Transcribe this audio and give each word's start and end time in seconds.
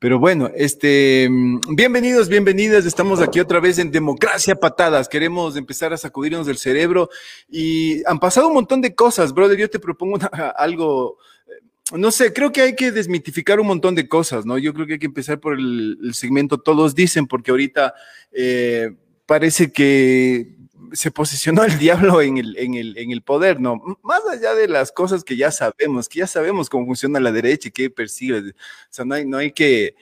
Pero 0.00 0.18
bueno, 0.18 0.50
este, 0.56 1.28
bienvenidos, 1.68 2.30
bienvenidas. 2.30 2.86
Estamos 2.86 3.20
aquí 3.20 3.38
otra 3.38 3.60
vez 3.60 3.78
en 3.78 3.90
Democracia 3.90 4.54
Patadas. 4.54 5.10
Queremos 5.10 5.56
empezar 5.56 5.92
a 5.92 5.98
sacudirnos 5.98 6.46
del 6.46 6.56
cerebro 6.56 7.10
y 7.50 8.02
han 8.06 8.18
pasado 8.18 8.48
un 8.48 8.54
montón 8.54 8.80
de 8.80 8.94
cosas, 8.94 9.34
brother. 9.34 9.58
Yo 9.58 9.68
te 9.68 9.78
propongo 9.78 10.16
algo, 10.56 11.18
eh, 11.46 11.98
no 11.98 12.10
sé, 12.12 12.32
creo 12.32 12.50
que 12.50 12.62
hay 12.62 12.74
que 12.74 12.92
desmitificar 12.92 13.60
un 13.60 13.66
montón 13.66 13.94
de 13.94 14.08
cosas, 14.08 14.46
¿no? 14.46 14.56
Yo 14.56 14.72
creo 14.72 14.86
que 14.86 14.94
hay 14.94 14.98
que 14.98 15.04
empezar 15.04 15.38
por 15.38 15.52
el, 15.58 15.98
segmento 16.14 16.56
Todos 16.56 16.94
dicen, 16.94 17.26
porque 17.26 17.50
ahorita 17.50 17.92
eh, 18.32 18.96
parece 19.26 19.70
que 19.70 20.59
se 20.92 21.10
posicionó 21.10 21.64
el 21.64 21.78
diablo 21.78 22.20
en 22.22 22.38
el, 22.38 22.56
en, 22.58 22.74
el, 22.74 22.96
en 22.98 23.10
el 23.10 23.22
poder, 23.22 23.60
¿no? 23.60 23.80
Más 24.02 24.20
allá 24.30 24.54
de 24.54 24.68
las 24.68 24.92
cosas 24.92 25.24
que 25.24 25.36
ya 25.36 25.50
sabemos, 25.50 26.08
que 26.08 26.20
ya 26.20 26.26
sabemos 26.26 26.68
cómo 26.68 26.86
funciona 26.86 27.20
la 27.20 27.32
derecha 27.32 27.68
y 27.68 27.72
qué 27.72 27.90
persigue. 27.90 28.38
O 28.38 28.52
sea, 28.90 29.04
no 29.04 29.14
hay, 29.14 29.24
no 29.24 29.38
hay 29.38 29.52
que 29.52 29.94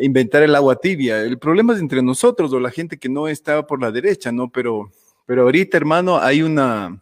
inventar 0.00 0.42
el 0.42 0.54
agua 0.54 0.76
tibia. 0.76 1.22
El 1.22 1.38
problema 1.38 1.74
es 1.74 1.80
entre 1.80 2.02
nosotros 2.02 2.52
o 2.52 2.60
la 2.60 2.70
gente 2.70 2.98
que 2.98 3.08
no 3.08 3.28
está 3.28 3.66
por 3.66 3.80
la 3.80 3.90
derecha, 3.90 4.32
¿no? 4.32 4.50
Pero, 4.50 4.90
pero 5.26 5.42
ahorita, 5.42 5.76
hermano, 5.76 6.18
hay 6.18 6.42
una, 6.42 7.00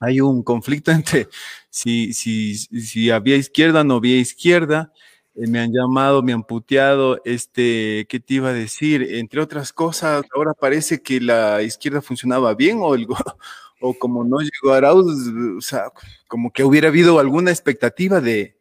hay 0.00 0.20
un 0.20 0.42
conflicto 0.42 0.90
entre 0.92 1.28
si, 1.70 2.12
si, 2.12 2.56
si 2.56 3.10
había 3.10 3.36
izquierda 3.36 3.84
no 3.84 3.96
había 3.96 4.18
izquierda. 4.18 4.92
Eh, 5.36 5.46
me 5.48 5.60
han 5.60 5.72
llamado, 5.72 6.22
me 6.22 6.32
han 6.32 6.44
puteado, 6.44 7.20
este, 7.24 8.06
¿qué 8.08 8.20
te 8.20 8.34
iba 8.34 8.48
a 8.48 8.52
decir? 8.54 9.02
Entre 9.02 9.40
otras 9.40 9.72
cosas, 9.72 10.24
ahora 10.34 10.54
parece 10.54 11.02
que 11.02 11.20
la 11.20 11.62
izquierda 11.62 12.00
funcionaba 12.00 12.54
bien 12.54 12.78
o, 12.80 12.94
el, 12.94 13.06
o 13.80 13.94
como 13.98 14.24
no 14.24 14.38
llegó 14.40 14.72
Arauz, 14.72 15.06
o 15.58 15.60
sea, 15.60 15.92
como 16.26 16.50
que 16.52 16.64
hubiera 16.64 16.88
habido 16.88 17.18
alguna 17.18 17.50
expectativa 17.50 18.20
de, 18.22 18.56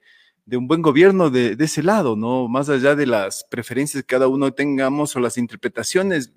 de 0.46 0.58
un 0.58 0.68
buen 0.68 0.82
gobierno 0.82 1.30
de, 1.30 1.56
de, 1.56 1.66
ese 1.66 1.82
lado, 1.82 2.18
¿no? 2.18 2.50
Más 2.50 2.68
allá 2.70 2.96
de 2.96 3.06
las 3.08 3.46
preferencias 3.50 4.04
que 4.04 4.08
cada 4.08 4.28
uno 4.28 4.54
tengamos 4.54 5.16
o 5.16 5.20
las 5.22 5.38
interpretaciones, 5.38 6.34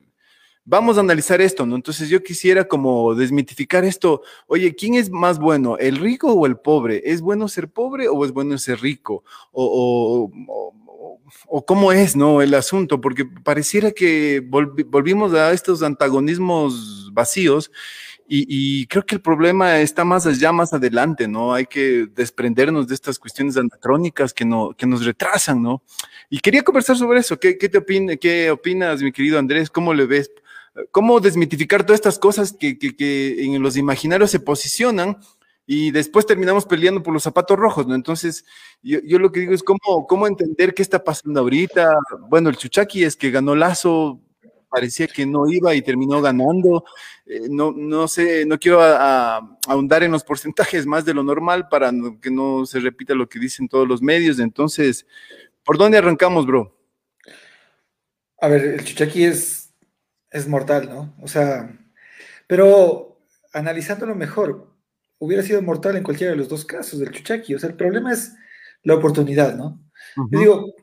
vamos 0.68 0.98
a 0.98 1.00
analizar 1.00 1.40
esto, 1.40 1.64
¿no? 1.64 1.76
Entonces 1.76 2.10
yo 2.10 2.22
quisiera 2.22 2.68
como 2.68 3.14
desmitificar 3.14 3.84
esto. 3.84 4.20
Oye, 4.46 4.74
¿quién 4.74 4.94
es 4.94 5.10
más 5.10 5.38
bueno, 5.38 5.78
el 5.78 5.96
rico 5.96 6.32
o 6.32 6.44
el 6.44 6.58
pobre? 6.58 7.02
¿Es 7.06 7.22
bueno 7.22 7.48
ser 7.48 7.68
pobre 7.68 8.06
o 8.08 8.24
es 8.24 8.32
bueno 8.32 8.58
ser 8.58 8.80
rico? 8.80 9.24
O, 9.50 10.30
o, 11.46 11.64
cómo 11.64 11.92
es, 11.92 12.16
¿no? 12.16 12.42
El 12.42 12.52
asunto, 12.52 13.00
porque 13.00 13.24
pareciera 13.24 13.92
que 13.92 14.42
volvimos 14.46 15.32
a 15.32 15.52
estos 15.52 15.82
antagonismos 15.82 17.10
vacíos. 17.14 17.70
Y, 18.30 18.86
creo 18.88 19.06
que 19.06 19.14
el 19.14 19.22
problema 19.22 19.80
está 19.80 20.04
más 20.04 20.26
allá, 20.26 20.52
más 20.52 20.74
adelante, 20.74 21.26
¿no? 21.26 21.54
Hay 21.54 21.64
que 21.64 22.06
desprendernos 22.14 22.86
de 22.86 22.94
estas 22.94 23.18
cuestiones 23.18 23.56
anacrónicas 23.56 24.34
que, 24.34 24.44
no, 24.44 24.74
que 24.76 24.84
nos 24.84 25.02
retrasan, 25.06 25.62
¿no? 25.62 25.82
Y 26.28 26.40
quería 26.40 26.62
conversar 26.62 26.98
sobre 26.98 27.20
eso. 27.20 27.40
¿Qué, 27.40 27.56
qué 27.56 27.70
te 27.70 27.78
opina, 27.78 28.16
qué 28.16 28.50
opinas, 28.50 29.00
mi 29.00 29.12
querido 29.12 29.38
Andrés? 29.38 29.70
¿Cómo 29.70 29.94
le 29.94 30.04
ves? 30.04 30.30
Cómo 30.90 31.20
desmitificar 31.20 31.84
todas 31.84 31.98
estas 31.98 32.18
cosas 32.18 32.52
que, 32.52 32.76
en 33.38 33.62
los 33.62 33.76
imaginarios 33.76 34.30
se 34.30 34.40
posicionan 34.40 35.18
y 35.66 35.90
después 35.90 36.26
terminamos 36.26 36.64
peleando 36.64 37.02
por 37.02 37.12
los 37.12 37.22
zapatos 37.22 37.58
rojos, 37.58 37.86
¿no? 37.86 37.94
Entonces, 37.94 38.44
yo, 38.82 39.18
lo 39.18 39.30
que 39.30 39.40
digo 39.40 39.52
es 39.54 39.62
cómo, 39.62 40.06
cómo 40.08 40.26
entender 40.26 40.72
qué 40.72 40.82
está 40.82 41.04
pasando 41.04 41.40
ahorita. 41.40 41.92
Bueno, 42.28 42.48
el 42.48 42.56
Chuchaki 42.56 43.04
es 43.04 43.16
que 43.16 43.30
ganó 43.30 43.54
Lazo, 43.54 44.20
parecía 44.70 45.06
que 45.06 45.26
no 45.26 45.46
iba 45.50 45.74
y 45.74 45.82
terminó 45.82 46.22
ganando. 46.22 46.84
Eh, 47.26 47.48
no, 47.50 47.72
no 47.72 48.08
sé, 48.08 48.46
no 48.46 48.58
quiero 48.58 48.80
ahondar 48.82 50.02
en 50.02 50.12
los 50.12 50.24
porcentajes 50.24 50.86
más 50.86 51.04
de 51.04 51.14
lo 51.14 51.22
normal 51.22 51.68
para 51.68 51.92
que 52.20 52.30
no 52.30 52.64
se 52.64 52.80
repita 52.80 53.14
lo 53.14 53.28
que 53.28 53.38
dicen 53.38 53.68
todos 53.68 53.86
los 53.86 54.00
medios. 54.00 54.38
Entonces, 54.38 55.06
¿por 55.64 55.76
dónde 55.76 55.98
arrancamos, 55.98 56.46
bro? 56.46 56.74
A 58.40 58.48
ver, 58.48 58.64
el 58.64 58.84
Chuchaki 58.84 59.24
es 59.24 59.67
es 60.30 60.48
mortal, 60.48 60.88
¿no? 60.88 61.14
O 61.20 61.28
sea, 61.28 61.78
pero 62.46 63.20
analizándolo 63.52 64.14
mejor, 64.14 64.72
hubiera 65.18 65.42
sido 65.42 65.62
mortal 65.62 65.96
en 65.96 66.02
cualquiera 66.02 66.32
de 66.32 66.38
los 66.38 66.48
dos 66.48 66.64
casos 66.64 67.00
del 67.00 67.10
Chuchaki. 67.10 67.54
O 67.54 67.58
sea, 67.58 67.70
el 67.70 67.76
problema 67.76 68.12
es 68.12 68.34
la 68.82 68.94
oportunidad, 68.94 69.56
¿no? 69.56 69.80
Yo 70.30 70.38
digo, 70.38 70.74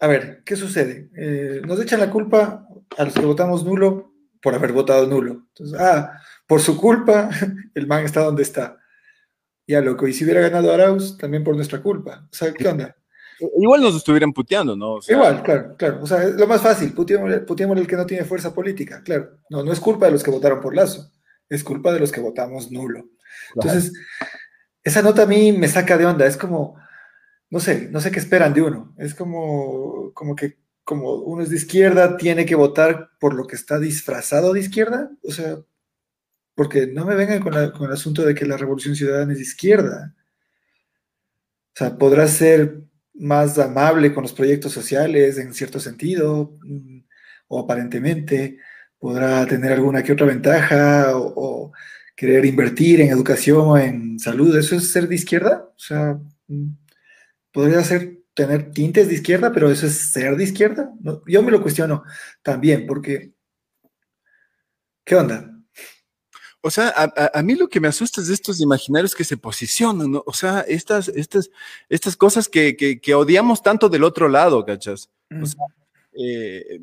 a 0.00 0.06
ver, 0.06 0.42
¿qué 0.44 0.56
sucede? 0.56 1.10
Eh, 1.16 1.62
nos 1.66 1.80
echan 1.80 2.00
la 2.00 2.10
culpa 2.10 2.66
a 2.96 3.04
los 3.04 3.14
que 3.14 3.24
votamos 3.24 3.64
nulo 3.64 4.12
por 4.40 4.54
haber 4.54 4.72
votado 4.72 5.06
nulo. 5.06 5.46
Entonces, 5.48 5.78
ah, 5.80 6.20
por 6.46 6.60
su 6.60 6.76
culpa, 6.76 7.30
el 7.74 7.86
man 7.86 8.04
está 8.04 8.20
donde 8.20 8.42
está. 8.42 8.78
Ya, 9.66 9.80
loco, 9.80 10.08
y 10.08 10.12
si 10.12 10.24
hubiera 10.24 10.40
ganado 10.40 10.72
Arauz, 10.72 11.18
también 11.18 11.44
por 11.44 11.54
nuestra 11.54 11.82
culpa. 11.82 12.26
O 12.32 12.34
sea, 12.34 12.52
¿qué 12.52 12.66
onda? 12.68 12.96
Igual 13.40 13.80
nos 13.80 13.96
estuvieran 13.96 14.32
puteando, 14.32 14.76
¿no? 14.76 14.98
Igual, 15.06 15.42
claro, 15.42 15.76
claro. 15.76 16.02
O 16.02 16.06
sea, 16.06 16.24
es 16.24 16.34
lo 16.34 16.46
más 16.46 16.60
fácil, 16.60 16.92
puteamos 16.92 17.78
el 17.78 17.86
que 17.86 17.96
no 17.96 18.06
tiene 18.06 18.24
fuerza 18.24 18.52
política, 18.52 19.02
claro. 19.02 19.38
No, 19.48 19.62
no 19.62 19.72
es 19.72 19.80
culpa 19.80 20.06
de 20.06 20.12
los 20.12 20.22
que 20.22 20.30
votaron 20.30 20.60
por 20.60 20.74
Lazo, 20.74 21.10
es 21.48 21.62
culpa 21.62 21.92
de 21.92 22.00
los 22.00 22.10
que 22.10 22.20
votamos 22.20 22.70
nulo. 22.70 23.08
Entonces, 23.54 23.92
esa 24.82 25.02
nota 25.02 25.22
a 25.22 25.26
mí 25.26 25.52
me 25.52 25.68
saca 25.68 25.96
de 25.96 26.06
onda, 26.06 26.26
es 26.26 26.36
como, 26.36 26.76
no 27.50 27.60
sé, 27.60 27.88
no 27.90 28.00
sé 28.00 28.10
qué 28.10 28.18
esperan 28.18 28.54
de 28.54 28.62
uno. 28.62 28.94
Es 28.98 29.14
como, 29.14 30.12
como 30.14 30.34
que 30.34 30.58
como 30.88 31.16
uno 31.16 31.42
es 31.42 31.50
de 31.50 31.56
izquierda, 31.56 32.16
tiene 32.16 32.46
que 32.46 32.54
votar 32.54 33.10
por 33.20 33.34
lo 33.34 33.46
que 33.46 33.56
está 33.56 33.78
disfrazado 33.78 34.54
de 34.54 34.60
izquierda. 34.60 35.10
O 35.22 35.30
sea, 35.30 35.58
porque 36.54 36.86
no 36.86 37.04
me 37.04 37.14
vengan 37.14 37.40
con, 37.40 37.52
con 37.72 37.86
el 37.86 37.92
asunto 37.92 38.22
de 38.24 38.34
que 38.34 38.46
la 38.46 38.56
revolución 38.56 38.96
ciudadana 38.96 39.32
es 39.32 39.38
de 39.38 39.44
izquierda. 39.44 40.14
O 41.74 41.76
sea, 41.78 41.98
podrá 41.98 42.26
ser 42.26 42.87
más 43.18 43.58
amable 43.58 44.14
con 44.14 44.22
los 44.22 44.32
proyectos 44.32 44.72
sociales 44.72 45.38
en 45.38 45.52
cierto 45.54 45.80
sentido, 45.80 46.56
mm, 46.62 47.00
o 47.48 47.60
aparentemente 47.60 48.58
podrá 48.98 49.46
tener 49.46 49.72
alguna 49.72 50.02
que 50.02 50.12
otra 50.12 50.26
ventaja, 50.26 51.12
o, 51.16 51.72
querer 52.16 52.44
invertir 52.46 53.00
en 53.00 53.10
educación, 53.10 53.78
en 53.78 54.18
salud, 54.18 54.56
¿eso 54.58 54.74
es 54.74 54.90
ser 54.90 55.06
de 55.06 55.14
izquierda? 55.14 55.68
O 55.76 55.78
sea, 55.78 56.18
mm, 56.48 56.70
podría 57.52 57.82
ser 57.84 58.18
tener 58.34 58.72
tintes 58.72 59.08
de 59.08 59.14
izquierda, 59.14 59.52
pero 59.52 59.70
¿eso 59.70 59.86
es 59.86 59.94
ser 60.12 60.36
de 60.36 60.44
izquierda? 60.44 60.92
yo 61.26 61.42
me 61.42 61.52
lo 61.52 61.62
cuestiono 61.62 62.04
también, 62.42 62.86
porque, 62.86 63.32
¿qué 65.04 65.16
onda? 65.16 65.57
O 66.68 66.70
sea, 66.70 66.92
a, 67.32 67.42
mí 67.42 67.54
lo 67.54 67.70
que 67.70 67.80
me 67.80 67.88
asusta 67.88 68.20
es 68.20 68.28
de 68.28 68.34
estos 68.34 68.60
imaginarios 68.60 69.14
que 69.14 69.24
se 69.24 69.38
posicionan, 69.38 70.12
¿no? 70.12 70.22
O 70.26 70.34
sea, 70.34 70.60
estas, 70.68 71.08
estas, 71.08 71.48
estas 71.88 72.14
cosas 72.14 72.46
que, 72.46 72.76
que, 72.76 73.14
odiamos 73.14 73.62
tanto 73.62 73.88
del 73.88 74.04
otro 74.04 74.28
lado, 74.28 74.66
¿cachas? 74.66 75.08
O 75.30 75.46
sea, 75.46 75.64
eh, 76.12 76.82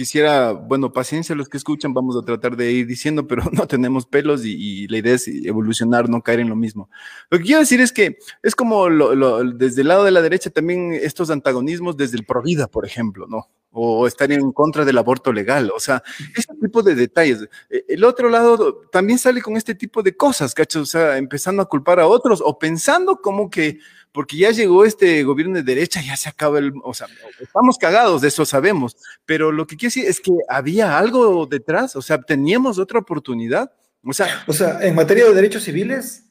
quisiera, 0.00 0.52
bueno, 0.52 0.94
paciencia 0.94 1.34
los 1.34 1.50
que 1.50 1.58
escuchan, 1.58 1.92
vamos 1.92 2.16
a 2.16 2.24
tratar 2.24 2.56
de 2.56 2.72
ir 2.72 2.86
diciendo, 2.86 3.26
pero 3.26 3.42
no 3.52 3.66
tenemos 3.66 4.06
pelos 4.06 4.46
y, 4.46 4.88
la 4.88 4.96
idea 4.96 5.14
es 5.14 5.28
evolucionar, 5.28 6.08
no 6.08 6.22
caer 6.22 6.40
en 6.40 6.48
lo 6.48 6.56
mismo. 6.56 6.88
Lo 7.28 7.36
que 7.36 7.44
quiero 7.44 7.60
decir 7.60 7.82
es 7.82 7.92
que 7.92 8.16
es 8.42 8.54
como 8.54 8.88
desde 8.88 9.82
el 9.82 9.88
lado 9.88 10.04
de 10.04 10.10
la 10.10 10.22
derecha 10.22 10.48
también 10.48 10.94
estos 10.94 11.28
antagonismos 11.28 11.98
desde 11.98 12.16
el 12.16 12.24
Provida, 12.24 12.66
por 12.66 12.86
ejemplo, 12.86 13.26
¿no? 13.28 13.50
o 13.72 14.06
estar 14.06 14.32
en 14.32 14.50
contra 14.50 14.84
del 14.84 14.98
aborto 14.98 15.32
legal. 15.32 15.70
O 15.74 15.78
sea, 15.78 16.02
este 16.36 16.54
tipo 16.60 16.82
de 16.82 16.94
detalles. 16.94 17.48
E, 17.68 17.84
el 17.88 18.02
otro 18.02 18.28
lado 18.28 18.88
también 18.90 19.18
sale 19.18 19.40
con 19.42 19.56
este 19.56 19.74
tipo 19.74 20.02
de 20.02 20.16
cosas, 20.16 20.54
¿cachas? 20.54 20.82
O 20.82 20.86
sea, 20.86 21.18
empezando 21.18 21.62
a 21.62 21.68
culpar 21.68 22.00
a 22.00 22.08
otros 22.08 22.42
o 22.44 22.58
pensando 22.58 23.20
como 23.20 23.48
que 23.48 23.78
porque 24.12 24.36
ya 24.36 24.50
llegó 24.50 24.84
este 24.84 25.22
gobierno 25.22 25.54
de 25.56 25.62
derecha, 25.62 26.00
ya 26.00 26.16
se 26.16 26.28
acaba 26.28 26.58
el, 26.58 26.72
o 26.82 26.94
sea, 26.94 27.06
estamos 27.40 27.78
cagados, 27.78 28.22
de 28.22 28.28
eso 28.28 28.44
sabemos, 28.44 28.96
pero 29.24 29.52
lo 29.52 29.66
que 29.66 29.76
quiero 29.76 29.90
decir 29.90 30.06
es 30.06 30.20
que 30.20 30.32
había 30.48 30.98
algo 30.98 31.46
detrás, 31.46 31.96
o 31.96 32.02
sea, 32.02 32.20
teníamos 32.20 32.78
otra 32.78 32.98
oportunidad. 32.98 33.72
O 34.02 34.12
sea, 34.12 34.44
o 34.46 34.52
sea, 34.52 34.80
en 34.80 34.94
materia 34.94 35.26
de 35.26 35.34
derechos 35.34 35.62
civiles, 35.62 36.24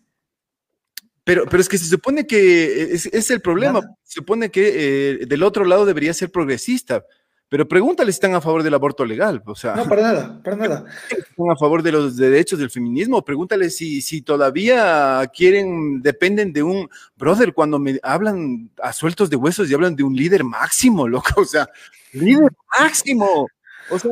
pero, 1.23 1.45
pero 1.45 1.61
es 1.61 1.69
que 1.69 1.77
se 1.77 1.85
supone 1.85 2.25
que 2.25 2.93
es, 2.93 3.05
es 3.05 3.29
el 3.29 3.39
problema. 3.39 3.81
Se 4.03 4.15
supone 4.15 4.49
que 4.49 5.21
eh, 5.21 5.25
del 5.27 5.43
otro 5.43 5.63
lado 5.63 5.85
debería 5.85 6.11
ser 6.13 6.31
progresista, 6.31 7.05
pero 7.49 7.67
pregúntale 7.67 8.11
si 8.11 8.17
están 8.17 8.35
a 8.35 8.41
favor 8.41 8.61
del 8.61 8.75
aborto 8.75 9.03
legal, 9.03 9.41
o 9.43 9.55
sea. 9.55 9.75
No, 9.75 9.89
para 9.89 10.03
nada, 10.03 10.39
para 10.43 10.55
nada. 10.55 10.85
¿Están 11.09 11.49
a 11.49 11.55
favor 11.55 11.81
de 11.81 11.91
los 11.91 12.15
derechos 12.15 12.59
del 12.59 12.69
feminismo? 12.69 13.25
Pregúntale 13.25 13.71
si, 13.71 14.01
si 14.01 14.21
todavía 14.21 15.27
quieren, 15.35 16.01
dependen 16.03 16.53
de 16.53 16.61
un 16.61 16.87
brother 17.17 17.53
cuando 17.53 17.79
me 17.79 17.99
hablan 18.03 18.69
a 18.81 18.93
sueltos 18.93 19.31
de 19.31 19.35
huesos 19.35 19.69
y 19.69 19.73
hablan 19.73 19.95
de 19.95 20.03
un 20.03 20.15
líder 20.15 20.43
máximo, 20.43 21.07
loco, 21.07 21.41
o 21.41 21.45
sea, 21.45 21.67
líder 22.13 22.51
máximo. 22.79 23.47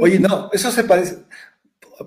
Oye, 0.01 0.18
no, 0.18 0.50
eso 0.51 0.72
se 0.72 0.83
parece, 0.83 1.24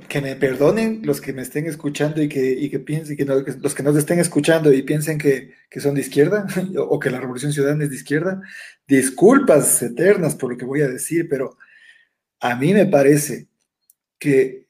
que 0.09 0.21
me 0.21 0.37
perdonen 0.37 1.01
los 1.05 1.21
que 1.21 1.33
me 1.33 1.43
estén 1.43 1.67
escuchando 1.67 2.23
y 2.23 2.29
que, 2.29 2.69
que 2.71 2.79
piensen, 2.79 3.17
que, 3.17 3.25
los 3.25 3.75
que 3.75 3.83
nos 3.83 3.97
estén 3.97 4.21
escuchando 4.21 4.73
y 4.73 4.83
piensen 4.83 5.19
que, 5.19 5.55
son 5.81 5.95
de 5.95 6.01
izquierda 6.01 6.47
o 6.79 6.99
que 6.99 7.11
la 7.11 7.21
Revolución 7.21 7.53
Ciudadana 7.53 7.85
es 7.85 7.91
de 7.91 7.97
izquierda, 7.97 8.41
disculpas 8.87 9.83
eternas 9.83 10.37
por 10.37 10.53
lo 10.53 10.59
que 10.59 10.65
voy 10.65 10.83
a 10.83 10.89
decir, 10.89 11.29
pero 11.29 11.57
a 12.41 12.57
mí 12.57 12.73
me 12.73 12.87
parece 12.87 13.49
que 14.19 14.67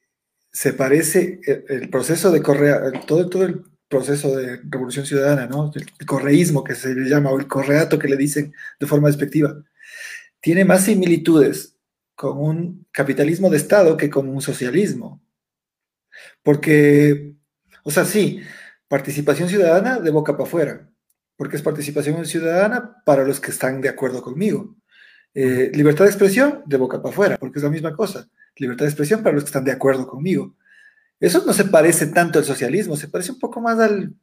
se 0.51 0.73
parece 0.73 1.39
el, 1.69 1.89
proceso 1.89 2.31
de 2.31 2.41
Correa, 2.41 2.91
todo, 3.07 3.29
todo 3.29 3.45
el 3.45 3.63
proceso 3.87 4.35
de 4.35 4.59
Revolución 4.69 5.05
Ciudadana, 5.05 5.47
¿no? 5.47 5.71
El 5.75 6.05
correísmo 6.05 6.63
que 6.63 6.75
se 6.75 6.93
le 6.93 7.09
llama, 7.09 7.31
o 7.31 7.39
el 7.39 7.47
correato 7.47 7.99
que 7.99 8.07
le 8.07 8.17
dicen 8.17 8.53
de 8.79 8.87
forma 8.87 9.07
despectiva, 9.07 9.63
tiene 10.41 10.65
más 10.65 10.85
similitudes 10.85 11.77
con 12.21 12.37
un 12.37 12.85
capitalismo 12.91 13.49
de 13.49 13.57
Estado 13.57 13.97
que 13.97 14.11
con 14.11 14.29
un 14.29 14.43
socialismo. 14.43 15.19
Porque, 16.43 17.33
o 17.81 17.89
sea, 17.89 18.05
sí, 18.05 18.43
participación 18.87 19.49
ciudadana 19.49 19.99
de 19.99 20.11
boca 20.11 20.33
para 20.33 20.43
afuera, 20.43 20.87
porque 21.35 21.55
es 21.55 21.63
participación 21.63 22.23
ciudadana 22.27 23.01
para 23.05 23.23
los 23.23 23.39
que 23.39 23.49
están 23.49 23.81
de 23.81 23.89
acuerdo 23.89 24.21
conmigo. 24.21 24.75
Eh, 25.33 25.71
libertad 25.73 26.05
de 26.05 26.11
expresión 26.11 26.61
de 26.67 26.77
boca 26.77 27.01
para 27.01 27.11
afuera, 27.11 27.37
porque 27.39 27.57
es 27.57 27.63
la 27.63 27.71
misma 27.71 27.95
cosa. 27.95 28.29
Libertad 28.55 28.85
de 28.85 28.91
expresión 28.91 29.23
para 29.23 29.33
los 29.33 29.43
que 29.43 29.47
están 29.47 29.63
de 29.63 29.71
acuerdo 29.71 30.05
conmigo. 30.05 30.55
Eso 31.19 31.43
no 31.43 31.53
se 31.53 31.65
parece 31.65 32.05
tanto 32.05 32.37
al 32.37 32.45
socialismo, 32.45 32.95
se 32.95 33.07
parece 33.07 33.31
un 33.31 33.39
poco 33.39 33.59
más 33.61 33.79
al 33.79 34.13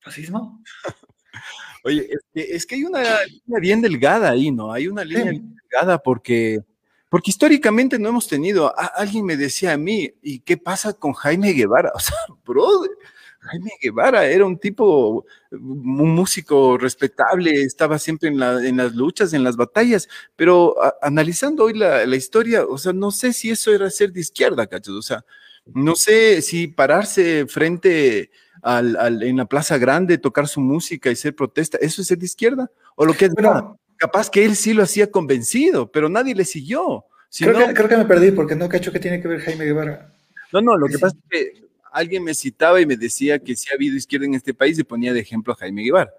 fascismo. 0.00 0.62
Oye, 1.84 2.06
es 2.34 2.66
que, 2.66 2.74
hay 2.74 2.84
una 2.84 3.00
línea 3.24 3.60
bien 3.60 3.80
delgada 3.80 4.30
ahí, 4.30 4.50
¿no? 4.50 4.74
Hay 4.74 4.88
una 4.88 5.04
línea 5.04 5.40
delgada 5.70 5.98
porque, 5.98 6.60
porque 7.08 7.30
históricamente 7.30 7.98
no 7.98 8.08
hemos 8.08 8.28
tenido. 8.28 8.72
alguien 8.94 9.24
me 9.24 9.36
decía 9.36 9.72
a 9.72 9.76
mí, 9.76 10.12
¿y 10.22 10.40
qué 10.40 10.56
pasa 10.56 10.92
con 10.94 11.12
Jaime 11.12 11.52
Guevara? 11.52 11.92
O 11.94 12.00
sea, 12.00 12.16
bro, 12.44 12.68
Jaime 13.46 13.72
Guevara 13.80 14.26
era 14.26 14.44
un 14.44 14.58
tipo, 14.58 15.24
un 15.50 16.14
músico 16.14 16.76
respetable, 16.78 17.62
estaba 17.62 17.98
siempre 17.98 18.28
en, 18.28 18.38
las 18.38 18.94
luchas, 18.94 19.32
en 19.32 19.44
las 19.44 19.56
batallas, 19.56 20.08
pero 20.34 20.74
analizando 21.00 21.64
hoy 21.64 21.74
la, 21.74 22.04
historia, 22.16 22.64
o 22.64 22.78
sea, 22.78 22.92
no 22.92 23.10
sé 23.10 23.32
si 23.32 23.50
eso 23.50 23.72
era 23.72 23.88
ser 23.90 24.12
de 24.12 24.20
izquierda, 24.20 24.66
cachos, 24.66 24.94
o 24.94 25.02
sea, 25.02 25.24
no 25.66 25.94
sé 25.96 26.42
si 26.42 26.68
pararse 26.68 27.46
frente 27.46 28.30
al, 28.62 29.22
en 29.22 29.36
la 29.36 29.46
Plaza 29.46 29.78
Grande, 29.78 30.18
tocar 30.18 30.48
su 30.48 30.60
música 30.60 31.10
y 31.10 31.16
ser 31.16 31.34
protesta, 31.34 31.78
¿eso 31.80 32.02
es 32.02 32.08
ser 32.08 32.18
de 32.18 32.26
izquierda? 32.26 32.70
O 32.94 33.04
lo 33.04 33.14
que 33.14 33.26
es 33.26 33.34
capaz 33.96 34.30
que 34.30 34.44
él 34.44 34.56
sí 34.56 34.72
lo 34.72 34.82
hacía 34.82 35.10
convencido, 35.10 35.90
pero 35.90 36.08
nadie 36.08 36.34
le 36.34 36.44
siguió. 36.44 37.04
creo, 37.38 37.68
que, 37.68 37.74
creo 37.74 37.88
que 37.88 37.96
me 37.96 38.04
perdí 38.04 38.30
porque 38.30 38.54
no 38.54 38.68
cacho 38.68 38.92
que 38.92 39.00
tiene 39.00 39.20
que 39.20 39.28
ver 39.28 39.40
Jaime 39.40 39.64
Guevara. 39.64 40.12
No, 40.52 40.60
no, 40.60 40.76
lo 40.76 40.86
que 40.86 40.98
pasa 40.98 41.16
es 41.16 41.30
que 41.30 41.66
alguien 41.92 42.22
me 42.22 42.34
citaba 42.34 42.80
y 42.80 42.86
me 42.86 42.96
decía 42.96 43.38
que 43.38 43.56
si 43.56 43.70
ha 43.70 43.74
habido 43.74 43.96
izquierda 43.96 44.26
en 44.26 44.34
este 44.34 44.54
país 44.54 44.78
y 44.78 44.84
ponía 44.84 45.12
de 45.12 45.20
ejemplo 45.20 45.52
a 45.52 45.56
Jaime 45.56 45.82
Guevara. 45.82 46.12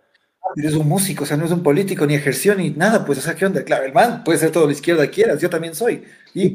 Es 0.55 0.73
un 0.73 0.87
músico, 0.87 1.23
o 1.23 1.27
sea, 1.27 1.37
no 1.37 1.45
es 1.45 1.51
un 1.51 1.61
político, 1.61 2.05
ni 2.05 2.15
ejerció, 2.15 2.55
ni 2.55 2.69
nada, 2.69 3.05
pues, 3.05 3.19
o 3.19 3.21
sea, 3.21 3.35
¿qué 3.35 3.45
onda? 3.45 3.63
Claro, 3.63 3.85
el 3.85 3.93
man 3.93 4.23
puede 4.23 4.39
ser 4.39 4.51
todo 4.51 4.65
la 4.65 4.71
izquierda 4.71 5.05
quieras, 5.07 5.41
yo 5.41 5.49
también 5.49 5.75
soy. 5.75 6.03
Y, 6.33 6.49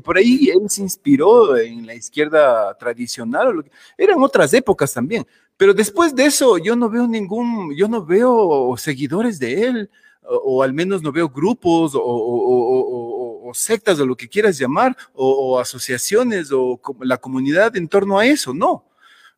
por, 0.00 0.16
ahí 0.16 0.50
él 0.50 0.68
se 0.68 0.82
inspiró 0.82 1.56
en 1.56 1.86
la 1.86 1.94
izquierda 1.94 2.76
tradicional, 2.78 3.64
eran 3.96 4.22
otras 4.22 4.52
épocas 4.54 4.92
también, 4.92 5.26
pero 5.56 5.74
después 5.74 6.14
de 6.14 6.26
eso 6.26 6.58
yo 6.58 6.76
no 6.76 6.88
veo 6.88 7.08
ningún, 7.08 7.74
yo 7.76 7.88
no 7.88 8.04
veo 8.04 8.74
seguidores 8.76 9.38
de 9.38 9.62
él, 9.62 9.90
o, 10.28 10.62
al 10.62 10.72
menos 10.72 11.02
no 11.02 11.12
veo 11.12 11.28
grupos 11.28 11.92
o, 11.94 13.50
sectas 13.54 13.98
o 13.98 14.06
lo 14.06 14.16
que 14.16 14.28
quieras 14.28 14.58
llamar, 14.58 14.96
o, 15.14 15.58
asociaciones 15.58 16.50
o 16.52 16.80
la 17.00 17.16
comunidad 17.16 17.76
en 17.76 17.88
torno 17.88 18.18
a 18.18 18.26
eso, 18.26 18.52
no. 18.52 18.84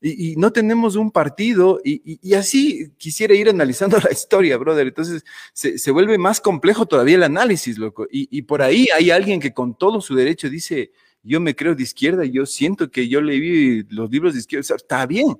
Y, 0.03 0.35
no 0.37 0.51
tenemos 0.51 0.97
un 0.97 1.11
partido 1.11 1.81
y, 1.85 2.35
así 2.35 2.91
quisiera 2.97 3.35
ir 3.35 3.49
analizando 3.49 3.99
la 4.05 4.11
historia, 4.11 4.57
brother. 4.57 4.89
Entonces 4.89 5.25
se, 5.53 5.91
vuelve 5.91 6.19
más 6.19 6.41
complejo 6.41 6.87
todavía 6.87 7.17
el 7.17 7.23
análisis, 7.23 7.79
loco. 7.79 8.07
Y, 8.11 8.43
por 8.43 8.63
ahí 8.63 8.89
hay 8.95 9.11
alguien 9.11 9.41
que 9.41 9.53
con 9.53 9.77
todo 9.77 10.01
su 10.01 10.15
derecho 10.15 10.49
dice, 10.49 10.93
yo 11.23 11.39
me 11.39 11.55
creo 11.55 11.75
de 11.75 11.83
izquierda, 11.83 12.25
yo 12.25 12.47
siento 12.47 12.91
que 12.91 13.09
yo 13.09 13.21
leí 13.21 13.85
los 13.91 14.11
libros 14.11 14.33
de 14.33 14.41
izquierda, 14.41 14.75
está 14.75 15.07
bien. 15.07 15.39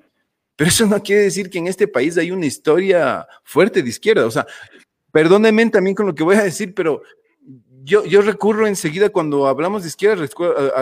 Pero 0.57 0.69
eso 0.69 0.85
no 0.85 1.03
quiere 1.03 1.23
decir 1.23 1.49
que 1.49 1.59
en 1.59 1.69
este 1.69 1.89
país 1.89 2.19
hay 2.19 2.31
una 2.31 2.45
historia 2.45 3.27
fuerte 3.45 3.83
de 3.83 3.89
izquierda. 3.89 4.27
O 4.27 4.31
sea, 4.31 4.47
Perdónenme 5.13 5.71
también 5.71 5.95
con 5.97 6.07
lo 6.07 6.15
que 6.15 6.23
voy 6.23 6.37
a 6.37 6.43
decir, 6.43 6.75
pero 6.75 7.03
yo, 7.83 8.05
yo 8.05 8.23
recurro 8.23 8.67
enseguida 8.67 9.09
cuando 9.09 9.47
hablamos 9.47 9.83
de 9.83 9.89
izquierda, 9.89 10.27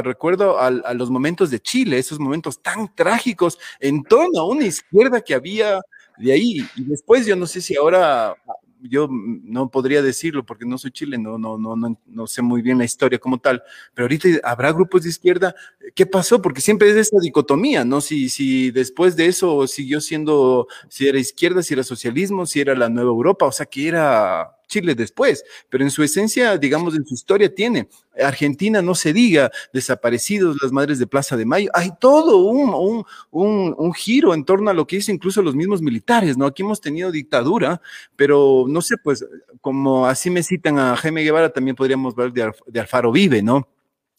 recuerdo, 0.03 0.59
a, 0.59 0.71
los 0.95 1.11
momentos 1.11 1.51
de 1.51 1.61
Chile, 1.61 1.99
esos 1.99 2.19
momentos 2.19 2.61
tan 2.61 2.95
trágicos 2.95 3.59
en 3.81 4.03
torno 4.03 4.41
a 4.41 4.49
una 4.49 4.65
izquierda 4.65 5.21
que 5.21 5.35
había 5.35 5.81
de 6.19 6.33
ahí. 6.33 6.59
Y 6.77 6.85
después 6.85 7.27
yo 7.27 7.37
no 7.37 7.47
sé 7.47 7.61
si 7.61 7.77
ahora 7.77 8.35
yo 8.83 9.09
no 9.11 9.71
podría 9.71 10.03
decirlo 10.03 10.45
porque 10.45 10.67
no 10.67 10.79
soy 10.79 10.91
chileno, 10.91 11.39
no, 11.39 11.59
no, 11.59 11.77
no, 11.77 11.99
no 12.07 12.27
sé 12.27 12.43
muy 12.43 12.63
bien 12.63 12.79
la 12.79 12.85
historia 12.85 13.19
como 13.19 13.39
tal, 13.39 13.63
pero 13.95 14.05
ahorita 14.05 14.29
habrá 14.45 14.73
grupos 14.73 15.03
de 15.03 15.11
izquierda. 15.11 15.55
¿Qué 15.95 16.07
pasó? 16.07 16.41
Porque 16.43 16.61
siempre 16.61 16.91
es 16.91 16.97
esa 16.97 17.19
dicotomía, 17.21 17.85
¿no? 17.85 18.01
Si, 18.01 18.29
si 18.29 18.71
después 18.71 19.17
de 19.17 19.27
eso 19.27 19.67
siguió 19.67 20.01
siendo, 20.01 20.69
si 20.89 21.09
era 21.09 21.19
izquierda, 21.19 21.63
si 21.63 21.75
era 21.75 21.83
socialismo, 21.83 22.47
si 22.47 22.61
era 22.61 22.75
la 22.75 22.89
nueva 22.89 23.11
Europa, 23.11 23.47
o 23.47 23.53
sea, 23.53 23.67
que 23.67 23.89
era 23.89 24.58
Chile 24.69 24.95
después, 24.95 25.45
pero 25.69 25.83
en 25.83 25.91
su 25.91 26.03
esencia, 26.03 26.57
digamos, 26.57 26.95
en 26.95 27.05
su 27.05 27.15
historia 27.15 27.53
tiene. 27.53 27.89
Argentina, 28.23 28.83
no 28.83 28.95
se 28.95 29.13
diga, 29.13 29.51
desaparecidos, 29.73 30.57
las 30.63 30.71
madres 30.73 30.99
de 30.99 31.07
Plaza 31.07 31.37
de 31.37 31.45
Mayo, 31.45 31.71
hay 31.75 31.91
todo 31.99 32.39
un, 32.39 33.05
un, 33.31 33.75
un, 33.77 33.95
giro 33.95 34.35
en 34.35 34.45
torno 34.45 34.71
a 34.71 34.75
lo 34.75 34.87
que 34.87 34.97
hizo 34.97 35.11
incluso 35.11 35.43
los 35.43 35.55
mismos 35.55 35.83
militares, 35.83 36.37
¿no? 36.37 36.47
Aquí 36.47 36.63
hemos 36.63 36.81
tenido 36.81 37.11
dictadura, 37.11 37.81
pero 38.15 38.67
no 38.69 38.83
sé, 38.83 38.97
pues, 39.03 39.25
como 39.61 40.07
así 40.07 40.31
me 40.31 40.43
citan 40.43 40.79
a 40.79 40.97
Jaime 40.97 41.23
Guevara, 41.23 41.53
también 41.53 41.77
podríamos 41.77 42.15
hablar 42.15 42.33
de, 42.33 42.53
de 42.67 42.81
Alfaro 42.81 43.11
Vive, 43.11 43.43
¿no? 43.43 43.69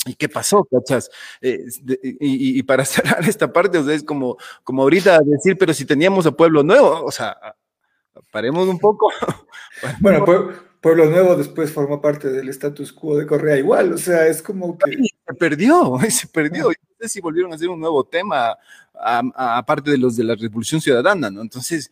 ¿Y 0.06 0.16
qué 0.16 0.30
pasó, 0.30 0.66
cachas? 0.66 1.10
Eh, 1.42 1.66
y, 2.19 2.63
para 2.63 2.86
cerrar 2.86 3.28
esta 3.28 3.52
parte, 3.52 3.78
o 3.78 3.84
sea, 3.84 3.94
es 3.94 4.04
como, 4.04 4.38
como 4.63 4.84
ahorita 4.84 5.19
decir, 5.25 5.57
pero 5.57 5.74
si 5.74 5.86
teníamos 5.86 6.25
a 6.25 6.31
Pueblo 6.31 6.63
Nuevo, 6.63 7.04
o 7.04 7.12
sea, 7.12 7.38
paremos 8.31 8.68
un 8.68 8.80
poco. 8.80 9.12
bueno, 10.00 10.26
Pueblo 10.81 11.06
Nuevo 11.10 11.36
después 11.36 11.72
formó 11.72 12.02
parte 12.02 12.30
del 12.30 12.50
status 12.50 12.94
quo 12.94 13.18
de 13.18 13.26
Correa 13.26 13.58
igual, 13.58 13.94
o 13.94 13.98
sea, 13.98 14.28
es 14.28 14.42
como 14.42 14.78
que... 14.78 14.98
Se 15.28 15.34
perdió, 15.34 15.98
se 16.10 16.28
perdió. 16.28 16.68
No 16.68 16.74
sé 17.02 17.10
si 17.10 17.22
volvieron 17.22 17.52
a 17.52 17.56
hacer 17.56 17.70
un 17.70 17.80
nuevo 17.80 18.04
tema, 18.06 18.58
aparte 18.94 19.92
de 19.92 19.98
los 19.98 20.16
de 20.16 20.24
la 20.24 20.36
Revolución 20.36 20.81
Ciudadana, 20.81 21.30
¿no? 21.30 21.42
Entonces, 21.42 21.92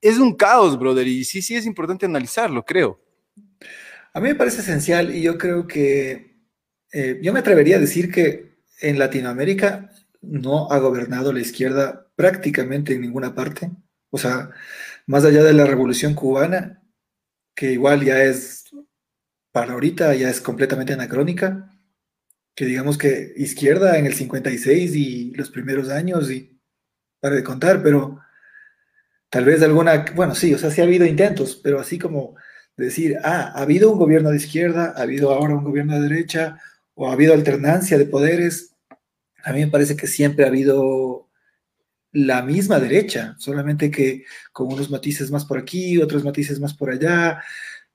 es 0.00 0.18
un 0.18 0.34
caos, 0.34 0.78
brother, 0.78 1.06
y 1.06 1.24
sí, 1.24 1.42
sí 1.42 1.56
es 1.56 1.66
importante 1.66 2.06
analizarlo, 2.06 2.64
creo. 2.64 3.00
A 4.12 4.20
mí 4.20 4.28
me 4.28 4.34
parece 4.34 4.60
esencial 4.60 5.14
y 5.14 5.22
yo 5.22 5.36
creo 5.36 5.66
que, 5.66 6.38
eh, 6.92 7.18
yo 7.22 7.32
me 7.32 7.40
atrevería 7.40 7.76
a 7.76 7.80
decir 7.80 8.10
que 8.10 8.56
en 8.80 8.98
Latinoamérica 8.98 9.90
no 10.22 10.70
ha 10.70 10.78
gobernado 10.78 11.32
la 11.32 11.40
izquierda 11.40 12.06
prácticamente 12.16 12.94
en 12.94 13.02
ninguna 13.02 13.34
parte. 13.34 13.70
O 14.10 14.18
sea, 14.18 14.50
más 15.06 15.24
allá 15.24 15.42
de 15.42 15.52
la 15.52 15.66
revolución 15.66 16.14
cubana, 16.14 16.82
que 17.56 17.72
igual 17.72 18.04
ya 18.04 18.22
es, 18.22 18.64
para 19.50 19.72
ahorita 19.72 20.14
ya 20.14 20.30
es 20.30 20.40
completamente 20.40 20.92
anacrónica, 20.92 21.72
que 22.54 22.66
digamos 22.66 22.98
que 22.98 23.32
izquierda 23.36 23.98
en 23.98 24.06
el 24.06 24.14
56 24.14 24.94
y 24.94 25.30
los 25.32 25.50
primeros 25.50 25.88
años 25.88 26.30
y 26.30 26.60
para 27.18 27.34
de 27.34 27.42
contar, 27.42 27.82
pero 27.82 28.20
tal 29.30 29.46
vez 29.46 29.62
alguna, 29.62 30.04
bueno, 30.14 30.34
sí, 30.34 30.54
o 30.54 30.58
sea, 30.58 30.70
sí 30.70 30.80
ha 30.80 30.84
habido 30.84 31.06
intentos, 31.06 31.56
pero 31.56 31.80
así 31.80 31.98
como 31.98 32.36
decir, 32.76 33.18
ah, 33.24 33.52
ha 33.54 33.62
habido 33.62 33.90
un 33.90 33.98
gobierno 33.98 34.30
de 34.30 34.36
izquierda, 34.36 34.92
ha 34.96 35.02
habido 35.02 35.32
ahora 35.32 35.54
un 35.54 35.64
gobierno 35.64 35.94
de 35.94 36.08
derecha, 36.08 36.60
o 36.94 37.08
ha 37.08 37.14
habido 37.14 37.34
alternancia 37.34 37.98
de 37.98 38.06
poderes, 38.06 38.74
a 39.42 39.52
mí 39.52 39.60
me 39.60 39.70
parece 39.70 39.96
que 39.96 40.06
siempre 40.06 40.44
ha 40.44 40.48
habido 40.48 41.25
la 42.16 42.40
misma 42.40 42.80
derecha, 42.80 43.36
solamente 43.38 43.90
que 43.90 44.24
con 44.50 44.72
unos 44.72 44.90
matices 44.90 45.30
más 45.30 45.44
por 45.44 45.58
aquí, 45.58 45.98
otros 45.98 46.24
matices 46.24 46.58
más 46.58 46.72
por 46.72 46.90
allá, 46.90 47.42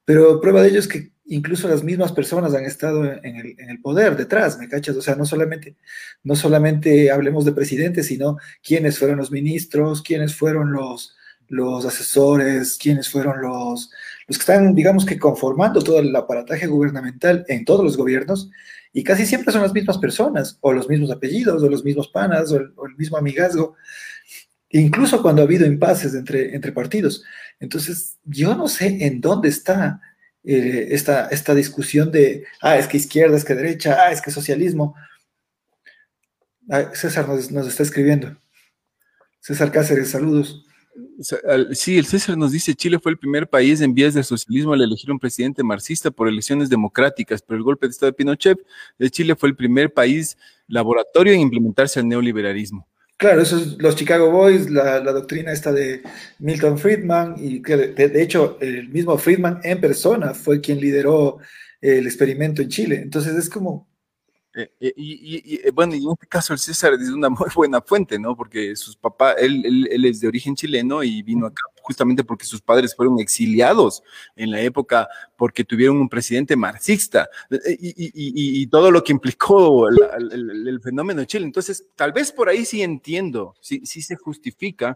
pero 0.06 0.40
prueba 0.40 0.62
de 0.62 0.70
ello 0.70 0.80
es 0.80 0.88
que 0.88 1.12
incluso 1.26 1.68
las 1.68 1.84
mismas 1.84 2.12
personas 2.12 2.54
han 2.54 2.66
estado 2.66 3.04
en 3.04 3.58
el, 3.58 3.82
poder 3.82 4.16
detrás, 4.16 4.60
¿me 4.60 4.70
cachas? 4.70 4.96
O 4.96 5.02
sea, 5.02 5.16
no 5.16 5.26
solamente, 5.26 5.76
no 6.24 6.36
solamente 6.36 7.10
hablemos 7.10 7.46
de 7.46 7.54
presidentes, 7.54 8.08
sino 8.08 8.38
quiénes 8.62 9.00
fueron 9.00 9.18
los 9.18 9.32
ministros, 9.32 10.04
quiénes 10.04 10.36
fueron 10.36 10.72
los, 10.72 11.16
los 11.48 11.84
asesores, 11.86 12.78
quiénes 12.78 13.10
fueron 13.10 13.42
los, 13.42 13.90
los 14.32 14.38
que 14.38 14.42
están, 14.42 14.74
digamos 14.74 15.06
que 15.06 15.20
conformando 15.20 15.82
todo 15.82 16.00
el 16.00 16.16
aparataje 16.16 16.68
gubernamental 16.68 17.46
en 17.48 17.66
todos 17.66 17.84
los 17.84 17.98
gobiernos, 17.98 18.50
y 18.94 19.04
casi 19.04 19.26
siempre 19.26 19.54
son 19.54 19.62
las 19.62 19.74
mismas 19.74 19.98
personas, 19.98 20.58
o 20.62 20.74
los 20.74 20.90
mismos 20.90 21.12
apellidos, 21.12 21.62
o 21.62 21.70
los 21.70 21.84
mismos 21.84 22.08
panas, 22.10 22.52
o 22.52 22.58
el, 22.58 22.74
o 22.76 22.86
el 22.88 22.96
mismo 22.96 23.18
amigazgo 23.18 23.76
incluso 24.72 25.22
cuando 25.22 25.42
ha 25.42 25.46
habido 25.46 25.66
impases 25.66 26.14
entre, 26.14 26.56
entre 26.56 26.72
partidos. 26.72 27.24
Entonces, 27.60 28.18
yo 28.24 28.56
no 28.56 28.68
sé 28.68 29.06
en 29.06 29.22
dónde 29.22 29.50
está 29.50 30.02
eh, 30.44 30.88
esta, 30.92 31.28
esta 31.28 31.54
discusión 31.54 32.12
de, 32.12 32.46
ah, 32.62 32.78
es 32.78 32.88
que 32.88 32.98
izquierda, 32.98 33.38
es 33.38 33.46
que 33.46 33.56
derecha, 33.56 33.98
ah, 34.00 34.12
es 34.12 34.22
que 34.22 34.32
socialismo. 34.32 34.96
Ah, 36.70 36.92
César 36.94 37.28
nos, 37.28 37.52
nos, 37.52 37.68
está 37.68 37.84
escribiendo. 37.84 38.38
César 39.40 39.72
Cáceres, 39.72 40.10
saludos. 40.10 40.66
Sí, 41.74 41.98
el 41.98 42.06
César 42.06 42.38
nos 42.38 42.52
dice, 42.52 42.74
Chile 42.76 43.00
fue 43.00 43.12
el 43.12 43.18
primer 43.18 43.48
país 43.48 43.82
en 43.82 43.94
vías 43.94 44.14
del 44.14 44.24
socialismo 44.24 44.74
al 44.74 44.82
elegir 44.82 45.12
un 45.12 45.20
presidente 45.20 45.64
marxista 45.64 46.12
por 46.12 46.28
elecciones 46.28 46.70
democráticas, 46.70 47.42
pero 47.42 47.58
el 47.58 47.64
golpe 47.64 47.88
de 47.88 47.92
Estado 47.92 48.12
de 48.12 48.16
Pinochet 48.16 48.60
de 48.98 49.10
Chile 49.10 49.36
fue 49.36 49.50
el 49.50 49.56
primer 49.56 49.94
país 49.94 50.38
laboratorio 50.68 51.34
en 51.34 51.42
implementarse 51.42 52.00
el 52.00 52.08
neoliberalismo. 52.08 52.88
Claro, 53.18 53.42
eso 53.42 53.58
es 53.58 53.78
los 53.78 53.96
Chicago 53.96 54.32
Boys, 54.32 54.70
la, 54.72 55.00
doctrina 55.02 55.52
esta 55.52 55.72
de 55.72 56.02
Milton 56.40 56.80
Friedman, 56.80 57.36
y 57.38 57.60
de, 57.60 58.22
hecho 58.22 58.58
el 58.62 58.90
mismo 58.90 59.16
Friedman 59.18 59.60
en 59.64 59.80
persona 59.80 60.34
fue 60.34 60.60
quien 60.60 60.80
lideró 60.80 61.38
el 61.82 62.08
experimento 62.08 62.64
en 62.64 62.70
Chile. 62.70 63.00
Entonces 63.02 63.36
es 63.36 63.48
como... 63.48 63.91
Eh, 64.54 64.70
eh, 64.82 64.94
y, 64.98 65.56
eh, 65.66 65.72
bueno, 65.72 65.96
y 65.96 66.04
en 66.04 66.12
este 66.12 66.28
caso 66.28 66.52
el 66.52 66.60
César 66.60 66.94
es 66.94 67.10
una 67.10 67.30
muy 67.30 67.48
buena 67.56 67.82
fuente, 67.82 68.20
¿no? 68.20 68.36
Porque 68.36 68.76
sus 68.76 68.98
papás, 68.98 69.36
él, 69.40 69.88
él, 69.90 70.06
es 70.06 70.20
de 70.20 70.28
origen 70.28 70.56
chileno 70.56 71.04
y 71.04 71.22
vino 71.22 71.46
acá 71.46 71.62
justamente 71.82 72.24
porque 72.24 72.46
sus 72.46 72.62
padres 72.62 72.96
fueron 72.96 73.20
exiliados 73.20 74.04
en 74.36 74.52
la 74.52 74.62
época 74.62 75.08
porque 75.36 75.64
tuvieron 75.64 75.98
un 75.98 76.10
presidente 76.10 76.56
marxista 76.56 77.28
y, 77.50 78.68
todo 78.68 78.92
lo 78.92 79.04
que 79.04 79.12
implicó 79.12 79.88
el, 79.90 80.80
fenómeno 80.82 81.22
de 81.22 81.28
Chile. 81.28 81.46
Entonces, 81.46 81.88
tal 81.96 82.12
vez 82.14 82.32
por 82.32 82.50
ahí 82.50 82.66
sí 82.66 82.84
entiendo, 82.84 83.56
sí, 83.60 83.82
sí 83.84 84.04
se 84.04 84.16
justifica 84.16 84.96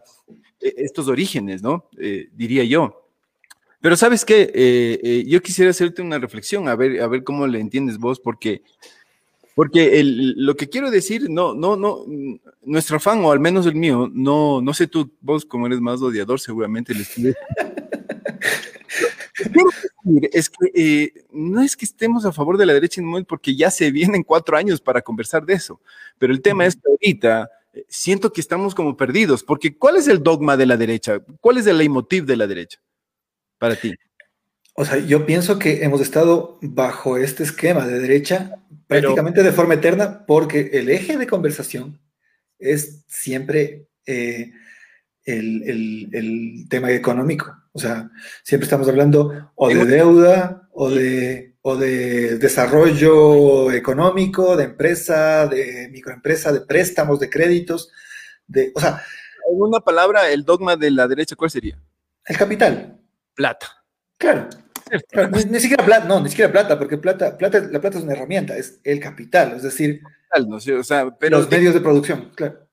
estos 0.60 1.08
orígenes, 1.08 1.60
¿no? 1.60 1.88
diría 2.32 2.62
yo. 2.62 3.10
Pero 3.80 3.96
sabes 3.96 4.24
qué, 4.24 5.24
yo 5.26 5.42
quisiera 5.42 5.72
hacerte 5.72 6.02
una 6.02 6.18
reflexión, 6.20 6.68
a 6.68 6.76
ver, 6.76 7.02
a 7.02 7.08
ver 7.08 7.24
cómo 7.24 7.48
le 7.48 7.58
entiendes 7.58 7.98
vos, 7.98 8.20
porque, 8.20 8.62
porque 9.56 10.02
lo 10.04 10.54
que 10.54 10.68
quiero 10.68 10.90
decir, 10.90 11.30
no, 11.30 11.54
no, 11.54 11.76
no, 11.76 12.04
nuestro 12.62 12.98
afán, 12.98 13.24
o 13.24 13.32
al 13.32 13.40
menos 13.40 13.64
el 13.64 13.74
mío, 13.74 14.06
no, 14.12 14.60
no 14.60 14.74
sé 14.74 14.86
tú, 14.86 15.10
vos 15.22 15.46
como 15.46 15.66
eres 15.66 15.80
más 15.80 16.02
odiador, 16.02 16.38
seguramente 16.38 16.92
le 16.92 17.04
es 20.30 20.50
que 20.50 20.70
eh, 20.74 21.24
no 21.32 21.62
es 21.62 21.74
que 21.74 21.86
estemos 21.86 22.26
a 22.26 22.32
favor 22.32 22.58
de 22.58 22.66
la 22.66 22.74
derecha 22.74 23.00
en 23.00 23.24
porque 23.24 23.56
ya 23.56 23.70
se 23.70 23.90
vienen 23.90 24.22
cuatro 24.22 24.58
años 24.58 24.78
para 24.78 25.00
conversar 25.00 25.46
de 25.46 25.54
eso, 25.54 25.80
pero 26.18 26.34
el 26.34 26.42
tema 26.42 26.66
es 26.66 26.76
que 26.76 26.82
ahorita 26.90 27.50
siento 27.88 28.34
que 28.34 28.42
estamos 28.42 28.74
como 28.74 28.94
perdidos, 28.94 29.42
porque 29.42 29.74
¿cuál 29.78 29.96
es 29.96 30.06
el 30.06 30.22
dogma 30.22 30.58
de 30.58 30.66
la 30.66 30.76
derecha? 30.76 31.22
¿Cuál 31.40 31.56
es 31.56 31.66
el 31.66 31.78
leitmotiv 31.78 32.26
de 32.26 32.36
la 32.36 32.46
derecha? 32.46 32.78
para 33.58 33.74
ti? 33.76 33.94
O 34.76 34.84
sea, 34.84 34.98
yo 34.98 35.24
pienso 35.24 35.58
que 35.58 35.84
hemos 35.84 36.00
estado 36.00 36.58
bajo 36.60 37.16
este 37.16 37.42
esquema 37.42 37.86
de 37.86 37.98
derecha 37.98 38.62
prácticamente 38.86 39.42
de 39.42 39.52
forma 39.52 39.74
eterna 39.74 40.24
porque 40.26 40.70
el 40.74 40.90
eje 40.90 41.16
de 41.16 41.26
conversación 41.26 42.00
es 42.58 43.04
siempre 43.08 43.88
eh, 44.06 44.52
el, 45.24 46.66
tema 46.68 46.90
económico. 46.90 47.54
O 47.72 47.78
sea, 47.78 48.10
siempre 48.42 48.64
estamos 48.64 48.88
hablando 48.88 49.52
o 49.54 49.68
de 49.68 49.84
deuda 49.84 50.68
o 50.72 50.90
de, 50.90 51.56
o 51.62 51.76
de 51.76 52.38
desarrollo 52.38 53.72
económico, 53.72 54.56
de 54.56 54.64
empresa, 54.64 55.46
de 55.46 55.88
microempresa, 55.90 56.52
de 56.52 56.60
préstamos, 56.60 57.18
de 57.18 57.30
créditos. 57.30 57.90
De, 58.46 58.72
o 58.74 58.80
sea, 58.80 59.02
en 59.50 59.60
una 59.60 59.80
palabra, 59.80 60.30
el 60.30 60.44
dogma 60.44 60.76
de 60.76 60.90
la 60.90 61.08
derecha, 61.08 61.36
¿cuál 61.36 61.50
sería? 61.50 61.78
El 62.24 62.36
capital 62.36 63.00
plata. 63.34 63.68
Claro. 64.18 64.48
Ni, 65.50 65.60
siquiera 65.60 65.84
plata, 65.84 66.06
no, 66.06 66.20
ni 66.20 66.28
siquiera 66.28 66.52
plata, 66.52 66.78
porque 66.78 66.98
plata, 66.98 67.36
plata, 67.36 67.60
la 67.70 67.80
plata 67.80 67.98
es 67.98 68.04
una 68.04 68.12
herramienta, 68.12 68.56
es 68.56 68.80
el 68.84 69.00
capital, 69.00 69.54
es 69.56 69.62
decir, 69.62 70.00
no 70.46 70.56
o 70.56 70.82
sea, 70.84 71.16
pero 71.18 71.38
los 71.38 71.50
medios 71.50 71.74
de 71.74 71.80
producción, 71.80 72.30
claro. 72.34 72.66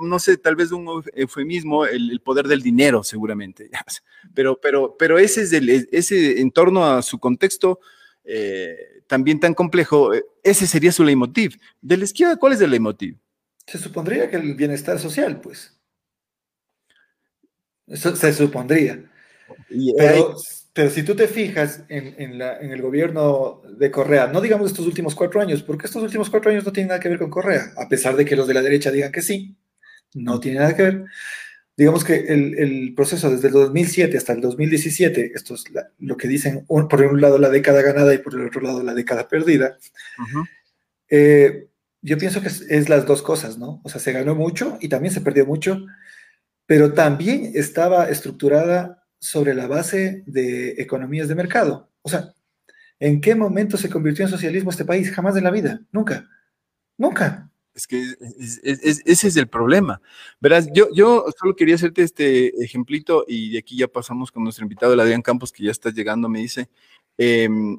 No 0.00 0.18
sé, 0.18 0.38
tal 0.38 0.56
vez 0.56 0.72
un 0.72 1.02
eufemismo, 1.14 1.84
el, 1.84 2.20
poder 2.20 2.46
del 2.48 2.62
dinero, 2.62 3.02
seguramente. 3.02 3.70
Pero, 4.34 4.58
pero, 4.60 4.96
pero 4.98 5.18
ese 5.18 5.42
es 5.42 5.52
el, 5.52 5.88
ese 5.92 6.40
en 6.40 6.50
torno 6.50 6.84
a 6.84 7.00
su 7.00 7.18
contexto 7.18 7.78
eh, 8.24 9.02
también 9.06 9.38
tan 9.40 9.54
complejo, 9.54 10.12
eh, 10.12 10.24
ese 10.42 10.66
sería 10.66 10.92
su 10.92 11.04
leitmotiv. 11.04 11.58
¿De 11.80 11.96
la 11.96 12.04
izquierda 12.04 12.36
cuál 12.36 12.52
es 12.52 12.60
el 12.60 12.70
leitmotiv? 12.70 13.16
Se 13.66 13.78
supondría 13.78 14.28
que 14.28 14.36
el 14.36 14.54
bienestar 14.54 14.98
social, 14.98 15.40
pues. 15.40 15.78
Eso 17.86 18.14
se 18.16 18.32
supondría. 18.32 19.04
Pero, 19.96 20.36
si 20.90 21.02
tú 21.02 21.16
te 21.16 21.26
fijas 21.26 21.82
en, 21.88 22.40
el 22.40 22.82
gobierno 22.82 23.62
de 23.78 23.90
Correa, 23.90 24.26
no 24.26 24.40
digamos 24.40 24.70
estos 24.70 24.86
últimos 24.86 25.14
cuatro 25.14 25.40
años, 25.40 25.62
porque 25.62 25.86
estos 25.86 26.02
últimos 26.02 26.28
cuatro 26.28 26.50
años 26.50 26.64
no 26.64 26.72
tienen 26.72 26.88
nada 26.88 27.00
que 27.00 27.08
ver 27.08 27.18
con 27.18 27.30
Correa, 27.30 27.72
a 27.76 27.88
pesar 27.88 28.14
de 28.14 28.24
que 28.24 28.36
los 28.36 28.46
de 28.46 28.54
la 28.54 28.62
derecha 28.62 28.90
digan 28.90 29.10
que 29.10 29.22
sí, 29.22 29.56
no 30.14 30.38
tiene 30.38 30.58
nada 30.58 30.76
que 30.76 30.82
ver. 30.82 31.04
Digamos 31.76 32.04
que 32.04 32.14
el, 32.28 32.94
proceso 32.94 33.30
desde 33.30 33.48
el 33.48 33.54
2007 33.54 34.16
hasta 34.16 34.32
el 34.32 34.40
2017, 34.40 35.32
esto 35.34 35.54
es 35.54 35.64
lo 35.98 36.16
que 36.16 36.28
dicen 36.28 36.64
por 36.66 37.02
un 37.02 37.20
lado 37.20 37.38
la 37.38 37.50
década 37.50 37.82
ganada 37.82 38.14
y 38.14 38.18
por 38.18 38.34
el 38.34 38.46
otro 38.46 38.60
lado 38.60 38.82
la 38.82 38.94
década 38.94 39.28
perdida, 39.28 39.78
eh, 41.08 41.68
yo 42.02 42.18
pienso 42.18 42.40
que 42.40 42.48
es, 42.48 42.88
las 42.88 43.06
dos 43.06 43.22
cosas, 43.22 43.58
¿no? 43.58 43.80
O 43.84 43.88
sea, 43.88 44.00
se 44.00 44.12
ganó 44.12 44.34
mucho 44.34 44.78
y 44.80 44.88
también 44.88 45.12
se 45.12 45.20
perdió 45.20 45.44
mucho, 45.44 45.84
pero 46.66 46.92
también 46.92 47.52
estaba 47.54 48.08
estructurada 48.08 49.05
sobre 49.18 49.54
la 49.54 49.66
base 49.66 50.22
de 50.26 50.70
economías 50.78 51.28
de 51.28 51.34
mercado. 51.34 51.90
O 52.02 52.08
sea, 52.08 52.32
¿en 52.98 53.20
qué 53.20 53.34
momento 53.34 53.76
se 53.76 53.90
convirtió 53.90 54.24
en 54.24 54.30
socialismo 54.30 54.70
este 54.70 54.84
país? 54.84 55.10
Jamás 55.10 55.36
en 55.36 55.44
la 55.44 55.50
vida, 55.50 55.80
nunca, 55.92 56.28
nunca. 56.96 57.50
Es 57.74 57.86
que 57.86 58.02
ese 58.62 59.28
es 59.28 59.36
el 59.36 59.48
problema. 59.48 60.00
Verás, 60.40 60.68
yo, 60.72 60.88
yo 60.94 61.26
solo 61.38 61.54
quería 61.54 61.74
hacerte 61.74 62.02
este 62.02 62.48
ejemplito 62.64 63.26
y 63.28 63.52
de 63.52 63.58
aquí 63.58 63.76
ya 63.76 63.86
pasamos 63.86 64.32
con 64.32 64.44
nuestro 64.44 64.64
invitado, 64.64 64.94
el 64.94 65.00
Adrián 65.00 65.20
Campos, 65.20 65.52
que 65.52 65.64
ya 65.64 65.72
está 65.72 65.90
llegando, 65.90 66.26
me 66.26 66.38
dice. 66.38 66.70
Em, 67.18 67.78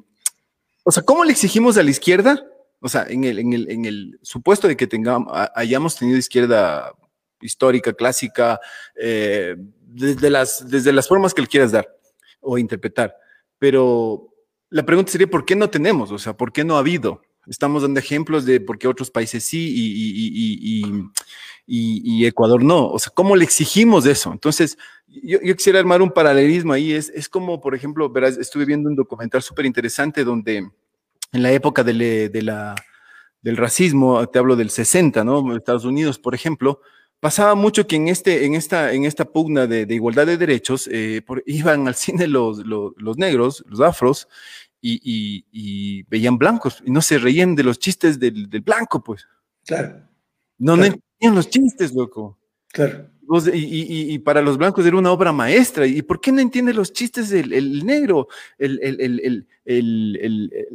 o 0.84 0.92
sea, 0.92 1.02
¿cómo 1.02 1.24
le 1.24 1.32
exigimos 1.32 1.76
a 1.78 1.82
la 1.82 1.90
izquierda? 1.90 2.46
O 2.80 2.88
sea, 2.88 3.06
en 3.08 3.24
el, 3.24 3.40
en 3.40 3.52
el, 3.52 3.70
en 3.70 3.84
el 3.86 4.20
supuesto 4.22 4.68
de 4.68 4.76
que 4.76 4.86
tengamos, 4.86 5.32
hayamos 5.54 5.96
tenido 5.96 6.16
izquierda 6.16 6.94
histórica, 7.40 7.92
clásica, 7.92 8.60
eh, 8.94 9.56
desde, 9.88 10.30
las, 10.30 10.68
desde 10.68 10.92
las 10.92 11.08
formas 11.08 11.34
que 11.34 11.42
le 11.42 11.48
quieras 11.48 11.72
dar 11.72 11.88
o 12.40 12.58
interpretar. 12.58 13.14
Pero 13.58 14.34
la 14.70 14.84
pregunta 14.84 15.10
sería, 15.10 15.28
¿por 15.28 15.44
qué 15.44 15.56
no 15.56 15.70
tenemos? 15.70 16.10
O 16.12 16.18
sea, 16.18 16.36
¿por 16.36 16.52
qué 16.52 16.64
no 16.64 16.76
ha 16.76 16.80
habido? 16.80 17.22
Estamos 17.46 17.82
dando 17.82 17.98
ejemplos 17.98 18.44
de 18.44 18.60
por 18.60 18.78
qué 18.78 18.86
otros 18.88 19.10
países 19.10 19.42
sí 19.42 19.72
y, 19.74 20.82
y, 21.66 22.26
Ecuador 22.26 22.62
no. 22.62 22.88
O 22.88 22.98
sea, 22.98 23.10
¿cómo 23.14 23.34
le 23.36 23.44
exigimos 23.44 24.04
eso? 24.04 24.30
Entonces, 24.32 24.76
yo, 25.06 25.40
quisiera 25.56 25.78
armar 25.78 26.02
un 26.02 26.10
paralelismo 26.10 26.74
ahí. 26.74 26.92
Es, 26.92 27.08
es 27.10 27.28
como, 27.28 27.60
por 27.60 27.74
ejemplo, 27.74 28.10
verás, 28.10 28.36
estuve 28.36 28.66
viendo 28.66 28.90
un 28.90 28.96
documental 28.96 29.42
súper 29.42 29.64
interesante 29.64 30.24
donde 30.24 30.56
en 30.58 31.42
la 31.42 31.50
época 31.52 31.82
de, 31.82 32.28
de 32.28 32.42
la, 32.42 32.74
del 33.40 33.56
racismo, 33.56 34.26
te 34.28 34.38
hablo 34.38 34.56
del 34.56 34.68
60, 34.68 35.24
¿no? 35.24 35.56
Estados 35.56 35.84
Unidos, 35.84 36.18
por 36.18 36.34
ejemplo, 36.34 36.80
pasaba 37.20 37.54
mucho 37.54 37.86
que 37.86 37.96
en, 37.96 38.08
este, 38.08 38.44
en, 38.44 38.54
esta, 38.54 38.92
en 38.92 39.04
esta 39.04 39.24
pugna 39.24 39.66
de, 39.66 39.86
igualdad 39.94 40.26
de 40.26 40.36
derechos 40.36 40.88
eh, 40.92 41.22
iban 41.46 41.88
al 41.88 41.94
cine 41.94 42.26
los, 42.26 42.58
los, 42.64 43.18
negros, 43.18 43.64
los 43.66 43.80
afros, 43.80 44.28
y, 44.80 46.04
veían 46.04 46.38
blancos 46.38 46.82
y 46.86 46.90
no 46.90 47.02
se 47.02 47.18
reían 47.18 47.54
de 47.54 47.64
los 47.64 47.78
chistes 47.78 48.18
del, 48.18 48.46
blanco, 48.64 49.02
pues. 49.02 49.26
Claro. 49.66 50.08
No, 50.58 50.76
no 50.76 50.84
entendían 50.84 51.34
los 51.34 51.50
chistes, 51.50 51.92
loco. 51.92 52.38
Claro. 52.68 53.10
Y, 53.52 54.18
para 54.20 54.40
los 54.40 54.56
blancos 54.56 54.86
era 54.86 54.96
una 54.96 55.12
obra 55.12 55.32
maestra. 55.32 55.86
¿Y 55.86 56.00
por 56.02 56.20
qué 56.20 56.32
no 56.32 56.40
entiende 56.40 56.72
los 56.72 56.92
chistes 56.92 57.28
del 57.28 57.84
negro? 57.84 58.28
El, 58.58 59.46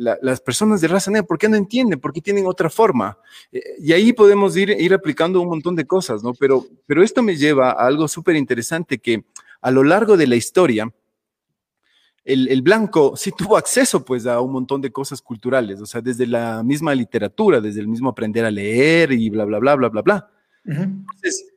las 0.05 0.41
personas 0.41 0.79
de 0.81 0.87
raza 0.87 1.09
negra, 1.09 1.25
¿por 1.25 1.37
qué 1.39 1.49
no 1.49 1.57
entienden? 1.57 1.99
¿Por 1.99 2.13
qué 2.13 2.21
tienen 2.21 2.45
otra 2.45 2.69
forma? 2.69 3.17
Eh, 3.51 3.61
y 3.79 3.91
ahí 3.93 4.13
podemos 4.13 4.55
ir, 4.55 4.69
ir 4.69 4.93
aplicando 4.93 5.41
un 5.41 5.49
montón 5.49 5.75
de 5.75 5.85
cosas, 5.85 6.21
¿no? 6.23 6.33
Pero, 6.35 6.65
pero 6.85 7.01
esto 7.01 7.23
me 7.23 7.35
lleva 7.35 7.71
a 7.71 7.87
algo 7.87 8.07
súper 8.07 8.35
interesante 8.35 8.99
que 8.99 9.25
a 9.61 9.71
lo 9.71 9.83
largo 9.83 10.15
de 10.15 10.27
la 10.27 10.35
historia, 10.35 10.93
el, 12.25 12.61
blanco 12.61 13.15
sí 13.17 13.31
tuvo 13.35 13.57
acceso 13.57 14.05
pues 14.05 14.25
a 14.25 14.39
un 14.39 14.51
montón 14.51 14.79
de 14.81 14.91
cosas 14.91 15.21
culturales, 15.21 15.81
o 15.81 15.85
sea, 15.85 16.01
desde 16.01 16.25
la 16.25 16.63
misma 16.63 16.95
literatura, 16.95 17.59
desde 17.59 17.81
el 17.81 17.87
mismo 17.87 18.09
aprender 18.09 18.45
a 18.45 18.51
leer 18.51 19.11
y 19.11 19.29
bla, 19.29 19.45
bla, 19.45 19.59
bla, 19.59 19.75
bla, 19.75 19.89
bla, 19.89 20.01
bla. 20.01 20.29
Entonces, 20.65 21.52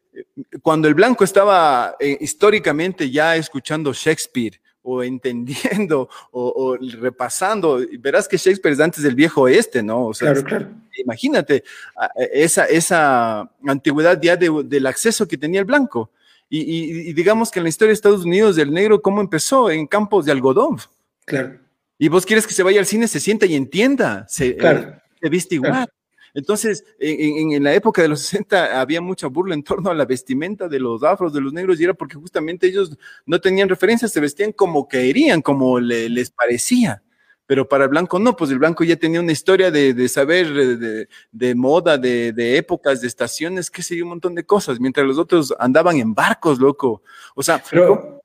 cuando 0.63 0.89
el 0.89 0.95
blanco 0.95 1.25
estaba 1.25 1.97
eh, 2.01 2.17
históricamente 2.21 3.11
ya 3.11 3.37
escuchando 3.37 3.93
Shakespeare 3.93 4.61
o 4.83 5.03
entendiendo 5.03 6.09
o, 6.31 6.77
repasando, 6.79 7.81
verás 7.99 8.29
que 8.29 8.37
Shakespeare 8.37 8.75
es 8.75 8.81
antes 8.81 9.03
del 9.03 9.17
viejo 9.17 9.43
oeste, 9.43 9.83
¿no? 9.83 10.07
O 10.07 10.15
sea, 10.15 10.33
claro, 10.33 10.47
claro. 10.47 10.71
Imagínate 10.99 11.65
esa, 12.33 12.65
esa 12.67 13.51
antigüedad 13.67 14.21
ya 14.23 14.37
del 14.37 14.87
acceso 14.87 15.27
que 15.27 15.37
tenía 15.37 15.61
el 15.61 15.67
blanco. 15.67 16.11
Y, 16.49 17.13
digamos 17.13 17.51
que 17.51 17.59
en 17.59 17.65
la 17.65 17.69
historia 17.69 17.89
de 17.89 17.95
Estados 17.95 18.25
Unidos 18.25 18.57
el 18.59 18.73
negro, 18.73 19.03
¿cómo 19.03 19.21
empezó? 19.21 19.71
En 19.71 19.87
campos 19.87 20.25
de 20.25 20.33
algodón. 20.33 20.79
Claro. 21.25 21.59
Y 21.99 22.09
vos 22.09 22.25
quieres 22.25 22.47
que 22.47 22.55
se 22.55 22.63
vaya 22.63 22.79
al 22.79 22.87
cine, 22.87 23.09
se 23.09 23.21
sienta 23.21 23.47
y 23.47 23.55
entienda, 23.55 24.27
se, 24.29 24.57
claro. 24.57 25.01
se 25.21 25.29
viste 25.29 25.57
igual. 25.57 25.89
Entonces, 26.37 26.85
en, 26.99 27.65
la 27.65 27.73
época 27.73 28.03
de 28.03 28.09
los 28.09 28.21
60 28.29 28.79
había 28.79 29.01
mucha 29.01 29.27
burla 29.27 29.55
en 29.55 29.63
torno 29.63 29.91
a 29.91 29.95
la 29.95 30.05
vestimenta 30.05 30.69
de 30.69 30.79
los 30.79 31.03
afros, 31.03 31.33
de 31.33 31.41
los 31.41 31.53
negros, 31.53 31.81
y 31.81 31.85
era 31.85 31.95
porque 31.95 32.17
justamente 32.17 32.67
ellos 32.67 32.97
no 33.25 33.41
tenían 33.41 33.71
referencias, 33.71 34.13
se 34.13 34.21
vestían 34.21 34.53
como 34.53 34.87
querían, 34.87 35.41
como 35.41 35.81
les 35.81 36.31
parecía. 36.31 37.03
pero 37.47 37.67
para 37.67 37.85
el 37.85 37.91
blanco 37.91 38.19
no, 38.19 38.37
pues 38.37 38.51
el 38.51 38.59
blanco 38.59 38.85
ya 38.85 38.97
tenía 38.97 39.21
una 39.21 39.33
historia 39.33 39.71
de, 39.71 40.09
saber 40.09 41.09
de, 41.33 41.55
moda, 41.55 41.97
de, 41.97 42.59
épocas, 42.59 43.01
de 43.01 43.07
estaciones, 43.07 43.71
qué 43.71 43.83
sé 43.83 43.97
yo, 43.97 44.05
un 44.05 44.11
montón 44.11 44.35
de 44.35 44.45
cosas, 44.45 44.79
mientras 44.79 45.07
los 45.07 45.17
otros 45.17 45.55
andaban 45.59 45.97
en 45.97 46.13
barcos, 46.13 46.59
loco. 46.59 47.03
O 47.35 47.43
sea, 47.43 47.63
pero, 47.71 48.21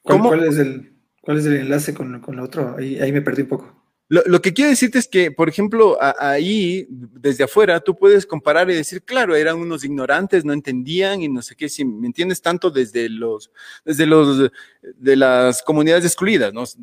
¿cuál, 0.00 0.44
es, 0.44 0.56
el, 0.56 0.94
¿cuál 1.20 1.38
es 1.38 1.44
el 1.44 1.56
enlace 1.56 1.92
con, 1.92 2.18
con 2.20 2.36
lo 2.36 2.44
otro? 2.44 2.76
Ahí, 2.78 2.98
ahí 2.98 3.12
me 3.12 3.20
perdí 3.20 3.42
un 3.42 3.48
poco. 3.48 3.81
Lo, 4.12 4.42
que 4.42 4.52
quiero 4.52 4.68
decirte 4.68 4.98
es 4.98 5.08
que, 5.08 5.30
por 5.30 5.48
ejemplo, 5.48 5.96
ahí, 6.18 6.86
desde 6.90 7.44
afuera, 7.44 7.80
tú 7.80 7.96
puedes 7.96 8.26
comparar 8.26 8.70
y 8.70 8.74
decir, 8.74 9.02
claro, 9.04 9.34
eran 9.34 9.56
unos 9.56 9.84
ignorantes, 9.84 10.44
no 10.44 10.52
entendían 10.52 11.22
y 11.22 11.30
no 11.30 11.40
sé 11.40 11.56
qué, 11.56 11.66
si 11.70 11.82
me 11.86 12.08
entiendes 12.08 12.42
tanto 12.42 12.70
desde 12.70 13.08
los, 13.08 13.50
desde 13.86 14.04
los, 14.04 14.50
de 14.82 15.16
las 15.16 15.62
comunidades 15.62 16.04
excluidas, 16.04 16.52
¿no? 16.52 16.60
Los 16.60 16.76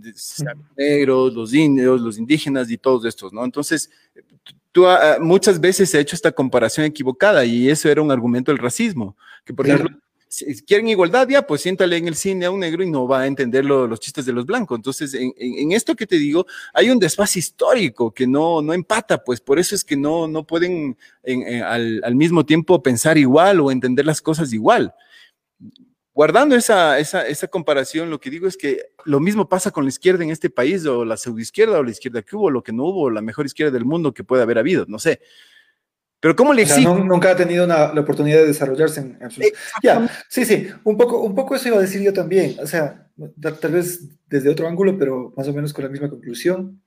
negros, 0.76 1.36
los 1.36 1.54
indios, 1.54 2.02
los 2.02 2.18
indígenas 2.18 2.72
y 2.72 2.80
todos 2.80 3.06
estos, 3.06 3.32
¿no? 3.32 3.46
Entonces, 3.46 3.92
tú 4.72 4.88
ah, 4.88 5.18
muchas 5.22 5.60
veces 5.60 5.88
se 5.88 6.00
ha 6.00 6.02
hecho 6.02 6.16
esta 6.16 6.32
comparación 6.32 6.88
equivocada 6.88 7.46
y 7.46 7.70
eso 7.70 7.90
era 7.90 8.02
un 8.02 8.12
argumento 8.12 8.52
del 8.52 8.58
racismo, 8.58 9.16
que 9.46 9.54
por 9.54 9.68
ejemplo 9.68 9.96
si 10.30 10.64
quieren 10.64 10.88
igualdad, 10.88 11.28
ya, 11.28 11.46
pues 11.48 11.62
siéntale 11.62 11.98
en 11.98 12.08
el 12.08 12.16
cine 12.16 12.46
a 12.46 12.52
un 12.52 12.60
negro 12.60 12.84
y 12.84 12.90
no 12.90 13.08
va 13.08 13.22
a 13.22 13.28
entender 13.28 13.66
los 13.66 14.00
chistes 14.00 14.28
de 14.28 14.32
los 14.32 14.46
blancos. 14.46 14.78
Entonces, 14.78 15.16
en, 15.16 15.72
esto 15.72 15.96
que 15.96 16.06
te 16.06 16.18
digo, 16.18 16.46
hay 16.72 16.92
un 16.92 17.00
desfase 17.00 17.40
histórico 17.40 18.14
que 18.14 18.28
no, 18.28 18.62
no 18.62 18.74
empata, 18.74 19.24
pues 19.24 19.42
por 19.42 19.58
eso 19.58 19.74
es 19.74 19.84
que 19.84 19.98
no, 19.98 20.28
no 20.28 20.46
pueden 20.46 20.96
al, 21.66 22.16
mismo 22.16 22.46
tiempo 22.46 22.82
pensar 22.84 23.18
igual 23.18 23.60
o 23.60 23.72
entender 23.72 24.06
las 24.06 24.22
cosas 24.22 24.54
igual. 24.54 24.94
Guardando 26.14 26.56
esa, 26.56 27.00
esa, 27.00 27.26
esa 27.26 27.48
comparación, 27.48 28.12
lo 28.12 28.20
que 28.20 28.30
digo 28.30 28.48
es 28.48 28.56
que 28.56 28.84
lo 29.06 29.20
mismo 29.20 29.50
pasa 29.50 29.72
con 29.72 29.84
la 29.84 29.90
izquierda 29.90 30.24
en 30.24 30.30
este 30.30 30.52
país, 30.52 30.86
o 30.86 31.06
la 31.06 31.18
pseudoizquierda, 31.18 31.80
o 31.80 31.84
la 31.84 31.92
izquierda 31.92 32.22
que 32.22 32.36
hubo, 32.36 32.52
lo 32.52 32.62
que 32.62 32.72
no 32.74 32.84
hubo, 32.84 33.10
la 33.10 33.22
mejor 33.24 33.48
izquierda 33.48 33.72
del 33.72 33.86
mundo 33.86 34.14
que 34.14 34.24
puede 34.24 34.44
haber 34.44 34.60
habido, 34.60 34.86
no 34.88 35.00
sé. 35.00 35.22
Pero 36.20 36.36
¿cómo 36.36 36.54
le 36.54 36.64
exige? 36.64 36.84
nunca 36.84 37.32
ha 37.32 37.36
tenido 37.36 37.66
la 37.66 37.94
oportunidad 38.00 38.40
de 38.40 38.48
desarrollarse 38.48 39.00
en, 39.00 39.18
Ya, 39.82 40.10
sí, 40.28 40.44
sí, 40.44 40.68
un 40.84 40.98
poco, 40.98 41.22
un 41.22 41.34
poco 41.34 41.56
eso 41.56 41.70
iba 41.70 41.78
a 41.78 41.82
decir 41.82 42.02
yo 42.02 42.12
también. 42.12 42.58
O 42.62 42.68
sea, 42.68 43.08
tal 43.62 43.72
vez 43.72 44.02
desde 44.28 44.50
otro 44.50 44.68
ángulo, 44.68 44.98
pero 44.98 45.34
más 45.38 45.48
o 45.48 45.54
menos 45.54 45.74
con 45.74 45.86
la 45.86 45.90
misma 45.90 46.10
conclusión. 46.10 46.82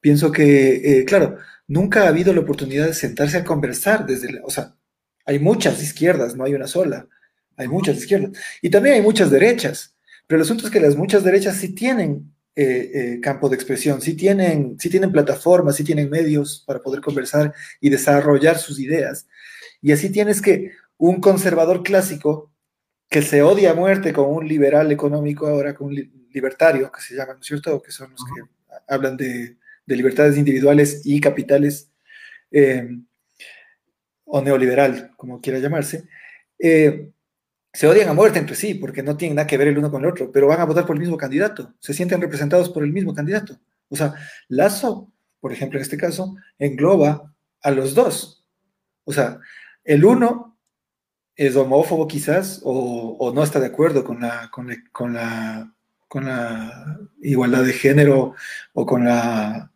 Pienso 0.00 0.32
que, 0.32 0.98
eh, 0.98 1.04
claro, 1.04 1.36
nunca 1.68 2.04
ha 2.04 2.08
habido 2.08 2.32
la 2.34 2.40
oportunidad 2.40 2.86
de 2.86 2.94
sentarse 2.94 3.36
a 3.36 3.44
conversar 3.44 4.04
desde, 4.04 4.40
o 4.42 4.50
sea, 4.50 4.74
hay 5.24 5.38
muchas 5.38 5.80
izquierdas, 5.80 6.34
no 6.34 6.44
hay 6.44 6.54
una 6.54 6.66
sola. 6.66 7.06
Hay 7.56 7.68
muchas 7.68 7.98
izquierdas. 7.98 8.32
Y 8.60 8.70
también 8.70 8.96
hay 8.96 9.02
muchas 9.02 9.30
derechas. 9.30 9.94
Pero 10.26 10.38
el 10.38 10.42
asunto 10.42 10.64
es 10.66 10.72
que 10.72 10.80
las 10.80 10.96
muchas 10.96 11.22
derechas 11.22 11.56
sí 11.56 11.74
tienen 11.74 12.31
eh, 12.54 12.90
eh, 12.94 13.20
campo 13.22 13.48
de 13.48 13.56
expresión, 13.56 14.02
si 14.02 14.14
tienen, 14.14 14.76
si 14.78 14.90
tienen 14.90 15.10
plataformas, 15.10 15.76
si 15.76 15.84
tienen 15.84 16.10
medios 16.10 16.62
para 16.66 16.82
poder 16.82 17.00
conversar 17.00 17.54
y 17.80 17.88
desarrollar 17.88 18.58
sus 18.58 18.78
ideas. 18.78 19.26
Y 19.80 19.92
así 19.92 20.12
tienes 20.12 20.42
que 20.42 20.72
un 20.98 21.20
conservador 21.20 21.82
clásico 21.82 22.52
que 23.08 23.22
se 23.22 23.42
odia 23.42 23.70
a 23.70 23.74
muerte 23.74 24.12
con 24.12 24.26
un 24.30 24.46
liberal 24.46 24.92
económico, 24.92 25.46
ahora 25.46 25.74
con 25.74 25.88
un 25.88 26.28
libertario, 26.30 26.92
que 26.92 27.00
se 27.00 27.14
llama, 27.14 27.32
¿no 27.34 27.40
es 27.40 27.46
cierto? 27.46 27.80
Que 27.80 27.90
son 27.90 28.10
los 28.10 28.20
que 28.20 28.42
hablan 28.86 29.16
de, 29.16 29.56
libertades 29.86 30.36
individuales 30.36 31.02
y 31.04 31.20
capitales, 31.20 31.90
eh, 32.50 32.86
o 34.24 34.42
neoliberal, 34.42 35.12
como 35.16 35.40
quiera 35.40 35.58
llamarse, 35.58 36.04
se 37.72 37.86
odian 37.86 38.08
a 38.08 38.14
muerte 38.14 38.38
entre 38.38 38.54
sí 38.54 38.74
porque 38.74 39.02
no 39.02 39.16
tienen 39.16 39.36
nada 39.36 39.46
que 39.46 39.56
ver 39.56 39.68
el 39.68 39.78
uno 39.78 39.90
con 39.90 40.02
el 40.02 40.10
otro, 40.10 40.30
pero 40.30 40.46
van 40.46 40.60
a 40.60 40.66
votar 40.66 40.84
por 40.84 40.96
el 40.96 41.00
mismo 41.00 41.16
candidato, 41.16 41.74
se 41.78 41.94
sienten 41.94 42.20
representados 42.20 42.68
por 42.68 42.82
el 42.82 42.92
mismo 42.92 43.14
candidato. 43.14 43.58
O 43.88 43.96
sea, 43.96 44.14
Lazo, 44.48 45.10
por 45.40 45.52
ejemplo, 45.52 45.78
en 45.78 45.82
este 45.82 45.96
caso, 45.96 46.36
engloba 46.58 47.34
a 47.62 47.70
los 47.70 47.94
dos. 47.94 48.44
O 49.04 49.12
sea, 49.12 49.38
el 49.84 50.04
uno 50.04 50.58
es 51.34 51.56
homófobo 51.56 52.06
quizás 52.06 52.60
o, 52.62 53.32
no 53.34 53.42
está 53.42 53.58
de 53.58 53.66
acuerdo 53.66 54.04
con 54.04 54.20
la, 54.20 54.50
con, 54.50 54.68
la, 54.68 55.72
con 56.08 56.24
la 56.26 56.98
igualdad 57.22 57.64
de 57.64 57.72
género 57.72 58.34
o 58.74 58.86
con 58.86 59.04
la 59.04 59.72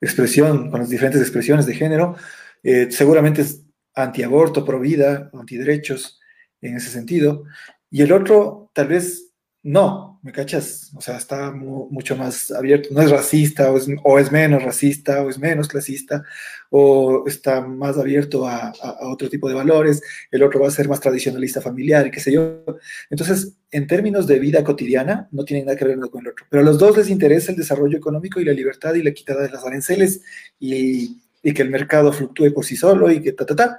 expresión, 0.00 0.70
con 0.70 0.80
las 0.80 0.88
diferentes 0.88 1.20
expresiones 1.20 1.66
de 1.66 1.74
género. 1.74 2.16
Eh, 2.62 2.88
seguramente 2.90 3.42
es 3.42 3.62
antiaborto, 3.94 4.64
pro 4.64 4.80
vida, 4.80 5.30
antiderechos 5.34 6.20
en 6.60 6.76
ese 6.76 6.90
sentido, 6.90 7.44
y 7.90 8.02
el 8.02 8.12
otro 8.12 8.70
tal 8.74 8.88
vez 8.88 9.26
no, 9.66 10.20
¿me 10.22 10.30
cachas? 10.30 10.92
O 10.94 11.00
sea, 11.00 11.16
está 11.16 11.50
mucho 11.50 12.14
más 12.14 12.52
abierto, 12.52 12.90
no 12.92 13.02
es 13.02 13.10
racista 13.10 13.72
o 13.72 14.18
es, 14.18 14.30
menos 14.30 14.62
racista 14.62 15.22
o 15.24 15.28
es 15.28 15.40
menos 15.40 15.66
clasista 15.66 16.22
o 16.70 17.24
está 17.26 17.62
más 17.62 17.98
abierto 17.98 18.46
a, 18.46 18.72
otro 19.00 19.28
tipo 19.28 19.48
de 19.48 19.56
valores, 19.56 20.00
el 20.30 20.44
otro 20.44 20.60
va 20.60 20.68
a 20.68 20.70
ser 20.70 20.88
más 20.88 21.00
tradicionalista 21.00 21.60
familiar 21.60 22.06
y 22.06 22.12
qué 22.12 22.20
sé 22.20 22.30
yo. 22.30 22.62
Entonces, 23.10 23.54
en 23.72 23.88
términos 23.88 24.28
de 24.28 24.38
vida 24.38 24.62
cotidiana, 24.62 25.28
no 25.32 25.44
tienen 25.44 25.66
nada 25.66 25.76
que 25.76 25.84
ver 25.84 25.98
uno 25.98 26.12
con 26.12 26.20
el 26.20 26.28
otro, 26.28 26.46
pero 26.48 26.62
a 26.62 26.64
los 26.64 26.78
dos 26.78 26.96
les 26.96 27.10
interesa 27.10 27.50
el 27.50 27.58
desarrollo 27.58 27.98
económico 27.98 28.40
y 28.40 28.44
la 28.44 28.52
libertad 28.52 28.94
y 28.94 29.02
la 29.02 29.10
quitada 29.10 29.42
de 29.42 29.50
las 29.50 29.64
aranceles 29.64 30.22
y, 30.60 31.18
y 31.42 31.52
que 31.52 31.62
el 31.62 31.70
mercado 31.70 32.12
fluctúe 32.12 32.54
por 32.54 32.64
sí 32.64 32.76
solo 32.76 33.10
y 33.10 33.20
que 33.20 33.32
ta, 33.32 33.44
ta, 33.44 33.56
ta. 33.56 33.78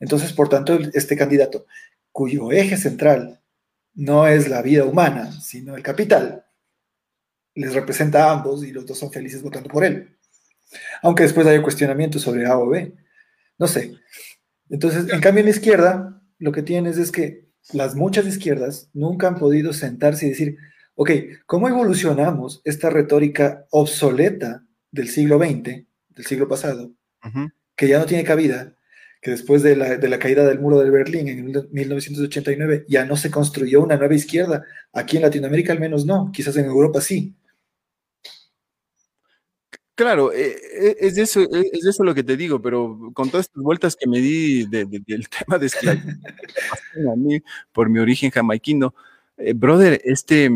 Entonces, 0.00 0.32
por 0.32 0.48
tanto, 0.48 0.76
este 0.94 1.16
candidato 1.16 1.66
cuyo 2.18 2.50
eje 2.50 2.76
central 2.76 3.40
no 3.94 4.26
es 4.26 4.48
la 4.48 4.60
vida 4.60 4.84
humana, 4.84 5.30
sino 5.40 5.76
el 5.76 5.84
capital, 5.84 6.44
les 7.54 7.72
representa 7.74 8.24
a 8.24 8.32
ambos 8.32 8.64
y 8.64 8.72
los 8.72 8.84
dos 8.86 8.98
son 8.98 9.12
felices 9.12 9.40
votando 9.40 9.68
por 9.68 9.84
él. 9.84 10.18
Aunque 11.00 11.22
después 11.22 11.46
haya 11.46 11.62
cuestionamientos 11.62 12.22
sobre 12.22 12.44
A 12.44 12.58
o 12.58 12.70
B. 12.70 12.92
No 13.56 13.68
sé. 13.68 13.94
Entonces, 14.68 15.12
en 15.12 15.20
cambio, 15.20 15.42
en 15.42 15.46
la 15.46 15.52
izquierda, 15.52 16.20
lo 16.40 16.50
que 16.50 16.64
tienes 16.64 16.98
es 16.98 17.12
que 17.12 17.46
las 17.72 17.94
muchas 17.94 18.26
izquierdas 18.26 18.90
nunca 18.92 19.28
han 19.28 19.38
podido 19.38 19.72
sentarse 19.72 20.26
y 20.26 20.30
decir, 20.30 20.58
ok, 20.96 21.10
¿cómo 21.46 21.68
evolucionamos 21.68 22.62
esta 22.64 22.90
retórica 22.90 23.64
obsoleta 23.70 24.66
del 24.90 25.08
siglo 25.08 25.38
XX, 25.38 25.86
del 26.08 26.26
siglo 26.26 26.48
pasado, 26.48 26.90
que 27.76 27.86
ya 27.86 28.00
no 28.00 28.06
tiene 28.06 28.24
cabida 28.24 28.74
que 29.20 29.32
después 29.32 29.62
de 29.62 29.76
la, 29.76 30.18
caída 30.18 30.44
del 30.44 30.60
muro 30.60 30.78
de 30.78 30.90
Berlín 30.90 31.28
en 31.28 31.44
1989 31.72 32.84
ya 32.88 33.04
no 33.04 33.16
se 33.16 33.30
construyó 33.30 33.82
una 33.82 33.96
nueva 33.96 34.14
izquierda. 34.14 34.64
Aquí 34.92 35.16
en 35.16 35.22
Latinoamérica 35.22 35.72
al 35.72 35.80
menos 35.80 36.06
no, 36.06 36.30
quizás 36.32 36.56
en 36.56 36.66
Europa 36.66 37.00
sí. 37.00 37.34
Claro, 39.94 40.32
eh, 40.32 40.56
eh, 40.80 40.96
es 41.00 41.16
de 41.16 41.22
eso, 41.22 41.40
eh, 41.40 41.70
es 41.72 41.84
eso 41.84 42.04
lo 42.04 42.14
que 42.14 42.22
te 42.22 42.36
digo, 42.36 42.62
pero 42.62 43.10
con 43.14 43.30
todas 43.30 43.46
estas 43.46 43.62
vueltas 43.64 43.96
que 43.96 44.08
me 44.08 44.20
di 44.20 44.64
del 44.66 44.88
tema 45.28 45.58
de 45.58 45.66
esclavitud 45.66 46.14
a 47.12 47.16
mí 47.16 47.42
por 47.72 47.88
mi 47.88 47.98
origen 47.98 48.30
jamaiquino, 48.30 48.94
brother, 49.56 50.00
este, 50.04 50.50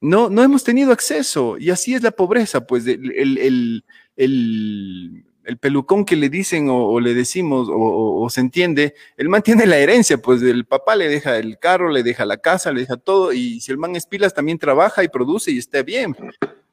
no, 0.00 0.28
no 0.28 0.42
hemos 0.42 0.62
tenido 0.62 0.92
acceso 0.92 1.56
y 1.58 1.70
así 1.70 1.94
es 1.94 2.02
la 2.02 2.10
pobreza, 2.10 2.66
pues 2.66 2.86
el 2.86 3.82
el 4.16 5.25
pelucón 5.58 6.04
que 6.04 6.16
le 6.16 6.28
dicen 6.28 6.68
o, 6.68 6.98
le 6.98 7.14
decimos 7.14 7.68
o, 7.70 8.28
se 8.30 8.40
entiende, 8.40 8.94
el 9.16 9.28
man 9.28 9.42
tiene 9.44 9.66
la 9.66 9.78
herencia, 9.78 10.18
pues 10.18 10.42
el 10.42 10.66
papá 10.66 10.96
le 10.96 11.08
deja 11.08 11.38
el 11.38 11.58
carro, 11.58 11.90
le 11.90 12.02
deja 12.02 12.24
la 12.24 12.38
casa, 12.38 12.72
le 12.72 12.80
deja 12.80 12.96
todo, 12.96 13.32
y 13.32 13.60
si 13.60 13.70
el 13.70 13.78
man 13.78 13.94
es 13.94 14.06
pilas 14.06 14.34
también 14.34 14.58
trabaja 14.58 15.04
y 15.04 15.08
produce 15.08 15.52
y 15.52 15.58
está 15.58 15.82
bien. 15.82 16.16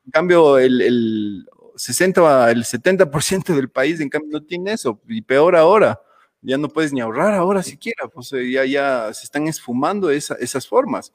En 0.06 0.12
cambio, 0.12 0.58
el, 0.58 0.82
el 0.82 1.46
60, 1.76 2.52
el 2.52 2.64
70% 2.64 3.56
del 3.56 3.70
país, 3.70 4.00
en 4.00 4.10
cambio, 4.10 4.40
no 4.40 4.46
tiene 4.46 4.74
eso, 4.74 5.00
y 5.08 5.22
peor 5.22 5.56
ahora. 5.56 6.00
Ya 6.46 6.58
no 6.58 6.68
puedes 6.68 6.92
ni 6.92 7.00
ahorrar 7.00 7.34
ahora 7.34 7.64
siquiera, 7.64 8.10
pues 8.14 8.34
eh, 8.34 8.52
ya, 8.52 8.66
ya 8.66 9.14
se 9.14 9.24
están 9.24 9.48
esfumando 9.48 10.12
esas 10.12 10.68
formas. 10.68 11.14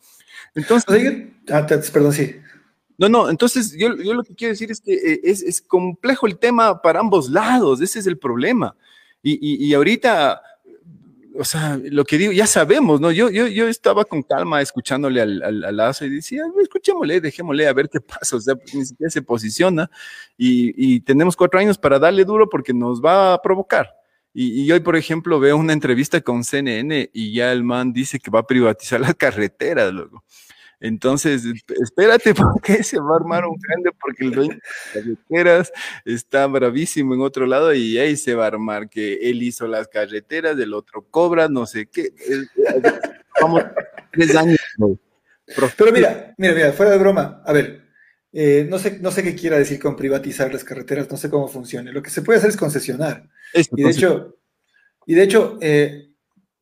Entonces, 0.54 1.26
ah, 1.50 1.66
perdón, 1.66 2.12
sí. 2.14 2.36
No, 2.98 3.08
no, 3.08 3.30
entonces 3.30 3.76
yo, 3.78 3.90
lo 3.90 4.24
que 4.24 4.34
quiero 4.34 4.52
decir 4.52 4.72
es 4.72 4.80
que 4.80 4.92
eh, 4.92 5.20
es, 5.22 5.62
complejo 5.62 6.26
el 6.26 6.36
tema 6.36 6.82
para 6.82 6.98
ambos 6.98 7.30
lados, 7.30 7.80
ese 7.80 8.00
es 8.00 8.06
el 8.08 8.18
problema. 8.18 8.76
Y, 9.22 9.72
ahorita, 9.74 10.40
o 11.38 11.44
sea, 11.44 11.78
lo 11.84 12.04
que 12.04 12.18
digo, 12.18 12.32
ya 12.32 12.46
sabemos, 12.46 13.00
¿no? 13.00 13.12
Yo, 13.12 13.30
yo, 13.30 13.46
yo 13.46 13.68
estaba 13.68 14.04
con 14.04 14.22
calma 14.22 14.62
escuchándole 14.62 15.20
al, 15.20 15.42
al, 15.42 15.76
Lazo 15.76 16.06
y 16.06 16.10
decía, 16.10 16.42
escuchémosle, 16.60 17.20
dejémosle 17.20 17.68
a 17.68 17.72
ver 17.72 17.88
qué 17.88 18.00
pasa, 18.00 18.36
o 18.36 18.40
sea, 18.40 18.56
pues, 18.56 18.74
ni 18.74 18.84
siquiera 18.84 19.10
se 19.10 19.22
posiciona 19.22 19.90
y, 20.36 21.00
tenemos 21.00 21.36
cuatro 21.36 21.60
años 21.60 21.78
para 21.78 21.98
darle 22.00 22.24
duro 22.24 22.48
porque 22.48 22.72
nos 22.74 23.04
va 23.04 23.34
a 23.34 23.42
provocar. 23.42 23.94
Y, 24.34 24.62
y, 24.62 24.72
hoy, 24.72 24.80
por 24.80 24.96
ejemplo, 24.96 25.38
veo 25.38 25.56
una 25.56 25.72
entrevista 25.72 26.20
con 26.20 26.42
CNN 26.42 27.10
y 27.12 27.32
ya 27.32 27.52
el 27.52 27.62
man 27.62 27.92
dice 27.92 28.18
que 28.18 28.30
va 28.30 28.40
a 28.40 28.46
privatizar 28.46 29.00
las 29.00 29.14
carreteras, 29.14 29.92
luego. 29.92 30.24
Entonces, 30.80 31.44
espérate 31.82 32.34
porque 32.34 32.82
se 32.82 32.98
va 32.98 33.14
a 33.14 33.16
armar 33.16 33.44
un 33.46 33.58
grande 33.58 33.90
porque 34.00 34.24
el 34.24 34.30
dueño 34.32 34.54
de 34.54 34.60
las 34.60 35.18
carreteras 35.28 35.72
está 36.04 36.46
bravísimo 36.46 37.14
en 37.14 37.20
otro 37.20 37.46
lado 37.46 37.74
y 37.74 37.98
ahí 37.98 38.16
se 38.16 38.34
va 38.34 38.44
a 38.44 38.48
armar 38.48 38.88
que 38.88 39.14
él 39.30 39.42
hizo 39.42 39.66
las 39.66 39.88
carreteras, 39.88 40.56
del 40.56 40.74
otro 40.74 41.04
cobra, 41.10 41.48
no 41.48 41.66
sé 41.66 41.86
qué. 41.86 42.12
Vamos, 43.40 43.64
tres 44.12 44.34
años. 44.36 44.58
Pero 45.76 45.92
mira, 45.92 46.34
mira, 46.36 46.54
mira, 46.54 46.72
fuera 46.72 46.92
de 46.92 46.98
broma, 46.98 47.42
a 47.44 47.52
ver, 47.52 47.88
eh, 48.32 48.66
no, 48.68 48.78
sé, 48.78 48.98
no 49.00 49.10
sé 49.10 49.22
qué 49.22 49.34
quiera 49.34 49.58
decir 49.58 49.80
con 49.80 49.96
privatizar 49.96 50.52
las 50.52 50.64
carreteras, 50.64 51.10
no 51.10 51.16
sé 51.16 51.30
cómo 51.30 51.48
funcione. 51.48 51.92
Lo 51.92 52.02
que 52.02 52.10
se 52.10 52.22
puede 52.22 52.38
hacer 52.38 52.50
es 52.50 52.56
concesionar. 52.56 53.28
y, 53.54 53.82
de 53.82 53.90
hecho, 53.90 54.36
y 55.06 55.14
de 55.14 55.22
hecho, 55.22 55.58
eh, 55.60 56.10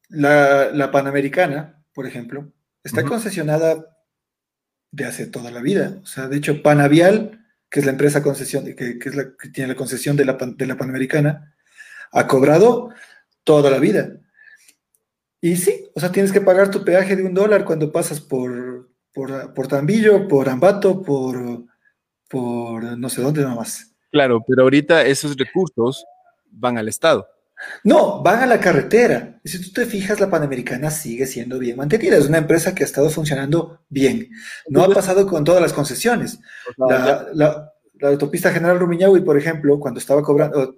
la, 0.08 0.90
Panamericana, 0.92 1.82
por 1.92 2.06
ejemplo, 2.06 2.52
está 2.84 3.02
concesionada 3.02 3.95
de 4.96 5.04
hace 5.04 5.26
toda 5.26 5.50
la 5.50 5.60
vida. 5.60 5.98
O 6.02 6.06
sea, 6.06 6.26
de 6.26 6.38
hecho, 6.38 6.62
Panavial, 6.62 7.44
que 7.70 7.80
es 7.80 7.86
la 7.86 7.92
empresa 7.92 8.22
concesión, 8.22 8.64
que, 8.64 8.98
que 8.98 9.48
tiene 9.52 9.68
la 9.68 9.76
concesión 9.76 10.16
de 10.16 10.24
la, 10.24 10.38
de 10.40 10.66
la 10.66 10.76
Panamericana, 10.76 11.54
ha 12.12 12.26
cobrado 12.26 12.90
toda 13.44 13.70
la 13.70 13.78
vida. 13.78 14.18
Y 15.40 15.56
sí, 15.56 15.90
o 15.94 16.00
sea, 16.00 16.10
tienes 16.10 16.32
que 16.32 16.40
pagar 16.40 16.70
tu 16.70 16.82
peaje 16.82 17.14
de 17.14 17.22
un 17.22 17.34
dólar 17.34 17.64
cuando 17.66 17.92
pasas 17.92 18.20
por, 18.20 18.90
por, 19.12 19.68
Tambillo, 19.68 20.26
por 20.28 20.48
Ambato, 20.48 21.02
por, 21.02 21.66
por 22.28 22.98
no 22.98 23.08
sé 23.10 23.20
dónde 23.20 23.42
nomás. 23.42 23.94
Claro, 24.10 24.42
pero 24.46 24.62
ahorita 24.62 25.04
esos 25.04 25.36
recursos 25.36 26.06
van 26.50 26.78
al 26.78 26.88
Estado. 26.88 27.28
No, 27.84 28.22
van 28.22 28.42
a 28.42 28.46
la 28.46 28.60
carretera. 28.60 29.40
Y 29.42 29.48
si 29.48 29.60
tú 29.60 29.72
te 29.72 29.86
fijas, 29.86 30.20
la 30.20 30.30
Panamericana 30.30 30.90
sigue 30.90 31.26
siendo 31.26 31.58
bien 31.58 31.76
mantenida. 31.76 32.16
Es 32.16 32.26
una 32.26 32.38
empresa 32.38 32.74
que 32.74 32.82
ha 32.82 32.86
estado 32.86 33.08
funcionando 33.10 33.80
bien. 33.88 34.28
No 34.68 34.82
ha 34.82 34.92
pasado 34.92 35.26
con 35.26 35.44
todas 35.44 35.62
las 35.62 35.72
concesiones. 35.72 36.38
la, 36.76 37.72
autopista 38.02 38.52
General 38.52 38.78
Rumiñahui, 38.78 39.22
por 39.22 39.38
ejemplo, 39.38 39.80
cuando 39.80 40.00
estaba 40.00 40.22
cobrando... 40.22 40.76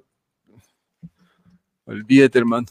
Olvídate, 1.85 2.39
hermano. 2.39 2.67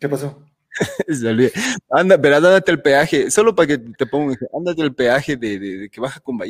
¿Qué 0.00 0.08
pasó? 0.08 0.42
Anda, 1.90 2.18
pero 2.20 2.36
ándate 2.36 2.72
el 2.72 2.80
peaje, 2.80 3.30
solo 3.30 3.54
para 3.54 3.68
que 3.68 3.78
te 3.78 4.06
ponga, 4.06 4.36
ándate 4.56 4.80
el 4.80 4.94
peaje 4.94 5.36
de, 5.36 5.88
que 5.92 6.00
baja 6.00 6.18
con. 6.20 6.40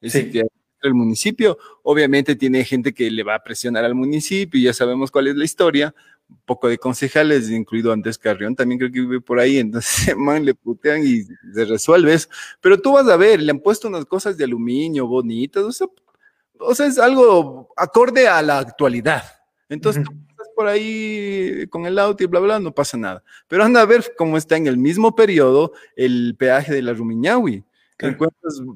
Es 0.00 0.12
que 0.14 0.46
el 0.82 0.94
municipio, 0.94 1.58
obviamente 1.82 2.36
tiene 2.36 2.64
gente 2.64 2.92
que 2.92 3.10
le 3.10 3.22
va 3.22 3.34
a 3.34 3.42
presionar 3.42 3.84
al 3.84 3.94
municipio, 3.94 4.60
ya 4.60 4.72
sabemos 4.72 5.10
cuál 5.10 5.28
es 5.28 5.36
la 5.36 5.44
historia. 5.44 5.94
Un 6.30 6.40
poco 6.44 6.68
de 6.68 6.76
concejales, 6.76 7.48
incluido 7.50 7.90
Andrés 7.90 8.18
Carrión, 8.18 8.54
también 8.54 8.78
creo 8.78 8.92
que 8.92 9.00
vive 9.00 9.20
por 9.20 9.40
ahí, 9.40 9.58
entonces, 9.58 10.14
man, 10.16 10.44
le 10.44 10.54
putean 10.54 11.02
y 11.02 11.22
se 11.22 11.64
resuelve 11.64 12.12
eso. 12.12 12.28
Pero 12.60 12.78
tú 12.80 12.92
vas 12.92 13.08
a 13.08 13.16
ver, 13.16 13.40
le 13.40 13.50
han 13.50 13.60
puesto 13.60 13.88
unas 13.88 14.04
cosas 14.04 14.36
de 14.36 14.44
aluminio 14.44 15.06
bonitas, 15.06 15.62
o 15.62 15.72
sea, 15.72 15.86
o 16.58 16.74
sea 16.74 16.86
es 16.86 16.98
algo 16.98 17.72
acorde 17.76 18.28
a 18.28 18.42
la 18.42 18.58
actualidad. 18.58 19.22
Entonces, 19.70 20.04
por 20.58 20.66
ahí 20.66 21.68
con 21.70 21.86
el 21.86 21.98
auto 22.00 22.24
y 22.24 22.26
bla, 22.26 22.40
bla, 22.40 22.58
no 22.58 22.74
pasa 22.74 22.96
nada. 22.96 23.22
Pero 23.46 23.62
anda 23.62 23.80
a 23.80 23.86
ver 23.86 24.12
cómo 24.18 24.36
está 24.36 24.56
en 24.56 24.66
el 24.66 24.76
mismo 24.76 25.14
periodo 25.14 25.72
el 25.94 26.34
peaje 26.36 26.74
de 26.74 26.82
la 26.82 26.94
Rumiñahui. 26.94 27.64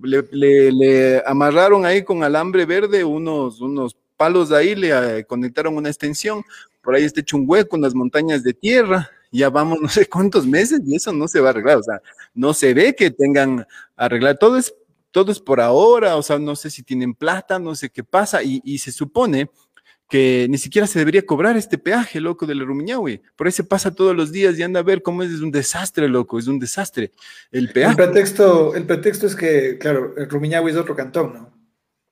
Le, 0.02 0.72
le, 0.72 1.22
amarraron 1.24 1.87
ahí 1.87 2.02
con 2.02 2.24
alambre 2.24 2.66
verde 2.66 3.04
unos, 3.04 3.61
unos 3.61 3.96
palos 4.16 4.50
ahí, 4.52 4.74
le 4.74 5.18
eh, 5.18 5.24
conectaron 5.24 5.76
una 5.76 5.88
extensión, 5.88 6.42
por 6.82 6.94
ahí 6.94 7.04
está 7.04 7.20
hecho 7.20 7.37
un 7.37 7.44
hueco 7.46 7.76
en 7.76 7.82
las 7.82 7.94
montañas 7.94 8.42
de 8.42 8.52
tierra, 8.52 9.11
ya 9.30 9.48
vamos 9.48 9.78
no 9.82 9.88
sé 9.88 10.06
cuántos 10.06 10.46
meses 10.46 10.80
y 10.85 10.96
eso 10.96 11.12
no 11.12 11.28
se 11.28 11.40
va 11.40 11.48
a 11.48 11.50
arreglar, 11.50 11.78
o 11.78 11.82
sea, 11.82 12.00
no 12.35 12.52
se 12.52 12.74
ve 12.74 12.94
que 12.94 13.11
tengan 13.11 13.66
arreglar, 13.96 14.38
todo 14.38 14.56
es, 14.56 14.74
todo 15.11 15.30
es 15.30 15.40
por 15.40 15.61
ahora, 15.61 16.16
o 16.16 16.22
sea, 16.22 16.38
no 16.38 16.56
sé 16.56 16.70
si 16.70 16.82
tienen 16.82 17.14
plata, 17.14 17.58
no 17.58 17.74
sé 17.74 17.90
qué 17.90 18.02
pasa, 18.02 18.42
y, 18.42 18.61
y 18.64 18.78
se 18.78 18.90
supone 18.90 19.50
que 20.12 20.46
ni 20.51 20.59
siquiera 20.59 20.87
se 20.87 20.98
debería 20.98 21.25
cobrar 21.25 21.57
este 21.57 21.79
peaje, 21.79 22.20
loco, 22.20 22.44
de 22.44 22.55
la 22.55 22.64
Rumiñahui. 22.64 23.22
Por 23.35 23.46
ahí 23.46 23.53
se 23.53 23.64
pasa 23.64 23.94
todos 23.94 24.14
los 24.14 24.31
días 24.31 24.59
y 24.59 24.62
anda 24.62 24.81
a 24.81 24.83
ver 24.83 25.01
cómo 25.01 25.22
es, 25.22 25.40
un 25.40 25.51
desastre, 25.51 26.07
loco, 26.07 26.38
es 26.38 26.48
un 26.48 26.59
desastre. 26.59 27.12
El 27.51 27.72
peaje. 27.72 27.92
El 27.92 27.96
pretexto, 27.96 28.75
el 28.75 28.85
pretexto 28.85 29.27
es 29.27 29.35
que, 29.35 29.79
claro, 29.79 30.14
el 30.18 30.29
Rumiñahui 30.29 30.70
es 30.70 30.77
otro 30.77 30.94
cantón, 30.94 31.33
¿no? 31.33 31.59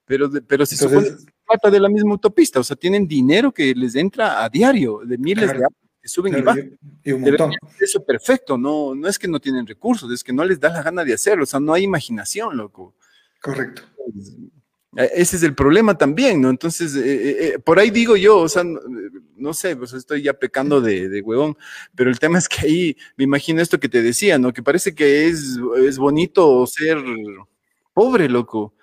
Pero, 0.06 0.30
pero 0.46 0.64
se 0.64 0.78
supone 0.78 1.08
que 1.08 1.16
trata 1.46 1.70
de 1.70 1.78
la 1.78 1.90
misma 1.90 2.12
autopista, 2.12 2.58
o 2.58 2.64
sea, 2.64 2.74
tienen 2.74 3.06
dinero 3.06 3.52
que 3.52 3.74
les 3.74 3.94
entra 3.94 4.42
a 4.42 4.48
diario, 4.48 5.02
de 5.04 5.18
miles 5.18 5.52
de 5.52 5.66
que 6.00 6.08
suben 6.08 6.38
y 6.38 6.40
bajan. 6.40 6.78
Y 7.04 7.12
un 7.12 7.20
montón. 7.20 7.52
Eso 7.78 8.02
perfecto, 8.02 8.56
no, 8.56 8.94
no 8.94 9.08
es 9.08 9.18
que 9.18 9.28
no 9.28 9.38
tienen 9.38 9.66
recursos, 9.66 10.10
es 10.10 10.24
que 10.24 10.32
no 10.32 10.42
les 10.42 10.58
da 10.58 10.70
la 10.70 10.82
gana 10.82 11.04
de 11.04 11.12
hacerlo, 11.12 11.42
o 11.42 11.46
sea, 11.46 11.60
no 11.60 11.74
hay 11.74 11.82
imaginación, 11.82 12.56
loco. 12.56 12.94
Correcto. 13.42 13.82
Ese 14.96 15.36
es 15.36 15.42
el 15.44 15.54
problema 15.54 15.96
también, 15.96 16.40
¿no? 16.40 16.50
Entonces, 16.50 16.96
eh, 16.96 17.54
eh, 17.54 17.58
por 17.60 17.78
ahí 17.78 17.90
digo 17.90 18.16
yo, 18.16 18.38
o 18.38 18.48
sea, 18.48 18.64
no, 19.36 19.54
sé, 19.54 19.76
pues 19.76 19.92
estoy 19.92 20.22
ya 20.22 20.32
pecando 20.32 20.80
de, 20.80 21.08
de, 21.08 21.20
huevón, 21.22 21.56
pero 21.94 22.10
el 22.10 22.18
tema 22.18 22.38
es 22.38 22.48
que 22.48 22.66
ahí 22.66 22.96
me 23.16 23.24
imagino 23.24 23.62
esto 23.62 23.78
que 23.78 23.88
te 23.88 24.02
decía, 24.02 24.38
¿no? 24.38 24.52
Que 24.52 24.62
parece 24.62 24.94
que 24.94 25.28
es, 25.28 25.58
es 25.78 25.98
bonito 25.98 26.66
ser 26.66 26.98
pobre, 27.94 28.28
loco. 28.28 28.74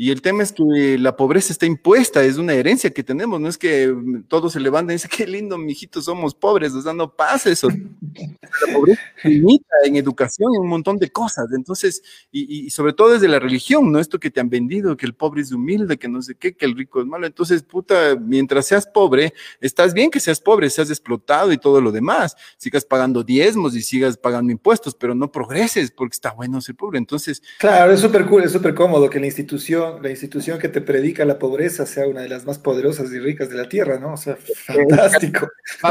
Y 0.00 0.12
el 0.12 0.22
tema 0.22 0.44
es 0.44 0.52
que 0.52 0.96
la 0.96 1.16
pobreza 1.16 1.52
está 1.52 1.66
impuesta, 1.66 2.22
es 2.22 2.36
una 2.36 2.52
herencia 2.52 2.88
que 2.90 3.02
tenemos, 3.02 3.40
no 3.40 3.48
es 3.48 3.58
que 3.58 3.92
todos 4.28 4.52
se 4.52 4.60
levanten 4.60 4.92
y 4.92 4.94
dicen, 4.94 5.10
qué 5.12 5.26
lindo, 5.26 5.58
mijitos, 5.58 6.04
somos 6.04 6.36
pobres, 6.36 6.72
o 6.72 6.80
sea, 6.80 6.92
no 6.92 7.12
pasa 7.12 7.50
eso. 7.50 7.68
La 7.68 8.72
pobreza 8.72 9.00
limita 9.24 9.74
en 9.84 9.96
educación, 9.96 10.54
en 10.54 10.60
un 10.60 10.68
montón 10.68 10.98
de 10.98 11.10
cosas, 11.10 11.46
entonces, 11.52 12.00
y, 12.30 12.70
sobre 12.70 12.92
todo 12.92 13.14
desde 13.14 13.26
la 13.26 13.40
religión, 13.40 13.90
¿no? 13.90 13.98
Esto 13.98 14.20
que 14.20 14.30
te 14.30 14.38
han 14.38 14.48
vendido, 14.48 14.96
que 14.96 15.04
el 15.04 15.16
pobre 15.16 15.42
es 15.42 15.50
humilde, 15.50 15.98
que 15.98 16.06
no 16.06 16.22
sé 16.22 16.36
qué, 16.36 16.54
que 16.54 16.64
el 16.64 16.76
rico 16.76 17.00
es 17.00 17.06
malo, 17.06 17.26
entonces, 17.26 17.64
puta, 17.64 18.14
mientras 18.14 18.66
seas 18.66 18.86
pobre, 18.86 19.34
estás 19.60 19.94
bien 19.94 20.12
que 20.12 20.20
seas 20.20 20.40
pobre, 20.40 20.70
seas 20.70 20.90
explotado 20.90 21.50
y 21.50 21.58
todo 21.58 21.80
lo 21.80 21.90
demás, 21.90 22.36
sigas 22.56 22.84
pagando 22.84 23.24
diezmos 23.24 23.74
y 23.74 23.82
sigas 23.82 24.16
pagando 24.16 24.52
impuestos, 24.52 24.94
pero 24.94 25.16
no 25.16 25.32
progreses 25.32 25.90
porque 25.90 26.14
está 26.14 26.30
bueno 26.30 26.60
ser 26.60 26.76
pobre, 26.76 26.98
entonces... 26.98 27.42
Claro, 27.58 27.92
es 27.92 27.98
súper 27.98 28.26
cool, 28.26 28.44
es 28.44 28.52
súper 28.52 28.76
cómodo 28.76 29.10
que 29.10 29.18
la 29.18 29.26
institución 29.26 29.87
la 30.00 30.10
institución 30.10 30.58
que 30.58 30.68
te 30.68 30.80
predica 30.80 31.24
la 31.24 31.38
pobreza 31.38 31.86
sea 31.86 32.06
una 32.06 32.22
de 32.22 32.28
las 32.28 32.44
más 32.44 32.58
poderosas 32.58 33.12
y 33.12 33.18
ricas 33.18 33.48
de 33.48 33.56
la 33.56 33.68
tierra, 33.68 33.98
¿no? 33.98 34.14
O 34.14 34.16
sea, 34.16 34.36
fantástico. 34.36 35.48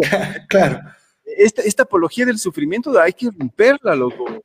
claro. 0.48 0.80
Esta, 1.24 1.62
esta, 1.62 1.82
apología 1.82 2.24
del 2.24 2.38
sufrimiento 2.38 2.98
hay 2.98 3.12
que 3.12 3.30
romperla, 3.30 3.94
loco. 3.94 4.42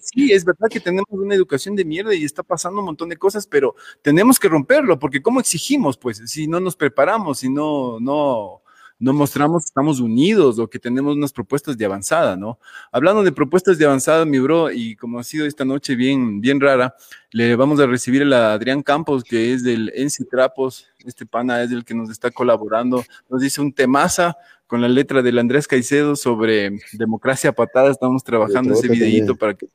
Sí. 0.00 0.32
es 0.32 0.44
verdad 0.44 0.68
que 0.68 0.80
tenemos 0.80 1.06
una 1.10 1.34
educación 1.34 1.76
de 1.76 1.84
mierda 1.84 2.14
y 2.14 2.24
está 2.24 2.42
pasando 2.42 2.80
un 2.80 2.86
montón 2.86 3.08
de 3.08 3.16
cosas, 3.16 3.46
pero 3.46 3.74
tenemos 4.02 4.38
que 4.38 4.48
romperlo, 4.48 4.98
porque 4.98 5.22
¿cómo 5.22 5.40
exigimos, 5.40 5.96
pues, 5.96 6.22
si 6.26 6.48
no 6.48 6.58
nos 6.60 6.76
preparamos, 6.76 7.38
si 7.38 7.48
no, 7.48 8.00
no, 8.00 8.59
no 9.00 9.14
mostramos 9.14 9.64
que 9.64 9.68
estamos 9.68 9.98
unidos 9.98 10.58
o 10.58 10.68
que 10.68 10.78
tenemos 10.78 11.16
unas 11.16 11.32
propuestas 11.32 11.76
de 11.76 11.86
avanzada, 11.86 12.36
¿no? 12.36 12.58
Hablando 12.92 13.22
de 13.22 13.32
propuestas 13.32 13.78
de 13.78 13.86
avanzada, 13.86 14.26
mi 14.26 14.38
bro, 14.38 14.70
y 14.70 14.94
como 14.94 15.18
ha 15.18 15.24
sido 15.24 15.46
esta 15.46 15.64
noche 15.64 15.96
bien, 15.96 16.40
bien 16.40 16.60
rara, 16.60 16.94
le 17.30 17.56
vamos 17.56 17.80
a 17.80 17.86
recibir 17.86 18.22
a 18.32 18.52
Adrián 18.52 18.82
Campos, 18.82 19.24
que 19.24 19.54
es 19.54 19.64
del 19.64 19.90
Enci 19.94 20.26
Trapos, 20.26 20.86
este 21.04 21.24
pana 21.24 21.62
es 21.62 21.72
el 21.72 21.84
que 21.84 21.94
nos 21.94 22.10
está 22.10 22.30
colaborando, 22.30 23.02
nos 23.30 23.40
dice 23.40 23.62
un 23.62 23.72
temaza 23.72 24.36
con 24.66 24.82
la 24.82 24.88
letra 24.88 25.22
del 25.22 25.38
Andrés 25.38 25.66
Caicedo 25.66 26.14
sobre 26.14 26.78
democracia 26.92 27.52
patada, 27.52 27.90
estamos 27.90 28.22
trabajando 28.22 28.74
ese 28.74 28.86
videíto 28.86 29.34
para 29.34 29.54
que 29.54 29.66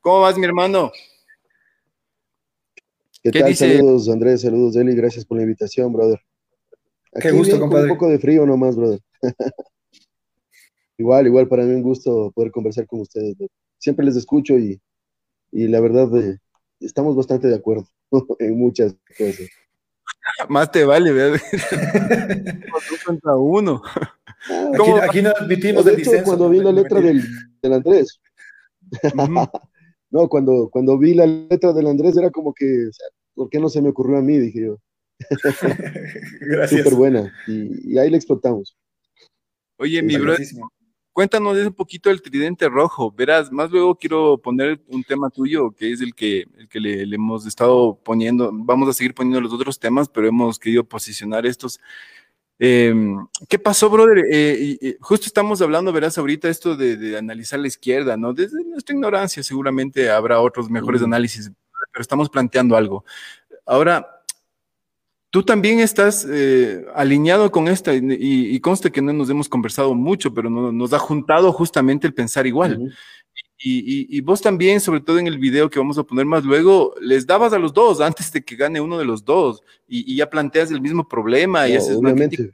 ¿Cómo 0.00 0.20
vas, 0.20 0.38
mi 0.38 0.46
hermano? 0.46 0.90
¿Qué, 3.22 3.30
tal? 3.30 3.54
Saludos, 3.54 4.08
Andrés, 4.08 4.40
saludos, 4.40 4.74
Eli, 4.76 4.94
gracias 4.94 5.24
por 5.24 5.36
la 5.36 5.42
invitación, 5.42 5.92
brother. 5.92 6.20
Qué 7.20 7.30
gusto, 7.30 7.58
compadre. 7.58 7.84
Un 7.84 7.96
poco 7.96 8.08
de 8.08 8.18
frío 8.18 8.46
nomás, 8.46 8.76
brother. 8.76 9.00
igual, 10.98 11.26
igual 11.26 11.48
para 11.48 11.64
mí 11.64 11.74
un 11.74 11.82
gusto 11.82 12.30
poder 12.32 12.50
conversar 12.50 12.86
con 12.86 13.00
ustedes. 13.00 13.36
Siempre 13.78 14.04
les 14.04 14.16
escucho 14.16 14.58
y, 14.58 14.80
y 15.52 15.68
la 15.68 15.80
verdad 15.80 16.14
eh, 16.18 16.38
estamos 16.80 17.16
bastante 17.16 17.48
de 17.48 17.56
acuerdo 17.56 17.86
en 18.38 18.58
muchas 18.58 18.94
cosas. 19.16 19.48
Más 20.48 20.70
te 20.70 20.84
vale, 20.84 21.12
¿verdad? 21.12 21.40
contra 23.04 23.36
uno. 23.36 23.82
Ah, 24.50 24.70
aquí, 24.74 24.90
aquí, 25.02 25.22
no 25.22 25.30
admitimos 25.30 25.84
de 25.84 25.94
hecho, 25.94 26.10
cuando 26.24 26.48
vi 26.48 26.60
la 26.60 26.72
letra 26.72 27.00
del, 27.00 27.22
del 27.62 27.72
Andrés. 27.72 28.20
no, 30.10 30.28
cuando, 30.28 30.68
cuando 30.70 30.98
vi 30.98 31.14
la 31.14 31.26
letra 31.26 31.72
del 31.72 31.86
Andrés 31.86 32.16
era 32.16 32.30
como 32.30 32.52
que, 32.52 32.88
o 32.88 32.92
sea, 32.92 33.06
¿por 33.34 33.48
qué 33.48 33.58
no 33.58 33.68
se 33.68 33.82
me 33.82 33.88
ocurrió 33.88 34.18
a 34.18 34.22
mí? 34.22 34.38
Dije 34.38 34.60
yo. 34.60 34.78
Gracias. 36.40 36.82
Súper 36.82 36.94
buena. 36.94 37.34
Y, 37.46 37.98
ahí 37.98 38.10
la 38.10 38.16
explotamos. 38.16 38.76
Oye, 39.76 40.02
mi 40.02 40.16
bro, 40.16 40.34
cuéntanos 41.12 41.56
un 41.56 41.72
poquito 41.72 42.10
del 42.10 42.22
tridente 42.22 42.68
rojo. 42.68 43.10
Verás, 43.10 43.50
más 43.50 43.70
luego 43.70 43.96
quiero 43.96 44.38
poner 44.38 44.80
un 44.88 45.02
tema 45.02 45.30
tuyo, 45.30 45.72
que 45.72 45.92
es 45.92 46.00
el 46.00 46.14
que, 46.14 46.46
el 46.56 46.68
que 46.68 46.80
le, 46.80 47.02
hemos 47.02 47.46
estado 47.46 47.98
poniendo. 48.04 48.50
Vamos 48.52 48.88
a 48.88 48.92
seguir 48.92 49.14
poniendo 49.14 49.40
los 49.40 49.52
otros 49.52 49.78
temas, 49.78 50.08
pero 50.08 50.28
hemos 50.28 50.58
querido 50.58 50.84
posicionar 50.84 51.46
estos. 51.46 51.80
Em, 52.60 53.26
¿Qué 53.48 53.58
pasó, 53.58 53.88
brother? 53.88 54.24
Eh, 54.30 54.96
justo 55.00 55.26
estamos 55.26 55.62
hablando, 55.62 55.92
verás, 55.92 56.18
ahorita 56.18 56.48
esto 56.48 56.76
de, 56.76 57.16
analizar 57.16 57.58
la 57.60 57.68
izquierda, 57.68 58.16
¿no? 58.16 58.32
Desde 58.32 58.64
nuestra 58.64 58.94
ignorancia, 58.94 59.42
seguramente 59.42 60.10
habrá 60.10 60.40
otros 60.40 60.68
mejores 60.68 61.02
análisis, 61.02 61.50
pero 61.92 62.02
estamos 62.02 62.28
planteando 62.28 62.76
algo. 62.76 63.04
Ahora, 63.66 64.17
Tú 65.30 65.42
también 65.42 65.80
estás 65.80 66.26
eh, 66.28 66.86
alineado 66.94 67.50
con 67.50 67.68
esta 67.68 67.94
y, 67.94 68.00
y, 68.00 68.60
conste 68.60 68.90
que 68.90 69.02
no 69.02 69.12
nos 69.12 69.28
hemos 69.28 69.46
conversado 69.46 69.94
mucho, 69.94 70.32
pero 70.32 70.48
nos 70.48 70.92
ha 70.94 70.98
juntado 70.98 71.52
justamente 71.52 72.06
el 72.06 72.14
pensar 72.14 72.46
igual. 72.46 72.90
Y, 73.60 74.20
vos 74.20 74.40
también, 74.40 74.80
sobre 74.80 75.00
todo 75.00 75.18
en 75.18 75.26
el 75.26 75.38
video 75.38 75.68
que 75.68 75.78
vamos 75.80 75.98
a 75.98 76.04
poner 76.04 76.24
más 76.24 76.44
luego, 76.44 76.94
les 77.00 77.26
dabas 77.26 77.52
a 77.52 77.58
los 77.58 77.74
dos 77.74 78.00
antes 78.00 78.30
de 78.32 78.42
que 78.42 78.56
gane 78.56 78.80
uno 78.80 78.96
de 78.96 79.04
los 79.04 79.24
dos 79.24 79.62
y, 79.86 80.16
ya 80.16 80.30
planteas 80.30 80.70
el 80.70 80.80
mismo 80.80 81.06
problema 81.06 81.68
y 81.68 81.74
haces 81.76 81.96
obviamente. 81.96 82.52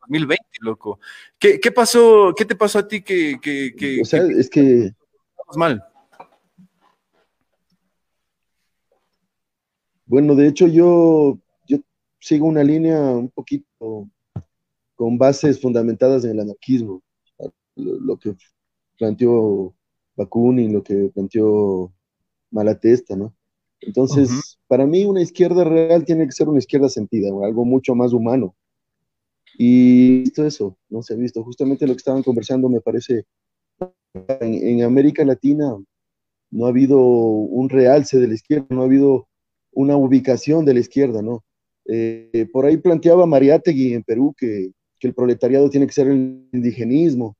2020, 0.00 0.44
loco. 0.60 0.98
¿Qué, 1.38 1.58
pasó? 1.72 2.34
¿Qué 2.36 2.44
te 2.44 2.54
pasó 2.54 2.80
a 2.80 2.88
ti 2.88 3.02
que... 3.02 3.38
que, 3.40 4.02
o 4.02 4.04
sea, 4.04 4.22
es 4.26 4.50
que... 4.50 4.92
Mal. 5.56 5.82
Bueno, 10.06 10.34
de 10.34 10.48
hecho 10.48 10.66
yo 10.66 11.38
sigo 12.24 12.46
una 12.46 12.64
línea 12.64 12.98
un 12.98 13.28
poquito 13.28 14.08
con 14.94 15.18
bases 15.18 15.60
fundamentadas 15.60 16.24
en 16.24 16.30
el 16.30 16.40
anarquismo, 16.40 17.02
lo, 17.76 18.16
que 18.16 18.34
planteó 18.96 19.74
Bakunin, 20.16 20.72
lo 20.72 20.82
que 20.82 21.10
planteó 21.12 21.92
Malatesta, 22.50 23.14
¿no? 23.14 23.34
Entonces, 23.80 24.58
para 24.66 24.86
mí 24.86 25.04
una 25.04 25.20
izquierda 25.20 25.64
real 25.64 26.06
tiene 26.06 26.24
que 26.24 26.32
ser 26.32 26.48
una 26.48 26.60
izquierda 26.60 26.88
sentida, 26.88 27.28
algo 27.44 27.66
mucho 27.66 27.94
más 27.94 28.14
humano. 28.14 28.56
Y 29.58 30.20
visto 30.20 30.46
eso, 30.46 30.78
no 30.88 31.02
se 31.02 31.12
ha 31.12 31.16
visto. 31.18 31.44
Justamente 31.44 31.86
lo 31.86 31.92
que 31.92 31.98
estaban 31.98 32.22
conversando 32.22 32.70
me 32.70 32.80
parece, 32.80 33.26
en, 34.40 34.82
América 34.82 35.26
Latina 35.26 35.76
no 36.50 36.64
ha 36.64 36.70
habido 36.70 36.98
un 36.98 37.68
realce 37.68 38.18
de 38.18 38.28
la 38.28 38.34
izquierda, 38.34 38.66
no 38.70 38.80
ha 38.80 38.86
habido 38.86 39.28
una 39.72 39.96
ubicación 39.96 40.64
de 40.64 40.72
la 40.72 40.80
izquierda, 40.80 41.20
¿no? 41.20 41.44
Eh, 41.86 42.48
por 42.52 42.64
ahí 42.64 42.76
planteaba 42.76 43.26
Mariátegui 43.26 43.94
en 43.94 44.02
Perú 44.02 44.34
que, 44.36 44.72
el 45.00 45.14
proletariado 45.14 45.68
tiene 45.68 45.86
que 45.86 45.92
ser 45.92 46.06
el 46.06 46.48
indigenismo, 46.50 47.36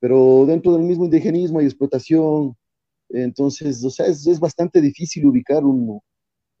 pero 0.00 0.46
dentro 0.46 0.72
del 0.72 0.80
mismo 0.80 1.04
indigenismo 1.04 1.58
hay 1.58 1.66
explotación, 1.66 2.56
entonces, 3.10 3.84
o 3.84 3.90
sea, 3.90 4.06
es, 4.06 4.40
bastante 4.40 4.80
difícil 4.80 5.26
ubicar 5.26 5.62
un, 5.62 6.00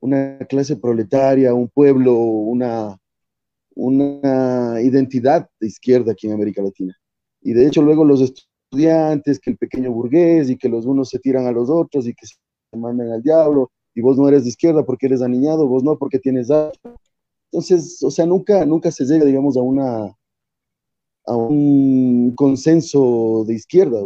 una 0.00 0.36
clase 0.40 0.76
proletaria, 0.76 1.54
un 1.54 1.70
pueblo, 1.70 2.14
una, 2.18 2.98
una 3.74 4.82
identidad 4.82 5.48
de 5.58 5.68
izquierda 5.68 6.12
aquí 6.12 6.26
en 6.26 6.34
América 6.34 6.60
Latina. 6.60 6.94
Y 7.40 7.54
de 7.54 7.66
hecho 7.66 7.80
luego 7.80 8.04
los 8.04 8.20
estudiantes, 8.20 9.40
que 9.40 9.52
el 9.52 9.56
pequeño 9.56 9.90
burgués 9.90 10.50
y 10.50 10.58
que 10.58 10.68
los 10.68 10.84
unos 10.84 11.08
se 11.08 11.18
tiran 11.18 11.46
a 11.46 11.52
los 11.52 11.70
otros 11.70 12.06
y 12.06 12.12
que 12.12 12.26
se 12.26 12.36
mandan 12.76 13.10
al 13.10 13.22
diablo 13.22 13.70
y 13.94 14.00
vos 14.00 14.16
no 14.18 14.28
eres 14.28 14.44
de 14.44 14.50
izquierda 14.50 14.84
porque 14.84 15.06
eres 15.06 15.22
aniñado, 15.22 15.66
vos 15.66 15.82
no 15.82 15.98
porque 15.98 16.18
tienes 16.18 16.50
Entonces, 17.52 18.02
o 18.02 18.10
sea, 18.10 18.26
nunca, 18.26 18.64
nunca 18.64 18.90
se 18.90 19.04
llega, 19.04 19.24
digamos, 19.24 19.56
a 19.56 19.62
una 19.62 20.16
a 21.26 21.36
un 21.36 22.34
consenso 22.34 23.44
de 23.46 23.54
izquierda. 23.54 24.00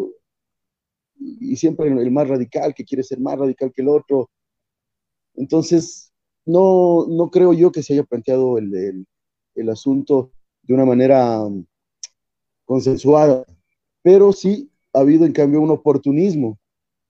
Y 1.19 1.57
siempre 1.57 1.89
el 1.89 2.11
más 2.11 2.29
radical, 2.29 2.75
que 2.75 2.85
quiere 2.85 3.03
ser 3.03 3.21
más 3.21 3.39
radical 3.39 3.73
que 3.75 3.83
el 3.83 3.89
otro. 3.89 4.29
Entonces, 5.35 6.13
no, 6.45 7.07
no 7.09 7.31
creo 7.31 7.53
yo 7.53 7.73
que 7.73 7.83
se 7.83 7.95
haya 7.95 8.05
planteado 8.05 8.59
el, 8.59 9.07
el 9.55 9.71
asunto 9.71 10.33
de 10.63 10.75
una 10.75 10.85
manera 10.85 11.41
um, 11.41 11.65
consensuada, 12.65 13.45
pero 14.03 14.33
sí 14.33 14.71
ha 14.93 15.01
habido 15.01 15.25
en 15.25 15.33
cambio 15.33 15.61
un 15.61 15.71
oportunismo, 15.71 16.59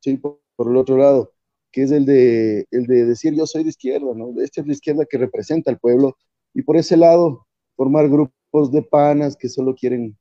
¿sí? 0.01 0.17
por, 0.17 0.41
el 0.59 0.77
otro 0.77 0.97
lado, 0.97 1.33
que 1.77 1.83
es 1.83 1.91
el 1.91 2.07
de, 2.07 2.67
el 2.71 2.87
de 2.87 3.05
decir 3.05 3.35
yo 3.35 3.47
soy 3.47 3.63
de 3.63 3.69
izquierda, 3.69 4.15
¿no? 4.15 4.33
Esta 4.41 4.63
es 4.63 4.67
la 4.67 4.73
izquierda 4.73 5.05
que 5.05 5.19
representa 5.19 5.71
al 5.71 5.79
pueblo, 5.79 6.17
y 6.55 6.63
por 6.63 6.79
ese 6.79 6.97
lado 6.97 7.47
formar 7.77 8.09
grupos 8.09 8.73
de 8.73 8.81
panas 8.81 9.37
que 9.37 9.51
solo 9.51 9.75
quieren 9.75 10.17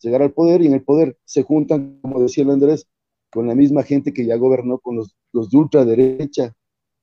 llegar 0.00 0.22
al 0.22 0.32
poder 0.32 0.62
y 0.62 0.68
en 0.68 0.74
el 0.74 0.84
poder 0.84 1.18
se 1.24 1.42
juntan, 1.42 1.98
como 2.00 2.22
decía 2.22 2.44
el 2.44 2.50
Andrés, 2.50 2.86
con 3.28 3.48
la 3.48 3.56
misma 3.56 3.82
gente 3.82 4.12
que 4.12 4.24
ya 4.24 4.36
gobernó 4.36 4.78
con 4.78 4.94
los, 4.94 5.16
los 5.32 5.50
de 5.50 5.58
ultraderecha 5.58 6.54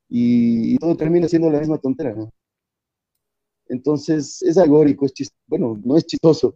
y, 0.07 0.77
todo 0.77 0.95
termina 0.95 1.27
siendo 1.27 1.51
la 1.51 1.59
misma 1.59 1.77
tontera, 1.77 2.15
¿no? 2.15 2.31
Entonces, 3.67 4.41
es 4.41 4.57
alegórico, 4.57 5.05
es 5.05 5.11
chistoso, 5.11 5.41
bueno, 5.47 5.81
no 5.83 5.97
es 5.97 6.05
chistoso, 6.05 6.55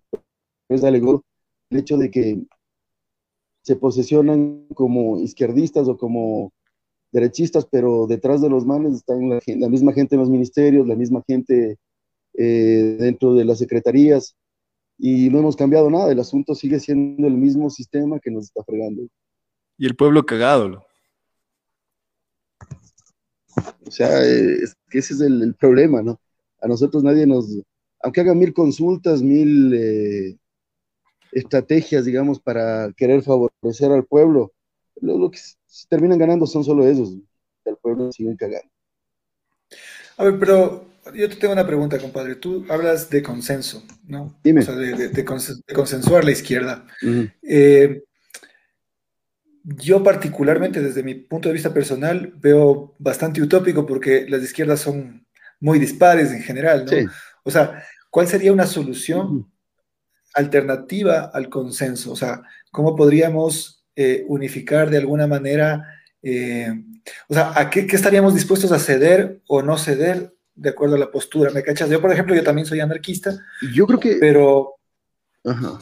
es 0.70 0.86
alegórico 0.86 1.26
el 1.70 1.80
hecho 1.80 1.98
de 1.98 2.10
que 2.10 2.42
se 3.62 3.76
posesionan 3.76 4.68
como 4.74 5.20
izquierdistas 5.20 5.90
o 5.90 5.98
como 5.98 6.54
derechistas, 7.12 7.66
pero 7.70 8.08
detrás 8.08 8.42
de 8.42 8.50
los 8.50 8.66
manes 8.66 8.94
están 8.94 9.30
la, 9.30 9.70
misma 9.70 9.94
gente 9.94 10.16
en 10.16 10.22
los 10.22 10.30
ministerios, 10.30 10.88
la 10.88 10.96
misma 10.96 11.22
gente 11.28 11.78
eh, 12.34 12.98
dentro 13.00 13.34
de 13.34 13.46
las 13.46 13.60
secretarías, 13.60 14.36
y 14.98 15.30
no 15.30 15.40
hemos 15.40 15.56
cambiado 15.56 15.90
nada, 15.90 16.12
el 16.12 16.20
asunto 16.20 16.56
sigue 16.56 16.80
siendo 16.80 17.28
el 17.28 17.34
mismo 17.34 17.70
sistema 17.70 18.20
que 18.20 18.32
nos 18.32 18.46
está 18.46 18.64
fregando. 18.64 19.04
Y 19.78 19.88
el 19.88 19.96
pueblo 19.96 20.26
cagado. 20.26 20.86
O 23.86 23.92
sea, 23.92 24.24
es 24.24 24.76
que 24.90 25.00
ese 25.00 25.16
es 25.16 25.22
el 25.22 25.56
problema, 25.56 26.02
¿no? 26.02 26.20
a 26.62 26.68
nosotros 26.68 27.04
nadie 27.04 27.26
nos, 27.28 27.48
aunque 28.02 28.22
haga 28.22 28.36
mil 28.36 28.54
consultas, 28.54 29.22
mil 29.22 29.74
eh, 29.74 30.38
estrategias, 31.32 32.06
digamos, 32.06 32.40
para 32.40 32.94
querer 32.96 33.24
favorecer 33.24 33.92
al 33.92 34.06
pueblo, 34.06 34.54
lo, 35.02 35.30
que 35.32 35.40
terminan 35.90 36.18
ganando 36.18 36.46
son 36.46 36.64
solo 36.64 36.86
esos, 36.88 37.14
el 37.66 37.78
pueblo 37.78 38.12
sigue 38.12 38.36
cagando. 38.36 38.70
A 40.18 40.26
ver, 40.26 40.40
pero 40.40 40.86
yo 41.14 41.30
te 41.30 41.36
tengo 41.36 41.54
una 41.54 41.66
pregunta, 41.66 41.98
compadre. 41.98 42.36
Tú 42.36 42.66
hablas 42.70 43.10
de 43.10 43.24
consenso, 43.24 43.84
¿no? 44.06 44.38
Dime. 44.44 44.62
O 44.62 44.64
sea, 44.64 44.76
de, 44.76 45.26
consensuar 45.74 46.24
la 46.24 46.32
izquierda. 46.32 46.86
Eh, 47.42 48.04
yo 49.64 50.04
particularmente, 50.04 50.82
desde 50.82 51.04
mi 51.04 51.16
punto 51.16 51.50
de 51.50 51.54
vista 51.54 51.74
personal, 51.74 52.34
veo 52.38 52.96
bastante 53.00 53.42
utópico 53.42 53.86
porque 53.86 54.26
las 54.28 54.44
izquierdas 54.44 54.80
son 54.82 55.26
muy 55.60 55.80
dispares 55.80 56.32
en 56.32 56.42
general, 56.42 56.86
¿no? 56.86 57.12
O 57.44 57.52
sea, 57.52 57.84
¿cuál 58.10 58.28
sería 58.28 58.54
una 58.54 58.66
solución 58.66 59.52
alternativa 60.34 61.32
al 61.34 61.50
consenso? 61.50 62.12
O 62.12 62.16
sea, 62.16 62.42
¿cómo 62.72 62.96
podríamos 62.96 63.81
eh, 63.96 64.26
unificar 64.28 64.90
de 64.90 64.98
alguna 64.98 65.28
manera, 65.28 66.02
eh, 66.22 66.72
o 67.28 67.34
sea, 67.34 67.52
¿a 67.56 67.70
qué, 67.70 67.88
estaríamos 67.90 68.34
dispuestos 68.34 68.72
a 68.72 68.80
ceder 68.80 69.42
o 69.48 69.62
no 69.62 69.78
ceder 69.78 70.34
de 70.56 70.70
acuerdo 70.70 70.96
a 70.96 71.00
la 71.00 71.12
postura? 71.12 71.52
¿Me 71.52 71.64
cachas? 71.64 71.90
Yo, 71.90 72.02
por 72.02 72.12
ejemplo, 72.12 72.36
yo 72.36 72.44
también 72.44 72.66
soy 72.66 72.80
anarquista. 72.80 73.38
Yo 73.74 73.86
creo 73.88 74.00
que... 74.00 74.18
Pero... 74.20 74.76
Ajá. 75.44 75.80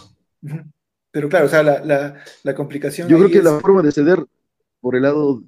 Pero 1.11 1.27
claro, 1.27 1.47
o 1.47 1.49
sea, 1.49 1.63
la, 1.63 2.55
complicación... 2.55 3.07
Yo 3.07 3.17
creo 3.17 3.29
que 3.29 3.41
la 3.41 3.59
forma 3.59 3.81
de 3.81 3.91
ceder 3.91 4.25
por 4.79 4.95
el 4.95 5.01
lado 5.01 5.43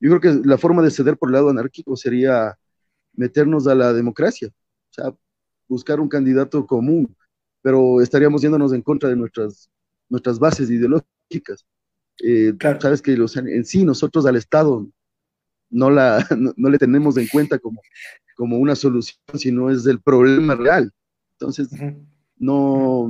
yo 0.00 0.10
creo 0.10 0.20
que 0.20 0.48
la 0.48 0.58
forma 0.58 0.82
de 0.82 0.90
ceder 0.90 1.16
por 1.16 1.28
el 1.28 1.34
lado 1.34 1.48
anárquico 1.48 1.96
sería 1.96 2.58
meternos 3.14 3.66
a 3.66 3.74
la 3.74 3.92
democracia, 3.92 4.48
o 4.48 4.92
sea, 4.92 5.14
buscar 5.68 6.00
un 6.00 6.08
candidato 6.08 6.66
común, 6.66 7.16
pero 7.62 8.00
estaríamos 8.00 8.42
yéndonos 8.42 8.72
en 8.72 8.82
contra 8.82 9.08
de 9.08 9.16
nuestras, 9.16 9.70
nuestras 10.08 10.38
bases 10.38 10.70
ideológicas. 10.70 11.66
Eh, 12.22 12.54
Sabes 12.80 13.02
que 13.02 13.16
los, 13.16 13.36
en 13.36 13.64
sí 13.64 13.84
nosotros 13.84 14.24
al 14.26 14.36
Estado 14.36 14.86
no, 15.70 15.90
la, 15.90 16.26
no, 16.56 16.70
le 16.70 16.78
tenemos 16.78 17.16
en 17.16 17.28
cuenta 17.28 17.58
como, 17.58 17.80
como 18.36 18.58
una 18.58 18.74
solución, 18.74 19.18
sino 19.34 19.70
es 19.70 19.86
el 19.86 20.00
problema 20.00 20.54
real. 20.54 20.92
Entonces, 21.32 21.68
no, 22.36 23.08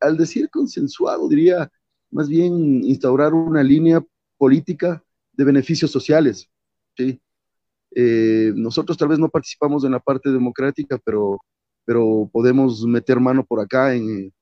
al 0.00 0.16
decir 0.16 0.50
consensuado, 0.50 1.28
diría 1.28 1.70
más 2.10 2.28
bien 2.28 2.84
instaurar 2.84 3.32
una 3.32 3.62
línea 3.62 4.04
política 4.36 5.02
de 5.32 5.44
beneficios 5.44 5.90
sociales. 5.90 6.50
¿sí? 6.96 7.20
Eh, 7.94 8.52
nosotros 8.54 8.98
tal 8.98 9.08
vez 9.08 9.18
no 9.18 9.28
participamos 9.28 9.84
en 9.84 9.92
la 9.92 10.00
parte 10.00 10.30
democrática, 10.30 10.98
pero, 11.02 11.38
pero 11.84 12.28
podemos 12.30 12.84
meter 12.84 13.18
mano 13.20 13.44
por 13.44 13.60
acá 13.60 13.94
en, 13.94 14.32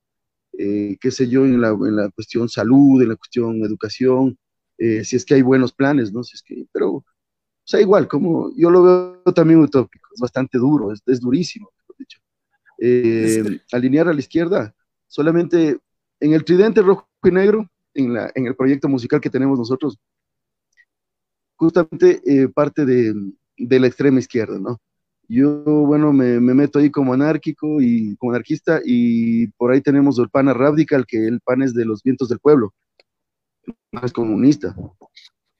eh, 0.57 0.97
qué 0.99 1.11
sé 1.11 1.27
yo, 1.27 1.45
en 1.45 1.61
la, 1.61 1.69
en 1.69 1.95
la, 1.95 2.09
cuestión 2.09 2.49
salud, 2.49 3.01
en 3.01 3.09
la 3.09 3.15
cuestión 3.15 3.63
educación, 3.63 4.37
eh, 4.77 5.03
si 5.03 5.15
es 5.15 5.25
que 5.25 5.35
hay 5.35 5.41
buenos 5.41 5.73
planes, 5.73 6.11
¿no? 6.11 6.23
Si 6.23 6.35
es 6.35 6.43
que, 6.43 6.65
pero, 6.71 6.89
o 6.89 7.05
sea, 7.63 7.81
igual, 7.81 8.07
como 8.07 8.51
yo 8.55 8.69
lo 8.69 8.83
veo 8.83 9.33
también 9.33 9.59
utópico, 9.59 10.09
es 10.13 10.19
bastante 10.19 10.57
duro, 10.57 10.91
es, 10.91 11.01
es 11.05 11.19
durísimo, 11.19 11.69
dicho. 11.97 12.19
alinear 13.71 14.07
a 14.07 14.13
la 14.13 14.19
izquierda, 14.19 14.73
solamente 15.07 15.77
en 16.19 16.33
el 16.33 16.43
tridente 16.43 16.81
rojo 16.81 17.07
y 17.23 17.31
negro, 17.31 17.69
en, 17.93 18.13
la, 18.13 18.31
en 18.35 18.47
el 18.47 18.55
proyecto 18.55 18.87
musical 18.87 19.21
que 19.21 19.29
tenemos 19.29 19.57
nosotros, 19.57 19.99
justamente 21.61 22.21
eh, 22.25 22.47
parte 22.47 22.85
de, 22.85 23.13
la 23.57 23.85
extrema 23.87 24.17
izquierda, 24.17 24.57
¿no? 24.57 24.79
Yo, 25.33 25.63
bueno, 25.63 26.11
me, 26.11 26.41
meto 26.41 26.79
ahí 26.79 26.91
como 26.91 27.13
anárquico 27.13 27.79
y 27.79 28.17
como 28.17 28.33
anarquista 28.33 28.81
y 28.83 29.47
por 29.51 29.71
ahí 29.71 29.79
tenemos 29.79 30.19
el 30.19 30.29
PAN 30.29 30.53
Radical, 30.53 31.05
que 31.07 31.25
el 31.25 31.39
PAN 31.39 31.61
es 31.61 31.73
de 31.73 31.85
los 31.85 32.03
vientos 32.03 32.27
del 32.27 32.39
pueblo, 32.39 32.73
no 33.93 34.01
es 34.03 34.11
comunista. 34.11 34.75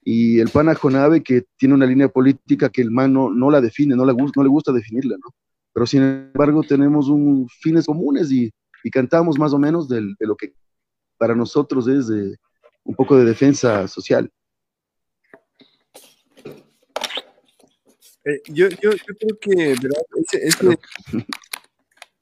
Y 0.04 0.40
el 0.40 0.50
PAN 0.50 0.74
Jonave, 0.74 1.22
que 1.22 1.44
tiene 1.56 1.74
una 1.74 1.86
línea 1.86 2.08
política 2.08 2.68
que 2.68 2.82
el 2.82 2.90
man 2.90 3.14
no, 3.14 3.50
la 3.50 3.62
define, 3.62 3.96
no 3.96 4.04
le, 4.04 4.12
no 4.12 4.42
le 4.42 4.48
gusta 4.50 4.72
definirla, 4.72 5.16
¿no? 5.16 5.34
Pero 5.72 5.86
sin 5.86 6.02
embargo 6.02 6.62
tenemos 6.62 7.08
un, 7.08 7.48
fines 7.48 7.86
comunes 7.86 8.30
y, 8.30 8.52
cantamos 8.92 9.38
más 9.38 9.54
o 9.54 9.58
menos 9.58 9.88
de 9.88 10.02
lo 10.18 10.36
que 10.36 10.52
para 11.16 11.34
nosotros 11.34 11.88
es 11.88 12.10
un 12.84 12.94
poco 12.94 13.16
de 13.16 13.24
defensa 13.24 13.88
social. 13.88 14.30
Eh, 18.24 18.40
yo, 18.48 18.68
yo, 18.68 18.92
yo, 18.92 19.14
creo 19.18 19.38
que, 19.40 19.74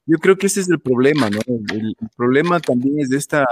yo 0.05 0.17
creo 0.17 0.37
que 0.37 0.47
ese 0.47 0.61
es 0.61 0.69
el 0.69 0.79
problema, 0.79 1.29
¿no? 1.29 1.39
El, 1.47 1.95
problema 2.15 2.59
también 2.59 2.99
es 2.99 3.09
de 3.09 3.17
esta 3.17 3.45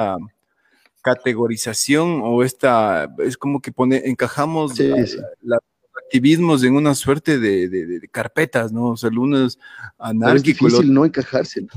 categorización 1.01 2.21
o 2.23 2.43
esta, 2.43 3.13
es 3.19 3.37
como 3.37 3.61
que 3.61 3.71
pone, 3.71 4.01
encajamos 4.05 4.77
los 4.79 5.59
activismos 6.03 6.63
en 6.63 6.75
una 6.75 6.95
suerte 6.95 7.37
de, 7.37 8.01
carpetas, 8.11 8.71
¿no? 8.71 8.89
O 8.89 8.97
sea, 8.97 9.09
algunos 9.09 9.59
anárquicos. 9.99 10.67
es 10.67 10.73
difícil 10.73 10.93
no 10.93 11.05
encajarse. 11.05 11.67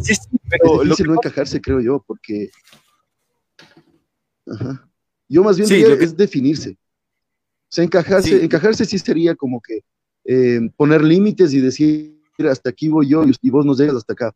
Sí, 0.00 0.14
sí, 0.14 0.38
pero 0.50 0.82
es 0.82 0.88
difícil 0.88 1.06
no 1.06 1.14
encajarse, 1.14 1.60
creo 1.60 1.80
yo, 1.80 2.04
porque... 2.06 2.50
Ajá. 4.46 4.86
Yo 5.28 5.42
más 5.42 5.56
bien 5.56 5.68
diría 5.68 5.96
que... 5.96 6.04
es 6.04 6.16
definirse. 6.16 6.76
O 7.72 7.74
sea, 7.74 7.84
encajarse, 7.84 8.38
sí. 8.38 8.44
encajarse 8.44 8.84
sí 8.84 8.98
sería 8.98 9.34
como 9.34 9.58
que 9.62 9.80
eh, 10.26 10.60
poner 10.76 11.02
límites 11.02 11.54
y 11.54 11.60
decir, 11.60 12.20
hasta 12.50 12.68
aquí 12.68 12.90
voy 12.90 13.08
yo 13.08 13.24
y 13.40 13.48
vos 13.48 13.64
nos 13.64 13.78
llegas 13.78 13.96
hasta 13.96 14.12
acá. 14.12 14.34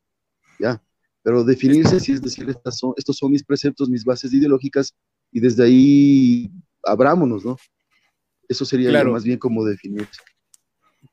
Ya. 0.59 0.83
Pero 1.23 1.45
definirse 1.45 2.01
sí 2.01 2.13
es 2.13 2.23
decir, 2.23 2.49
estas 2.49 2.79
son, 2.79 2.95
estos 2.97 3.19
son 3.19 3.31
mis 3.33 3.45
preceptos, 3.45 3.91
mis 3.91 4.07
bases 4.07 4.33
ideológicas 4.33 4.95
y 5.33 5.41
desde 5.41 5.65
ahí 5.65 6.51
abrámonos, 6.83 7.45
¿no? 7.45 7.59
Eso 8.49 8.65
sería 8.65 9.05
más 9.05 9.25
bien 9.25 9.39
como 9.39 9.67
definirse. 9.67 10.23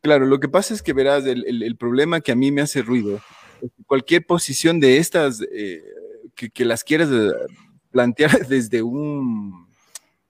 Claro, 0.02 0.26
lo 0.26 0.40
que 0.40 0.48
pasa 0.48 0.74
es 0.74 0.82
que 0.82 0.94
verás, 0.94 1.26
el, 1.26 1.76
problema 1.76 2.22
que 2.22 2.32
a 2.32 2.36
mí 2.36 2.54
me 2.54 2.62
hace 2.62 2.84
ruido, 2.84 3.20
es 3.62 3.70
que 3.76 3.84
cualquier 3.84 4.26
posición 4.26 4.80
de 4.80 4.98
estas, 4.98 5.42
eh, 5.52 5.84
que, 6.36 6.50
que, 6.50 6.64
las 6.64 6.86
quieras 6.86 7.10
eh, 7.12 7.32
plantear 7.92 8.32
desde 8.48 8.82
un 8.82 9.63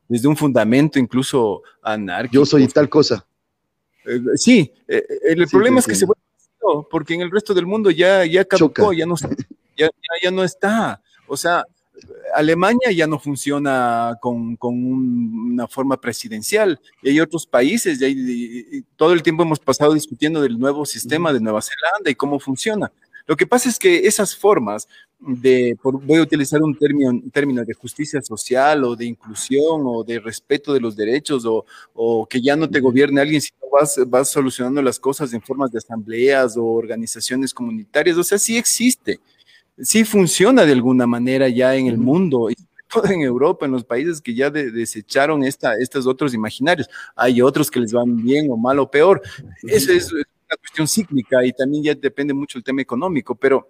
desde 0.08 0.28
un 0.28 0.38
fundamento 0.38 1.00
incluso 1.00 1.62
anárquico. 1.82 2.42
Yo 2.42 2.46
soy 2.46 2.68
tal 2.68 2.90
cosa. 2.90 3.26
Eh, 4.06 4.20
sí, 4.36 4.72
eh, 4.88 5.04
el 5.24 5.48
problema 5.48 5.80
es 5.80 5.88
que 5.88 5.96
se 5.96 6.06
vuelve 6.06 6.24
porque 6.90 7.14
en 7.14 7.22
el 7.22 7.32
resto 7.32 7.54
del 7.54 7.66
mundo 7.66 7.92
ya, 7.92 8.26
ya 8.26 8.46
caducó, 8.46 8.94
ya 8.94 9.06
no, 9.06 9.16
ya, 9.78 9.90
ya, 10.22 10.32
no 10.32 10.44
está. 10.44 11.02
O 11.28 11.36
sea, 11.36 11.66
Alemania 12.34 12.92
ya 12.92 13.08
no 13.08 13.20
funciona 13.20 14.18
con, 14.22 14.56
con 14.56 14.74
una 14.76 15.68
forma 15.68 16.00
presidencial 16.00 16.80
y 17.02 17.10
hay 17.10 17.20
otros 17.20 17.46
países, 17.46 18.02
y, 18.02 18.78
y, 18.78 18.82
todo 18.96 19.14
el 19.14 19.24
tiempo 19.24 19.44
hemos 19.44 19.60
pasado 19.60 19.94
discutiendo 19.94 20.42
del 20.42 20.58
nuevo 20.58 20.86
sistema 20.86 21.34
de 21.34 21.40
Nueva 21.40 21.62
Zelanda 21.62 22.10
y 22.10 22.16
cómo 22.16 22.40
funciona. 22.40 22.92
Lo 23.26 23.38
que 23.38 23.48
pasa 23.48 23.70
es 23.70 23.80
que 23.80 24.06
esas 24.06 24.36
formas 24.36 24.88
de, 25.20 25.78
voy 25.82 26.20
a 26.20 26.24
utilizar 26.24 26.62
un 26.62 26.78
término, 26.78 27.22
término 27.32 27.64
de 27.64 27.74
justicia 27.74 28.22
social 28.22 28.84
o 28.84 28.96
de 28.96 29.06
inclusión 29.06 29.82
o 29.86 30.04
de 30.04 30.20
respeto 30.20 30.74
de 30.74 30.82
los 30.82 30.96
derechos 30.96 31.46
o, 31.46 31.66
o 31.94 32.28
que 32.28 32.42
ya 32.42 32.56
no 32.56 32.70
te 32.70 32.82
gobierne 32.82 33.22
alguien, 33.22 33.42
sino 33.42 33.60
vas, 33.72 33.98
vas 34.08 34.30
solucionando 34.30 34.82
las 34.82 35.00
cosas 35.00 35.34
en 35.34 35.42
formas 35.42 35.72
de 35.72 35.78
asambleas 35.78 36.58
o 36.58 36.66
organizaciones 36.66 37.54
comunitarias. 37.54 38.18
O 38.18 38.24
sea, 38.24 38.38
sí 38.38 38.58
existe, 38.58 39.22
sí 39.80 40.04
funciona 40.04 40.66
de 40.66 40.74
alguna 40.74 41.08
manera 41.08 41.48
ya 41.48 41.76
en 41.76 41.88
el 41.88 41.98
mundo 41.98 42.50
y 42.50 42.56
todo 42.94 43.08
en 43.08 43.22
Europa, 43.22 43.66
en 43.66 43.72
los 43.72 43.86
países 43.86 44.22
que 44.22 44.36
ya 44.36 44.52
desecharon 44.52 45.44
esta, 45.44 45.76
estos 45.78 46.06
otros 46.06 46.34
imaginarios. 46.34 46.90
Hay 47.16 47.42
otros 47.42 47.72
que 47.72 47.80
les 47.80 47.92
van 47.94 48.18
bien 48.18 48.52
o 48.52 48.58
mal 48.58 48.78
o 48.80 48.92
peor. 48.92 49.22
Eso 49.64 49.94
es 49.94 50.12
una 50.50 50.58
cuestión 50.58 50.88
cíclica 50.88 51.46
y 51.46 51.52
también 51.54 51.84
ya 51.84 51.96
depende 51.96 52.34
mucho 52.34 52.58
el 52.58 52.64
tema 52.64 52.82
económico, 52.82 53.36
pero 53.36 53.68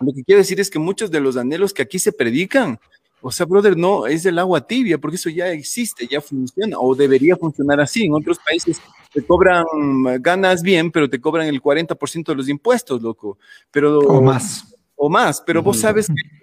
lo 0.00 0.12
que 0.12 0.22
quiero 0.22 0.38
decir 0.38 0.60
es 0.60 0.70
que 0.70 0.78
muchos 0.78 1.10
de 1.10 1.20
los 1.20 1.36
anhelos 1.36 1.72
que 1.72 1.82
aquí 1.82 1.98
se 1.98 2.12
predican, 2.12 2.78
o 3.20 3.32
sea, 3.32 3.46
brother, 3.46 3.76
no 3.76 4.06
es 4.06 4.22
del 4.22 4.38
agua 4.38 4.64
tibia, 4.66 4.98
porque 4.98 5.16
eso 5.16 5.28
ya 5.28 5.50
existe, 5.50 6.06
ya 6.06 6.20
funciona, 6.20 6.78
o 6.78 6.94
debería 6.94 7.36
funcionar 7.36 7.80
así. 7.80 8.04
En 8.04 8.14
otros 8.14 8.38
países 8.38 8.80
te 9.12 9.26
cobran, 9.26 9.64
ganas 10.20 10.62
bien, 10.62 10.92
pero 10.92 11.10
te 11.10 11.20
cobran 11.20 11.48
el 11.48 11.60
40% 11.60 12.26
de 12.26 12.34
los 12.36 12.48
impuestos, 12.48 13.02
loco. 13.02 13.38
Pero, 13.72 13.98
o 13.98 14.22
más. 14.22 14.74
O 14.94 15.08
más, 15.08 15.40
pero 15.40 15.62
vos 15.62 15.78
sabes 15.78 16.08
que 16.08 16.37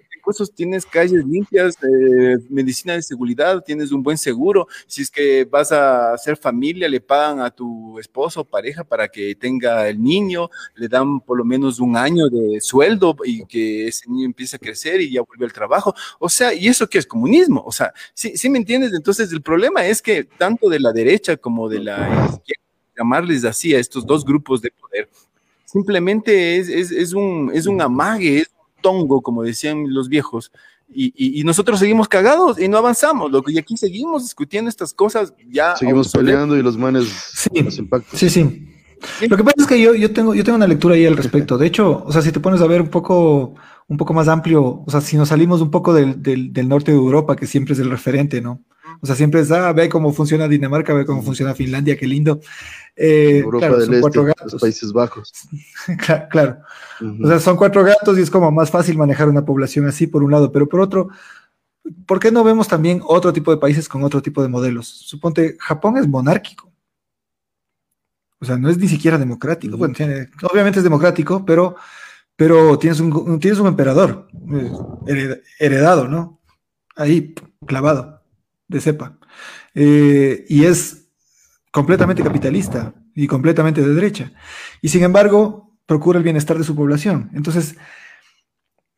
tienes 0.54 0.84
calles 0.84 1.24
limpias, 1.24 1.76
eh, 1.82 2.36
medicina 2.48 2.94
de 2.94 3.02
seguridad, 3.02 3.62
tienes 3.64 3.92
un 3.92 4.02
buen 4.02 4.18
seguro. 4.18 4.66
Si 4.86 5.02
es 5.02 5.10
que 5.10 5.44
vas 5.44 5.72
a 5.72 6.12
hacer 6.12 6.36
familia, 6.36 6.88
le 6.88 7.00
pagan 7.00 7.40
a 7.40 7.50
tu 7.50 7.98
esposo 7.98 8.40
o 8.40 8.44
pareja 8.44 8.84
para 8.84 9.08
que 9.08 9.34
tenga 9.34 9.88
el 9.88 10.02
niño, 10.02 10.50
le 10.74 10.88
dan 10.88 11.20
por 11.20 11.38
lo 11.38 11.44
menos 11.44 11.80
un 11.80 11.96
año 11.96 12.28
de 12.28 12.60
sueldo 12.60 13.16
y 13.24 13.44
que 13.46 13.88
ese 13.88 14.08
niño 14.10 14.26
empiece 14.26 14.56
a 14.56 14.58
crecer 14.58 15.00
y 15.00 15.12
ya 15.12 15.22
vuelve 15.22 15.46
al 15.46 15.52
trabajo. 15.52 15.94
O 16.18 16.28
sea, 16.28 16.52
¿y 16.52 16.68
eso 16.68 16.88
qué 16.88 16.98
es 16.98 17.06
comunismo? 17.06 17.62
O 17.64 17.72
sea, 17.72 17.92
¿sí, 18.14 18.36
sí 18.36 18.50
me 18.50 18.58
entiendes? 18.58 18.92
Entonces, 18.92 19.32
el 19.32 19.42
problema 19.42 19.86
es 19.86 20.02
que 20.02 20.24
tanto 20.24 20.68
de 20.68 20.80
la 20.80 20.92
derecha 20.92 21.36
como 21.36 21.68
de 21.68 21.80
la 21.80 22.28
izquierda, 22.32 22.62
llamarles 22.96 23.44
así 23.44 23.74
a 23.74 23.78
estos 23.78 24.06
dos 24.06 24.24
grupos 24.24 24.62
de 24.62 24.70
poder, 24.70 25.08
simplemente 25.66 26.56
es, 26.58 27.12
un, 27.12 27.50
es 27.52 27.66
un 27.66 27.80
amague, 27.80 28.46
tongo, 28.86 29.20
como 29.20 29.42
decían 29.42 29.92
los 29.92 30.08
viejos, 30.08 30.52
y, 30.88 31.42
nosotros 31.42 31.80
seguimos 31.80 32.06
cagados 32.08 32.60
y 32.60 32.68
no 32.68 32.78
avanzamos, 32.78 33.32
lo 33.32 33.42
y 33.48 33.58
aquí 33.58 33.76
seguimos 33.76 34.22
discutiendo 34.22 34.68
estas 34.68 34.94
cosas 34.94 35.34
ya. 35.48 35.74
Seguimos 35.74 36.12
peleando 36.12 36.56
y 36.56 36.62
los 36.62 36.76
manes 36.78 37.08
sí, 37.08 37.50
Sí, 38.12 38.30
sí. 38.30 38.68
Lo 39.28 39.36
que 39.36 39.42
pasa 39.42 39.56
es 39.58 39.66
que 39.66 39.80
yo, 39.80 39.94
yo, 39.94 40.12
tengo, 40.12 40.32
yo 40.32 40.44
tengo 40.44 40.56
una 40.56 40.68
lectura 40.68 40.94
ahí 40.94 41.04
al 41.04 41.16
respecto. 41.16 41.58
De 41.58 41.66
hecho, 41.66 42.04
o 42.06 42.12
sea, 42.12 42.22
si 42.22 42.30
te 42.30 42.38
pones 42.38 42.60
a 42.60 42.68
ver 42.68 42.80
un 42.80 42.88
poco, 42.88 43.54
un 43.88 43.96
poco 43.96 44.14
más 44.14 44.28
amplio, 44.28 44.84
o 44.86 44.86
sea, 44.88 45.00
si 45.00 45.16
nos 45.16 45.30
salimos 45.30 45.60
un 45.60 45.72
poco 45.72 45.92
del, 45.92 46.22
del, 46.22 46.52
del 46.52 46.68
norte 46.68 46.92
de 46.92 46.96
Europa, 46.96 47.34
que 47.34 47.48
siempre 47.48 47.74
es 47.74 47.80
el 47.80 47.90
referente, 47.90 48.40
¿no? 48.40 48.62
O 49.00 49.06
sea, 49.06 49.14
siempre 49.14 49.40
es, 49.40 49.50
ah, 49.50 49.72
ve 49.72 49.88
cómo 49.88 50.12
funciona 50.12 50.48
Dinamarca, 50.48 50.94
ve 50.94 51.04
cómo 51.04 51.22
funciona 51.22 51.54
Finlandia, 51.54 51.96
qué 51.96 52.06
lindo. 52.06 52.40
Eh, 52.94 53.38
Europa 53.38 53.76
del 53.76 53.86
son 53.86 54.00
cuatro 54.00 54.24
gatos. 54.24 54.52
Los 54.54 54.62
Países 54.62 54.92
Bajos. 54.92 55.32
claro. 56.30 56.58
O 57.22 57.26
sea, 57.26 57.38
son 57.38 57.56
cuatro 57.56 57.84
gatos 57.84 58.18
y 58.18 58.22
es 58.22 58.30
como 58.30 58.50
más 58.50 58.70
fácil 58.70 58.96
manejar 58.96 59.28
una 59.28 59.44
población 59.44 59.86
así, 59.86 60.06
por 60.06 60.22
un 60.22 60.30
lado, 60.30 60.50
pero 60.50 60.68
por 60.68 60.80
otro, 60.80 61.08
¿por 62.06 62.18
qué 62.18 62.32
no 62.32 62.42
vemos 62.42 62.68
también 62.68 63.02
otro 63.04 63.32
tipo 63.32 63.50
de 63.50 63.58
países 63.58 63.88
con 63.88 64.02
otro 64.02 64.22
tipo 64.22 64.42
de 64.42 64.48
modelos? 64.48 64.88
Suponte, 64.88 65.56
Japón 65.60 65.98
es 65.98 66.08
monárquico. 66.08 66.72
O 68.38 68.44
sea, 68.44 68.56
no 68.56 68.68
es 68.68 68.78
ni 68.78 68.88
siquiera 68.88 69.18
democrático. 69.18 69.76
Bueno, 69.76 69.94
obviamente 70.50 70.78
es 70.78 70.84
democrático, 70.84 71.44
pero, 71.44 71.76
pero 72.34 72.78
tienes, 72.78 73.00
un, 73.00 73.40
tienes 73.40 73.58
un 73.58 73.66
emperador 73.66 74.28
eh, 75.06 75.42
heredado, 75.58 76.06
¿no? 76.06 76.40
Ahí, 76.94 77.34
clavado 77.66 78.15
de 78.68 78.80
cepa. 78.80 79.18
Eh, 79.74 80.44
y 80.48 80.64
es 80.64 81.08
completamente 81.70 82.22
capitalista 82.22 82.94
y 83.14 83.26
completamente 83.26 83.82
de 83.82 83.94
derecha. 83.94 84.32
Y 84.80 84.88
sin 84.88 85.02
embargo, 85.02 85.78
procura 85.86 86.18
el 86.18 86.24
bienestar 86.24 86.58
de 86.58 86.64
su 86.64 86.74
población. 86.74 87.30
Entonces, 87.34 87.76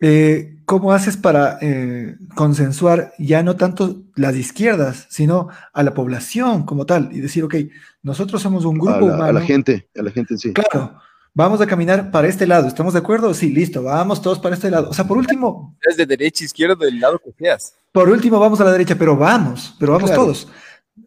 eh, 0.00 0.60
¿cómo 0.64 0.92
haces 0.92 1.16
para 1.16 1.58
eh, 1.60 2.16
consensuar 2.34 3.12
ya 3.18 3.42
no 3.42 3.56
tanto 3.56 4.04
las 4.14 4.36
izquierdas, 4.36 5.06
sino 5.10 5.48
a 5.72 5.82
la 5.82 5.94
población 5.94 6.64
como 6.64 6.86
tal? 6.86 7.10
Y 7.12 7.20
decir, 7.20 7.44
ok, 7.44 7.54
nosotros 8.02 8.40
somos 8.40 8.64
un 8.64 8.78
grupo 8.78 8.92
a 8.92 9.02
humano. 9.02 9.24
A 9.24 9.32
la 9.32 9.40
gente, 9.40 9.88
a 9.98 10.02
la 10.02 10.10
gente 10.10 10.34
en 10.34 10.38
sí. 10.38 10.52
Claro, 10.52 11.00
vamos 11.38 11.60
a 11.60 11.68
caminar 11.68 12.10
para 12.10 12.26
este 12.26 12.48
lado, 12.48 12.66
¿estamos 12.66 12.94
de 12.94 12.98
acuerdo? 12.98 13.32
Sí, 13.32 13.50
listo, 13.50 13.84
vamos 13.84 14.20
todos 14.20 14.40
para 14.40 14.56
este 14.56 14.72
lado. 14.72 14.90
O 14.90 14.92
sea, 14.92 15.06
por 15.06 15.16
último... 15.16 15.78
Es 15.88 15.96
de 15.96 16.04
derecha, 16.04 16.44
izquierda, 16.44 16.74
del 16.74 16.98
lado 16.98 17.20
que 17.20 17.30
seas. 17.38 17.76
Por 17.92 18.08
último, 18.08 18.40
vamos 18.40 18.60
a 18.60 18.64
la 18.64 18.72
derecha, 18.72 18.96
pero 18.98 19.16
vamos, 19.16 19.76
pero 19.78 19.92
vamos 19.92 20.12
todos. 20.12 20.48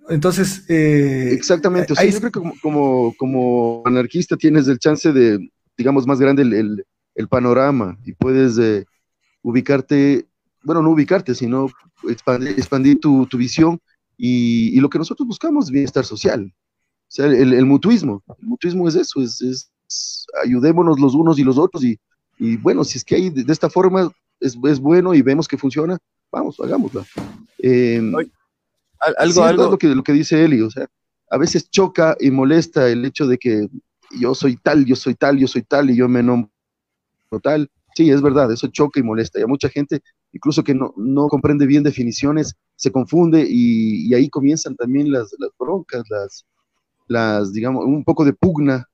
Entonces... 0.07 0.63
Eh, 0.69 1.33
Exactamente, 1.33 1.91
o 1.91 1.95
sea, 1.97 2.09
yo 2.09 2.17
creo 2.19 2.31
que 2.31 2.59
como, 2.61 3.13
como, 3.17 3.83
anarquista 3.85 4.37
tienes 4.37 4.69
el 4.69 4.79
chance 4.79 5.11
de, 5.11 5.51
digamos, 5.77 6.07
más 6.07 6.21
grande 6.21 6.43
el, 6.43 6.85
el, 7.13 7.27
panorama 7.27 7.99
y 8.05 8.13
puedes 8.13 8.57
eh, 8.57 8.85
ubicarte, 9.41 10.27
bueno, 10.63 10.81
no 10.81 10.91
ubicarte, 10.91 11.35
sino 11.35 11.67
expandir, 12.07 12.51
expandir 12.51 13.01
tu, 13.01 13.25
tu, 13.25 13.37
visión 13.37 13.81
y, 14.15 14.77
y, 14.77 14.79
lo 14.79 14.89
que 14.89 14.97
nosotros 14.97 15.27
buscamos 15.27 15.65
es 15.65 15.71
bienestar 15.71 16.05
social. 16.05 16.53
O 16.53 17.13
sea, 17.13 17.25
el, 17.25 17.53
el 17.53 17.65
mutuismo, 17.65 18.23
el 18.39 18.47
mutuismo 18.47 18.87
es 18.87 18.95
eso, 18.95 19.21
es, 19.21 19.41
es 19.41 19.71
ayudémonos 20.43 20.99
los 20.99 21.13
unos 21.15 21.39
y 21.39 21.43
los 21.43 21.57
otros 21.57 21.83
y, 21.83 21.99
y 22.39 22.57
bueno, 22.57 22.83
si 22.83 22.97
es 22.97 23.03
que 23.03 23.15
hay 23.15 23.29
de, 23.29 23.51
esta 23.51 23.69
forma 23.69 24.11
es, 24.39 24.57
es, 24.63 24.79
bueno 24.79 25.13
y 25.13 25.21
vemos 25.21 25.47
que 25.47 25.57
funciona, 25.57 25.97
vamos, 26.31 26.59
hagámosla. 26.59 27.05
Eh, 27.59 28.01
algo, 29.17 29.43
algo. 29.43 29.71
lo 29.71 29.77
que, 29.77 29.87
lo 29.87 30.03
que 30.03 30.13
dice 30.13 30.43
Eli, 30.43 30.61
o 30.61 30.69
sea, 30.69 30.87
a 31.29 31.37
veces 31.37 31.69
choca 31.69 32.15
y 32.19 32.31
molesta 32.31 32.89
el 32.89 33.05
hecho 33.05 33.27
de 33.27 33.37
que 33.37 33.67
yo 34.19 34.35
soy 34.35 34.57
tal, 34.57 34.85
yo 34.85 34.95
soy 34.95 35.15
tal, 35.15 35.37
yo 35.37 35.47
soy 35.47 35.61
tal 35.63 35.89
y 35.89 35.95
yo 35.95 36.07
me 36.07 36.21
nombro 36.21 36.51
tal. 37.41 37.69
Sí, 37.95 38.09
es 38.09 38.21
verdad, 38.21 38.51
eso 38.51 38.67
choca 38.67 38.99
y 38.99 39.03
molesta. 39.03 39.39
Y 39.39 39.43
a 39.43 39.47
mucha 39.47 39.69
gente, 39.69 40.01
incluso 40.31 40.63
que 40.63 40.73
no, 40.73 40.93
no 40.97 41.27
comprende 41.27 41.65
bien 41.65 41.83
definiciones, 41.83 42.55
se 42.75 42.91
confunde 42.91 43.45
y, 43.47 44.07
y 44.07 44.13
ahí 44.13 44.29
comienzan 44.29 44.75
también 44.75 45.11
las, 45.11 45.33
las 45.39 45.51
broncas, 45.59 46.03
las, 46.09 46.45
las, 47.07 47.53
digamos, 47.53 47.85
un 47.85 48.03
poco 48.03 48.23
de 48.23 48.33
pugna 48.33 48.87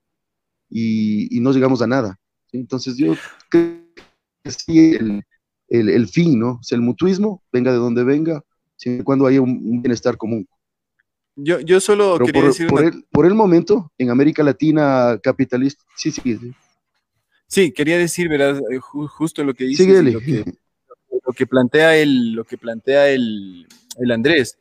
y, 0.70 1.40
no 1.40 1.52
llegamos 1.52 1.82
a 1.82 1.88
nada. 1.88 2.20
Entonces 2.52 2.98
yo 2.98 3.16
creo 3.50 3.80
que 4.44 4.52
sí, 4.52 4.98
el, 5.70 6.08
fin, 6.08 6.40
¿no? 6.40 6.52
O 6.52 6.76
el 6.76 6.82
mutuismo, 6.82 7.44
venga 7.52 7.72
de 7.72 7.78
donde 7.78 8.04
venga, 8.04 8.44
siempre 8.76 9.02
y 9.02 9.04
cuando 9.04 9.28
haya 9.28 9.42
un, 9.42 9.82
bienestar 9.82 10.18
común. 10.18 10.48
Yo, 11.36 11.60
yo 11.60 11.80
solo 11.80 12.18
quería 12.20 12.42
por, 12.42 12.50
decir... 12.50 12.68
Por, 12.68 12.84
el, 12.84 13.04
por, 13.12 13.26
el, 13.26 13.36
momento, 13.36 13.92
en 13.98 14.10
América 14.10 14.44
Latina 14.44 15.20
capitalista, 15.22 15.84
sí, 15.96 16.12
sí, 16.12 16.38
sí. 16.38 16.52
Sí, 17.48 17.72
quería 17.72 17.98
decir, 17.98 18.28
verás, 18.28 18.60
eh, 18.60 18.80
justo 18.80 19.44
lo 19.44 19.54
que 19.54 19.66
dice, 19.66 20.04
lo 20.04 20.20
que, 20.20 20.44
lo 21.26 21.34
que 21.34 21.48
plantea 21.48 21.96
el, 21.96 22.34
lo 22.34 22.44
que 22.44 22.58
plantea 22.58 23.10
el, 23.10 23.68
el 23.98 24.12
Andrés. 24.12 24.58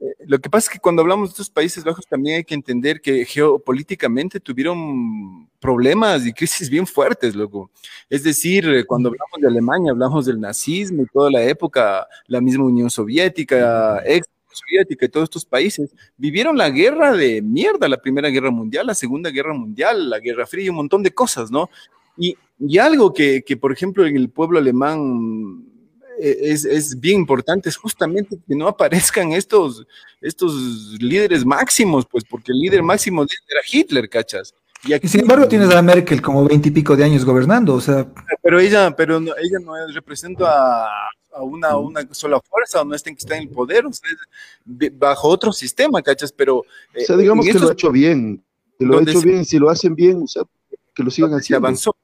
Eh, 0.00 0.14
lo 0.26 0.38
que 0.38 0.50
pasa 0.50 0.66
es 0.66 0.72
que 0.74 0.80
cuando 0.80 1.02
hablamos 1.02 1.30
de 1.30 1.32
estos 1.32 1.50
Países 1.50 1.84
Bajos 1.84 2.06
también 2.06 2.36
hay 2.36 2.44
que 2.44 2.54
entender 2.54 3.00
que 3.00 3.24
geopolíticamente 3.24 4.40
tuvieron 4.40 5.48
problemas 5.60 6.26
y 6.26 6.32
crisis 6.32 6.68
bien 6.68 6.86
fuertes, 6.86 7.34
loco. 7.34 7.70
Es 8.10 8.22
decir, 8.22 8.68
eh, 8.68 8.84
cuando 8.84 9.10
hablamos 9.10 9.40
de 9.40 9.48
Alemania, 9.48 9.92
hablamos 9.92 10.26
del 10.26 10.40
nazismo 10.40 11.02
y 11.02 11.06
toda 11.06 11.30
la 11.30 11.42
época, 11.42 12.06
la 12.26 12.40
misma 12.40 12.64
Unión 12.64 12.90
Soviética, 12.90 14.02
ex 14.04 14.26
Soviética 14.54 15.06
y 15.06 15.08
todos 15.08 15.24
estos 15.24 15.44
países 15.44 15.92
vivieron 16.16 16.56
la 16.56 16.70
guerra 16.70 17.12
de 17.12 17.42
mierda, 17.42 17.88
la 17.88 18.00
Primera 18.00 18.28
Guerra 18.28 18.50
Mundial, 18.52 18.86
la 18.86 18.94
Segunda 18.94 19.30
Guerra 19.30 19.52
Mundial, 19.52 20.08
la 20.08 20.20
Guerra 20.20 20.46
Fría 20.46 20.66
y 20.66 20.68
un 20.68 20.76
montón 20.76 21.02
de 21.02 21.10
cosas, 21.10 21.50
¿no? 21.50 21.68
Y, 22.16 22.36
y 22.60 22.78
algo 22.78 23.12
que, 23.12 23.42
que, 23.44 23.56
por 23.56 23.72
ejemplo, 23.72 24.06
en 24.06 24.16
el 24.16 24.30
pueblo 24.30 24.60
alemán 24.60 25.73
es, 26.18 26.64
es, 26.64 26.98
bien 26.98 27.20
importante, 27.20 27.68
es 27.68 27.76
justamente 27.76 28.38
que 28.46 28.54
no 28.54 28.68
aparezcan 28.68 29.32
estos, 29.32 29.86
estos 30.20 30.54
líderes 31.00 31.44
máximos, 31.44 32.06
pues 32.06 32.24
porque 32.24 32.52
el 32.52 32.58
líder 32.58 32.82
máximo 32.82 33.22
era 33.22 33.60
Hitler, 33.70 34.08
¿cachas? 34.08 34.54
Y, 34.84 34.92
aquí, 34.92 35.08
sin 35.08 35.22
embargo 35.22 35.48
tienes 35.48 35.70
a 35.70 35.80
Merkel 35.80 36.20
como 36.20 36.44
veintipico 36.44 36.94
de 36.94 37.04
años 37.04 37.24
gobernando, 37.24 37.74
o 37.74 37.80
sea... 37.80 38.06
Pero 38.42 38.60
ella, 38.60 38.94
pero 38.94 39.18
no, 39.18 39.32
ella 39.36 39.58
no 39.58 39.72
representa 39.92 40.44
a, 40.46 41.08
a 41.32 41.42
una, 41.42 41.76
una, 41.76 42.06
sola 42.12 42.40
fuerza, 42.40 42.82
o 42.82 42.84
no 42.84 42.94
está 42.94 43.10
en 43.10 43.16
que 43.16 43.20
está 43.20 43.36
en 43.36 43.44
el 43.44 43.48
poder, 43.48 43.86
o 43.86 43.92
sea, 43.92 44.08
bajo 44.92 45.28
otro 45.28 45.52
sistema, 45.52 46.02
¿cachas? 46.02 46.32
Pero... 46.32 46.58
o 46.58 46.64
sea, 46.96 47.16
digamos 47.16 47.46
que 47.46 47.54
lo 47.54 47.68
ha 47.68 47.72
hecho 47.72 47.90
bien, 47.90 48.44
que 48.78 48.84
lo 48.84 48.98
ha 48.98 49.02
hecho 49.02 49.20
bien, 49.20 49.44
si 49.44 49.58
lo 49.58 49.70
hacen 49.70 49.94
bien, 49.94 50.22
o 50.22 50.26
sea, 50.26 50.42
que 50.94 51.02
lo 51.02 51.10
sigan 51.10 51.30
haciendo. 51.30 51.46
Se 51.46 51.54
avanzó 51.66 51.96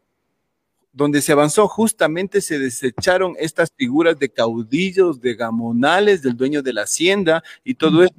donde 0.93 1.23
se 1.23 1.33
avanzó 1.33 1.69
justamente 1.69 2.41
se 2.41 2.59
desecharon 2.59 3.35
estas 3.39 3.73
figuras 3.77 4.19
de 4.19 4.29
caudillos, 4.29 5.21
de 5.21 5.35
gamonales, 5.35 6.23
del 6.23 6.37
dueño 6.37 6.63
de 6.63 6.73
la 6.73 6.83
hacienda 6.83 7.43
y 7.65 7.75
todo 7.75 8.03
eso. 8.03 8.15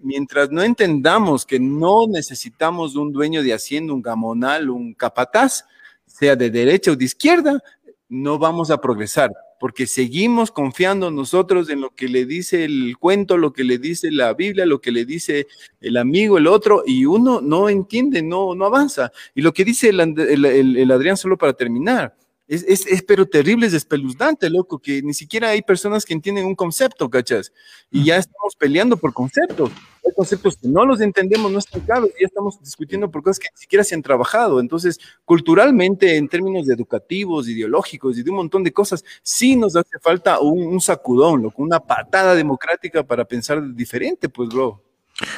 mientras 0.00 0.50
no 0.50 0.62
entendamos 0.62 1.44
que 1.44 1.58
no 1.58 2.06
necesitamos 2.06 2.94
un 2.94 3.12
dueño 3.12 3.42
de 3.42 3.54
hacienda, 3.54 3.92
un 3.92 4.02
gamonal, 4.02 4.70
un 4.70 4.94
capataz, 4.94 5.64
sea 6.06 6.36
de 6.36 6.50
derecha 6.50 6.92
o 6.92 6.96
de 6.96 7.06
izquierda, 7.06 7.62
no 8.08 8.38
vamos 8.38 8.70
a 8.70 8.80
progresar 8.80 9.30
porque 9.64 9.86
seguimos 9.86 10.50
confiando 10.50 11.10
nosotros 11.10 11.70
en 11.70 11.80
lo 11.80 11.94
que 11.94 12.06
le 12.06 12.26
dice 12.26 12.66
el 12.66 12.98
cuento, 12.98 13.38
lo 13.38 13.54
que 13.54 13.64
le 13.64 13.78
dice 13.78 14.10
la 14.10 14.34
Biblia, 14.34 14.66
lo 14.66 14.78
que 14.78 14.92
le 14.92 15.06
dice 15.06 15.46
el 15.80 15.96
amigo, 15.96 16.36
el 16.36 16.48
otro, 16.48 16.82
y 16.84 17.06
uno 17.06 17.40
no 17.40 17.70
entiende, 17.70 18.20
no, 18.20 18.54
no 18.54 18.66
avanza. 18.66 19.10
Y 19.34 19.40
lo 19.40 19.54
que 19.54 19.64
dice 19.64 19.88
el, 19.88 20.44
el 20.76 20.90
Adrián, 20.90 21.16
solo 21.16 21.38
para 21.38 21.54
terminar, 21.54 22.14
es, 22.46 22.62
es, 22.64 22.86
es, 22.86 23.02
pero 23.02 23.26
terrible, 23.26 23.66
es 23.66 23.72
espeluznante, 23.72 24.50
loco, 24.50 24.78
que 24.78 25.00
ni 25.02 25.14
siquiera 25.14 25.50
hay 25.50 25.62
personas 25.62 26.04
que 26.04 26.12
entienden 26.12 26.44
un 26.44 26.54
concepto, 26.54 27.08
¿cachas? 27.08 27.52
Y 27.90 28.04
ya 28.04 28.16
estamos 28.16 28.54
peleando 28.56 28.96
por 28.98 29.14
conceptos. 29.14 29.70
Hay 30.04 30.12
conceptos 30.14 30.58
que 30.58 30.68
no 30.68 30.84
los 30.84 31.00
entendemos, 31.00 31.50
no 31.50 31.58
están 31.58 31.80
claros, 31.80 32.10
ya 32.20 32.26
estamos 32.26 32.60
discutiendo 32.60 33.10
por 33.10 33.22
cosas 33.22 33.38
que 33.38 33.48
ni 33.54 33.58
siquiera 33.58 33.82
se 33.82 33.94
han 33.94 34.02
trabajado. 34.02 34.60
Entonces, 34.60 34.98
culturalmente, 35.24 36.16
en 36.16 36.28
términos 36.28 36.68
educativos, 36.68 37.48
ideológicos 37.48 38.18
y 38.18 38.22
de 38.22 38.30
un 38.30 38.36
montón 38.36 38.62
de 38.62 38.72
cosas, 38.72 39.02
sí 39.22 39.56
nos 39.56 39.74
hace 39.76 39.98
falta 40.02 40.40
un, 40.40 40.66
un 40.66 40.80
sacudón, 40.80 41.42
loco, 41.42 41.62
una 41.62 41.80
patada 41.80 42.34
democrática 42.34 43.02
para 43.02 43.24
pensar 43.24 43.74
diferente, 43.74 44.28
pues, 44.28 44.50
bro. 44.50 44.82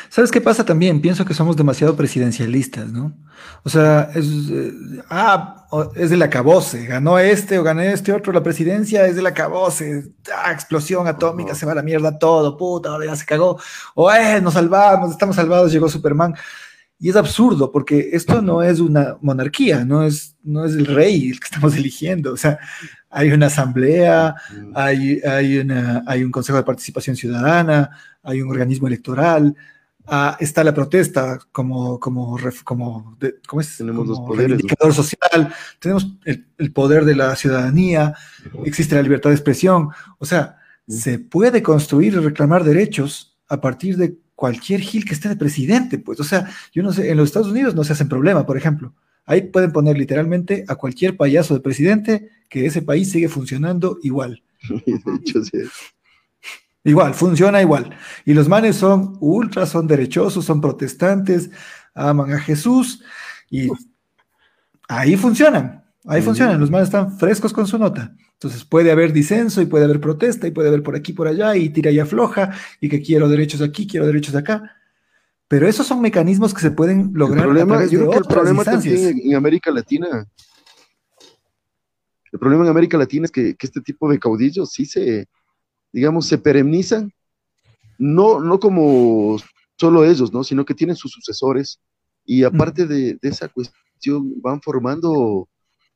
¿Sabes 0.09 0.30
qué 0.30 0.41
pasa 0.41 0.64
también? 0.64 1.01
Pienso 1.01 1.24
que 1.24 1.34
somos 1.34 1.57
demasiado 1.57 1.97
presidencialistas, 1.97 2.89
¿no? 2.89 3.12
O 3.62 3.68
sea, 3.68 4.11
es, 4.14 4.26
eh, 4.51 4.72
ah, 5.11 5.66
es 5.95 6.11
del 6.11 6.22
acabose, 6.22 6.87
ganó 6.87 7.18
este 7.18 7.59
o 7.59 7.62
gané 7.62 7.93
este 7.93 8.12
otro, 8.12 8.32
la 8.32 8.43
presidencia 8.43 9.07
es 9.07 9.16
del 9.16 9.26
acabose, 9.26 10.12
ah, 10.34 10.53
explosión 10.53 11.07
atómica, 11.07 11.55
se 11.55 11.66
va 11.66 11.72
a 11.72 11.76
la 11.76 11.82
mierda 11.82 12.18
todo, 12.18 12.57
puta, 12.57 12.91
ahora 12.91 13.07
ya 13.07 13.16
se 13.16 13.26
cagó, 13.26 13.59
o 13.95 14.12
eh, 14.12 14.41
nos 14.41 14.55
salvamos, 14.55 15.11
estamos 15.11 15.37
salvados, 15.37 15.72
llegó 15.72 15.89
Superman. 15.89 16.34
Y 16.99 17.11
es 17.11 17.16
absurdo, 17.16 17.70
porque 17.70 18.09
esto 18.12 18.41
no 18.41 18.62
es 18.62 18.80
una 18.80 19.18
monarquía, 19.20 19.84
no 19.84 20.03
es, 20.03 20.34
no 20.43 20.64
es 20.64 20.72
el 20.72 20.87
rey 20.87 21.28
el 21.28 21.39
que 21.39 21.45
estamos 21.45 21.74
eligiendo, 21.76 22.32
o 22.32 22.37
sea, 22.39 22.59
hay 23.11 23.32
una 23.32 23.47
asamblea, 23.47 24.34
hay, 24.74 25.20
hay, 25.20 25.59
una, 25.59 26.05
hay 26.07 26.24
un 26.24 26.30
consejo 26.30 26.59
de 26.59 26.64
participación 26.64 27.16
ciudadana, 27.16 27.91
hay 28.22 28.43
un 28.43 28.51
organismo 28.51 28.89
electoral, 28.89 29.55
ah, 30.07 30.37
está 30.41 30.65
la 30.65 30.75
protesta 30.75 31.39
como, 31.53 31.99
como, 32.01 32.39
como, 32.65 33.17
¿cómo 33.47 33.61
es? 33.61 33.77
Tenemos 33.77 34.07
los 34.07 34.21
poderes. 34.21 34.61
social, 34.95 35.55
tenemos 35.79 36.17
el, 36.25 36.73
poder 36.73 37.05
de 37.05 37.17
la 37.17 37.37
ciudadanía, 37.37 38.15
existe 38.65 38.95
la 38.95 39.03
libertad 39.03 39.31
de 39.31 39.37
expresión, 39.37 39.89
o 40.19 40.27
sea, 40.27 40.59
se 40.89 41.19
puede 41.19 41.63
construir 41.63 42.15
y 42.15 42.19
reclamar 42.19 42.65
derechos 42.65 43.37
a 43.49 43.61
partir 43.61 43.97
de 43.97 44.19
cualquier 44.35 44.81
gil 44.81 45.05
que 45.05 45.15
esté 45.15 45.29
de 45.29 45.37
presidente, 45.37 45.99
pues, 45.99 46.21
o 46.21 46.25
sea, 46.25 46.49
yo 46.73 46.83
no 46.83 46.93
sé, 46.93 47.11
en 47.11 47.17
los 47.17 47.29
Estados 47.29 47.49
Unidos 47.49 47.75
no 47.75 47.85
se 47.85 47.93
hacen 47.93 48.09
problema, 48.09 48.47
por 48.47 48.57
ejemplo, 48.57 48.95
ahí 49.25 49.43
pueden 49.43 49.73
poner 49.73 49.99
literalmente 49.99 50.65
a 50.69 50.77
cualquier 50.77 51.17
payaso 51.17 51.55
de 51.55 51.61
presidente 51.61 52.31
que 52.49 52.67
ese 52.67 52.83
país 52.83 53.11
sigue 53.11 53.29
funcionando 53.29 53.99
igual. 54.03 54.43
de 54.69 55.15
hecho, 55.21 55.45
sí. 55.45 55.59
Igual, 56.87 57.14
funciona 57.14 57.61
igual. 57.61 57.91
Y 58.24 58.32
los 58.32 58.49
manes 58.49 58.76
son 58.76 59.16
ultras, 59.18 59.70
son 59.70 59.89
derechosos, 59.89 60.45
son 60.45 60.61
protestantes, 60.61 61.51
aman 61.93 62.32
a 62.32 62.39
Jesús 62.39 63.03
y 63.51 63.68
ahí 64.87 65.16
funcionan, 65.16 65.84
ahí 66.05 66.22
funcionan. 66.22 66.61
Los 66.61 66.70
manes 66.70 66.87
están 66.87 67.18
frescos 67.18 67.53
con 67.53 67.66
su 67.66 67.76
nota. 67.76 68.14
Entonces 68.34 68.64
puede 68.64 68.93
haber 68.93 69.12
disenso 69.12 69.61
y 69.61 69.66
puede 69.66 69.84
haber 69.84 70.01
protesta 70.01 70.47
y 70.47 70.53
puede 70.53 70.68
haber 70.68 70.84
por 70.84 70.95
aquí, 70.95 71.12
por 71.12 71.26
allá 71.26 71.57
y 71.57 71.70
tira 71.70 71.91
y 71.91 71.99
afloja 71.99 72.53
y 72.80 72.89
que 72.89 73.03
quiero 73.03 73.28
derechos 73.28 73.62
aquí, 73.62 73.89
quiero 73.89 74.07
derechos 74.07 74.37
acá. 74.37 74.76
Pero 75.49 75.66
esos 75.66 75.89
son 75.89 76.01
mecanismos 76.01 76.55
que 76.55 76.61
se 76.61 76.70
pueden 76.70 77.11
lograr. 77.14 77.39
El 77.39 77.45
problema, 77.47 77.84
yo 77.87 77.99
creo 77.99 78.11
que 78.12 78.18
el 78.18 78.24
problema 78.26 78.62
también 78.62 79.20
en 79.24 79.34
América 79.34 79.72
Latina, 79.72 80.28
el 82.30 82.39
problema 82.39 82.62
en 82.62 82.70
América 82.70 82.97
Latina 82.97 83.24
es 83.24 83.32
que, 83.32 83.57
que 83.57 83.66
este 83.66 83.80
tipo 83.80 84.09
de 84.09 84.20
caudillos 84.20 84.70
sí 84.70 84.87
se, 84.87 85.26
digamos, 85.97 86.27
se 86.27 86.37
perennizan, 86.37 87.11
no, 87.97 88.39
no 88.39 88.61
como 88.61 89.39
solo 89.79 90.05
ellos, 90.05 90.31
¿no? 90.31 90.45
Sino 90.45 90.63
que 90.67 90.75
tienen 90.75 90.95
sus 90.95 91.11
sucesores 91.11 91.81
y 92.27 92.45
aparte 92.45 92.85
de, 92.85 93.19
esa 93.23 93.49
cuestión 93.49 94.39
van 94.43 94.61
formando, 94.61 95.49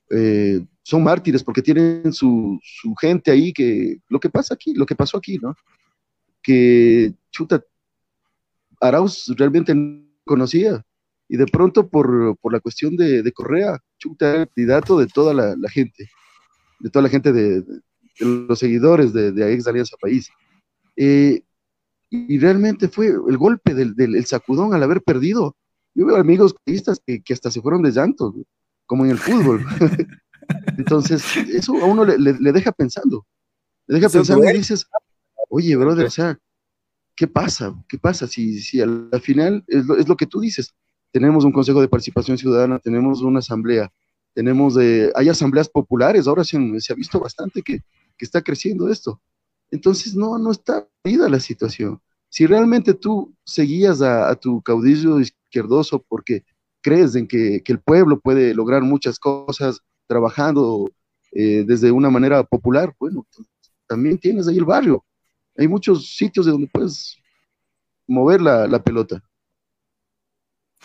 eh, 0.09 0.65
son 0.83 1.03
mártires 1.03 1.45
porque 1.45 1.61
tienen 1.61 2.15
su, 2.15 2.59
gente 2.99 3.31
ahí 3.31 3.53
que, 3.53 3.99
lo 4.09 4.19
que 4.19 4.31
pasa 4.31 4.55
aquí, 4.55 4.73
lo 4.73 4.87
que 4.87 4.95
pasó 4.95 5.19
aquí, 5.19 5.37
¿no? 5.37 5.55
Que, 6.43 7.13
chuta, 7.31 7.63
Arauz 8.81 9.27
realmente 9.37 9.75
conocía 10.25 10.83
y 11.29 11.37
de 11.37 11.45
pronto 11.45 11.91
por, 11.91 12.39
la 12.51 12.61
cuestión 12.61 12.97
de, 12.97 13.31
Correa, 13.35 13.79
chuta, 13.99 14.31
era 14.31 14.41
el 14.41 14.49
candidato 14.49 14.99
de 14.99 15.09
toda 15.09 15.35
la, 15.35 15.69
gente, 15.69 16.09
de 16.79 16.89
toda 16.89 17.03
la 17.03 17.11
gente 17.11 17.35
de, 17.35 17.63
los 18.21 18.59
seguidores 18.59 19.13
de, 19.13 19.33
de 19.33 19.53
ex 19.53 19.67
Alianza 19.67 19.97
País. 20.01 20.29
Eh, 20.97 21.43
y 22.11 22.39
realmente 22.39 22.89
fue 22.89 23.07
el 23.07 23.39
golpe 23.39 23.73
del, 23.73 23.95
del 23.95 24.27
sacudón 24.27 24.75
al 24.75 24.83
haber 24.83 25.03
perdido. 25.03 25.57
Yo 25.95 26.07
veo 26.07 26.17
amigos 26.17 26.55
periodistas 26.65 27.01
que, 27.05 27.23
que, 27.23 27.33
hasta 27.33 27.51
se 27.51 27.61
fueron 27.61 27.83
de 27.83 27.93
llanto, 27.93 28.35
como 28.87 29.05
en 29.05 29.13
el 29.13 29.19
fútbol. 29.19 29.65
Entonces, 30.77 31.25
eso 31.37 31.77
a 31.77 31.85
uno 31.85 32.05
le, 32.05 32.19
le, 32.19 32.53
deja 32.53 32.73
pensando. 32.73 33.27
Le 33.87 33.97
deja 33.97 34.09
pensando 34.09 34.45
y 34.45 34.53
dices, 34.53 34.87
oye, 35.49 35.77
brother, 35.77 36.07
o 36.07 36.11
sea, 36.11 36.39
¿qué 37.15 37.29
pasa? 37.29 37.75
¿Qué 37.89 37.99
pasa? 37.99 38.27
Si, 38.27 38.61
si 38.61 38.81
al, 38.81 39.09
final 39.23 39.65
es 39.69 39.87
lo, 39.87 39.97
es 39.97 40.09
lo, 40.09 40.17
que 40.17 40.27
tú 40.27 40.41
dices, 40.41 40.75
tenemos 41.13 41.45
un 41.45 41.53
Consejo 41.53 41.81
de 41.81 41.89
Participación 41.89 42.39
Ciudadana, 42.39 42.79
tenemos 42.79 43.23
una 43.23 43.39
asamblea, 43.39 43.93
tenemos, 44.35 44.75
de, 44.75 45.13
hay 45.15 45.29
asambleas 45.29 45.69
populares, 45.69 46.27
ahora 46.27 46.45
se, 46.45 46.59
se 46.81 46.93
ha 46.93 46.97
visto 46.97 47.21
bastante 47.21 47.63
que, 47.63 47.83
que 48.21 48.27
está 48.27 48.43
creciendo 48.43 48.91
esto. 48.91 49.19
Entonces, 49.71 50.15
no, 50.15 50.37
no 50.37 50.51
está 50.51 50.87
vida 51.03 51.27
la 51.31 51.41
situación. 51.41 52.03
Si 52.29 52.45
realmente 52.45 52.93
tú 52.93 53.35
seguías 53.45 54.03
a, 54.03 54.35
tu 54.35 54.61
caudillo 54.61 55.19
izquierdoso 55.19 56.05
porque 56.07 56.45
crees 56.83 57.15
en 57.15 57.27
que, 57.27 57.63
el 57.65 57.81
pueblo 57.81 58.21
puede 58.21 58.53
lograr 58.55 58.83
muchas 58.83 59.19
cosas 59.19 59.81
trabajando 60.07 60.93
eh, 61.33 61.65
desde 61.67 61.91
una 61.91 62.11
manera 62.11 62.45
popular, 62.45 62.95
bueno, 63.01 63.27
también 63.89 64.19
tienes 64.19 64.47
ahí 64.47 64.59
el 64.59 64.67
barrio. 64.67 65.03
Hay 65.57 65.67
muchos 65.67 66.15
sitios 66.15 66.45
de 66.45 66.53
donde 66.53 66.69
puedes 66.71 67.17
mover 68.07 68.43
la, 68.43 68.83
pelota. 68.83 69.23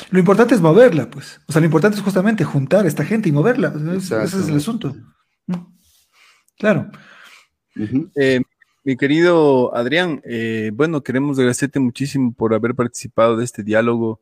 Lo 0.10 0.20
importante 0.20 0.56
es 0.56 0.62
moverla, 0.62 1.10
pues. 1.10 1.42
O 1.50 1.52
sea, 1.52 1.60
lo 1.60 1.66
importante 1.66 1.98
es 1.98 2.04
justamente 2.04 2.46
juntar 2.46 2.86
a 2.86 2.88
esta 2.88 3.04
gente 3.04 3.28
y 3.28 3.34
moverla. 3.34 3.74
ese 3.94 4.24
es 4.24 4.48
el 4.48 4.56
asunto. 4.56 4.96
Claro. 6.58 6.90
Eh, 8.16 8.42
mi 8.84 8.98
querido 8.98 9.76
Adrián, 9.76 10.22
eh, 10.26 10.72
bueno, 10.74 11.02
queremos 11.02 11.38
agradecerte 11.38 11.80
muchísimo 11.80 12.34
por 12.34 12.54
haber 12.54 12.76
participado 12.76 13.38
de 13.38 13.44
este 13.44 13.64
diálogo. 13.64 14.20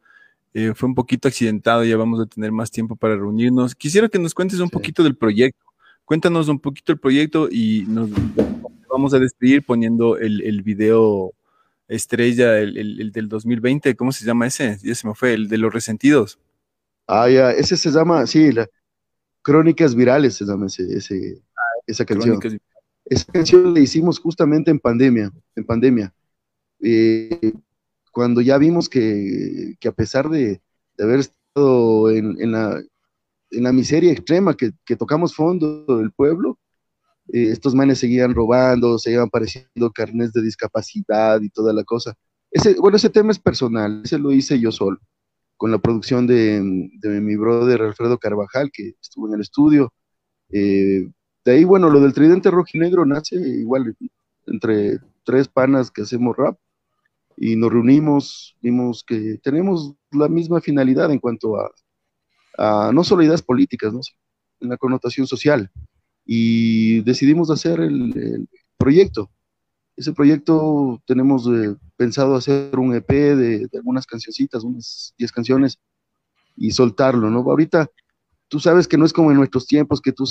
Eh, 0.53 0.73
fue 0.75 0.87
un 0.87 0.95
poquito 0.95 1.27
accidentado, 1.27 1.83
ya 1.83 1.97
vamos 1.97 2.19
a 2.19 2.25
tener 2.25 2.51
más 2.51 2.71
tiempo 2.71 2.95
para 2.95 3.15
reunirnos. 3.15 3.75
Quisiera 3.75 4.07
que 4.07 4.19
nos 4.19 4.33
cuentes 4.33 4.59
un 4.59 4.69
poquito 4.69 5.03
del 5.03 5.15
proyecto. 5.15 5.65
Cuéntanos 6.05 6.47
un 6.47 6.59
poquito 6.59 6.91
el 6.91 6.99
proyecto 6.99 7.47
y 7.49 7.85
nos 7.87 8.09
vamos 8.89 9.13
a 9.13 9.19
despedir 9.19 9.65
poniendo 9.65 10.17
el, 10.17 10.41
el 10.41 10.61
video 10.61 11.33
estrella, 11.87 12.59
el, 12.59 12.77
el, 12.77 13.11
del 13.11 13.29
2020. 13.29 13.95
¿Cómo 13.95 14.11
se 14.11 14.25
llama 14.25 14.47
ese? 14.47 14.77
Ya 14.83 14.95
se 14.95 15.07
me 15.07 15.15
fue, 15.15 15.33
el 15.33 15.47
de 15.47 15.57
los 15.57 15.73
resentidos. 15.73 16.39
Ah, 17.07 17.29
ya, 17.29 17.51
ese 17.51 17.75
se 17.77 17.91
llama, 17.91 18.25
sí, 18.27 18.51
la, 18.51 18.67
Crónicas 19.41 19.93
Virales 19.93 20.35
se 20.35 20.45
llama 20.45 20.67
ese, 20.67 20.83
ese 20.95 21.41
esa 21.85 22.05
canción. 22.05 22.39
Esa 23.05 23.31
canción 23.31 23.73
la 23.73 23.79
hicimos 23.79 24.19
justamente 24.19 24.71
en 24.71 24.79
pandemia, 24.79 25.31
en 25.55 25.65
pandemia. 25.65 26.13
Eh, 26.81 27.53
cuando 28.11 28.41
ya 28.41 28.57
vimos 28.57 28.89
que, 28.89 29.75
que 29.79 29.87
a 29.87 29.91
pesar 29.91 30.29
de, 30.29 30.61
haber 30.99 31.19
estado 31.21 32.11
en, 32.11 32.51
la, 32.51 32.81
miseria 33.73 34.11
extrema, 34.11 34.55
que, 34.55 34.71
tocamos 34.95 35.35
fondo 35.35 35.85
del 35.97 36.11
pueblo, 36.11 36.59
eh, 37.33 37.49
estos 37.51 37.75
manes 37.75 37.99
seguían 37.99 38.33
robando, 38.33 38.97
seguían 38.99 39.23
apareciendo 39.23 39.91
carnes 39.91 40.31
de 40.33 40.41
discapacidad 40.41 41.41
y 41.41 41.49
toda 41.49 41.73
la 41.73 41.83
cosa. 41.83 42.15
Ese, 42.51 42.75
bueno, 42.79 42.97
ese 42.97 43.09
tema 43.09 43.31
es 43.31 43.39
personal, 43.39 44.03
ese 44.05 44.19
lo 44.19 44.31
hice 44.31 44.59
yo 44.59 44.71
solo, 44.71 44.99
con 45.57 45.71
la 45.71 45.79
producción 45.79 46.27
de, 46.27 46.89
de 46.99 47.21
mi 47.21 47.35
brother 47.35 47.81
Alfredo 47.81 48.17
Carvajal, 48.19 48.69
que 48.71 48.93
estuvo 49.01 49.27
en 49.27 49.35
el 49.35 49.41
estudio. 49.41 49.93
Eh, 50.51 51.07
de 51.45 51.51
ahí, 51.51 51.63
bueno, 51.63 51.89
lo 51.89 51.99
del 51.99 52.13
tridente 52.13 52.51
rojo 52.51 52.69
y 52.73 52.79
negro 52.79 53.05
nace 53.05 53.35
igual 53.35 53.95
entre 54.47 54.99
tres 55.23 55.47
panas 55.47 55.91
que 55.91 56.03
hacemos 56.03 56.35
rap 56.37 56.57
y 57.35 57.55
nos 57.55 57.71
reunimos, 57.71 58.55
vimos 58.61 59.03
que 59.03 59.39
tenemos 59.41 59.93
la 60.11 60.27
misma 60.27 60.61
finalidad 60.61 61.11
en 61.11 61.19
cuanto 61.19 61.55
a, 61.57 62.91
no 62.91 63.03
solo 63.03 63.23
ideas 63.23 63.41
políticas, 63.41 63.93
¿no? 63.93 63.99
en 64.59 64.69
la 64.69 64.77
connotación 64.77 65.27
social. 65.27 65.69
Y 66.25 67.01
decidimos 67.01 67.49
hacer 67.49 67.79
el, 67.81 68.47
proyecto. 68.77 69.29
Ese 69.95 70.11
proyecto 70.13 71.01
tenemos 71.05 71.47
eh, 71.47 71.75
pensado 71.95 72.35
hacer 72.35 72.77
un 72.77 72.95
EP 72.95 73.07
de, 73.09 73.69
algunas 73.73 74.05
cancioncitas, 74.05 74.63
unas 74.63 75.13
10 75.17 75.31
canciones, 75.31 75.79
y 76.55 76.71
soltarlo, 76.71 77.29
¿no? 77.29 77.39
Ahorita 77.39 77.89
tú 78.47 78.59
sabes 78.59 78.87
que 78.87 78.97
no 78.97 79.05
es 79.05 79.13
como 79.13 79.31
en 79.31 79.37
nuestros 79.37 79.65
tiempos 79.65 80.01
que 80.01 80.11
tú 80.11 80.25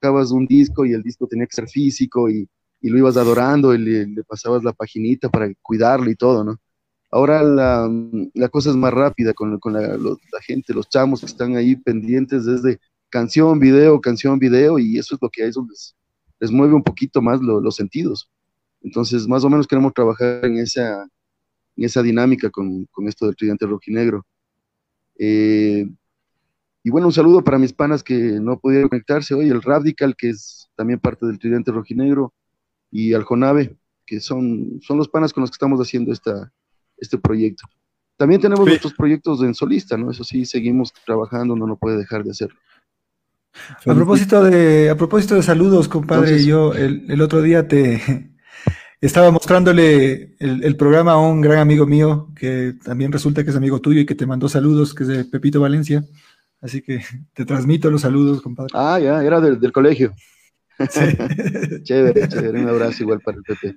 sacabas 0.00 0.30
un 0.30 0.46
disco 0.46 0.86
y 0.86 0.92
el 0.92 1.02
disco 1.02 1.26
tenía 1.26 1.46
que 1.46 1.56
ser 1.56 1.68
físico 1.68 2.30
y, 2.30 2.48
y 2.80 2.88
lo 2.88 2.98
ibas 2.98 3.16
adorando 3.16 3.74
y 3.74 3.78
le, 3.78 4.24
pasabas 4.24 4.62
la 4.62 4.72
paginita 4.72 5.28
para 5.28 5.52
cuidarlo 5.60 6.10
y 6.10 6.14
todo, 6.14 6.44
¿no? 6.44 6.56
Ahora 7.10 7.42
la, 7.42 7.90
la 8.34 8.48
cosa 8.48 8.70
es 8.70 8.76
más 8.76 8.92
rápida 8.92 9.32
con, 9.32 9.58
con 9.58 9.72
la, 9.72 9.80
la, 9.80 10.40
gente, 10.46 10.74
los 10.74 10.88
chamos 10.88 11.20
que 11.20 11.26
están 11.26 11.56
ahí 11.56 11.74
pendientes 11.74 12.44
desde 12.44 12.78
canción, 13.08 13.58
video, 13.58 14.00
canción, 14.00 14.38
video, 14.38 14.78
y 14.78 14.98
eso 14.98 15.14
es 15.14 15.22
lo 15.22 15.30
que 15.30 15.42
a 15.42 15.46
ellos 15.46 15.64
les, 15.68 15.96
les 16.38 16.50
mueve 16.50 16.74
un 16.74 16.82
poquito 16.82 17.22
más 17.22 17.40
lo, 17.40 17.60
los 17.60 17.76
sentidos. 17.76 18.28
Entonces, 18.82 19.26
más 19.26 19.42
o 19.42 19.50
menos 19.50 19.66
queremos 19.66 19.94
trabajar 19.94 20.44
en 20.44 20.58
esa, 20.58 21.02
en 21.76 21.84
esa 21.84 22.02
dinámica 22.02 22.50
con, 22.50 22.84
con 22.92 23.08
esto 23.08 23.24
del 23.26 23.36
tridente 23.36 23.66
rojinegro. 23.66 24.26
Eh, 25.18 25.88
y 26.82 26.90
bueno, 26.90 27.08
un 27.08 27.12
saludo 27.12 27.42
para 27.42 27.58
mis 27.58 27.72
panas 27.72 28.02
que 28.02 28.14
no 28.14 28.58
pudieron 28.58 28.88
conectarse 28.88 29.34
hoy, 29.34 29.48
el 29.48 29.62
Radical, 29.62 30.14
que 30.16 30.30
es 30.30 30.68
también 30.76 31.00
parte 31.00 31.26
del 31.26 31.38
Tridente 31.38 31.72
Rojinegro, 31.72 32.32
y 32.90 33.14
al 33.14 33.24
Jonave, 33.24 33.76
que 34.06 34.20
son, 34.20 34.80
son 34.80 34.96
los 34.96 35.08
panas 35.08 35.32
con 35.32 35.42
los 35.42 35.50
que 35.50 35.56
estamos 35.56 35.80
haciendo 35.80 36.12
esta, 36.12 36.52
este 36.96 37.18
proyecto. 37.18 37.64
También 38.16 38.40
tenemos 38.40 38.64
sí. 38.64 38.70
nuestros 38.70 38.94
proyectos 38.94 39.42
en 39.42 39.54
solista, 39.54 39.96
¿no? 39.96 40.10
Eso 40.10 40.24
sí, 40.24 40.44
seguimos 40.44 40.92
trabajando, 41.04 41.54
no 41.54 41.66
nos 41.66 41.78
puede 41.78 41.98
dejar 41.98 42.24
de 42.24 42.30
hacerlo. 42.30 42.58
A 43.86 43.94
propósito 43.94 44.42
de, 44.42 44.90
a 44.90 44.96
propósito 44.96 45.34
de 45.34 45.42
saludos, 45.42 45.88
compadre, 45.88 46.28
Entonces, 46.28 46.46
yo 46.46 46.74
el, 46.74 47.04
el, 47.08 47.20
otro 47.20 47.42
día 47.42 47.66
te 47.66 48.32
estaba 49.00 49.30
mostrándole 49.30 50.36
el, 50.38 50.64
el, 50.64 50.76
programa 50.76 51.12
a 51.12 51.18
un 51.18 51.40
gran 51.40 51.58
amigo 51.58 51.86
mío, 51.86 52.28
que 52.36 52.74
también 52.84 53.12
resulta 53.12 53.44
que 53.44 53.50
es 53.50 53.56
amigo 53.56 53.80
tuyo 53.80 54.00
y 54.00 54.06
que 54.06 54.14
te 54.14 54.26
mandó 54.26 54.48
saludos, 54.48 54.94
que 54.94 55.02
es 55.04 55.08
de 55.08 55.24
Pepito 55.24 55.60
Valencia. 55.60 56.04
Así 56.60 56.82
que 56.82 57.00
te 57.34 57.44
transmito 57.44 57.90
los 57.90 58.02
saludos, 58.02 58.42
compadre. 58.42 58.70
Ah, 58.74 58.98
ya, 59.00 59.22
era 59.22 59.40
del, 59.40 59.60
del 59.60 59.72
colegio. 59.72 60.14
Sí. 60.78 61.00
chévere, 61.82 62.28
chévere. 62.28 62.60
Un 62.60 62.68
abrazo 62.68 63.02
igual 63.02 63.20
para 63.20 63.38
el 63.38 63.42
Pepe. 63.42 63.76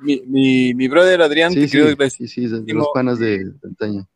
Mi, 0.00 0.22
mi, 0.26 0.74
mi 0.74 0.88
brother 0.88 1.22
Adrián, 1.22 1.52
sí, 1.52 1.60
te 1.60 1.66
sí, 1.66 1.70
quiero 1.72 1.86
agradecer. 1.88 2.28
Sí, 2.28 2.48
sí, 2.48 2.62
de 2.62 2.74
los 2.74 2.88
panas 2.92 3.18
de 3.18 3.52
antaño. 3.62 4.08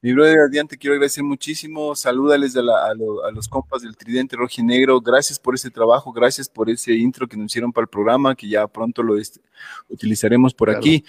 Mi 0.00 0.12
brother 0.12 0.40
Adrián, 0.40 0.66
te 0.66 0.76
quiero 0.76 0.94
agradecer 0.94 1.22
muchísimo. 1.22 1.94
Salúdales 1.94 2.56
a, 2.56 2.62
la, 2.62 2.86
a, 2.86 2.94
lo, 2.94 3.24
a, 3.24 3.30
los 3.30 3.48
compas 3.48 3.82
del 3.82 3.96
Tridente 3.96 4.34
Rojo 4.34 4.54
y 4.58 4.64
Negro. 4.64 5.00
Gracias 5.00 5.38
por 5.38 5.54
ese 5.54 5.70
trabajo, 5.70 6.12
gracias 6.12 6.48
por 6.48 6.68
ese 6.68 6.92
intro 6.94 7.28
que 7.28 7.36
nos 7.36 7.46
hicieron 7.46 7.72
para 7.72 7.84
el 7.84 7.88
programa, 7.88 8.34
que 8.34 8.48
ya 8.48 8.66
pronto 8.66 9.04
lo 9.04 9.16
este, 9.16 9.40
utilizaremos 9.88 10.54
por 10.54 10.68
claro. 10.68 10.80
aquí. 10.80 11.04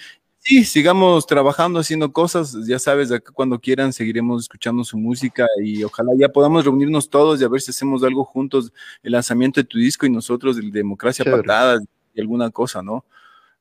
Sí, 0.46 0.62
sigamos 0.66 1.26
trabajando, 1.26 1.80
haciendo 1.80 2.12
cosas. 2.12 2.54
Ya 2.66 2.78
sabes, 2.78 3.10
acá 3.10 3.32
cuando 3.32 3.58
quieran 3.58 3.94
seguiremos 3.94 4.42
escuchando 4.42 4.84
su 4.84 4.98
música 4.98 5.46
y 5.64 5.82
ojalá 5.82 6.12
ya 6.18 6.28
podamos 6.28 6.66
reunirnos 6.66 7.08
todos 7.08 7.40
y 7.40 7.44
a 7.44 7.48
ver 7.48 7.62
si 7.62 7.70
hacemos 7.70 8.04
algo 8.04 8.26
juntos, 8.26 8.70
el 9.02 9.12
lanzamiento 9.12 9.60
de 9.60 9.64
tu 9.64 9.78
disco 9.78 10.04
y 10.04 10.10
nosotros, 10.10 10.58
el 10.58 10.70
Democracia 10.70 11.24
chévere. 11.24 11.44
Patadas 11.44 11.80
y 12.12 12.20
alguna 12.20 12.50
cosa, 12.50 12.82
¿no? 12.82 13.06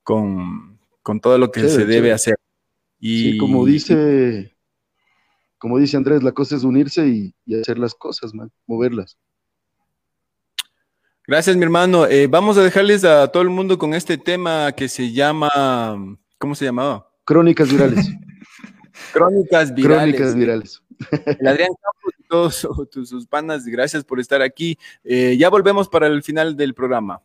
Con, 0.03 0.77
con 1.01 1.21
todo 1.21 1.37
lo 1.37 1.51
que 1.51 1.61
chévere, 1.61 1.73
se 1.73 1.85
debe 1.85 1.93
chévere. 1.93 2.11
hacer. 2.11 2.35
Y 2.99 3.31
sí, 3.31 3.37
como 3.37 3.65
dice, 3.65 4.53
como 5.57 5.79
dice 5.79 5.95
Andrés, 5.95 6.21
la 6.21 6.33
cosa 6.33 6.57
es 6.57 6.65
unirse 6.65 7.07
y, 7.07 7.33
y 7.45 7.61
hacer 7.61 7.79
las 7.79 7.95
cosas, 7.95 8.33
man, 8.33 8.51
moverlas. 8.67 9.17
Gracias, 11.25 11.55
mi 11.55 11.63
hermano. 11.63 12.07
Eh, 12.07 12.27
vamos 12.27 12.57
a 12.57 12.61
dejarles 12.61 13.05
a 13.05 13.29
todo 13.29 13.41
el 13.41 13.49
mundo 13.49 13.77
con 13.77 13.93
este 13.93 14.17
tema 14.17 14.73
que 14.73 14.89
se 14.89 15.13
llama 15.13 16.17
¿Cómo 16.43 16.55
se 16.55 16.65
llamaba? 16.65 17.09
Crónicas 17.23 17.71
virales. 17.71 18.05
Crónicas 19.13 19.73
virales. 19.73 20.13
Crónicas 20.13 20.35
virales. 20.35 20.83
El 21.39 21.47
Adrián 21.47 21.69
Campos 21.69 22.13
y 22.19 22.23
todos 22.23 22.55
sus, 22.91 23.07
sus 23.09 23.27
panas, 23.27 23.65
gracias 23.65 24.03
por 24.03 24.19
estar 24.19 24.41
aquí. 24.41 24.77
Eh, 25.05 25.37
ya 25.39 25.49
volvemos 25.49 25.87
para 25.87 26.07
el 26.07 26.21
final 26.21 26.57
del 26.57 26.73
programa. 26.73 27.21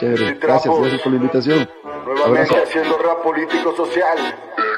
Chévere, 0.00 0.36
gracias, 0.42 0.74
gracias 0.76 1.00
por 1.00 1.12
la 1.12 1.16
invitación. 1.18 1.68
Nuevamente 2.04 2.54
haciendo 2.54 2.98
rap 2.98 3.22
político 3.22 3.74
social. 3.74 4.18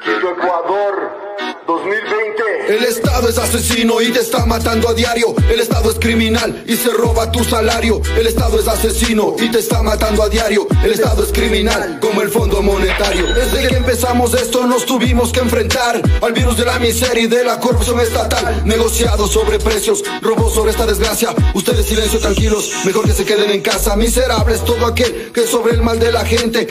Quito 0.04 0.30
Ecuador. 0.30 1.26
2020. 1.66 2.76
El 2.76 2.84
Estado 2.84 3.28
es 3.28 3.38
asesino 3.38 4.00
y 4.00 4.10
te 4.10 4.20
está 4.20 4.46
matando 4.46 4.88
a 4.88 4.94
diario. 4.94 5.34
El 5.50 5.60
Estado 5.60 5.90
es 5.90 5.98
criminal 5.98 6.64
y 6.66 6.76
se 6.76 6.90
roba 6.90 7.30
tu 7.32 7.42
salario. 7.44 8.00
El 8.16 8.26
Estado 8.26 8.60
es 8.60 8.68
asesino 8.68 9.34
y 9.38 9.50
te 9.50 9.58
está 9.58 9.82
matando 9.82 10.22
a 10.22 10.28
diario. 10.28 10.66
El 10.84 10.92
Estado 10.92 11.24
es 11.24 11.32
criminal 11.32 11.98
como 12.00 12.22
el 12.22 12.28
Fondo 12.28 12.62
Monetario. 12.62 13.26
Desde 13.34 13.68
que 13.68 13.76
empezamos 13.76 14.34
esto 14.34 14.66
nos 14.66 14.86
tuvimos 14.86 15.32
que 15.32 15.40
enfrentar 15.40 16.00
al 16.22 16.32
virus 16.32 16.56
de 16.56 16.64
la 16.64 16.78
miseria 16.78 17.24
y 17.24 17.26
de 17.26 17.44
la 17.44 17.58
corrupción 17.58 18.00
estatal. 18.00 18.62
Negociados 18.64 19.32
sobre 19.32 19.58
precios, 19.58 20.04
robos 20.22 20.54
sobre 20.54 20.70
esta 20.70 20.86
desgracia. 20.86 21.34
Ustedes 21.54 21.86
silencio 21.86 22.20
tranquilos, 22.20 22.72
mejor 22.84 23.04
que 23.04 23.12
se 23.12 23.24
queden 23.24 23.50
en 23.50 23.60
casa. 23.60 23.96
Miserables 23.96 24.64
todo 24.64 24.86
aquel 24.86 25.32
que 25.32 25.46
sobre 25.46 25.74
el 25.74 25.82
mal 25.82 25.98
de 25.98 26.12
la 26.12 26.24
gente 26.24 26.66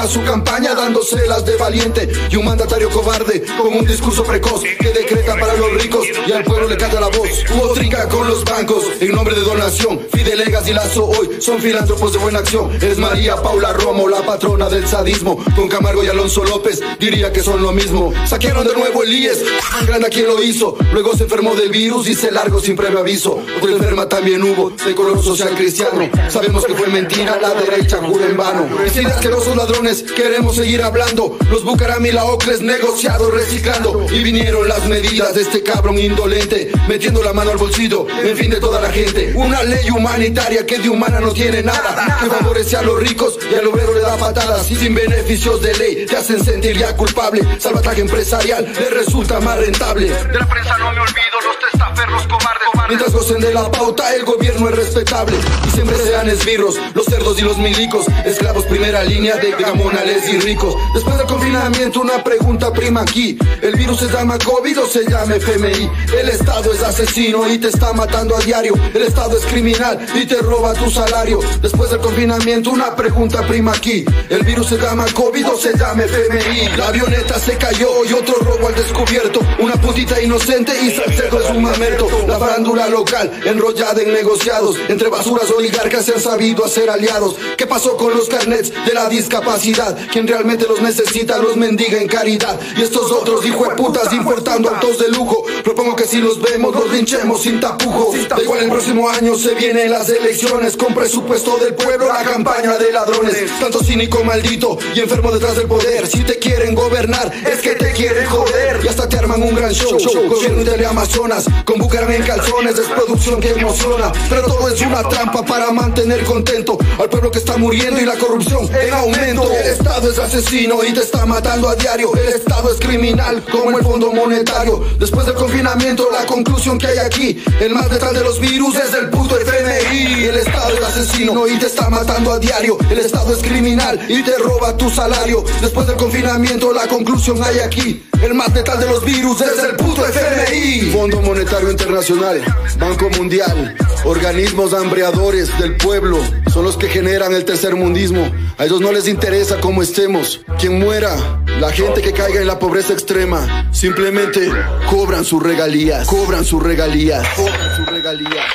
su 0.00 0.24
campaña 0.24 0.74
dándose 0.74 1.26
las 1.26 1.44
de 1.44 1.56
valiente. 1.56 2.10
Y 2.30 2.36
un 2.36 2.46
mandatario 2.46 2.88
cobarde 2.90 3.44
con 3.60 3.74
un 3.74 3.86
discurso 3.86 4.24
precoz 4.24 4.62
que 4.62 4.88
decreta 4.90 5.36
para 5.38 5.54
los 5.54 5.72
ricos 5.82 6.06
y 6.26 6.32
al 6.32 6.44
pueblo 6.44 6.68
le 6.68 6.76
canta 6.76 7.00
la 7.00 7.08
voz. 7.08 7.28
Hubo 7.50 7.72
trinca 7.74 8.08
con 8.08 8.26
los 8.26 8.44
bancos 8.44 8.84
en 9.00 9.12
nombre 9.12 9.34
de 9.34 9.42
donación. 9.42 10.00
Fidelegas 10.12 10.66
y 10.68 10.72
Lazo 10.72 11.06
hoy 11.06 11.40
son 11.40 11.60
filántropos 11.60 12.12
de 12.12 12.18
buena 12.18 12.40
acción. 12.40 12.70
Es 12.82 12.98
María 12.98 13.36
Paula 13.36 13.72
Romo, 13.72 14.08
la 14.08 14.24
patrona 14.24 14.68
del 14.68 14.86
sadismo. 14.86 15.38
Con 15.54 15.68
Camargo 15.68 16.02
y 16.02 16.08
Alonso 16.08 16.42
López 16.44 16.80
diría 16.98 17.32
que 17.32 17.42
son 17.42 17.62
lo 17.62 17.72
mismo. 17.72 18.12
Saquearon 18.26 18.66
de 18.66 18.74
nuevo 18.74 19.02
el 19.02 19.12
IES, 19.12 19.44
tan 19.70 19.86
grande 19.86 20.06
a 20.06 20.10
quien 20.10 20.26
lo 20.26 20.42
hizo. 20.42 20.76
Luego 20.92 21.14
se 21.16 21.24
enfermó 21.24 21.54
del 21.54 21.70
virus 21.70 22.08
y 22.08 22.14
se 22.14 22.30
largó 22.30 22.60
sin 22.60 22.76
previo 22.76 23.00
aviso. 23.00 23.38
Otra 23.58 23.72
enferma 23.72 24.08
también 24.08 24.42
hubo, 24.42 24.70
de 24.70 24.94
color 24.94 25.22
social 25.22 25.54
cristiano. 25.54 26.08
Sabemos 26.28 26.64
que 26.64 26.74
fue 26.74 26.88
mentira, 26.88 27.38
la 27.40 27.54
derecha 27.54 27.98
jura 27.98 28.26
en 28.26 28.36
vano. 28.36 28.68
Y 28.94 28.98
de 28.98 29.06
asquerosos 29.06 29.56
ladrones 29.56 29.81
queremos 30.14 30.56
seguir 30.56 30.82
hablando. 30.82 31.36
Los 31.50 31.64
Bucaram 31.64 32.04
y 32.06 32.12
la 32.12 32.24
Ocles 32.24 32.60
negociados 32.60 33.32
reciclando. 33.32 34.06
Y 34.10 34.22
vinieron 34.22 34.68
las 34.68 34.86
medidas 34.86 35.34
de 35.34 35.42
este 35.42 35.62
cabrón 35.62 35.98
indolente, 35.98 36.70
metiendo 36.88 37.22
la 37.22 37.32
mano 37.32 37.50
al 37.50 37.56
bolsillo, 37.56 38.06
en 38.08 38.36
fin 38.36 38.50
de 38.50 38.60
toda 38.60 38.80
la 38.80 38.90
gente. 38.90 39.32
Una 39.34 39.62
ley 39.64 39.90
humanitaria 39.90 40.64
que 40.64 40.78
de 40.78 40.88
humana 40.88 41.20
no 41.20 41.32
tiene 41.32 41.62
nada, 41.62 42.18
que 42.20 42.26
favorece 42.26 42.76
a 42.76 42.82
los 42.82 42.98
ricos 43.00 43.38
y 43.50 43.54
al 43.54 43.66
obrero 43.66 43.94
le 43.94 44.00
da 44.00 44.16
patadas. 44.16 44.70
Y 44.70 44.76
sin 44.76 44.94
beneficios 44.94 45.60
de 45.60 45.74
ley, 45.74 46.06
te 46.06 46.16
hacen 46.16 46.44
sentir 46.44 46.78
ya 46.78 46.96
culpable. 46.96 47.42
Salvataje 47.58 48.02
empresarial 48.02 48.72
le 48.72 48.90
resulta 48.90 49.40
más 49.40 49.58
rentable. 49.58 50.08
De 50.08 50.38
la 50.38 50.48
prensa 50.48 50.78
no 50.78 50.92
me 50.92 51.00
olvido, 51.00 51.40
los 51.44 51.58
testaferros 51.58 52.26
cobardes. 52.28 52.61
Mientras 52.92 53.14
gocen 53.14 53.40
de 53.40 53.54
la 53.54 53.70
pauta, 53.70 54.14
el 54.14 54.22
gobierno 54.22 54.68
es 54.68 54.76
respetable. 54.76 55.34
Y 55.66 55.70
siempre 55.70 55.96
sean 55.96 56.28
esbirros, 56.28 56.78
los 56.92 57.06
cerdos 57.06 57.38
y 57.38 57.42
los 57.42 57.56
milicos. 57.56 58.04
Esclavos 58.26 58.66
primera 58.66 59.02
línea 59.02 59.36
de 59.36 59.52
gamonales 59.52 60.28
y 60.28 60.38
ricos. 60.40 60.74
Después 60.92 61.16
del 61.16 61.26
confinamiento, 61.26 62.02
una 62.02 62.22
pregunta 62.22 62.70
prima 62.70 63.00
aquí. 63.00 63.38
¿El 63.62 63.76
virus 63.76 64.00
se 64.00 64.08
llama 64.08 64.36
COVID 64.36 64.80
o 64.80 64.86
se 64.86 65.08
llama 65.08 65.36
FMI? 65.36 65.90
El 66.20 66.28
Estado 66.28 66.70
es 66.70 66.82
asesino 66.82 67.50
y 67.50 67.56
te 67.56 67.68
está 67.68 67.94
matando 67.94 68.36
a 68.36 68.40
diario. 68.40 68.74
El 68.92 69.04
Estado 69.04 69.38
es 69.38 69.46
criminal 69.46 70.06
y 70.14 70.26
te 70.26 70.36
roba 70.42 70.74
tu 70.74 70.90
salario. 70.90 71.40
Después 71.62 71.90
del 71.90 72.00
confinamiento, 72.00 72.72
una 72.72 72.94
pregunta 72.94 73.40
prima 73.46 73.72
aquí. 73.72 74.04
¿El 74.28 74.44
virus 74.44 74.66
se 74.66 74.76
llama 74.76 75.06
COVID 75.14 75.48
o 75.48 75.56
se 75.56 75.78
llama 75.78 76.02
FMI? 76.02 76.76
La 76.76 76.88
avioneta 76.88 77.38
se 77.38 77.56
cayó 77.56 78.04
y 78.04 78.12
otro 78.12 78.34
robo 78.42 78.68
al 78.68 78.74
descubierto. 78.74 79.40
Una 79.60 79.76
putita 79.76 80.20
inocente 80.20 80.72
y 80.84 80.90
Salcedo 80.90 81.40
es 81.40 81.48
un 81.48 81.62
mamerto. 81.62 82.06
La 82.28 82.38
farándula 82.38 82.81
local 82.88 83.30
enrollada 83.44 84.02
en 84.02 84.12
negociados. 84.12 84.76
Entre 84.88 85.08
basuras 85.08 85.50
oligarcas 85.50 86.04
se 86.04 86.14
han 86.14 86.20
sabido 86.20 86.64
hacer 86.64 86.90
aliados. 86.90 87.36
¿Qué 87.56 87.66
pasó 87.66 87.96
con 87.96 88.14
los 88.14 88.28
carnets 88.28 88.72
de 88.84 88.94
la 88.94 89.08
discapacidad? 89.08 89.96
Quien 90.10 90.26
realmente 90.26 90.66
los 90.66 90.80
necesita 90.80 91.38
los 91.38 91.56
mendiga 91.56 91.98
en 91.98 92.08
caridad. 92.08 92.58
Y 92.76 92.82
estos 92.82 93.10
otros 93.12 93.44
hijo 93.44 93.68
de 93.68 93.76
putas 93.76 94.12
importando 94.12 94.70
autos 94.70 94.98
de 94.98 95.08
lujo. 95.08 95.44
Propongo 95.64 95.96
que 95.96 96.04
si 96.04 96.18
los 96.18 96.40
vemos 96.40 96.74
los 96.74 96.90
linchemos 96.92 97.42
sin 97.42 97.60
tapujos. 97.60 98.28
Da 98.28 98.40
igual 98.42 98.64
el 98.64 98.70
próximo 98.70 99.08
año 99.08 99.36
se 99.36 99.54
vienen 99.54 99.90
las 99.90 100.08
elecciones. 100.08 100.76
Con 100.76 100.94
presupuesto 100.94 101.58
del 101.58 101.74
pueblo 101.74 102.08
la 102.08 102.22
campaña 102.22 102.76
de 102.78 102.92
ladrones. 102.92 103.58
Tanto 103.60 103.82
cínico 103.82 104.24
maldito 104.24 104.78
y 104.94 105.00
enfermo 105.00 105.30
detrás 105.30 105.56
del 105.56 105.66
poder. 105.66 106.06
Si 106.06 106.24
te 106.24 106.38
quieren 106.38 106.74
gobernar 106.74 107.32
es 107.46 107.60
que 107.60 107.74
te 107.74 107.92
quieren 107.92 108.26
joder. 108.26 108.80
Y 108.84 108.88
hasta 108.88 109.08
te 109.08 109.18
arman 109.18 109.42
un 109.42 109.54
gran 109.54 109.72
show. 109.72 109.98
Gobierno 110.28 110.64
de 110.64 110.86
Amazonas 110.86 111.46
con 111.64 111.80
en 111.82 112.22
calzones. 112.22 112.61
Es 112.70 112.86
producción 112.86 113.40
que 113.40 113.50
emociona. 113.50 114.12
Pero 114.28 114.46
todo 114.46 114.68
es 114.68 114.80
una 114.80 115.02
trampa 115.02 115.44
para 115.44 115.72
mantener 115.72 116.24
contento 116.24 116.78
al 116.98 117.08
pueblo 117.08 117.30
que 117.30 117.38
está 117.38 117.56
muriendo 117.56 118.00
y 118.00 118.06
la 118.06 118.14
corrupción 118.16 118.68
en 118.72 118.94
aumento. 118.94 119.50
El 119.52 119.66
Estado 119.66 120.10
es 120.10 120.18
asesino 120.18 120.82
y 120.84 120.92
te 120.94 121.00
está 121.00 121.26
matando 121.26 121.68
a 121.68 121.74
diario. 121.74 122.14
El 122.14 122.28
Estado 122.28 122.72
es 122.72 122.78
criminal 122.78 123.44
como 123.50 123.76
el 123.76 123.84
Fondo 123.84 124.12
Monetario. 124.12 124.84
Después 124.98 125.26
del 125.26 125.34
confinamiento, 125.34 126.08
la 126.12 126.24
conclusión 126.24 126.78
que 126.78 126.86
hay 126.86 126.98
aquí: 126.98 127.42
el 127.60 127.74
más 127.74 127.90
detrás 127.90 128.14
de 128.14 128.22
los 128.22 128.38
virus 128.38 128.76
es 128.76 128.94
el 128.94 129.10
puto 129.10 129.36
FMI. 129.36 130.24
El 130.24 130.36
Estado 130.36 130.76
es 130.78 130.84
asesino 130.84 131.48
y 131.48 131.58
te 131.58 131.66
está 131.66 131.90
matando 131.90 132.32
a 132.32 132.38
diario. 132.38 132.78
El 132.90 133.00
Estado 133.00 133.34
es 133.34 133.42
criminal 133.42 134.00
y 134.08 134.22
te 134.22 134.38
roba 134.38 134.76
tu 134.76 134.88
salario. 134.88 135.44
Después 135.60 135.88
del 135.88 135.96
confinamiento, 135.96 136.72
la 136.72 136.86
conclusión 136.86 137.42
hay 137.42 137.58
aquí: 137.58 138.04
el 138.22 138.34
más 138.34 138.54
detrás 138.54 138.78
de 138.78 138.86
los 138.86 139.04
virus 139.04 139.40
es 139.40 139.64
el 139.64 139.76
puto 139.76 140.06
FMI. 140.06 140.90
Fondo 140.92 141.20
Monetario 141.20 141.70
Internacional, 141.70 142.40
Banco 142.78 143.10
Mundial, 143.10 143.76
organismos 144.04 144.72
hambreadores 144.72 145.56
del 145.58 145.76
pueblo 145.76 146.18
son 146.52 146.64
los 146.64 146.76
que 146.76 146.88
generan 146.88 147.32
el 147.34 147.44
tercer 147.44 147.74
mundismo. 147.74 148.30
A 148.58 148.64
ellos 148.64 148.80
no 148.80 148.92
les 148.92 149.08
interesa 149.08 149.60
cómo 149.60 149.82
estemos. 149.82 150.44
Quien 150.58 150.78
muera, 150.78 151.42
la 151.58 151.72
gente 151.72 152.00
que 152.00 152.12
caiga 152.12 152.40
en 152.40 152.46
la 152.46 152.58
pobreza 152.58 152.92
extrema, 152.92 153.68
simplemente 153.72 154.48
cobran 154.88 155.24
sus 155.24 155.42
regalías, 155.42 156.06
cobran 156.06 156.44
sus 156.44 156.62
regalías, 156.62 157.26
cobran 157.36 157.76
sus 157.76 157.86
regalías. 157.86 158.46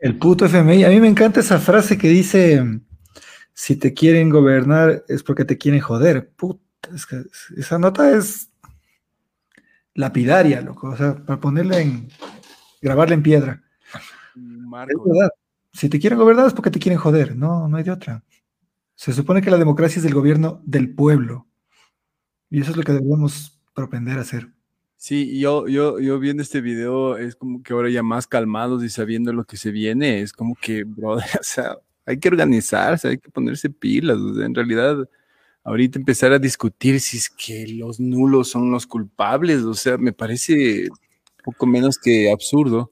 El 0.00 0.16
puto 0.18 0.46
FMI. 0.46 0.84
A 0.84 0.88
mí 0.90 1.00
me 1.00 1.08
encanta 1.08 1.40
esa 1.40 1.58
frase 1.58 1.98
que 1.98 2.08
dice, 2.08 2.62
si 3.58 3.74
te 3.74 3.92
quieren 3.92 4.30
gobernar 4.30 5.04
es 5.08 5.24
porque 5.24 5.44
te 5.44 5.58
quieren 5.58 5.80
joder. 5.80 6.30
Puta, 6.30 6.90
es 6.94 7.04
que 7.06 7.24
esa 7.56 7.76
nota 7.76 8.16
es 8.16 8.52
lapidaria, 9.94 10.60
loco. 10.60 10.90
O 10.90 10.96
sea, 10.96 11.16
para 11.16 11.40
ponerla 11.40 11.80
en, 11.80 12.08
grabarla 12.80 13.16
en 13.16 13.22
piedra. 13.24 13.64
Es 14.36 14.96
verdad. 15.04 15.30
Si 15.72 15.88
te 15.88 15.98
quieren 15.98 16.20
gobernar 16.20 16.46
es 16.46 16.54
porque 16.54 16.70
te 16.70 16.78
quieren 16.78 17.00
joder. 17.00 17.34
No, 17.34 17.66
no 17.66 17.76
hay 17.76 17.82
de 17.82 17.90
otra. 17.90 18.22
Se 18.94 19.12
supone 19.12 19.42
que 19.42 19.50
la 19.50 19.58
democracia 19.58 19.98
es 19.98 20.06
el 20.06 20.14
gobierno 20.14 20.62
del 20.64 20.94
pueblo. 20.94 21.48
Y 22.50 22.60
eso 22.60 22.70
es 22.70 22.76
lo 22.76 22.84
que 22.84 22.92
debemos 22.92 23.60
propender 23.74 24.18
a 24.18 24.20
hacer. 24.20 24.52
Sí, 24.96 25.40
yo, 25.40 25.66
yo, 25.66 25.98
yo 25.98 26.20
viendo 26.20 26.44
este 26.44 26.60
video 26.60 27.16
es 27.16 27.34
como 27.34 27.60
que 27.64 27.72
ahora 27.72 27.90
ya 27.90 28.04
más 28.04 28.28
calmados 28.28 28.84
y 28.84 28.88
sabiendo 28.88 29.32
lo 29.32 29.42
que 29.42 29.56
se 29.56 29.72
viene, 29.72 30.20
es 30.20 30.32
como 30.32 30.54
que, 30.54 30.84
brother, 30.84 31.24
o 31.40 31.42
sea, 31.42 31.76
hay 32.08 32.18
que 32.18 32.28
organizarse, 32.28 33.08
hay 33.08 33.18
que 33.18 33.30
ponerse 33.30 33.68
pilas. 33.68 34.16
en 34.18 34.54
realidad, 34.54 35.08
ahorita 35.62 35.98
empezar 35.98 36.32
a 36.32 36.38
discutir 36.38 37.00
si 37.00 37.18
es 37.18 37.28
que 37.28 37.68
los 37.68 38.00
nulos 38.00 38.48
son 38.48 38.70
los 38.70 38.86
culpables, 38.86 39.62
o 39.62 39.74
sea, 39.74 39.98
me 39.98 40.12
parece 40.12 40.88
poco 41.44 41.66
menos 41.66 41.98
que 41.98 42.30
absurdo. 42.32 42.90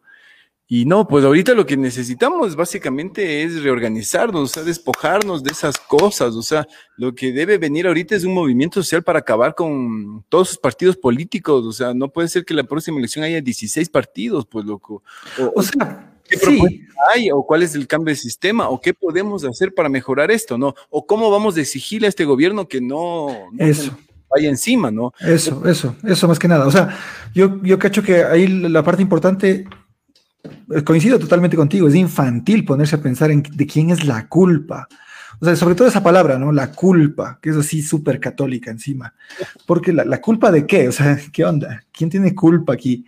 Y 0.68 0.84
no, 0.84 1.06
pues 1.06 1.24
ahorita 1.24 1.54
lo 1.54 1.64
que 1.64 1.76
necesitamos 1.76 2.56
básicamente 2.56 3.44
es 3.44 3.62
reorganizarnos, 3.62 4.42
o 4.42 4.52
sea, 4.52 4.64
despojarnos 4.64 5.44
de 5.44 5.52
esas 5.52 5.78
cosas, 5.78 6.34
o 6.34 6.42
sea, 6.42 6.66
lo 6.96 7.14
que 7.14 7.32
debe 7.32 7.56
venir 7.56 7.86
ahorita 7.86 8.16
es 8.16 8.24
un 8.24 8.34
movimiento 8.34 8.82
social 8.82 9.04
para 9.04 9.20
acabar 9.20 9.54
con 9.54 10.24
todos 10.28 10.50
los 10.50 10.58
partidos 10.58 10.96
políticos, 10.96 11.64
o 11.64 11.72
sea, 11.72 11.94
no 11.94 12.08
puede 12.08 12.26
ser 12.26 12.44
que 12.44 12.52
la 12.52 12.64
próxima 12.64 12.98
elección 12.98 13.24
haya 13.24 13.40
16 13.40 13.88
partidos, 13.90 14.44
pues 14.44 14.66
loco. 14.66 15.04
O, 15.54 15.62
sea, 15.62 16.15
¿qué 16.28 16.38
propuesta 16.38 16.84
hay? 17.14 17.30
¿O 17.30 17.42
cuál 17.44 17.62
es 17.62 17.74
el 17.74 17.86
cambio 17.86 18.12
de 18.12 18.16
sistema? 18.16 18.68
¿O 18.68 18.80
qué 18.80 18.94
podemos 18.94 19.44
hacer 19.44 19.74
para 19.74 19.88
mejorar 19.88 20.30
esto, 20.30 20.58
no? 20.58 20.74
¿O 20.90 21.06
cómo 21.06 21.30
vamos 21.30 21.56
a 21.56 21.60
exigirle 21.60 22.06
a 22.06 22.10
este 22.10 22.24
gobierno 22.24 22.68
que 22.68 22.80
no... 22.80 23.28
Eso 23.58 23.96
vaya 24.28 24.48
encima, 24.48 24.90
¿no? 24.90 25.12
Eso, 25.20 25.62
eso, 25.66 25.94
eso 26.04 26.28
más 26.28 26.38
que 26.38 26.48
nada. 26.48 26.66
O 26.66 26.70
sea, 26.70 26.98
yo, 27.34 27.62
yo 27.62 27.78
cacho 27.78 28.02
que 28.02 28.24
ahí 28.24 28.46
la 28.48 28.82
parte 28.82 29.00
importante 29.02 29.66
eh, 30.44 30.82
coincido 30.84 31.18
totalmente 31.18 31.56
contigo, 31.56 31.88
es 31.88 31.94
infantil 31.94 32.64
ponerse 32.64 32.96
a 32.96 33.02
pensar 33.02 33.30
en 33.30 33.42
de 33.42 33.66
quién 33.66 33.90
es 33.90 34.04
la 34.04 34.28
culpa. 34.28 34.88
O 35.40 35.44
sea, 35.44 35.54
sobre 35.54 35.74
todo 35.74 35.86
esa 35.86 36.02
palabra, 36.02 36.38
¿no? 36.38 36.50
La 36.50 36.72
culpa, 36.72 37.38
que 37.42 37.50
es 37.50 37.56
así 37.56 37.82
súper 37.82 38.20
católica 38.20 38.70
encima. 38.70 39.14
Porque 39.66 39.92
la, 39.92 40.20
culpa 40.20 40.50
de 40.50 40.66
qué? 40.66 40.88
O 40.88 40.92
sea, 40.92 41.18
¿qué 41.32 41.44
onda? 41.44 41.84
¿Quién 41.92 42.08
tiene 42.08 42.34
culpa 42.34 42.72
aquí? 42.72 43.04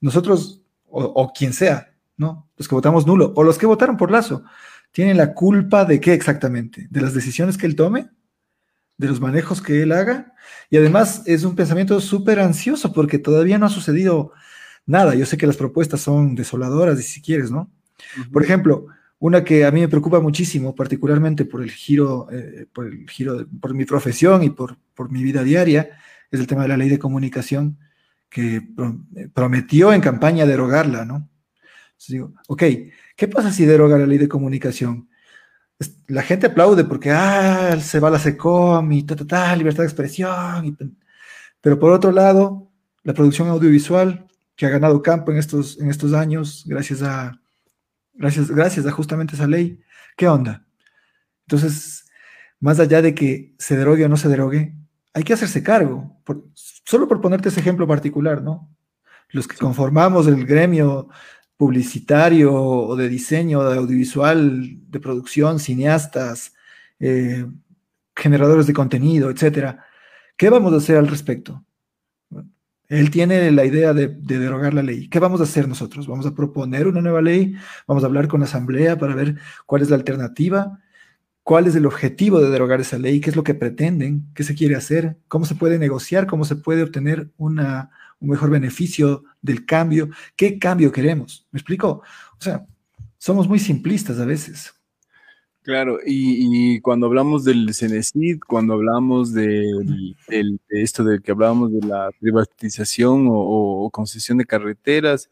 Nosotros, 0.00 0.60
o, 0.88 1.32
quien 1.32 1.52
sea, 1.52 1.91
¿no? 2.16 2.50
Los 2.56 2.68
que 2.68 2.74
votamos 2.74 3.06
nulo, 3.06 3.32
o 3.36 3.42
los 3.42 3.58
que 3.58 3.66
votaron 3.66 3.96
por 3.96 4.10
Lazo, 4.10 4.44
¿tienen 4.90 5.16
la 5.16 5.34
culpa 5.34 5.84
de 5.84 6.00
qué 6.00 6.12
exactamente? 6.12 6.86
¿De 6.90 7.00
las 7.00 7.14
decisiones 7.14 7.56
que 7.56 7.66
él 7.66 7.76
tome? 7.76 8.10
¿De 8.96 9.08
los 9.08 9.20
manejos 9.20 9.62
que 9.62 9.82
él 9.82 9.92
haga? 9.92 10.34
Y 10.70 10.76
además 10.76 11.22
es 11.26 11.44
un 11.44 11.56
pensamiento 11.56 12.00
súper 12.00 12.40
ansioso 12.40 12.92
porque 12.92 13.18
todavía 13.18 13.58
no 13.58 13.66
ha 13.66 13.70
sucedido 13.70 14.32
nada. 14.86 15.14
Yo 15.14 15.26
sé 15.26 15.36
que 15.36 15.46
las 15.46 15.56
propuestas 15.56 16.00
son 16.00 16.34
desoladoras, 16.34 16.98
si 17.00 17.20
quieres, 17.20 17.50
¿no? 17.50 17.70
Por 18.32 18.42
ejemplo, 18.42 18.86
una 19.18 19.44
que 19.44 19.64
a 19.64 19.70
mí 19.70 19.80
me 19.80 19.88
preocupa 19.88 20.20
muchísimo, 20.20 20.74
particularmente 20.74 21.44
por 21.44 21.62
el 21.62 21.70
giro, 21.70 22.28
eh, 22.32 22.66
por 22.72 22.86
el 22.86 23.08
giro, 23.08 23.46
por 23.60 23.74
mi 23.74 23.84
profesión 23.84 24.42
y 24.42 24.50
por, 24.50 24.76
por 24.94 25.10
mi 25.10 25.22
vida 25.22 25.44
diaria, 25.44 25.90
es 26.30 26.40
el 26.40 26.46
tema 26.46 26.62
de 26.62 26.68
la 26.68 26.76
ley 26.76 26.88
de 26.88 26.98
comunicación 26.98 27.78
que 28.28 28.56
eh, 28.56 29.28
prometió 29.32 29.92
en 29.92 30.00
campaña 30.00 30.46
derogarla, 30.46 31.04
¿no? 31.04 31.28
Entonces 32.02 32.14
digo, 32.14 32.32
ok, 32.48 32.62
¿qué 33.16 33.28
pasa 33.28 33.52
si 33.52 33.64
deroga 33.64 33.96
la 33.96 34.06
ley 34.06 34.18
de 34.18 34.28
comunicación? 34.28 35.08
La 36.08 36.22
gente 36.22 36.46
aplaude 36.48 36.84
porque, 36.84 37.10
ah, 37.10 37.78
se 37.80 38.00
va 38.00 38.10
la 38.10 38.18
SECOM 38.18 38.90
y 38.92 39.04
ta, 39.04 39.14
ta, 39.14 39.26
ta, 39.26 39.56
libertad 39.56 39.84
de 39.84 39.88
expresión. 39.88 40.76
pero 41.60 41.78
por 41.78 41.92
otro 41.92 42.10
lado, 42.10 42.70
la 43.04 43.14
producción 43.14 43.48
audiovisual 43.48 44.26
que 44.56 44.66
ha 44.66 44.70
ganado 44.70 45.02
campo 45.02 45.30
en 45.30 45.38
estos, 45.38 45.80
en 45.80 45.90
estos 45.90 46.12
años 46.12 46.64
gracias 46.66 47.02
a, 47.02 47.40
gracias, 48.14 48.50
gracias 48.50 48.86
a 48.86 48.90
justamente 48.90 49.34
esa 49.36 49.46
ley. 49.46 49.80
¿Qué 50.16 50.26
onda? 50.26 50.66
Entonces, 51.46 52.06
más 52.58 52.80
allá 52.80 53.00
de 53.00 53.14
que 53.14 53.54
se 53.58 53.76
derogue 53.76 54.04
o 54.04 54.08
no 54.08 54.16
se 54.16 54.28
derogue, 54.28 54.74
hay 55.14 55.22
que 55.22 55.34
hacerse 55.34 55.62
cargo. 55.62 56.20
solo 56.54 57.06
por 57.06 57.20
ponerte 57.20 57.48
ese 57.48 57.60
ejemplo 57.60 57.86
particular, 57.86 58.42
¿no? 58.42 58.68
Los 59.30 59.46
que 59.48 59.56
conformamos 59.56 60.26
el 60.26 60.44
gremio 60.44 61.08
publicitario 61.62 62.52
o 62.52 62.96
de 62.96 63.08
diseño, 63.08 63.62
de 63.62 63.78
audiovisual, 63.78 64.80
de 64.90 64.98
producción, 64.98 65.60
cineastas, 65.60 66.54
eh, 66.98 67.46
generadores 68.16 68.66
de 68.66 68.72
contenido, 68.72 69.30
etcétera. 69.30 69.84
¿Qué 70.36 70.50
vamos 70.50 70.72
a 70.72 70.78
hacer 70.78 70.96
al 70.96 71.06
respecto? 71.06 71.64
Él 72.88 73.12
tiene 73.12 73.52
la 73.52 73.64
idea 73.64 73.94
de, 73.94 74.08
derogar 74.08 74.74
la 74.74 74.82
ley. 74.82 75.08
¿Qué 75.08 75.20
vamos 75.20 75.38
a 75.38 75.44
hacer 75.44 75.68
nosotros? 75.68 76.08
¿Vamos 76.08 76.26
a 76.26 76.34
proponer 76.34 76.88
una 76.88 77.00
nueva 77.00 77.22
ley? 77.22 77.54
¿Vamos 77.86 78.02
a 78.02 78.08
hablar 78.08 78.26
con 78.26 78.40
la 78.40 78.46
Asamblea 78.46 78.98
para 78.98 79.14
ver 79.14 79.36
cuál 79.64 79.82
es 79.82 79.90
la 79.90 79.94
alternativa? 79.94 80.80
¿Cuál 81.44 81.68
es 81.68 81.76
el 81.76 81.86
objetivo 81.86 82.40
de 82.40 82.50
derogar 82.50 82.80
esa 82.80 82.98
ley? 82.98 83.20
¿Qué 83.20 83.30
es 83.30 83.36
lo 83.36 83.44
que 83.44 83.54
pretenden? 83.54 84.26
¿Qué 84.34 84.42
se 84.42 84.56
quiere 84.56 84.74
hacer? 84.74 85.16
¿Cómo 85.28 85.44
se 85.44 85.54
puede 85.54 85.78
negociar? 85.78 86.26
¿Cómo 86.26 86.44
se 86.44 86.56
puede 86.56 86.82
obtener 86.82 87.30
una, 87.36 87.90
un 88.22 88.30
mejor 88.30 88.50
beneficio 88.50 89.24
del 89.42 89.66
cambio? 89.66 90.08
¿Qué 90.36 90.58
cambio 90.58 90.92
queremos? 90.92 91.46
¿Me 91.50 91.58
explico? 91.58 92.02
O 92.38 92.42
sea, 92.42 92.64
somos 93.18 93.48
muy 93.48 93.58
simplistas 93.58 94.18
a 94.18 94.24
veces. 94.24 94.72
Claro, 95.62 95.98
y, 96.04 96.80
cuando 96.80 97.06
hablamos 97.06 97.44
del 97.44 97.72
CENESID, 97.72 98.40
cuando 98.48 98.74
hablamos 98.74 99.32
de, 99.32 99.64
esto 100.70 101.04
de 101.04 101.20
que 101.20 101.30
hablábamos 101.30 101.72
de 101.72 101.86
la 101.86 102.10
privatización 102.18 103.28
o, 103.30 103.88
concesión 103.92 104.38
de 104.38 104.44
carreteras, 104.44 105.30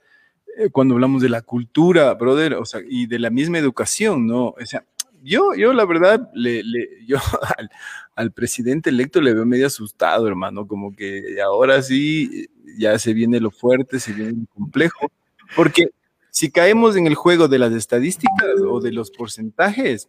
eh, 0.56 0.70
cuando 0.70 0.94
hablamos 0.94 1.22
de 1.22 1.30
la 1.30 1.42
cultura, 1.42 2.14
brother, 2.14 2.54
o 2.54 2.64
sea, 2.64 2.80
y 2.88 3.06
de 3.06 3.18
la 3.18 3.30
misma 3.30 3.58
educación, 3.58 4.26
¿no? 4.28 4.50
O 4.50 4.66
sea, 4.66 4.84
yo, 5.22 5.54
yo 5.54 5.72
la 5.72 5.84
verdad, 5.84 6.30
le, 6.32 6.62
yo 7.06 7.18
al, 8.14 8.32
presidente 8.32 8.90
electo 8.90 9.20
le 9.20 9.34
veo 9.34 9.44
medio 9.46 9.66
asustado, 9.66 10.28
hermano, 10.28 10.66
como 10.66 10.94
que 10.94 11.40
ahora 11.44 11.82
sí 11.82 12.48
ya 12.78 12.98
se 12.98 13.12
viene 13.12 13.40
lo 13.40 13.50
fuerte, 13.50 14.00
se 14.00 14.12
viene 14.12 14.32
lo 14.32 14.46
complejo, 14.54 15.10
porque 15.56 15.88
si 16.30 16.50
caemos 16.50 16.96
en 16.96 17.06
el 17.06 17.14
juego 17.14 17.48
de 17.48 17.58
las 17.58 17.72
estadísticas 17.72 18.60
o 18.68 18.80
de 18.80 18.92
los 18.92 19.10
porcentajes, 19.10 20.08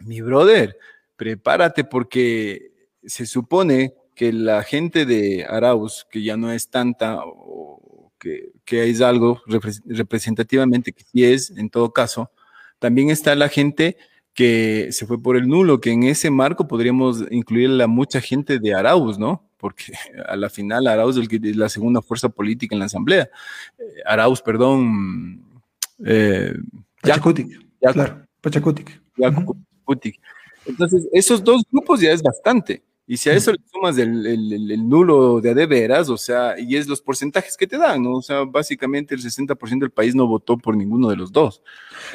mi 0.00 0.20
brother, 0.20 0.76
prepárate 1.16 1.84
porque 1.84 2.72
se 3.04 3.26
supone 3.26 3.94
que 4.14 4.32
la 4.32 4.62
gente 4.62 5.06
de 5.06 5.44
Arauz, 5.44 6.06
que 6.10 6.22
ya 6.22 6.36
no 6.36 6.52
es 6.52 6.68
tanta, 6.68 7.20
o 7.24 8.12
que, 8.18 8.52
que 8.64 8.88
es 8.88 9.00
algo 9.00 9.42
representativamente 9.86 10.92
que 10.92 11.04
sí 11.04 11.24
es, 11.24 11.50
en 11.50 11.70
todo 11.70 11.92
caso, 11.92 12.30
también 12.78 13.10
está 13.10 13.34
la 13.34 13.48
gente 13.48 13.96
que 14.34 14.88
se 14.90 15.06
fue 15.06 15.22
por 15.22 15.36
el 15.36 15.46
nulo, 15.48 15.80
que 15.80 15.92
en 15.92 16.02
ese 16.02 16.30
marco 16.30 16.66
podríamos 16.66 17.24
incluir 17.30 17.80
a 17.80 17.86
mucha 17.86 18.20
gente 18.20 18.58
de 18.58 18.74
Arauz, 18.74 19.18
¿no? 19.18 19.48
Porque 19.64 19.94
a 20.26 20.36
la 20.36 20.50
final 20.50 20.86
Arauz 20.86 21.16
es 21.16 21.56
la 21.56 21.70
segunda 21.70 22.02
fuerza 22.02 22.28
política 22.28 22.74
en 22.74 22.80
la 22.80 22.84
Asamblea. 22.84 23.30
Eh, 23.78 24.02
Arauz, 24.04 24.42
perdón. 24.42 25.42
Eh, 26.04 26.52
Pachacutic. 27.00 27.66
Claro, 27.80 28.26
Pachacutic. 28.42 29.00
Entonces, 30.66 31.08
esos 31.12 31.42
dos 31.42 31.62
grupos 31.72 32.02
ya 32.02 32.12
es 32.12 32.22
bastante. 32.22 32.83
Y 33.06 33.18
si 33.18 33.28
a 33.28 33.34
eso 33.34 33.52
le 33.52 33.58
sumas 33.70 33.98
el, 33.98 34.26
el, 34.26 34.88
nulo 34.88 35.42
de 35.42 35.54
de 35.54 35.66
veras, 35.66 36.08
o 36.08 36.16
sea, 36.16 36.58
y 36.58 36.76
es 36.76 36.88
los 36.88 37.02
porcentajes 37.02 37.54
que 37.54 37.66
te 37.66 37.76
dan, 37.76 38.02
¿no? 38.02 38.12
O 38.14 38.22
sea, 38.22 38.44
básicamente 38.44 39.14
el 39.14 39.20
60% 39.22 39.80
del 39.80 39.90
país 39.90 40.14
no 40.14 40.26
votó 40.26 40.56
por 40.56 40.74
ninguno 40.74 41.10
de 41.10 41.16
los 41.16 41.30
dos. 41.30 41.62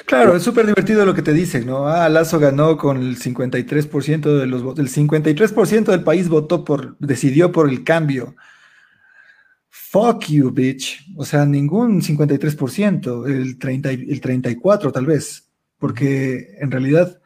Claro, 0.05 0.35
es 0.35 0.41
súper 0.41 0.65
divertido 0.65 1.05
lo 1.05 1.13
que 1.13 1.21
te 1.21 1.31
dicen, 1.31 1.67
¿no? 1.67 1.87
Ah, 1.87 2.09
Lazo 2.09 2.39
ganó 2.39 2.75
con 2.75 2.97
el 2.97 3.19
53% 3.19 4.39
de 4.39 4.47
los 4.47 4.63
votos. 4.63 4.79
El 4.79 4.89
53% 4.89 5.85
del 5.85 6.03
país 6.03 6.27
votó 6.27 6.65
por, 6.65 6.97
decidió 6.97 7.51
por 7.51 7.69
el 7.69 7.83
cambio. 7.83 8.35
Fuck 9.69 10.25
you, 10.25 10.49
bitch. 10.49 11.05
O 11.17 11.23
sea, 11.23 11.45
ningún 11.45 12.01
53%, 12.01 13.27
el, 13.27 13.59
30, 13.59 13.91
el 13.91 14.21
34 14.21 14.91
tal 14.91 15.05
vez. 15.05 15.47
Porque 15.77 16.57
en 16.59 16.71
realidad 16.71 17.18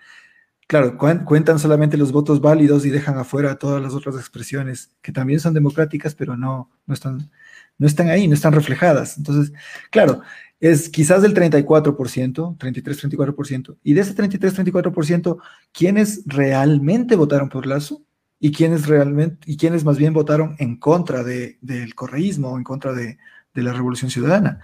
Claro, 0.68 0.97
cuentan 0.97 1.59
solamente 1.59 1.97
los 1.97 2.11
votos 2.11 2.39
válidos 2.39 2.86
y 2.86 2.89
dejan 2.89 3.18
afuera 3.18 3.57
todas 3.57 3.82
las 3.82 3.93
otras 3.93 4.16
expresiones 4.16 4.91
que 5.01 5.11
también 5.11 5.39
son 5.39 5.53
democráticas, 5.53 6.16
pero 6.16 6.38
no, 6.38 6.70
no, 6.86 6.93
están, 6.93 7.30
no 7.78 7.88
están 7.88 8.09
ahí, 8.09 8.28
no 8.28 8.34
están 8.34 8.53
reflejadas. 8.53 9.18
Entonces, 9.18 9.53
claro, 9.91 10.22
es 10.59 10.88
quizás 10.89 11.22
del 11.22 11.34
34%, 11.34 12.57
33-34%, 12.57 13.78
y 13.84 13.93
de 13.93 14.01
ese 14.01 14.16
33-34%, 14.16 15.38
¿quiénes 15.74 16.24
realmente 16.26 17.18
votaron 17.18 17.49
por 17.49 17.68
Lazo? 17.68 18.01
¿Y 18.39 18.51
quiénes 18.51 18.88
realmente, 18.88 19.49
y 19.49 19.57
quiénes 19.57 19.84
más 19.84 19.97
bien 19.97 20.14
votaron 20.14 20.55
en 20.59 20.78
contra 20.78 21.24
de, 21.24 21.57
del 21.61 21.95
correísmo 21.95 22.49
o 22.51 22.57
en 22.57 22.64
contra 22.64 22.93
de, 22.93 23.18
de 23.53 23.61
la 23.61 23.74
revolución 23.74 24.09
ciudadana? 24.09 24.59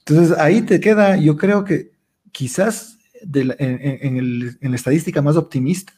Entonces, 0.00 0.36
ahí 0.38 0.62
te 0.62 0.80
queda, 0.80 1.16
yo 1.16 1.36
creo 1.36 1.64
que 1.64 1.92
quizás 2.32 2.97
en, 3.22 4.58
la 4.60 4.76
estadística 4.76 5.22
más 5.22 5.36
optimista, 5.36 5.92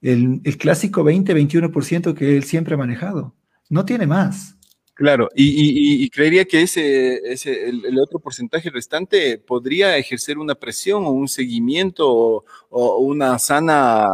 el, 0.00 0.40
clásico 0.58 1.02
20-21% 1.02 2.14
que 2.14 2.36
él 2.36 2.44
siempre 2.44 2.74
ha 2.74 2.78
manejado. 2.78 3.34
No 3.68 3.84
tiene 3.84 4.06
más. 4.06 4.58
Claro, 4.98 5.28
y, 5.32 6.10
creería 6.10 6.44
que 6.44 6.62
ese, 6.62 7.20
ese 7.30 7.68
el, 7.68 8.00
otro 8.00 8.18
porcentaje 8.18 8.68
restante 8.68 9.38
podría 9.38 9.96
ejercer 9.96 10.38
una 10.38 10.56
presión 10.56 11.04
o 11.04 11.10
un 11.10 11.28
seguimiento 11.28 12.44
o, 12.68 12.98
una 12.98 13.38
sana 13.38 14.08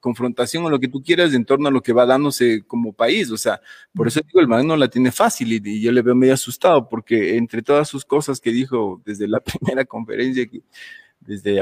confrontación 0.00 0.64
o 0.64 0.70
lo 0.70 0.80
que 0.80 0.88
tú 0.88 1.02
quieras 1.02 1.34
en 1.34 1.44
torno 1.44 1.68
a 1.68 1.70
lo 1.70 1.82
que 1.82 1.92
va 1.92 2.06
dándose 2.06 2.62
como 2.66 2.94
país. 2.94 3.30
O 3.30 3.36
sea, 3.36 3.60
por 3.94 4.08
eso 4.08 4.20
digo, 4.26 4.40
el 4.40 4.48
man 4.48 4.66
no 4.66 4.78
la 4.78 4.88
tiene 4.88 5.12
fácil 5.12 5.52
y, 5.52 5.60
y 5.62 5.82
yo 5.82 5.92
le 5.92 6.00
veo 6.00 6.14
medio 6.14 6.32
asustado 6.32 6.88
porque 6.88 7.36
entre 7.36 7.60
todas 7.60 7.86
sus 7.86 8.06
cosas 8.06 8.40
que 8.40 8.50
dijo 8.50 9.02
desde 9.04 9.28
la 9.28 9.40
primera 9.44 9.84
conferencia 9.84 10.46
que 10.46 10.62
desde, 11.26 11.60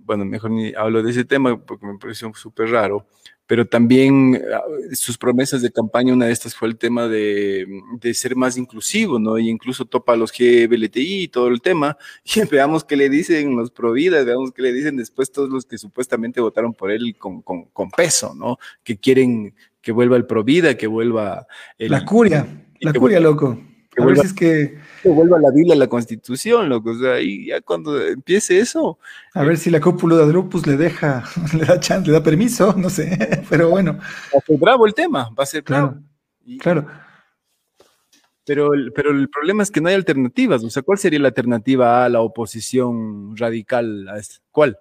bueno, 0.00 0.24
mejor 0.24 0.50
ni 0.50 0.72
hablo 0.74 1.02
de 1.02 1.10
ese 1.10 1.24
tema 1.24 1.56
porque 1.64 1.86
me 1.86 1.98
pareció 1.98 2.32
súper 2.34 2.70
raro, 2.70 3.06
pero 3.46 3.66
también 3.66 4.40
ah, 4.54 4.62
sus 4.92 5.18
promesas 5.18 5.62
de 5.62 5.70
campaña, 5.70 6.14
una 6.14 6.26
de 6.26 6.32
estas 6.32 6.54
fue 6.54 6.68
el 6.68 6.76
tema 6.76 7.08
de, 7.08 7.66
de 8.00 8.14
ser 8.14 8.36
más 8.36 8.56
inclusivo, 8.56 9.18
¿no? 9.18 9.38
Y 9.38 9.48
incluso 9.48 9.84
topa 9.84 10.12
a 10.12 10.16
los 10.16 10.32
GBLTI 10.32 11.24
y 11.24 11.28
todo 11.28 11.48
el 11.48 11.60
tema, 11.60 11.96
y 12.24 12.44
veamos 12.46 12.84
qué 12.84 12.96
le 12.96 13.08
dicen 13.08 13.56
los 13.56 13.70
providas, 13.70 14.24
veamos 14.24 14.52
qué 14.52 14.62
le 14.62 14.72
dicen 14.72 14.96
después 14.96 15.32
todos 15.32 15.50
los 15.50 15.66
que 15.66 15.78
supuestamente 15.78 16.40
votaron 16.40 16.72
por 16.74 16.90
él 16.90 17.16
con, 17.18 17.42
con, 17.42 17.64
con 17.66 17.90
peso, 17.90 18.34
¿no? 18.34 18.58
Que 18.82 18.98
quieren 18.98 19.54
que 19.80 19.92
vuelva 19.92 20.16
el 20.16 20.26
provida, 20.26 20.76
que 20.76 20.86
vuelva... 20.86 21.46
El, 21.76 21.90
la 21.90 22.04
curia, 22.04 22.46
la 22.80 22.92
curia, 22.92 23.18
loco. 23.18 23.58
A 23.98 24.34
que 24.34 24.78
que 25.02 25.08
vuelva 25.08 25.38
la 25.38 25.50
Biblia 25.50 25.74
a 25.74 25.78
la 25.78 25.88
Constitución, 25.88 26.68
loco. 26.68 26.90
O 26.90 26.98
sea, 26.98 27.20
y 27.20 27.46
ya 27.46 27.60
cuando 27.60 28.00
empiece 28.00 28.58
eso. 28.60 28.98
A 29.34 29.42
ver 29.42 29.58
si 29.58 29.70
la 29.70 29.80
cúpula 29.80 30.16
de 30.16 30.22
Adrupus 30.22 30.66
le 30.66 30.76
deja, 30.76 31.24
le 31.58 31.64
da 31.64 31.80
chance, 31.80 32.06
le 32.06 32.12
da 32.12 32.22
permiso, 32.22 32.74
no 32.76 32.88
sé, 32.88 33.44
pero 33.50 33.68
bueno. 33.68 33.94
Va 33.94 34.38
a 34.38 34.46
ser 34.46 34.58
bravo 34.58 34.86
el 34.86 34.94
tema, 34.94 35.28
va 35.38 35.42
a 35.42 35.46
ser 35.46 35.64
claro. 35.64 35.98
claro. 36.60 36.86
Pero 38.44 38.74
el, 38.74 38.92
pero 38.92 39.10
el 39.10 39.28
problema 39.28 39.62
es 39.62 39.70
que 39.70 39.80
no 39.80 39.88
hay 39.88 39.94
alternativas. 39.94 40.64
O 40.64 40.70
sea, 40.70 40.82
¿cuál 40.82 40.98
sería 40.98 41.20
la 41.20 41.28
alternativa 41.28 42.04
a 42.04 42.08
la 42.08 42.20
oposición 42.20 43.36
radical 43.36 44.08
a 44.08 44.18
esto? 44.18 44.40
¿Cuál? 44.50 44.78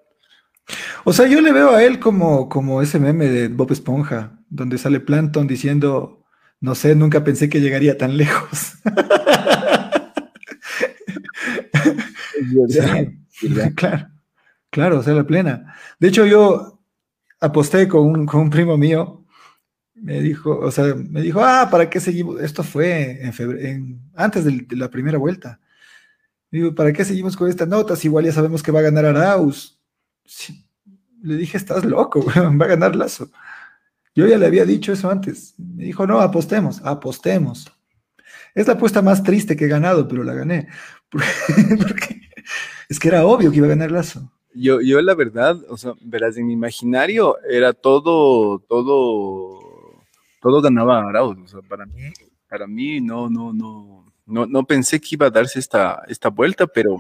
O 1.04 1.14
sea, 1.14 1.28
yo 1.28 1.42
le 1.42 1.52
veo 1.52 1.72
a 1.72 1.84
él 1.84 2.00
como, 2.00 2.50
como 2.50 2.82
ese 2.82 3.00
meme 3.00 3.28
de 3.28 3.50
Bob 3.50 3.72
Esponja, 3.72 4.40
donde 4.50 4.78
sale 4.78 5.00
Planton 5.00 5.46
diciendo, 5.46 6.21
no 6.62 6.76
sé, 6.76 6.96
nunca 6.96 7.24
pensé 7.24 7.50
que 7.50 7.60
llegaría 7.60 7.98
tan 7.98 8.16
lejos. 8.16 8.76
claro, 13.76 14.08
claro, 14.70 15.00
o 15.00 15.04
sea, 15.04 15.14
la 15.14 15.26
plena. 15.26 15.76
De 16.00 16.08
hecho, 16.08 16.26
yo 16.26 16.80
aposté 17.40 17.88
con 17.88 18.30
un, 18.30 18.50
primo 18.52 18.78
mío, 18.78 19.26
me 19.96 20.22
dijo, 20.22 20.60
o 20.60 20.72
sea, 20.72 20.94
me 20.96 21.22
dijo, 21.22 21.44
ah, 21.44 21.68
¿para 21.72 21.90
qué 21.90 22.00
seguimos? 22.00 22.40
Esto 22.40 22.64
fue 22.64 23.26
en 23.26 23.34
febrero, 23.34 23.84
antes 24.16 24.46
de, 24.46 24.68
la 24.76 24.90
primera 24.90 25.18
vuelta. 25.18 25.60
Digo, 26.52 26.76
¿para 26.76 26.94
qué 26.94 27.04
seguimos 27.04 27.36
con 27.36 27.50
estas 27.50 27.68
notas? 27.68 28.06
Igual 28.06 28.26
ya 28.26 28.34
sabemos 28.34 28.62
que 28.62 28.72
va 28.72 28.80
a 28.80 28.84
ganar 28.84 29.06
Arauz. 29.06 29.80
Le 31.24 31.36
dije, 31.38 31.58
estás 31.58 31.86
loco, 31.86 32.24
va 32.36 32.66
a 32.66 32.70
ganar 32.70 32.96
Lazo. 32.96 33.32
Yo 34.14 34.28
ya 34.28 34.38
le 34.38 34.46
había 34.46 34.66
dicho 34.66 34.92
eso 34.92 35.10
antes. 35.10 35.56
Me 35.58 35.86
dijo, 35.86 36.06
no, 36.06 36.20
apostemos, 36.20 36.82
apostemos. 36.84 37.72
Es 38.54 38.68
la 38.68 38.74
apuesta 38.74 39.02
más 39.02 39.24
triste 39.24 39.56
que 39.56 39.66
he 39.66 39.70
ganado, 39.70 40.08
pero 40.08 40.24
la 40.24 40.34
gané. 40.34 40.68
Porque, 41.10 42.22
es 42.90 43.00
que 43.00 43.08
era 43.08 43.26
obvio 43.26 43.52
que 43.52 43.58
iba 43.58 43.68
a 43.68 43.70
ganar 43.70 43.92
Lazo. 43.92 44.32
Yo, 44.54 44.82
yo 44.82 45.02
la 45.02 45.16
verdad, 45.16 45.58
o 45.70 45.78
sea, 45.78 45.94
verás, 46.02 46.36
en 46.36 46.48
mi 46.48 46.54
imaginario 46.54 47.38
era 47.50 47.72
todo, 47.72 48.60
todo, 48.60 49.60
todo 50.42 50.62
ganaba 50.62 51.08
Arauz. 51.08 51.38
O 51.42 51.48
sea, 51.48 51.62
para 51.62 51.86
mí, 51.86 52.12
para 52.50 52.68
mí 52.68 53.00
no, 53.00 53.30
no, 53.30 53.54
no, 53.54 54.12
no, 54.26 54.46
no 54.46 54.64
pensé 54.66 55.00
que 55.00 55.10
iba 55.14 55.28
a 55.28 55.32
darse 55.32 55.58
esta, 55.58 56.04
esta 56.10 56.30
vuelta, 56.30 56.68
pero 56.68 56.98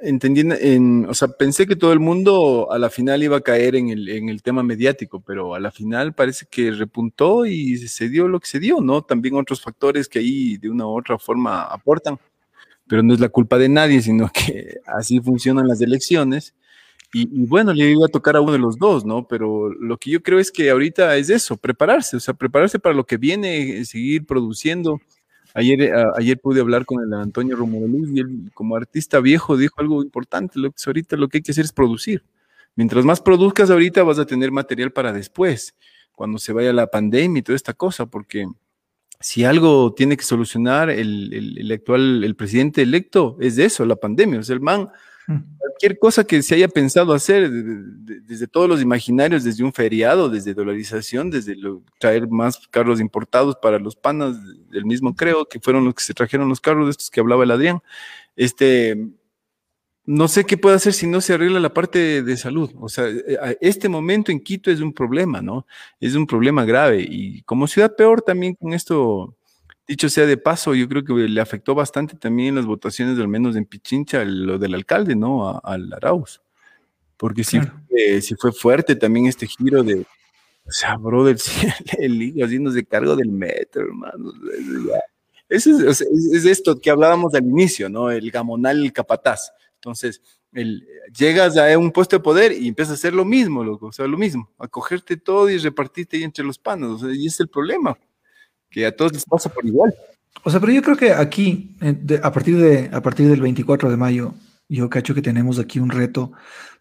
entendiendo, 0.00 0.56
en, 0.58 1.06
o 1.08 1.14
sea, 1.14 1.28
pensé 1.28 1.66
que 1.66 1.76
todo 1.76 1.92
el 1.92 2.00
mundo 2.00 2.72
a 2.72 2.78
la 2.78 2.90
final 2.90 3.22
iba 3.22 3.36
a 3.36 3.40
caer 3.40 3.76
en 3.76 3.88
el, 3.88 4.08
en 4.08 4.28
el 4.28 4.42
tema 4.42 4.62
mediático, 4.62 5.20
pero 5.20 5.54
a 5.54 5.60
la 5.60 5.70
final 5.70 6.14
parece 6.14 6.46
que 6.50 6.72
repuntó 6.72 7.46
y 7.46 7.76
se 7.76 8.08
dio 8.08 8.26
lo 8.28 8.40
que 8.40 8.48
se 8.48 8.58
dio, 8.58 8.80
¿no? 8.80 9.02
También 9.02 9.36
otros 9.36 9.62
factores 9.62 10.08
que 10.08 10.18
ahí 10.18 10.56
de 10.56 10.70
una 10.70 10.86
u 10.86 10.98
otra 10.98 11.18
forma 11.18 11.62
aportan, 11.62 12.18
pero 12.88 13.02
no 13.02 13.14
es 13.14 13.20
la 13.20 13.28
culpa 13.28 13.58
de 13.58 13.68
nadie, 13.68 14.02
sino 14.02 14.30
que 14.32 14.78
así 14.86 15.20
funcionan 15.20 15.68
las 15.68 15.80
elecciones. 15.80 16.54
Y, 17.12 17.22
y, 17.22 17.46
bueno, 17.46 17.72
le 17.72 17.90
iba 17.90 18.04
a 18.06 18.08
tocar 18.08 18.36
a 18.36 18.40
uno 18.40 18.52
de 18.52 18.58
los 18.58 18.76
dos, 18.76 19.06
¿no? 19.06 19.26
Pero 19.26 19.72
lo 19.72 19.96
que 19.96 20.10
yo 20.10 20.22
creo 20.22 20.38
es 20.38 20.50
que 20.50 20.70
ahorita 20.70 21.16
es 21.16 21.30
eso, 21.30 21.56
prepararse, 21.56 22.16
o 22.18 22.20
sea, 22.20 22.34
prepararse 22.34 22.78
para 22.78 22.94
lo 22.94 23.06
que 23.06 23.16
viene, 23.16 23.84
seguir 23.86 24.26
produciendo 24.26 25.00
Ayer, 25.54 25.82
eh, 25.82 25.92
ayer 26.16 26.38
pude 26.38 26.60
hablar 26.60 26.84
con 26.84 27.02
el 27.02 27.12
Antonio 27.14 27.56
Luz 27.56 28.10
y 28.12 28.20
él, 28.20 28.50
como 28.54 28.76
artista 28.76 29.20
viejo, 29.20 29.56
dijo 29.56 29.80
algo 29.80 30.02
importante. 30.02 30.58
Lo 30.58 30.70
que 30.70 30.82
ahorita 30.86 31.16
lo 31.16 31.28
que 31.28 31.38
hay 31.38 31.42
que 31.42 31.52
hacer 31.52 31.64
es 31.64 31.72
producir. 31.72 32.22
Mientras 32.76 33.04
más 33.04 33.20
produzcas 33.20 33.70
ahorita, 33.70 34.02
vas 34.02 34.18
a 34.18 34.26
tener 34.26 34.52
material 34.52 34.92
para 34.92 35.12
después, 35.12 35.74
cuando 36.12 36.38
se 36.38 36.52
vaya 36.52 36.72
la 36.72 36.86
pandemia 36.86 37.40
y 37.40 37.42
toda 37.42 37.56
esta 37.56 37.74
cosa, 37.74 38.06
porque 38.06 38.46
si 39.20 39.44
algo 39.44 39.92
tiene 39.94 40.16
que 40.16 40.22
solucionar 40.22 40.90
el, 40.90 41.56
el, 41.58 41.72
actual, 41.72 42.22
el 42.22 42.36
presidente 42.36 42.82
electo, 42.82 43.36
es 43.40 43.58
eso, 43.58 43.84
la 43.84 43.96
pandemia. 43.96 44.38
O 44.40 44.42
sea, 44.42 44.54
el 44.54 44.60
man 44.60 44.90
cualquier 45.58 45.98
cosa 45.98 46.24
que 46.24 46.42
se 46.42 46.54
haya 46.54 46.68
pensado 46.68 47.12
hacer, 47.12 47.50
desde 47.50 48.46
todos 48.46 48.68
los 48.68 48.82
imaginarios, 48.82 49.44
desde 49.44 49.62
un 49.62 49.72
feriado, 49.72 50.28
desde 50.28 50.54
dolarización, 50.54 51.30
desde 51.30 51.56
traer 51.98 52.28
más 52.28 52.66
carros 52.68 53.00
importados 53.00 53.56
para 53.56 53.78
los 53.78 53.94
panas 53.94 54.36
del 54.70 54.84
mismo 54.84 55.14
creo, 55.14 55.46
que 55.46 55.60
fueron 55.60 55.84
los 55.84 55.94
que 55.94 56.02
se 56.02 56.14
trajeron 56.14 56.48
los 56.48 56.60
carros 56.60 56.86
de 56.86 56.90
estos 56.90 57.10
que 57.10 57.20
hablaba 57.20 57.44
el 57.44 57.50
Adrián. 57.50 57.80
Este, 58.36 58.96
no 60.04 60.26
sé 60.26 60.44
qué 60.44 60.56
puede 60.56 60.76
hacer 60.76 60.94
si 60.94 61.06
no 61.06 61.20
se 61.20 61.34
arregla 61.34 61.60
la 61.60 61.74
parte 61.74 62.22
de 62.22 62.36
salud. 62.38 62.70
O 62.80 62.88
sea, 62.88 63.06
eh, 63.08 63.58
este 63.60 63.90
momento 63.90 64.32
en 64.32 64.40
Quito 64.40 64.70
es 64.70 64.80
un 64.80 64.94
problema, 64.94 65.42
¿no? 65.42 65.66
Es 66.00 66.14
un 66.14 66.26
problema 66.26 66.64
grave. 66.64 67.06
Y 67.06 67.42
como 67.42 67.66
ciudad 67.66 67.94
peor 67.94 68.22
también 68.22 68.54
con 68.54 68.72
esto, 68.72 69.36
dicho 69.88 70.10
sea 70.10 70.26
de 70.26 70.36
paso, 70.36 70.74
yo 70.74 70.86
creo 70.88 71.02
que 71.02 71.14
le 71.14 71.40
afectó 71.40 71.74
bastante 71.74 72.14
también 72.16 72.54
las 72.54 72.66
votaciones, 72.66 73.18
al 73.18 73.26
menos 73.26 73.56
en 73.56 73.64
Pichincha, 73.64 74.22
lo 74.24 74.58
del 74.58 74.74
alcalde, 74.74 75.16
¿no? 75.16 75.60
Al 75.64 75.92
Arauz. 75.94 76.42
Porque 77.16 77.42
sí, 77.42 77.58
fue 78.38 78.52
fuerte 78.52 78.94
también 78.94 79.26
este 79.26 79.46
giro 79.46 79.82
de, 79.82 80.00
o 80.00 80.70
sea, 80.70 80.96
brother, 80.96 81.36
el 81.98 82.22
hijo 82.22 82.44
haciéndose 82.44 82.84
cargo 82.84 83.16
del 83.16 83.30
metro, 83.30 83.82
hermano. 83.82 84.32
Eso 85.48 85.70
es, 85.88 86.02
es, 86.02 86.44
esto 86.44 86.78
que 86.78 86.90
hablábamos 86.90 87.34
al 87.34 87.44
inicio, 87.44 87.88
¿no? 87.88 88.10
El 88.10 88.30
gamonal, 88.30 88.84
el 88.84 88.92
capataz. 88.92 89.50
Entonces, 89.76 90.20
el, 90.52 90.86
llegas 91.18 91.56
a 91.56 91.76
un 91.78 91.90
puesto 91.90 92.16
de 92.16 92.22
poder 92.22 92.52
y 92.52 92.68
empiezas 92.68 92.92
a 92.92 92.94
hacer 92.94 93.14
lo 93.14 93.24
mismo, 93.24 93.64
loco, 93.64 93.86
o 93.86 93.92
sea, 93.92 94.06
lo 94.06 94.18
mismo, 94.18 94.52
a 94.58 94.68
cogerte 94.68 95.16
todo 95.16 95.48
y 95.48 95.56
repartirte 95.56 96.18
ahí 96.18 96.24
entre 96.24 96.44
los 96.44 96.58
panos, 96.58 97.02
o 97.02 97.06
sea, 97.06 97.16
y 97.16 97.26
es 97.26 97.40
el 97.40 97.48
problema 97.48 97.98
que 98.70 98.86
a 98.86 98.94
todos 98.94 99.12
les 99.12 99.24
pasa 99.24 99.48
por 99.48 99.66
igual. 99.66 99.94
O 100.44 100.50
sea, 100.50 100.60
pero 100.60 100.72
yo 100.72 100.82
creo 100.82 100.96
que 100.96 101.12
aquí, 101.12 101.76
a, 102.22 102.32
partir 102.32 102.56
de, 102.56 102.90
a 102.92 103.02
partir 103.02 103.28
del 103.28 103.40
24 103.40 103.90
de 103.90 103.96
mayo, 103.96 104.34
yo 104.68 104.88
cacho 104.88 105.14
que 105.14 105.22
tenemos 105.22 105.58
aquí 105.58 105.80
un 105.80 105.90
reto. 105.90 106.32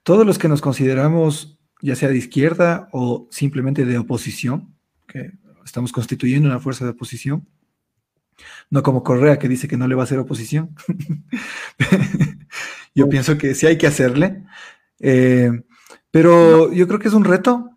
Todos 0.03 0.25
los 0.25 0.37
que 0.37 0.47
nos 0.47 0.61
consideramos, 0.61 1.59
ya 1.81 1.95
sea 1.95 2.09
de 2.09 2.17
izquierda 2.17 2.89
o 2.91 3.27
simplemente 3.31 3.85
de 3.85 3.97
oposición, 3.97 4.75
que 5.07 5.31
estamos 5.65 5.91
constituyendo 5.91 6.49
una 6.49 6.59
fuerza 6.59 6.85
de 6.85 6.91
oposición, 6.91 7.47
no 8.69 8.83
como 8.83 9.03
Correa 9.03 9.39
que 9.39 9.47
dice 9.47 9.67
que 9.67 9.77
no 9.77 9.87
le 9.87 9.95
va 9.95 10.03
a 10.03 10.05
hacer 10.05 10.19
oposición. 10.19 10.75
yo 12.95 13.09
pienso 13.09 13.37
que 13.37 13.55
sí 13.55 13.65
hay 13.65 13.77
que 13.77 13.87
hacerle. 13.87 14.43
Eh, 14.99 15.51
pero 16.11 16.71
yo 16.73 16.87
creo 16.87 16.99
que 16.99 17.07
es 17.07 17.13
un 17.13 17.25
reto 17.25 17.76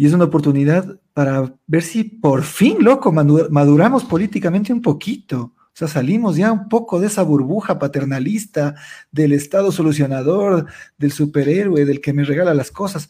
y 0.00 0.06
es 0.06 0.14
una 0.14 0.24
oportunidad 0.24 0.98
para 1.12 1.54
ver 1.66 1.82
si 1.82 2.04
por 2.04 2.42
fin, 2.42 2.78
loco, 2.80 3.12
maduramos 3.12 4.02
políticamente 4.02 4.72
un 4.72 4.80
poquito. 4.80 5.52
O 5.58 5.72
sea, 5.74 5.88
salimos 5.88 6.36
ya 6.36 6.50
un 6.52 6.70
poco 6.70 7.00
de 7.00 7.08
esa 7.08 7.22
burbuja 7.22 7.78
paternalista 7.78 8.76
del 9.12 9.32
Estado 9.32 9.70
solucionador, 9.70 10.64
del 10.96 11.12
superhéroe, 11.12 11.84
del 11.84 12.00
que 12.00 12.14
me 12.14 12.24
regala 12.24 12.54
las 12.54 12.70
cosas. 12.70 13.08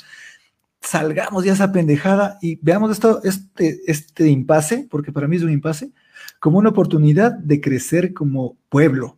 Salgamos 0.81 1.45
ya 1.45 1.53
esa 1.53 1.71
pendejada 1.71 2.39
y 2.43 2.59
veamos 2.61 2.91
esto, 2.91 3.23
este, 3.23 3.83
este 3.87 4.29
impasse, 4.29 4.89
porque 4.91 5.13
para 5.13 5.29
mí 5.29 5.37
es 5.37 5.45
un 5.45 5.53
impasse, 5.53 5.93
como 6.41 6.59
una 6.59 6.71
oportunidad 6.71 7.31
de 7.31 7.61
crecer 7.61 8.13
como 8.13 8.57
pueblo, 8.69 9.17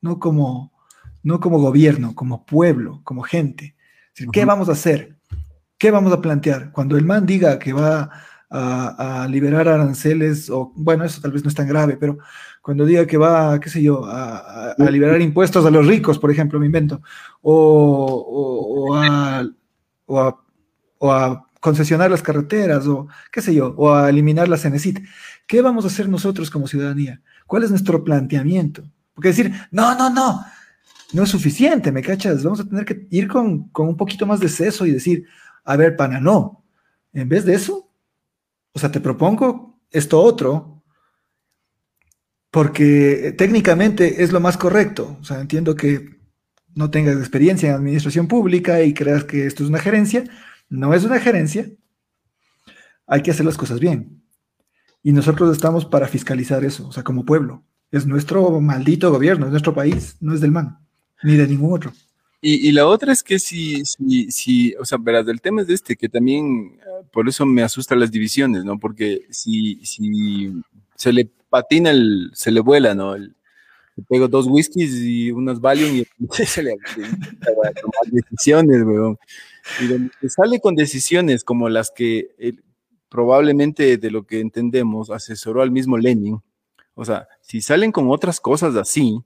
no 0.00 0.18
como, 0.18 0.72
no 1.22 1.38
como 1.38 1.60
gobierno, 1.60 2.16
como 2.16 2.44
pueblo, 2.44 3.00
como 3.04 3.22
gente. 3.22 3.76
¿Qué 4.32 4.44
vamos 4.44 4.68
a 4.68 4.72
hacer? 4.72 5.16
¿Qué 5.82 5.90
vamos 5.90 6.12
a 6.12 6.20
plantear? 6.20 6.70
Cuando 6.70 6.96
el 6.96 7.04
man 7.04 7.26
diga 7.26 7.58
que 7.58 7.72
va 7.72 8.08
a, 8.48 9.26
liberar 9.28 9.66
aranceles, 9.66 10.48
o 10.48 10.72
bueno, 10.76 11.04
eso 11.04 11.20
tal 11.20 11.32
vez 11.32 11.42
no 11.42 11.48
es 11.48 11.56
tan 11.56 11.66
grave, 11.66 11.96
pero 11.96 12.18
cuando 12.62 12.86
diga 12.86 13.04
que 13.04 13.16
va, 13.16 13.58
qué 13.58 13.68
sé 13.68 13.82
yo, 13.82 14.04
a, 14.06 14.76
liberar 14.78 15.20
impuestos 15.20 15.66
a 15.66 15.72
los 15.72 15.84
ricos, 15.84 16.20
por 16.20 16.30
ejemplo, 16.30 16.60
me 16.60 16.66
invento, 16.66 17.02
o, 17.40 18.92
o, 18.92 18.94
a, 18.94 19.44
o, 20.06 21.12
a, 21.12 21.48
concesionar 21.58 22.12
las 22.12 22.22
carreteras, 22.22 22.86
o 22.86 23.08
qué 23.32 23.42
sé 23.42 23.52
yo, 23.52 23.74
o 23.76 23.92
a 23.92 24.08
eliminar 24.08 24.48
la 24.48 24.58
CENESIT, 24.58 25.00
¿qué 25.48 25.62
vamos 25.62 25.84
a 25.84 25.88
hacer 25.88 26.08
nosotros 26.08 26.48
como 26.48 26.68
ciudadanía? 26.68 27.20
¿Cuál 27.44 27.64
es 27.64 27.70
nuestro 27.70 28.04
planteamiento? 28.04 28.84
Porque 29.14 29.30
decir, 29.30 29.52
no, 29.72 29.96
no, 29.98 30.10
no, 30.10 30.44
no 31.12 31.22
es 31.24 31.28
suficiente, 31.28 31.90
¿me 31.90 32.02
cachas? 32.02 32.44
Vamos 32.44 32.60
a 32.60 32.68
tener 32.68 32.84
que 32.84 33.08
ir 33.10 33.26
con, 33.26 33.64
con 33.70 33.88
un 33.88 33.96
poquito 33.96 34.26
más 34.26 34.38
de 34.38 34.48
seso 34.48 34.86
y 34.86 34.92
decir, 34.92 35.26
a 35.64 35.76
ver, 35.76 35.96
pana, 35.96 36.20
no. 36.20 36.64
En 37.12 37.28
vez 37.28 37.44
de 37.44 37.54
eso, 37.54 37.92
o 38.72 38.78
sea, 38.78 38.90
te 38.90 39.00
propongo 39.00 39.80
esto 39.90 40.20
otro, 40.20 40.82
porque 42.50 43.34
técnicamente 43.36 44.22
es 44.22 44.32
lo 44.32 44.40
más 44.40 44.56
correcto. 44.56 45.16
O 45.20 45.24
sea, 45.24 45.40
entiendo 45.40 45.74
que 45.74 46.20
no 46.74 46.90
tengas 46.90 47.16
experiencia 47.16 47.70
en 47.70 47.76
administración 47.76 48.28
pública 48.28 48.82
y 48.82 48.94
creas 48.94 49.24
que 49.24 49.46
esto 49.46 49.62
es 49.62 49.68
una 49.68 49.78
gerencia. 49.78 50.24
No 50.68 50.94
es 50.94 51.04
una 51.04 51.18
gerencia. 51.18 51.70
Hay 53.06 53.22
que 53.22 53.30
hacer 53.30 53.46
las 53.46 53.56
cosas 53.56 53.80
bien. 53.80 54.22
Y 55.02 55.12
nosotros 55.12 55.52
estamos 55.52 55.84
para 55.84 56.06
fiscalizar 56.08 56.64
eso, 56.64 56.88
o 56.88 56.92
sea, 56.92 57.02
como 57.02 57.24
pueblo. 57.24 57.64
Es 57.90 58.06
nuestro 58.06 58.60
maldito 58.60 59.10
gobierno, 59.10 59.46
es 59.46 59.50
nuestro 59.50 59.74
país, 59.74 60.16
no 60.20 60.32
es 60.32 60.40
del 60.40 60.52
MAN, 60.52 60.78
ni 61.22 61.36
de 61.36 61.46
ningún 61.46 61.74
otro. 61.74 61.92
Y, 62.44 62.72
la 62.72 62.88
otra 62.88 63.12
es 63.12 63.22
que 63.22 63.38
si, 63.38 63.84
si, 63.84 64.32
si, 64.32 64.74
o 64.74 64.84
sea, 64.84 64.98
verás, 65.00 65.28
el 65.28 65.40
tema 65.40 65.62
es 65.62 65.68
de 65.68 65.74
este, 65.74 65.94
que 65.94 66.08
también, 66.08 66.76
ah, 66.82 67.06
por 67.12 67.28
eso 67.28 67.46
me 67.46 67.62
asustan 67.62 68.00
las 68.00 68.10
divisiones, 68.10 68.64
¿no? 68.64 68.80
Porque 68.80 69.26
si, 69.30 69.76
si 69.84 70.52
se 70.96 71.12
le 71.12 71.30
patina, 71.48 71.90
el, 71.92 72.32
se 72.34 72.50
le 72.50 72.58
vuela, 72.58 72.96
¿no? 72.96 73.14
El, 73.14 73.36
le 73.94 74.02
pego 74.02 74.26
dos 74.26 74.46
whiskies 74.48 74.92
y 74.94 75.30
unas 75.30 75.60
Valium 75.60 75.94
y 75.96 76.06
se 76.44 76.64
le 76.64 76.72
a 76.72 77.72
tomar 77.72 78.10
decisiones, 78.10 78.82
weón. 78.82 79.16
Y 79.80 79.86
donde 79.86 80.10
sale 80.28 80.58
con 80.58 80.74
decisiones 80.74 81.44
como 81.44 81.68
las 81.68 81.92
que 81.92 82.34
probablemente 83.08 83.98
de 83.98 84.10
lo 84.10 84.26
que 84.26 84.40
entendemos 84.40 85.10
asesoró 85.10 85.62
al 85.62 85.70
mismo 85.70 85.96
Lenin, 85.96 86.40
o 86.94 87.04
sea, 87.04 87.28
si 87.40 87.60
salen 87.60 87.92
con 87.92 88.10
otras 88.10 88.40
cosas 88.40 88.74
así, 88.74 89.22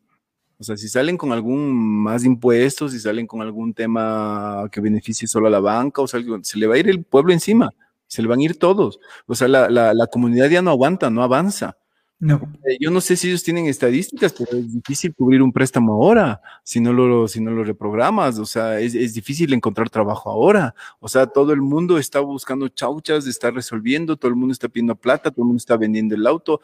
o 0.58 0.64
sea, 0.64 0.76
si 0.76 0.88
salen 0.88 1.18
con 1.18 1.32
algún 1.32 1.74
más 1.74 2.24
impuestos, 2.24 2.92
si 2.92 2.98
salen 2.98 3.26
con 3.26 3.42
algún 3.42 3.74
tema 3.74 4.68
que 4.72 4.80
beneficie 4.80 5.28
solo 5.28 5.48
a 5.48 5.50
la 5.50 5.60
banca, 5.60 6.00
o 6.00 6.06
sea, 6.06 6.20
se 6.42 6.58
le 6.58 6.66
va 6.66 6.76
a 6.76 6.78
ir 6.78 6.88
el 6.88 7.04
pueblo 7.04 7.32
encima, 7.32 7.70
se 8.06 8.22
le 8.22 8.28
van 8.28 8.38
a 8.38 8.44
ir 8.44 8.58
todos. 8.58 8.98
O 9.26 9.34
sea, 9.34 9.48
la, 9.48 9.68
la, 9.68 10.06
comunidad 10.06 10.48
ya 10.48 10.62
no 10.62 10.70
aguanta, 10.70 11.10
no 11.10 11.22
avanza. 11.22 11.76
No. 12.18 12.40
Eh, 12.64 12.78
yo 12.80 12.90
no 12.90 13.02
sé 13.02 13.14
si 13.14 13.28
ellos 13.28 13.42
tienen 13.42 13.66
estadísticas, 13.66 14.32
pero 14.32 14.56
es 14.56 14.72
difícil 14.72 15.14
cubrir 15.14 15.42
un 15.42 15.52
préstamo 15.52 15.92
ahora 15.92 16.40
si 16.64 16.80
no 16.80 16.94
lo, 16.94 17.28
si 17.28 17.42
no 17.42 17.50
lo 17.50 17.62
reprogramas. 17.62 18.38
O 18.38 18.46
sea, 18.46 18.80
es, 18.80 18.94
es, 18.94 19.12
difícil 19.12 19.52
encontrar 19.52 19.90
trabajo 19.90 20.30
ahora. 20.30 20.74
O 20.98 21.08
sea, 21.08 21.26
todo 21.26 21.52
el 21.52 21.60
mundo 21.60 21.98
está 21.98 22.20
buscando 22.20 22.68
chauchas, 22.68 23.26
está 23.26 23.50
resolviendo, 23.50 24.16
todo 24.16 24.30
el 24.30 24.36
mundo 24.36 24.52
está 24.52 24.70
pidiendo 24.70 24.96
plata, 24.96 25.30
todo 25.30 25.42
el 25.42 25.48
mundo 25.48 25.58
está 25.58 25.76
vendiendo 25.76 26.14
el 26.14 26.26
auto. 26.26 26.62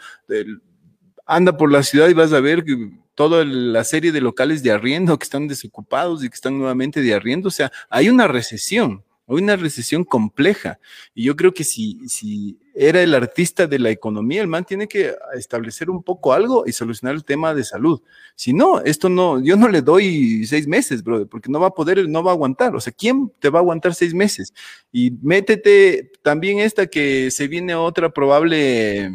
anda 1.27 1.55
por 1.55 1.71
la 1.71 1.83
ciudad 1.83 2.09
y 2.09 2.15
vas 2.15 2.33
a 2.33 2.41
ver 2.41 2.65
que 2.65 3.02
toda 3.15 3.45
la 3.45 3.85
serie 3.85 4.13
de 4.13 4.21
locales 4.21 4.63
de 4.63 4.71
arriendo 4.71 5.19
que 5.19 5.25
están 5.25 5.49
desocupados 5.49 6.25
y 6.25 6.29
que 6.29 6.35
están 6.35 6.59
nuevamente 6.59 7.03
de 7.03 7.15
arriendo. 7.15 7.49
O 7.49 7.53
sea, 7.53 7.71
hay 7.91 8.09
una 8.09 8.27
recesión, 8.27 9.05
hay 9.27 9.37
una 9.37 9.57
recesión 9.57 10.05
compleja. 10.05 10.79
Y 11.15 11.25
yo 11.25 11.37
creo 11.37 11.53
que 11.53 11.65
si, 11.65 11.99
si 12.09 12.59
era 12.75 13.03
el 13.03 13.15
artista 13.15 13.67
de 13.67 13.79
la 13.79 13.91
economía, 13.91 14.41
el 14.41 14.49
man 14.49 14.65
tiene 14.65 14.89
que 14.89 15.15
establecer 15.35 15.91
un 15.91 16.03
poco 16.03 16.33
algo 16.33 16.65
y 16.67 16.73
solucionar 16.73 17.15
el 17.15 17.25
tema 17.25 17.55
de 17.55 17.65
salud. 17.65 18.01
Si 18.35 18.55
no, 18.55 18.81
esto 18.81 19.09
no, 19.09 19.43
yo 19.43 19.57
no 19.57 19.69
le 19.69 19.83
doy 19.83 20.47
seis 20.47 20.67
meses, 20.67 21.03
brother, 21.03 21.27
porque 21.27 21.51
no 21.51 21.61
va 21.61 21.69
a 21.69 21.75
poder, 21.75 22.09
no 22.09 22.23
va 22.23 22.31
a 22.31 22.35
aguantar. 22.35 22.75
O 22.75 22.81
sea, 22.81 22.93
¿quién 22.93 23.31
te 23.41 23.51
va 23.51 23.59
a 23.59 23.63
aguantar 23.63 23.95
seis 23.95 24.15
meses? 24.15 24.55
Y 24.91 25.11
métete 25.23 26.13
también 26.23 26.61
esta 26.61 26.87
que 26.87 27.31
se 27.31 27.47
viene 27.47 27.75
otra 27.75 28.11
probable 28.11 29.11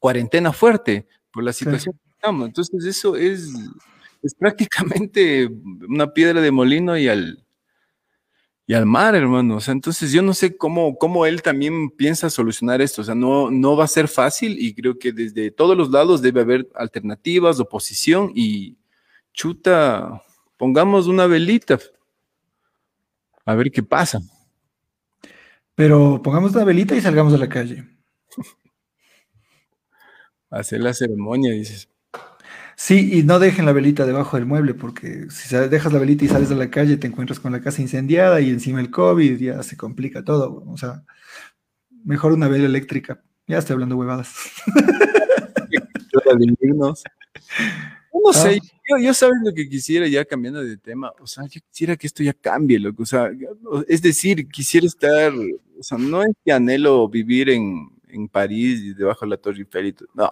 cuarentena 0.00 0.52
fuerte 0.52 1.06
por 1.30 1.44
la 1.44 1.52
situación 1.52 2.01
entonces 2.22 2.84
eso 2.84 3.16
es, 3.16 3.52
es 4.22 4.34
prácticamente 4.34 5.50
una 5.88 6.12
piedra 6.12 6.40
de 6.40 6.50
molino 6.50 6.96
y 6.96 7.08
al, 7.08 7.44
y 8.66 8.74
al 8.74 8.86
mar, 8.86 9.14
hermano. 9.14 9.56
O 9.56 9.60
sea, 9.60 9.72
entonces 9.72 10.12
yo 10.12 10.22
no 10.22 10.34
sé 10.34 10.56
cómo, 10.56 10.96
cómo 10.96 11.26
él 11.26 11.42
también 11.42 11.90
piensa 11.90 12.30
solucionar 12.30 12.80
esto. 12.80 13.02
O 13.02 13.04
sea, 13.04 13.14
no, 13.14 13.50
no 13.50 13.76
va 13.76 13.84
a 13.84 13.88
ser 13.88 14.08
fácil 14.08 14.56
y 14.58 14.74
creo 14.74 14.98
que 14.98 15.12
desde 15.12 15.50
todos 15.50 15.76
los 15.76 15.90
lados 15.90 16.22
debe 16.22 16.42
haber 16.42 16.68
alternativas, 16.74 17.58
oposición 17.60 18.30
y 18.34 18.76
chuta, 19.32 20.22
pongamos 20.56 21.08
una 21.08 21.26
velita. 21.26 21.78
A 23.44 23.54
ver 23.54 23.70
qué 23.72 23.82
pasa. 23.82 24.20
Pero 25.74 26.20
pongamos 26.22 26.54
una 26.54 26.64
velita 26.64 26.94
y 26.94 27.00
salgamos 27.00 27.34
a 27.34 27.38
la 27.38 27.48
calle. 27.48 27.84
Hacer 30.50 30.80
la 30.80 30.92
ceremonia, 30.94 31.50
dices. 31.52 31.91
Sí, 32.84 33.10
y 33.12 33.22
no 33.22 33.38
dejen 33.38 33.64
la 33.64 33.72
velita 33.72 34.04
debajo 34.06 34.36
del 34.36 34.44
mueble, 34.44 34.74
porque 34.74 35.28
si 35.30 35.54
dejas 35.54 35.92
la 35.92 36.00
velita 36.00 36.24
y 36.24 36.28
sales 36.28 36.50
a 36.50 36.56
la 36.56 36.68
calle, 36.68 36.96
te 36.96 37.06
encuentras 37.06 37.38
con 37.38 37.52
la 37.52 37.60
casa 37.60 37.80
incendiada 37.80 38.40
y 38.40 38.50
encima 38.50 38.80
el 38.80 38.90
COVID, 38.90 39.38
ya 39.38 39.62
se 39.62 39.76
complica 39.76 40.24
todo. 40.24 40.64
O 40.66 40.76
sea, 40.76 41.04
mejor 42.04 42.32
una 42.32 42.48
vela 42.48 42.66
eléctrica. 42.66 43.22
Ya 43.46 43.58
estoy 43.58 43.74
hablando 43.74 43.96
huevadas. 43.96 44.34
no 48.24 48.32
sé, 48.32 48.58
yo, 48.90 48.98
yo 48.98 49.14
sabes 49.14 49.36
lo 49.44 49.54
que 49.54 49.68
quisiera 49.68 50.08
ya 50.08 50.24
cambiando 50.24 50.60
de 50.64 50.76
tema, 50.76 51.12
o 51.20 51.26
sea, 51.28 51.46
yo 51.46 51.60
quisiera 51.70 51.96
que 51.96 52.08
esto 52.08 52.24
ya 52.24 52.32
cambie, 52.32 52.80
loco, 52.80 53.04
o 53.04 53.06
sea, 53.06 53.30
es 53.86 54.02
decir, 54.02 54.48
quisiera 54.48 54.88
estar, 54.88 55.32
o 55.32 55.82
sea, 55.84 55.98
no 55.98 56.24
es 56.24 56.32
que 56.44 56.50
anhelo 56.50 57.08
vivir 57.08 57.48
en, 57.50 57.90
en 58.08 58.26
París 58.26 58.80
y 58.80 58.92
debajo 58.92 59.24
de 59.24 59.30
la 59.30 59.36
Torre 59.36 59.58
Eiffel 59.58 59.86
y 59.86 59.92
todo, 59.92 60.08
no, 60.14 60.30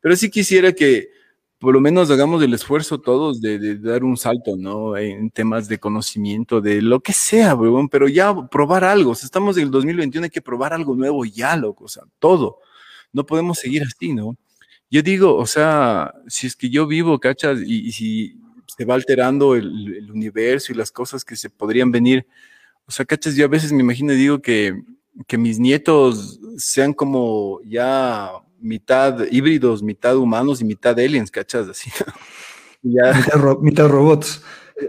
pero 0.00 0.16
sí 0.16 0.30
quisiera 0.30 0.72
que 0.72 1.19
por 1.60 1.74
lo 1.74 1.80
menos 1.80 2.10
hagamos 2.10 2.42
el 2.42 2.54
esfuerzo 2.54 3.00
todos 3.00 3.40
de, 3.42 3.58
de 3.58 3.78
dar 3.78 4.02
un 4.02 4.16
salto, 4.16 4.56
¿no? 4.56 4.96
En 4.96 5.30
temas 5.30 5.68
de 5.68 5.78
conocimiento, 5.78 6.62
de 6.62 6.80
lo 6.80 7.00
que 7.00 7.12
sea, 7.12 7.54
weón, 7.54 7.90
pero 7.90 8.08
ya 8.08 8.34
probar 8.48 8.82
algo, 8.82 9.10
o 9.10 9.14
sea, 9.14 9.26
estamos 9.26 9.58
en 9.58 9.64
el 9.64 9.70
2021, 9.70 10.24
hay 10.24 10.30
que 10.30 10.40
probar 10.40 10.72
algo 10.72 10.96
nuevo 10.96 11.24
ya, 11.26 11.54
loco, 11.56 11.84
o 11.84 11.88
sea, 11.88 12.02
todo, 12.18 12.60
no 13.12 13.26
podemos 13.26 13.58
seguir 13.58 13.82
así, 13.82 14.14
¿no? 14.14 14.36
Yo 14.90 15.02
digo, 15.02 15.36
o 15.36 15.46
sea, 15.46 16.14
si 16.26 16.46
es 16.46 16.56
que 16.56 16.70
yo 16.70 16.86
vivo, 16.86 17.20
¿cachas? 17.20 17.60
Y, 17.64 17.88
y 17.88 17.92
si 17.92 18.40
se 18.66 18.86
va 18.86 18.94
alterando 18.94 19.54
el, 19.54 19.96
el, 19.98 20.10
universo 20.10 20.72
y 20.72 20.76
las 20.76 20.90
cosas 20.90 21.24
que 21.24 21.36
se 21.36 21.50
podrían 21.50 21.92
venir, 21.92 22.26
o 22.86 22.90
sea, 22.90 23.04
¿cachas? 23.04 23.36
Yo 23.36 23.44
a 23.44 23.48
veces 23.48 23.72
me 23.72 23.82
imagino 23.82 24.14
y 24.14 24.16
digo 24.16 24.40
que, 24.40 24.82
que 25.26 25.38
mis 25.38 25.58
nietos 25.58 26.40
sean 26.56 26.94
como 26.94 27.60
ya 27.64 28.30
mitad 28.60 29.26
híbridos, 29.30 29.82
mitad 29.82 30.16
humanos 30.16 30.60
y 30.60 30.64
mitad 30.64 30.98
aliens, 30.98 31.30
¿cachas? 31.30 31.68
Así. 31.68 31.90
ya. 32.82 33.12
Mitad, 33.14 33.34
ro 33.34 33.58
mitad, 33.60 33.88
robots. 33.88 34.42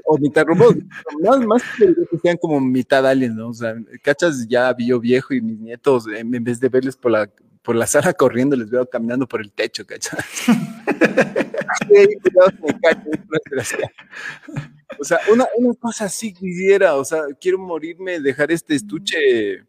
O 0.06 0.18
mitad 0.18 0.46
robots. 0.46 0.80
más, 1.24 1.40
más 1.46 1.64
que 1.78 1.94
sean 2.22 2.38
como 2.38 2.60
mitad 2.60 3.06
aliens, 3.06 3.36
¿no? 3.36 3.50
O 3.50 3.54
sea, 3.54 3.76
¿cachas? 4.02 4.48
Ya 4.48 4.72
vi 4.74 4.88
yo 4.88 5.00
viejo 5.00 5.34
y 5.34 5.42
mis 5.42 5.60
nietos, 5.60 6.06
en 6.08 6.44
vez 6.44 6.60
de 6.60 6.70
verles 6.70 6.96
por 6.96 7.12
la, 7.12 7.30
por 7.62 7.76
la 7.76 7.88
sala 7.88 8.14
corriendo, 8.14 8.56
les 8.56 8.70
veo 8.70 8.86
caminando 8.86 9.28
por 9.28 9.42
el 9.42 9.52
techo, 9.52 9.86
¿cachai? 9.86 10.20
o 15.00 15.04
sea, 15.04 15.20
una, 15.32 15.46
una, 15.58 15.74
cosa 15.76 16.06
así 16.06 16.34
quisiera, 16.34 16.96
o 16.96 17.06
sea, 17.06 17.24
quiero 17.40 17.60
morirme, 17.60 18.20
dejar 18.20 18.52
este 18.52 18.76
estuche, 18.76 19.64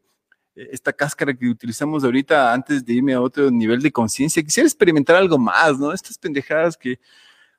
esta 0.55 0.93
cáscara 0.93 1.35
que 1.35 1.49
utilizamos 1.49 2.05
ahorita 2.05 2.53
antes 2.53 2.85
de 2.85 2.95
irme 2.95 3.15
a 3.15 3.21
otro 3.21 3.51
nivel 3.51 3.81
de 3.81 3.93
conciencia. 3.93 4.43
Quisiera 4.43 4.67
experimentar 4.67 5.17
algo 5.17 5.39
más, 5.39 5.79
¿no? 5.79 5.93
Estas 5.93 6.19
pendejadas 6.19 6.77
que, 6.77 6.99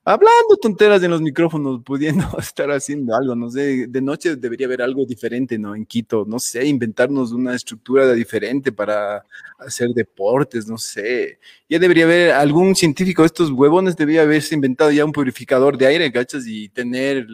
hablando 0.04 0.58
tonteras 0.62 1.02
en 1.04 1.12
los 1.12 1.22
micrófonos, 1.22 1.82
pudiendo 1.84 2.26
estar 2.40 2.70
haciendo 2.72 3.16
algo, 3.16 3.36
no 3.36 3.50
sé, 3.50 3.88
de 3.88 4.02
noche 4.02 4.36
debería 4.36 4.68
haber 4.68 4.82
algo 4.82 5.06
diferente, 5.06 5.58
¿no? 5.58 5.76
En 5.76 5.86
Quito, 5.86 6.26
no 6.28 6.40
sé, 6.40 6.66
inventarnos 6.66 7.32
una 7.32 7.56
estructura 7.56 8.12
diferente 8.14 8.72
para 8.72 9.26
hacer 9.58 9.90
deportes, 9.90 10.68
no 10.68 10.78
sé. 10.78 11.40
Ya 11.68 11.80
debería 11.80 12.06
haber 12.06 12.32
algún 12.32 12.76
científico, 12.76 13.26
estos 13.26 13.50
huevones 13.50 13.96
debería 13.96 14.22
haberse 14.22 14.56
inventado 14.56 14.92
ya 14.92 15.06
un 15.06 15.12
purificador 15.12 15.78
de 15.78 15.88
aire, 15.88 16.12
¿cachas? 16.12 16.46
Y 16.46 16.70
tener 16.70 17.26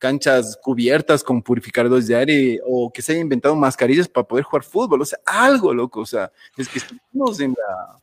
canchas 0.00 0.58
cubiertas 0.60 1.22
con 1.22 1.42
purificadores 1.42 2.08
de 2.08 2.16
aire 2.16 2.60
o 2.66 2.90
que 2.90 3.02
se 3.02 3.12
haya 3.12 3.20
inventado 3.20 3.54
mascarillas 3.54 4.08
para 4.08 4.26
poder 4.26 4.44
jugar 4.44 4.64
fútbol, 4.64 5.02
o 5.02 5.04
sea, 5.04 5.20
algo 5.26 5.72
loco, 5.72 6.00
o 6.00 6.06
sea, 6.06 6.32
es 6.56 6.68
que 6.68 6.78
estamos 6.78 7.38
en 7.38 7.50
la 7.50 8.00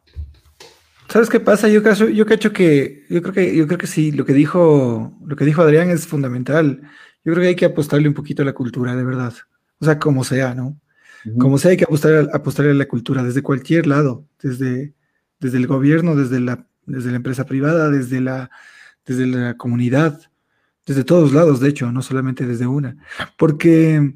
¿Sabes 1.10 1.30
qué 1.30 1.40
pasa? 1.40 1.70
Yo 1.70 1.82
cacho, 1.82 2.10
yo 2.10 2.26
cacho 2.26 2.52
que, 2.52 3.06
yo 3.10 3.22
creo 3.22 3.34
que, 3.34 3.56
yo 3.56 3.66
creo 3.66 3.78
que 3.78 3.88
sí, 3.88 4.12
lo 4.12 4.26
que 4.26 4.34
dijo, 4.34 5.18
lo 5.26 5.36
que 5.36 5.46
dijo 5.46 5.62
Adrián 5.62 5.90
es 5.90 6.06
fundamental. 6.06 6.82
Yo 7.24 7.34
creo 7.34 7.44
que 7.44 7.48
hay 7.48 7.56
que 7.56 7.66
apostarle 7.66 8.10
un 8.10 8.14
poquito 8.14 8.42
a 8.42 8.46
la 8.46 8.54
cultura, 8.54 8.94
de 8.94 9.06
verdad. 9.06 9.34
O 9.80 9.86
sea, 9.86 10.00
como 10.00 10.26
sea, 10.26 10.54
¿no? 10.54 10.78
Uh 11.26 11.30
-huh. 11.30 11.38
Como 11.38 11.58
sea, 11.58 11.72
hay 11.72 11.78
que 11.78 11.86
apostar, 11.86 12.30
apostarle 12.34 12.72
a 12.72 12.76
la 12.76 12.88
cultura 12.88 13.24
desde 13.24 13.42
cualquier 13.42 13.88
lado, 13.88 14.26
desde, 14.42 14.94
desde 15.40 15.58
el 15.58 15.68
gobierno, 15.68 16.16
desde 16.16 16.42
la, 16.42 16.68
desde 16.86 17.12
la 17.12 17.18
empresa 17.18 17.46
privada, 17.46 17.90
desde 17.90 18.20
la, 18.20 18.52
desde 19.06 19.28
la 19.28 19.56
comunidad, 19.56 20.30
desde 20.88 21.04
todos 21.04 21.34
lados, 21.34 21.60
de 21.60 21.70
hecho, 21.70 21.92
no 21.92 22.02
solamente 22.02 22.48
desde 22.48 22.66
una. 22.66 22.98
Porque, 23.38 24.14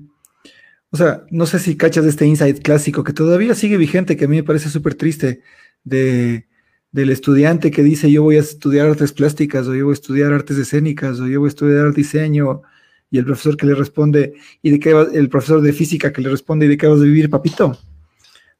o 0.89 0.97
sea, 0.97 1.25
no 1.29 1.45
sé 1.45 1.59
si 1.59 1.77
cachas 1.77 2.05
este 2.05 2.25
insight 2.25 2.63
clásico 2.63 3.03
que 3.03 3.13
todavía 3.13 3.53
sigue 3.53 3.77
vigente, 3.77 4.17
que 4.17 4.25
a 4.25 4.27
mí 4.27 4.37
me 4.37 4.43
parece 4.43 4.69
súper 4.69 4.95
triste, 4.95 5.41
de 5.83 6.47
del 6.91 7.09
estudiante 7.09 7.71
que 7.71 7.83
dice 7.83 8.11
yo 8.11 8.23
voy 8.23 8.35
a 8.35 8.41
estudiar 8.41 8.87
artes 8.87 9.13
plásticas 9.13 9.67
o 9.67 9.75
yo 9.75 9.85
voy 9.85 9.93
a 9.93 9.93
estudiar 9.93 10.33
artes 10.33 10.57
escénicas 10.57 11.19
o 11.19 11.27
yo 11.27 11.39
voy 11.39 11.47
a 11.47 11.49
estudiar 11.49 11.93
diseño 11.93 12.61
y 13.09 13.17
el 13.17 13.25
profesor 13.25 13.55
que 13.55 13.65
le 13.65 13.75
responde 13.75 14.33
y 14.61 14.71
de 14.71 14.79
qué 14.79 15.07
el 15.13 15.29
profesor 15.29 15.61
de 15.61 15.73
física 15.73 16.11
que 16.11 16.21
le 16.21 16.29
responde 16.29 16.65
y 16.65 16.69
de 16.69 16.77
qué 16.77 16.87
vas 16.87 16.99
a 16.99 17.03
vivir 17.03 17.29
papito 17.29 17.77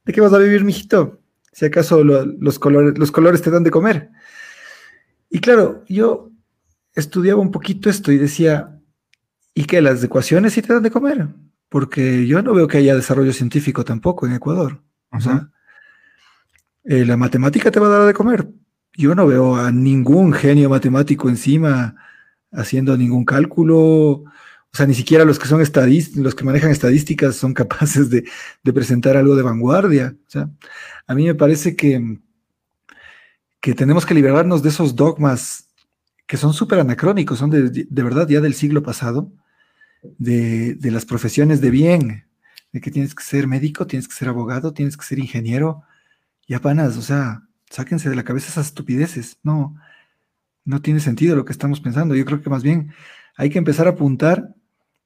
de 0.04 0.12
qué 0.12 0.20
vas 0.20 0.32
a 0.32 0.38
vivir 0.38 0.64
mijito 0.64 1.20
si 1.52 1.66
acaso 1.66 2.02
lo, 2.02 2.24
los 2.24 2.58
colores 2.58 2.96
los 2.96 3.12
colores 3.12 3.42
te 3.42 3.50
dan 3.50 3.64
de 3.64 3.70
comer 3.70 4.08
y 5.28 5.38
claro 5.38 5.84
yo 5.88 6.31
estudiaba 6.94 7.40
un 7.40 7.50
poquito 7.50 7.88
esto 7.88 8.12
y 8.12 8.18
decía 8.18 8.78
y 9.54 9.64
que 9.64 9.80
las 9.80 10.02
ecuaciones 10.02 10.52
sí 10.52 10.62
te 10.62 10.72
dan 10.72 10.82
de 10.82 10.90
comer 10.90 11.28
porque 11.68 12.26
yo 12.26 12.42
no 12.42 12.54
veo 12.54 12.68
que 12.68 12.78
haya 12.78 12.94
desarrollo 12.94 13.32
científico 13.32 13.84
tampoco 13.84 14.26
en 14.26 14.34
Ecuador 14.34 14.82
o 15.10 15.16
uh 15.16 15.20
-huh. 15.20 15.22
sea 15.22 15.52
eh, 16.84 17.04
la 17.04 17.16
matemática 17.16 17.70
te 17.70 17.78
va 17.80 17.86
a 17.86 17.90
dar 17.90 18.06
de 18.06 18.14
comer. 18.14 18.48
Yo 18.94 19.14
no 19.14 19.26
veo 19.26 19.56
a 19.56 19.70
ningún 19.70 20.32
genio 20.32 20.68
matemático 20.68 21.28
encima 21.28 21.94
haciendo 22.50 22.96
ningún 22.96 23.24
cálculo. 23.24 23.78
O 23.78 24.74
sea, 24.74 24.86
ni 24.86 24.94
siquiera 24.94 25.24
los 25.24 25.38
que 25.38 25.46
son 25.46 25.60
estadísticos, 25.60 26.22
los 26.22 26.34
que 26.34 26.44
manejan 26.44 26.70
estadísticas 26.70 27.36
son 27.36 27.54
capaces 27.62 28.10
de, 28.10 28.24
de, 28.62 28.72
presentar 28.72 29.16
algo 29.16 29.36
de 29.36 29.42
vanguardia. 29.42 30.16
O 30.26 30.30
sea, 30.30 30.50
a 31.06 31.14
mí 31.14 31.26
me 31.26 31.34
parece 31.34 31.76
que, 31.76 32.18
que 33.60 33.74
tenemos 33.74 34.04
que 34.04 34.14
liberarnos 34.14 34.62
de 34.62 34.70
esos 34.70 34.96
dogmas 34.96 35.68
que 36.32 36.38
son 36.38 36.54
súper 36.54 36.78
anacrónicos, 36.78 37.38
son 37.38 37.50
de, 37.50 37.68
de, 37.68 38.02
verdad 38.02 38.26
ya 38.26 38.40
del 38.40 38.54
siglo 38.54 38.82
pasado, 38.82 39.30
de, 40.16 40.74
de 40.76 40.90
las 40.90 41.04
profesiones 41.04 41.60
de 41.60 41.70
bien, 41.70 42.24
de 42.72 42.80
que 42.80 42.90
tienes 42.90 43.14
que 43.14 43.22
ser 43.22 43.46
médico, 43.46 43.86
tienes 43.86 44.08
que 44.08 44.14
ser 44.14 44.28
abogado, 44.28 44.72
tienes 44.72 44.96
que 44.96 45.04
ser 45.04 45.18
ingeniero, 45.18 45.82
ya 46.48 46.58
panas, 46.58 46.96
o 46.96 47.02
sea, 47.02 47.42
sáquense 47.68 48.08
de 48.08 48.16
la 48.16 48.24
cabeza 48.24 48.48
esas 48.48 48.68
estupideces. 48.68 49.40
No, 49.42 49.76
no 50.64 50.80
tiene 50.80 51.00
sentido 51.00 51.36
lo 51.36 51.44
que 51.44 51.52
estamos 51.52 51.80
pensando. 51.80 52.14
Yo 52.14 52.24
creo 52.24 52.40
que 52.40 52.48
más 52.48 52.62
bien 52.62 52.94
hay 53.36 53.50
que 53.50 53.58
empezar 53.58 53.86
a 53.86 53.90
apuntar. 53.90 54.54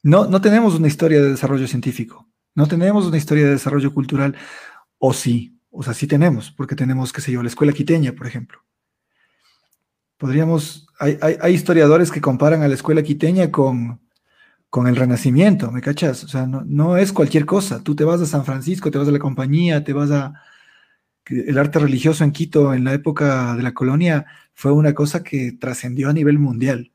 No, 0.04 0.26
no 0.26 0.40
tenemos 0.40 0.76
una 0.76 0.86
historia 0.86 1.20
de 1.20 1.30
desarrollo 1.30 1.66
científico, 1.66 2.28
no 2.54 2.68
tenemos 2.68 3.04
una 3.04 3.16
historia 3.16 3.46
de 3.46 3.50
desarrollo 3.50 3.92
cultural, 3.92 4.36
o 4.98 5.12
sí, 5.12 5.58
o 5.72 5.82
sea, 5.82 5.92
sí 5.92 6.06
tenemos, 6.06 6.52
porque 6.52 6.76
tenemos, 6.76 7.12
qué 7.12 7.20
sé 7.20 7.32
yo, 7.32 7.42
la 7.42 7.48
escuela 7.48 7.72
quiteña, 7.72 8.12
por 8.12 8.28
ejemplo. 8.28 8.60
Podríamos, 10.18 10.85
hay, 10.98 11.18
hay, 11.20 11.36
hay 11.40 11.54
historiadores 11.54 12.10
que 12.10 12.20
comparan 12.20 12.62
a 12.62 12.68
la 12.68 12.74
escuela 12.74 13.02
quiteña 13.02 13.50
con, 13.50 14.00
con 14.70 14.86
el 14.86 14.96
Renacimiento, 14.96 15.70
¿me 15.70 15.80
cachas? 15.80 16.24
O 16.24 16.28
sea, 16.28 16.46
no, 16.46 16.62
no 16.66 16.96
es 16.96 17.12
cualquier 17.12 17.46
cosa. 17.46 17.82
Tú 17.82 17.94
te 17.94 18.04
vas 18.04 18.20
a 18.20 18.26
San 18.26 18.44
Francisco, 18.44 18.90
te 18.90 18.98
vas 18.98 19.08
a 19.08 19.12
la 19.12 19.18
compañía, 19.18 19.84
te 19.84 19.92
vas 19.92 20.10
a, 20.10 20.34
el 21.26 21.58
arte 21.58 21.78
religioso 21.78 22.24
en 22.24 22.32
Quito 22.32 22.74
en 22.74 22.84
la 22.84 22.94
época 22.94 23.56
de 23.56 23.62
la 23.62 23.74
colonia 23.74 24.26
fue 24.54 24.72
una 24.72 24.94
cosa 24.94 25.22
que 25.22 25.52
trascendió 25.52 26.08
a 26.08 26.12
nivel 26.12 26.38
mundial. 26.38 26.92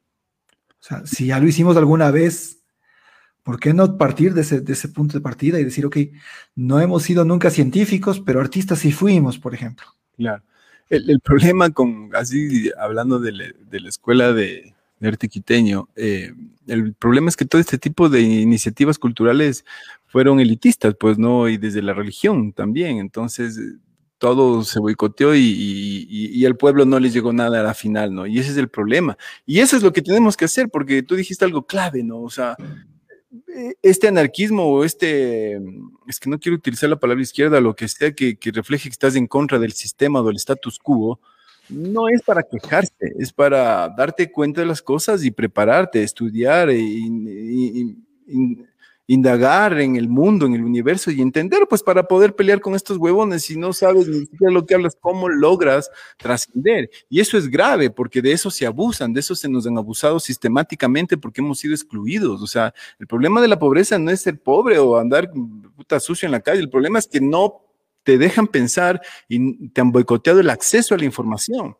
O 0.70 0.84
sea, 0.84 1.06
si 1.06 1.28
ya 1.28 1.40
lo 1.40 1.48
hicimos 1.48 1.78
alguna 1.78 2.12
vez, 2.12 2.64
¿por 3.44 3.60
qué 3.60 3.74
no 3.74 3.98
partir 3.98 4.34
de 4.34 4.42
ese, 4.42 4.62
de 4.62 4.74
ese 4.74 4.88
punto 4.88 5.18
de 5.18 5.22
partida 5.22 5.60
y 5.60 5.64
decir, 5.64 5.86
ok, 5.86 5.98
no 6.56 6.80
hemos 6.80 7.04
sido 7.04 7.26
nunca 7.26 7.50
científicos, 7.50 8.20
pero 8.20 8.40
artistas 8.40 8.80
sí 8.80 8.92
fuimos, 8.92 9.38
por 9.38 9.54
ejemplo? 9.54 9.86
Claro. 10.18 10.44
El, 10.92 11.22
problema 11.22 11.70
con, 11.70 12.10
así 12.14 12.70
hablando 12.78 13.18
de, 13.20 13.32
la, 13.32 13.46
de 13.70 13.80
la 13.80 13.88
escuela 13.88 14.34
de, 14.34 14.74
de 15.00 15.08
arte 15.08 15.30
quiteño, 15.30 15.88
eh, 15.96 16.34
el 16.68 16.94
problema 16.94 17.30
es 17.30 17.38
que 17.38 17.46
todo 17.46 17.62
este 17.62 17.78
tipo 17.78 18.10
de 18.10 18.22
iniciativas 18.22 19.00
culturales 19.00 19.64
fueron 20.08 20.42
elitistas, 20.42 20.94
pues, 21.00 21.18
¿no? 21.18 21.48
Y 21.48 21.58
desde 21.58 21.82
la 21.82 21.94
religión 21.94 22.52
también. 22.52 22.98
Entonces, 22.98 23.58
todo 24.18 24.64
se 24.66 24.80
boicoteó 24.80 25.34
y, 25.34 25.40
y, 25.40 26.06
y, 26.10 26.46
al 26.46 26.58
pueblo 26.58 26.86
no 26.86 27.00
les 27.00 27.14
llegó 27.14 27.32
nada 27.32 27.62
a 27.62 27.64
la 27.64 27.74
final, 27.74 28.14
¿no? 28.14 28.28
Y 28.28 28.40
ese 28.40 28.52
es 28.52 28.58
el 28.58 28.68
problema. 28.68 29.18
Y 29.46 29.60
eso 29.60 29.78
es 29.78 29.84
lo 29.84 29.94
que 29.94 30.02
tenemos 30.02 30.38
que 30.38 30.46
hacer, 30.46 30.70
porque 30.70 31.04
tú 31.04 31.16
dijiste 31.16 31.46
algo 31.46 31.66
clave, 31.66 32.04
¿no? 32.04 32.22
O 32.22 32.30
sea, 32.30 32.56
este 33.82 34.08
anarquismo 34.08 34.66
o 34.66 34.84
este, 34.84 35.60
es 36.08 36.20
que 36.20 36.30
no 36.30 36.40
quiero 36.40 36.58
utilizar 36.58 36.90
la 36.90 37.00
palabra 37.00 37.22
izquierda, 37.22 37.62
lo 37.62 37.76
que 37.76 37.88
sea 37.88 38.14
que, 38.14 38.38
que 38.38 38.52
refleje 38.52 38.90
que 38.90 38.94
estás 38.94 39.16
en 39.16 39.28
contra 39.28 39.60
del 39.60 39.74
sistema 39.74 40.22
o 40.22 40.24
del 40.24 40.36
status 40.38 40.80
quo, 40.80 41.20
no 41.70 42.10
es 42.10 42.22
para 42.22 42.44
quejarse, 42.44 43.14
es 43.18 43.32
para 43.32 43.90
darte 43.90 44.32
cuenta 44.32 44.62
de 44.62 44.68
las 44.68 44.82
cosas 44.82 45.24
y 45.24 45.32
prepararte, 45.32 46.04
estudiar 46.04 46.70
y, 46.70 47.98
indagar 49.14 49.78
en 49.82 49.98
el 49.98 50.08
mundo, 50.08 50.46
en 50.46 50.54
el 50.54 50.64
universo 50.64 51.12
y 51.12 51.22
entender, 51.22 51.68
pues 51.68 51.84
para 51.84 52.08
poder 52.08 52.34
pelear 52.34 52.62
con 52.62 52.76
estos 52.76 52.98
huevones, 52.98 53.44
si 53.44 53.58
no 53.58 53.74
sabes 53.74 54.08
ni 54.08 54.22
siquiera 54.22 54.54
lo 54.54 54.66
que 54.66 54.74
hablas, 54.74 54.98
cómo 55.00 55.28
logras 55.28 55.92
trascender. 56.18 56.90
Y 57.10 57.20
eso 57.20 57.38
es 57.38 57.50
grave, 57.50 57.90
porque 57.90 58.22
de 58.22 58.32
eso 58.32 58.50
se 58.50 58.66
abusan, 58.66 59.12
de 59.12 59.20
eso 59.20 59.36
se 59.36 59.50
nos 59.50 59.68
han 59.68 59.78
abusado 59.78 60.18
sistemáticamente 60.18 61.18
porque 61.18 61.42
hemos 61.42 61.60
sido 61.60 61.74
excluidos. 61.74 62.42
O 62.42 62.48
sea, 62.48 62.74
el 63.00 63.08
problema 63.08 63.42
de 63.42 63.50
la 63.50 63.60
pobreza 63.60 64.00
no 64.00 64.12
es 64.12 64.22
ser 64.22 64.42
pobre 64.42 64.80
o 64.80 64.98
andar 64.98 65.30
puta 65.76 66.00
sucio 66.00 66.26
en 66.26 66.32
la 66.32 66.40
calle, 66.40 66.62
el 66.62 66.70
problema 66.70 66.98
es 66.98 67.08
que 67.08 67.20
no 67.20 67.66
te 68.04 68.18
dejan 68.18 68.48
pensar 68.48 69.02
y 69.28 69.68
te 69.70 69.82
han 69.82 69.92
boicoteado 69.92 70.40
el 70.40 70.50
acceso 70.50 70.96
a 70.96 70.98
la 70.98 71.06
información. 71.06 71.76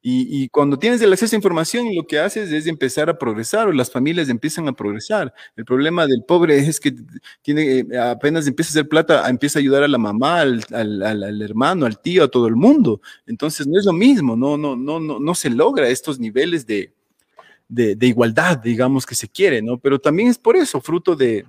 Y, 0.00 0.48
cuando 0.50 0.78
tienes 0.78 1.02
el 1.02 1.12
acceso 1.12 1.34
a 1.34 1.38
información, 1.38 1.94
lo 1.94 2.06
que 2.06 2.20
haces 2.20 2.52
es 2.52 2.66
empezar 2.66 3.10
a 3.10 3.18
progresar 3.18 3.66
o 3.68 3.72
las 3.72 3.90
familias 3.90 4.28
empiezan 4.28 4.68
a 4.68 4.72
progresar. 4.72 5.34
El 5.56 5.64
problema 5.64 6.06
del 6.06 6.22
pobre 6.22 6.56
es 6.58 6.78
que 6.78 6.94
tiene, 7.42 7.80
eh, 7.80 7.98
apenas 7.98 8.46
empieza 8.46 8.70
a 8.70 8.72
hacer 8.72 8.88
plata, 8.88 9.28
empieza 9.28 9.58
a 9.58 9.60
ayudar 9.60 9.82
a 9.82 9.88
la 9.88 9.98
mamá, 9.98 10.40
al, 10.42 11.42
hermano, 11.42 11.84
al 11.84 12.00
tío, 12.00 12.24
a 12.24 12.28
todo 12.28 12.46
el 12.46 12.54
mundo. 12.54 13.00
Entonces 13.26 13.66
no 13.66 13.78
es 13.78 13.84
lo 13.84 13.92
mismo, 13.92 14.36
no, 14.36 14.56
no, 14.56 14.76
no, 14.76 15.00
no, 15.00 15.18
no 15.18 15.34
se 15.34 15.50
logra 15.50 15.88
estos 15.88 16.20
niveles 16.20 16.64
de 16.66 16.92
igualdad, 18.00 18.58
digamos, 18.58 19.04
que 19.04 19.16
se 19.16 19.28
quiere, 19.28 19.62
¿no? 19.62 19.78
Pero 19.78 19.98
también 19.98 20.28
es 20.28 20.38
por 20.38 20.56
eso, 20.56 20.80
fruto 20.80 21.16
de, 21.16 21.44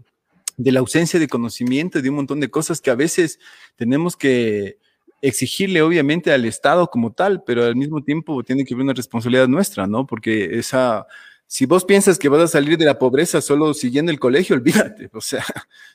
de 0.59 0.73
la 0.73 0.81
ausencia 0.81 1.19
de 1.19 1.27
conocimiento, 1.29 2.01
de 2.01 2.09
un 2.09 2.17
montón 2.17 2.41
de 2.41 2.49
cosas 2.49 2.81
que 2.81 2.91
a 2.91 2.95
veces 2.95 3.39
tenemos 3.77 4.17
que 4.17 4.77
exigirle 5.21 5.81
obviamente 5.81 6.31
al 6.31 6.45
Estado 6.45 6.89
como 6.89 7.11
tal, 7.11 7.43
pero 7.43 7.65
al 7.65 7.75
mismo 7.75 8.03
tiempo 8.03 8.43
tiene 8.43 8.65
que 8.65 8.73
haber 8.73 8.83
una 8.83 8.93
responsabilidad 8.93 9.47
nuestra, 9.47 9.87
¿no? 9.87 10.05
Porque 10.05 10.57
esa, 10.59 11.05
si 11.47 11.65
vos 11.65 11.83
piensas 11.83 12.19
que 12.19 12.29
vas 12.29 12.41
a 12.41 12.47
salir 12.47 12.77
de 12.77 12.85
la 12.85 12.99
pobreza 12.99 13.41
solo 13.41 13.73
siguiendo 13.73 14.11
el 14.11 14.19
colegio, 14.19 14.55
olvídate. 14.57 15.09
O 15.13 15.21
sea, 15.21 15.43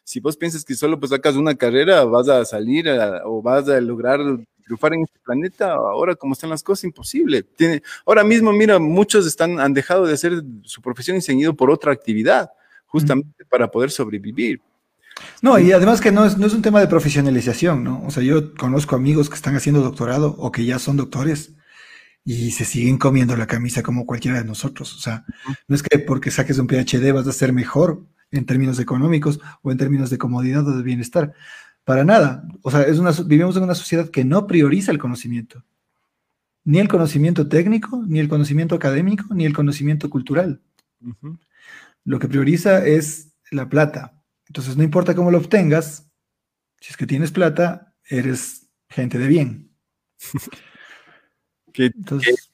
si 0.03 0.20
vos 0.20 0.37
piensas 0.37 0.64
que 0.64 0.75
solo 0.75 0.99
pues 0.99 1.11
sacas 1.11 1.37
una 1.37 1.55
carrera, 1.55 2.05
vas 2.05 2.29
a 2.29 2.45
salir 2.45 2.89
o 3.25 3.41
vas 3.43 3.68
a 3.68 3.81
lograr 3.81 4.20
triunfar 4.64 4.95
en 4.95 5.03
este 5.03 5.20
planeta, 5.25 5.72
ahora 5.75 6.14
como 6.14 6.33
están 6.33 6.51
las 6.51 6.62
cosas, 6.62 6.85
imposible. 6.85 7.43
Tiene, 7.43 7.83
ahora 8.07 8.25
mismo, 8.25 8.53
mira, 8.53 8.79
muchos 8.79 9.27
están, 9.27 9.61
han 9.61 9.75
dejado 9.75 10.07
de 10.07 10.14
hacer 10.14 10.43
su 10.62 10.81
profesión 10.83 11.16
y 11.16 11.20
se 11.20 11.33
han 11.33 11.39
ido 11.39 11.55
por 11.55 11.70
otra 11.70 11.93
actividad, 11.93 12.51
justamente 12.87 13.45
para 13.45 13.70
poder 13.70 13.91
sobrevivir. 13.91 14.61
No, 15.43 15.59
y 15.59 15.73
además 15.73 16.01
que 16.01 16.12
no 16.12 16.25
es, 16.25 16.39
no 16.39 16.47
es 16.47 16.55
un 16.55 16.62
tema 16.62 16.81
de 16.81 16.87
profesionalización, 16.87 17.85
¿no? 17.85 18.03
O 18.05 18.11
sea, 18.11 18.23
yo 18.23 18.55
conozco 18.55 18.97
amigos 18.97 19.29
que 19.29 19.37
están 19.37 19.57
haciendo 19.57 19.83
doctorado 19.83 20.35
o 20.39 20.51
que 20.51 20.65
ya 20.65 20.79
son 20.79 20.97
doctores 20.97 21.55
y 22.25 22.53
se 22.53 22.65
siguen 22.65 22.99
comiendo 22.99 23.37
la 23.37 23.47
camisa 23.47 23.83
como 23.83 24.07
cualquiera 24.07 24.39
de 24.39 24.45
nosotros. 24.45 24.95
O 24.97 24.99
sea, 24.99 25.25
no 25.69 25.77
es 25.77 25.83
que 25.83 25.99
porque 25.99 26.31
saques 26.31 26.59
un 26.59 26.67
PhD 26.67 27.12
vas 27.12 27.27
a 27.27 27.33
ser 27.33 27.53
mejor 27.53 28.07
en 28.31 28.47
términos 28.47 28.79
económicos 28.81 29.41
o 29.62 29.71
en 29.71 29.79
términos 29.79 30.11
de 30.11 30.19
comodidad 30.19 30.67
o 30.67 30.77
de 30.77 30.83
bienestar. 30.83 31.35
Para 31.85 32.05
nada. 32.05 32.45
O 32.62 32.71
sea, 32.71 32.83
es 32.83 32.99
una, 32.99 33.12
vivimos 33.27 33.57
en 33.57 33.65
una 33.65 33.75
sociedad 33.75 34.09
que 34.09 34.25
no 34.25 34.47
prioriza 34.47 34.91
el 34.91 34.99
conocimiento. 34.99 35.62
Ni 36.65 36.79
el 36.79 36.89
conocimiento 36.89 37.47
técnico, 37.47 38.03
ni 38.07 38.21
el 38.21 38.29
conocimiento 38.29 38.75
académico, 38.75 39.35
ni 39.35 39.45
el 39.45 39.53
conocimiento 39.53 40.09
cultural. 40.09 40.62
Lo 42.05 42.19
que 42.19 42.29
prioriza 42.29 42.87
es 42.87 43.35
la 43.51 43.69
plata, 43.69 44.14
entonces, 44.47 44.77
no 44.77 44.83
importa 44.83 45.15
cómo 45.15 45.31
lo 45.31 45.39
obtengas, 45.39 46.11
si 46.81 46.91
es 46.91 46.97
que 46.97 47.07
tienes 47.07 47.33
plata, 47.33 47.95
eres 48.09 48.69
gente 48.89 49.19
de 49.19 49.27
bien. 49.27 49.71
Qué, 51.73 51.87
Entonces, 51.87 52.53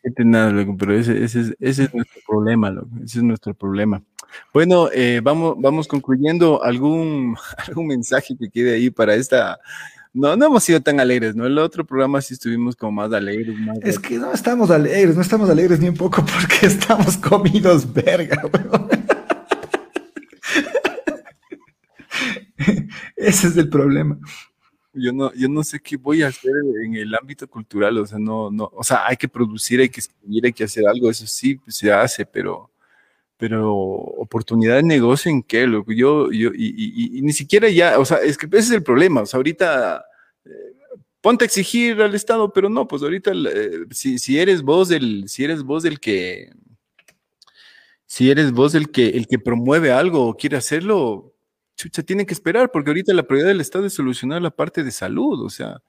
pero 0.79 0.97
ese, 0.97 1.23
ese, 1.23 1.55
ese, 1.61 1.85
es 1.85 1.95
nuestro 1.95 2.23
problema, 2.27 2.71
loco. 2.71 2.89
ese 3.05 3.19
es 3.19 3.23
nuestro 3.23 3.53
problema. 3.53 4.03
Bueno, 4.55 4.89
eh, 4.95 5.21
vamos, 5.23 5.57
vamos 5.59 5.87
concluyendo 5.87 6.65
algún, 6.65 7.37
algún 7.69 7.87
mensaje 7.87 8.35
que 8.35 8.49
quede 8.49 8.75
ahí 8.75 8.89
para 8.89 9.15
esta. 9.15 9.61
No, 10.15 10.35
no 10.37 10.47
hemos 10.47 10.65
sido 10.65 10.81
tan 10.81 11.01
alegres, 11.01 11.37
¿no? 11.37 11.45
El 11.45 11.59
otro 11.59 11.85
programa 11.85 12.23
sí 12.23 12.33
estuvimos 12.33 12.75
como 12.75 12.93
más 12.93 13.13
alegres. 13.13 13.59
Más 13.59 13.79
es 13.83 13.99
que 13.99 14.17
no 14.17 14.33
estamos 14.33 14.71
alegres, 14.71 15.15
no 15.15 15.23
estamos 15.23 15.51
alegres 15.51 15.81
ni 15.81 15.89
un 15.91 15.97
poco 15.97 16.25
porque 16.25 16.67
estamos 16.67 17.19
comidos 17.19 17.93
verga, 17.93 18.43
Ese 23.17 23.49
es 23.49 23.57
el 23.57 23.69
problema. 23.69 24.19
Yo 24.93 25.13
no, 25.13 25.33
yo 25.35 25.49
no 25.49 25.63
sé 25.63 25.81
qué 25.81 25.97
voy 25.97 26.23
a 26.23 26.29
hacer 26.29 26.51
en 26.85 26.97
el 26.97 27.15
ámbito 27.15 27.49
cultural, 27.49 27.97
o 27.99 28.07
sea, 28.07 28.19
no, 28.19 28.51
no, 28.51 28.71
o 28.75 28.83
sea, 28.83 29.07
hay 29.07 29.17
que 29.17 29.29
producir, 29.29 29.81
hay 29.81 29.89
que 29.89 30.01
escribir, 30.01 30.47
hay 30.47 30.53
que 30.53 30.65
hacer 30.65 30.85
algo, 30.87 31.09
eso 31.09 31.27
sí 31.27 31.55
pues, 31.55 31.77
se 31.77 31.93
hace, 31.93 32.27
pero, 32.27 32.73
pero 33.37 33.73
oportunidad 33.73 34.77
de 34.77 34.83
negocio 34.83 35.31
en 35.31 35.45
qué, 35.45 35.65
lo 35.69 35.85
yo, 35.87 36.33
yo, 36.33 36.51
y, 36.53 37.21
ni 37.23 37.33
siquiera 37.33 37.69
ya, 37.69 38.01
o 38.01 38.05
sea, 38.05 38.19
es 38.19 38.37
que 38.37 38.47
ese 38.47 38.59
es 38.59 38.71
el 38.73 38.83
problema, 38.83 39.23
o 39.23 39.27
sea, 39.27 39.39
ahorita 39.39 40.05
eh, 40.45 40.51
ponte 41.21 41.45
a 41.45 41.47
exigir 41.47 42.03
al 42.03 42.17
Estado, 42.17 42.53
pero 42.53 42.69
no, 42.69 42.89
pues 42.89 43.03
ahorita 43.03 43.31
eh, 43.33 43.85
si, 43.93 44.19
si 44.19 44.41
eres 44.41 44.61
vos 44.61 44.89
del, 44.89 45.29
si 45.29 45.45
eres 45.45 45.63
vos 45.63 45.85
del 45.85 46.01
que, 46.01 46.51
si 48.07 48.29
eres 48.29 48.51
vos 48.51 48.75
el 48.75 48.91
que, 48.91 49.11
el 49.11 49.29
que 49.29 49.39
promueve 49.39 49.93
algo 49.93 50.27
o 50.27 50.37
quiere 50.37 50.57
hacerlo, 50.57 51.33
chucha, 51.81 52.03
tienen 52.03 52.27
que 52.27 52.35
esperar, 52.35 52.71
porque 52.71 52.91
ahorita 52.91 53.15
la 53.15 53.23
prioridad 53.23 53.49
del 53.49 53.61
Estado 53.61 53.87
es 53.87 53.95
solucionar 53.95 54.43
la 54.43 54.51
parte 54.51 54.85
de 54.85 54.91
salud, 54.91 55.45
o 55.45 55.51
sea, 55.51 55.81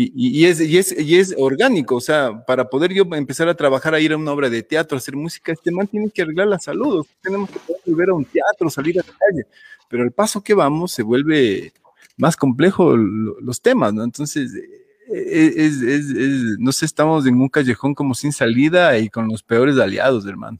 y, 0.00 0.44
es, 0.44 0.60
y, 0.60 0.78
es, 0.78 0.96
y 0.96 1.18
es 1.18 1.34
orgánico, 1.36 1.96
o 1.96 2.00
sea, 2.00 2.44
para 2.46 2.70
poder 2.70 2.92
yo 2.92 3.02
empezar 3.14 3.48
a 3.48 3.56
trabajar, 3.56 3.94
a 3.94 4.00
ir 4.00 4.12
a 4.12 4.16
una 4.16 4.30
obra 4.30 4.48
de 4.48 4.62
teatro, 4.62 4.96
a 4.96 5.00
hacer 5.00 5.16
música, 5.16 5.50
este 5.50 5.72
man 5.72 5.88
tiene 5.88 6.08
que 6.10 6.22
arreglar 6.22 6.46
la 6.46 6.58
salud, 6.60 7.04
tenemos 7.20 7.50
que 7.50 7.58
poder 7.58 7.80
volver 7.84 8.10
a 8.10 8.14
un 8.14 8.24
teatro, 8.24 8.70
salir 8.70 9.00
a 9.00 9.04
la 9.04 9.12
calle, 9.12 9.46
pero 9.88 10.04
el 10.04 10.12
paso 10.12 10.40
que 10.40 10.54
vamos 10.54 10.92
se 10.92 11.02
vuelve 11.02 11.72
más 12.16 12.36
complejo 12.36 12.96
los 12.96 13.60
temas, 13.60 13.92
¿no? 13.92 14.04
Entonces, 14.04 14.54
e, 14.54 15.52
es, 15.56 15.82
es, 15.82 16.04
no 16.60 16.70
sé, 16.70 16.84
estamos 16.84 17.26
en 17.26 17.40
un 17.40 17.48
callejón 17.48 17.94
como 17.94 18.14
sin 18.14 18.32
salida 18.32 18.96
y 18.98 19.08
con 19.08 19.26
los 19.26 19.42
peores 19.42 19.78
aliados, 19.78 20.26
hermano. 20.26 20.58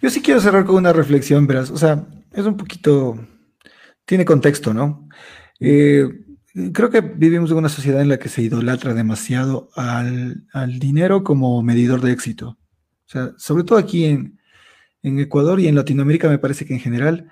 Yo 0.00 0.08
sí 0.08 0.22
quiero 0.22 0.40
cerrar 0.40 0.66
con 0.66 0.76
una 0.76 0.92
reflexión, 0.92 1.48
verás, 1.48 1.70
o 1.70 1.76
sea, 1.76 2.06
es 2.32 2.46
un 2.46 2.56
poquito 2.56 3.18
tiene 4.12 4.26
contexto, 4.26 4.74
¿no? 4.74 5.08
Eh, 5.58 6.06
creo 6.74 6.90
que 6.90 7.00
vivimos 7.00 7.50
en 7.50 7.56
una 7.56 7.70
sociedad 7.70 8.02
en 8.02 8.10
la 8.10 8.18
que 8.18 8.28
se 8.28 8.42
idolatra 8.42 8.92
demasiado 8.92 9.70
al, 9.74 10.44
dinero 10.78 11.24
como 11.24 11.62
medidor 11.62 12.02
de 12.02 12.12
éxito. 12.12 12.58
O 13.06 13.06
sea, 13.06 13.32
sobre 13.38 13.64
todo 13.64 13.78
aquí 13.78 14.04
en, 14.04 14.38
Ecuador 15.02 15.60
y 15.60 15.66
en 15.66 15.76
Latinoamérica 15.76 16.28
me 16.28 16.38
parece 16.38 16.66
que 16.66 16.74
en 16.74 16.80
general 16.80 17.30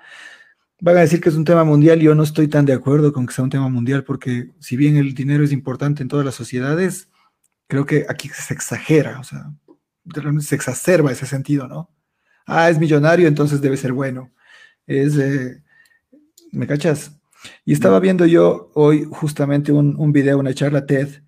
van 0.79 0.97
a 0.97 1.01
decir 1.01 1.21
que 1.21 1.29
es 1.29 1.35
un 1.35 1.45
tema 1.45 1.63
mundial. 1.63 1.99
Yo 1.99 2.15
no 2.15 2.23
estoy 2.23 2.47
tan 2.47 2.65
de 2.65 2.73
acuerdo 2.73 3.13
con 3.13 3.27
que 3.27 3.33
sea 3.35 3.43
un 3.43 3.51
tema 3.51 3.69
mundial 3.69 4.03
porque 4.03 4.49
si 4.59 4.75
bien 4.75 4.97
el 4.97 5.13
dinero 5.13 5.43
es 5.43 5.51
importante 5.51 6.01
en 6.01 6.09
todas 6.09 6.25
las 6.25 6.33
sociedades, 6.33 7.09
creo 7.67 7.85
que 7.85 8.07
aquí 8.09 8.27
se 8.29 8.55
exagera, 8.55 9.19
o 9.19 9.23
sea, 9.23 9.53
se 10.39 10.55
exacerba 10.55 11.11
ese 11.11 11.27
sentido, 11.27 11.67
¿no? 11.67 11.91
Ah, 12.47 12.71
es 12.71 12.79
millonario, 12.79 13.27
entonces 13.27 13.61
debe 13.61 13.77
ser 13.77 13.93
bueno. 13.93 14.31
Es... 14.87 15.15
Eh, 15.15 15.61
¿Me 16.51 16.67
cachas? 16.67 17.19
Y 17.65 17.73
estaba 17.73 17.99
viendo 17.99 18.25
yo 18.25 18.71
hoy 18.75 19.07
justamente 19.09 19.71
un, 19.71 19.95
un 19.97 20.11
video, 20.11 20.39
una 20.39 20.53
charla 20.53 20.85
TED 20.85 21.21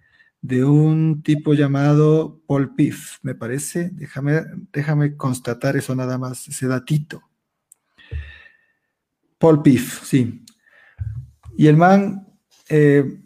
de 0.43 0.65
un 0.65 1.23
tipo 1.23 1.53
llamado 1.53 2.41
Paul 2.45 2.75
Piff, 2.75 3.17
me 3.21 3.33
parece. 3.33 3.89
Déjame, 3.93 4.43
déjame 4.73 5.15
constatar 5.15 5.77
eso 5.77 5.95
nada 5.95 6.17
más, 6.17 6.49
ese 6.49 6.67
datito. 6.67 7.23
Paul 9.37 9.63
Piff, 9.63 10.03
sí. 10.03 10.43
Y 11.57 11.67
el 11.67 11.77
man 11.77 12.27
eh, 12.67 13.21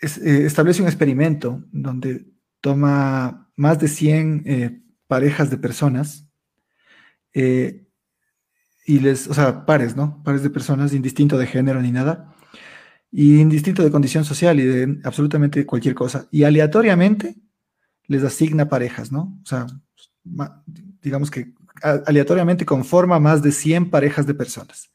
eh, 0.00 0.42
establece 0.46 0.80
un 0.80 0.88
experimento 0.88 1.62
donde 1.70 2.26
toma 2.62 3.50
más 3.54 3.78
de 3.78 3.88
100 3.88 4.42
eh, 4.46 4.82
parejas 5.06 5.50
de 5.50 5.58
personas 5.58 6.24
y 8.88 9.00
les, 9.00 9.28
o 9.28 9.34
sea, 9.34 9.66
pares, 9.66 9.96
¿no? 9.96 10.22
Pares 10.24 10.42
de 10.42 10.48
personas, 10.48 10.94
indistinto 10.94 11.36
de 11.36 11.46
género 11.46 11.82
ni 11.82 11.92
nada, 11.92 12.34
y 13.12 13.38
indistinto 13.38 13.84
de 13.84 13.90
condición 13.90 14.24
social 14.24 14.58
y 14.58 14.64
de 14.64 15.00
absolutamente 15.04 15.66
cualquier 15.66 15.94
cosa. 15.94 16.26
Y 16.30 16.44
aleatoriamente 16.44 17.36
les 18.06 18.24
asigna 18.24 18.70
parejas, 18.70 19.12
¿no? 19.12 19.38
O 19.42 19.46
sea, 19.46 19.66
digamos 21.02 21.30
que 21.30 21.52
aleatoriamente 21.82 22.64
conforma 22.64 23.20
más 23.20 23.42
de 23.42 23.52
100 23.52 23.90
parejas 23.90 24.26
de 24.26 24.32
personas. 24.32 24.90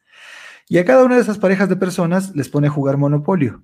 Y 0.67 0.79
a 0.79 0.85
cada 0.85 1.03
una 1.03 1.15
de 1.15 1.21
esas 1.21 1.37
parejas 1.37 1.69
de 1.69 1.75
personas 1.75 2.35
les 2.35 2.49
pone 2.49 2.69
a 2.69 2.71
jugar 2.71 2.97
monopolio. 2.97 3.63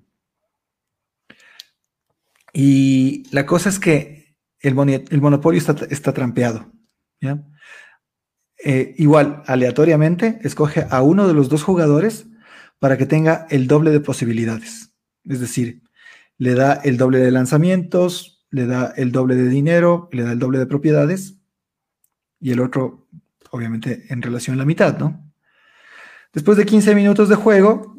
Y 2.52 3.24
la 3.32 3.46
cosa 3.46 3.68
es 3.68 3.80
que 3.80 4.36
el, 4.60 4.78
el 5.10 5.20
monopolio 5.20 5.58
está, 5.58 5.74
está 5.90 6.12
trampeado. 6.12 6.70
¿ya? 7.20 7.42
Eh, 8.62 8.94
igual, 8.98 9.42
aleatoriamente, 9.46 10.38
escoge 10.42 10.86
a 10.90 11.02
uno 11.02 11.26
de 11.26 11.34
los 11.34 11.48
dos 11.48 11.62
jugadores 11.62 12.26
para 12.78 12.98
que 12.98 13.06
tenga 13.06 13.46
el 13.50 13.66
doble 13.66 13.90
de 13.90 14.00
posibilidades. 14.00 14.92
Es 15.24 15.40
decir, 15.40 15.82
le 16.36 16.54
da 16.54 16.74
el 16.74 16.96
doble 16.96 17.18
de 17.18 17.30
lanzamientos, 17.30 18.44
le 18.50 18.66
da 18.66 18.92
el 18.96 19.12
doble 19.12 19.36
de 19.36 19.48
dinero, 19.48 20.08
le 20.12 20.24
da 20.24 20.32
el 20.32 20.38
doble 20.38 20.58
de 20.58 20.66
propiedades 20.66 21.36
y 22.40 22.52
el 22.52 22.60
otro, 22.60 23.06
obviamente, 23.50 24.06
en 24.08 24.22
relación 24.22 24.54
a 24.54 24.58
la 24.58 24.64
mitad, 24.64 24.98
¿no? 24.98 25.30
Después 26.32 26.56
de 26.56 26.66
15 26.66 26.94
minutos 26.94 27.28
de 27.28 27.34
juego, 27.34 27.96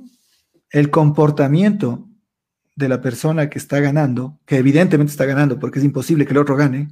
el 0.70 0.90
comportamiento 0.90 2.08
de 2.76 2.90
la 2.90 3.02
persona 3.02 3.50
que 3.50 3.60
está 3.60 3.80
ganando, 3.80 4.40
que 4.46 4.58
evidentemente 4.58 5.12
está 5.12 5.26
ganando 5.26 5.60
porque 5.60 5.80
es 5.80 5.86
imposible 5.86 6.26
que 6.26 6.32
el 6.32 6.38
otro 6.38 6.56
gane, 6.56 6.88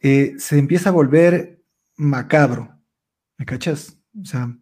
eh, 0.00 0.34
se 0.38 0.58
empieza 0.58 0.88
a 0.88 0.92
volver 0.92 1.59
macabro. 2.00 2.76
¿Me 3.36 3.46
cachas? 3.46 3.96
O 4.20 4.24
sea, 4.24 4.56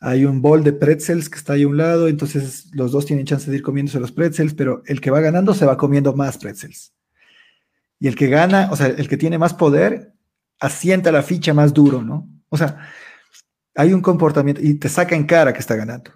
hay 0.00 0.24
un 0.24 0.42
bol 0.42 0.64
de 0.64 0.72
pretzels 0.72 1.30
que 1.30 1.38
está 1.38 1.54
ahí 1.54 1.62
a 1.62 1.68
un 1.68 1.76
lado, 1.76 2.08
entonces 2.08 2.70
los 2.72 2.92
dos 2.92 3.06
tienen 3.06 3.26
chance 3.26 3.50
de 3.50 3.56
ir 3.56 3.62
comiéndose 3.62 4.00
los 4.00 4.12
pretzels, 4.12 4.54
pero 4.54 4.82
el 4.86 5.00
que 5.00 5.10
va 5.10 5.20
ganando 5.20 5.54
se 5.54 5.66
va 5.66 5.76
comiendo 5.76 6.14
más 6.14 6.38
pretzels. 6.38 6.92
Y 7.98 8.08
el 8.08 8.16
que 8.16 8.28
gana, 8.28 8.68
o 8.70 8.76
sea, 8.76 8.88
el 8.88 9.08
que 9.08 9.16
tiene 9.16 9.38
más 9.38 9.54
poder, 9.54 10.12
asienta 10.60 11.12
la 11.12 11.22
ficha 11.22 11.54
más 11.54 11.72
duro, 11.72 12.02
¿no? 12.02 12.28
O 12.48 12.56
sea, 12.56 12.88
hay 13.74 13.92
un 13.92 14.00
comportamiento 14.00 14.60
y 14.62 14.74
te 14.74 14.88
saca 14.88 15.16
en 15.16 15.24
cara 15.24 15.52
que 15.52 15.60
está 15.60 15.76
ganando. 15.76 16.10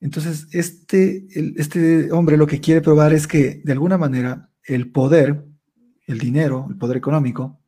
Entonces, 0.00 0.48
este, 0.52 1.26
este 1.56 2.12
hombre 2.12 2.36
lo 2.36 2.46
que 2.46 2.60
quiere 2.60 2.80
probar 2.80 3.12
es 3.12 3.26
que, 3.26 3.62
de 3.64 3.72
alguna 3.72 3.96
manera, 3.96 4.50
el 4.64 4.90
poder, 4.90 5.44
el 6.06 6.18
dinero, 6.18 6.66
el 6.68 6.76
poder 6.76 6.96
económico, 6.96 7.60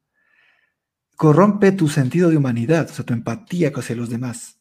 corrompe 1.18 1.72
tu 1.72 1.88
sentido 1.88 2.30
de 2.30 2.36
humanidad, 2.36 2.88
o 2.88 2.94
sea, 2.94 3.04
tu 3.04 3.12
empatía 3.12 3.72
hacia 3.74 3.96
los 3.96 4.08
demás. 4.08 4.60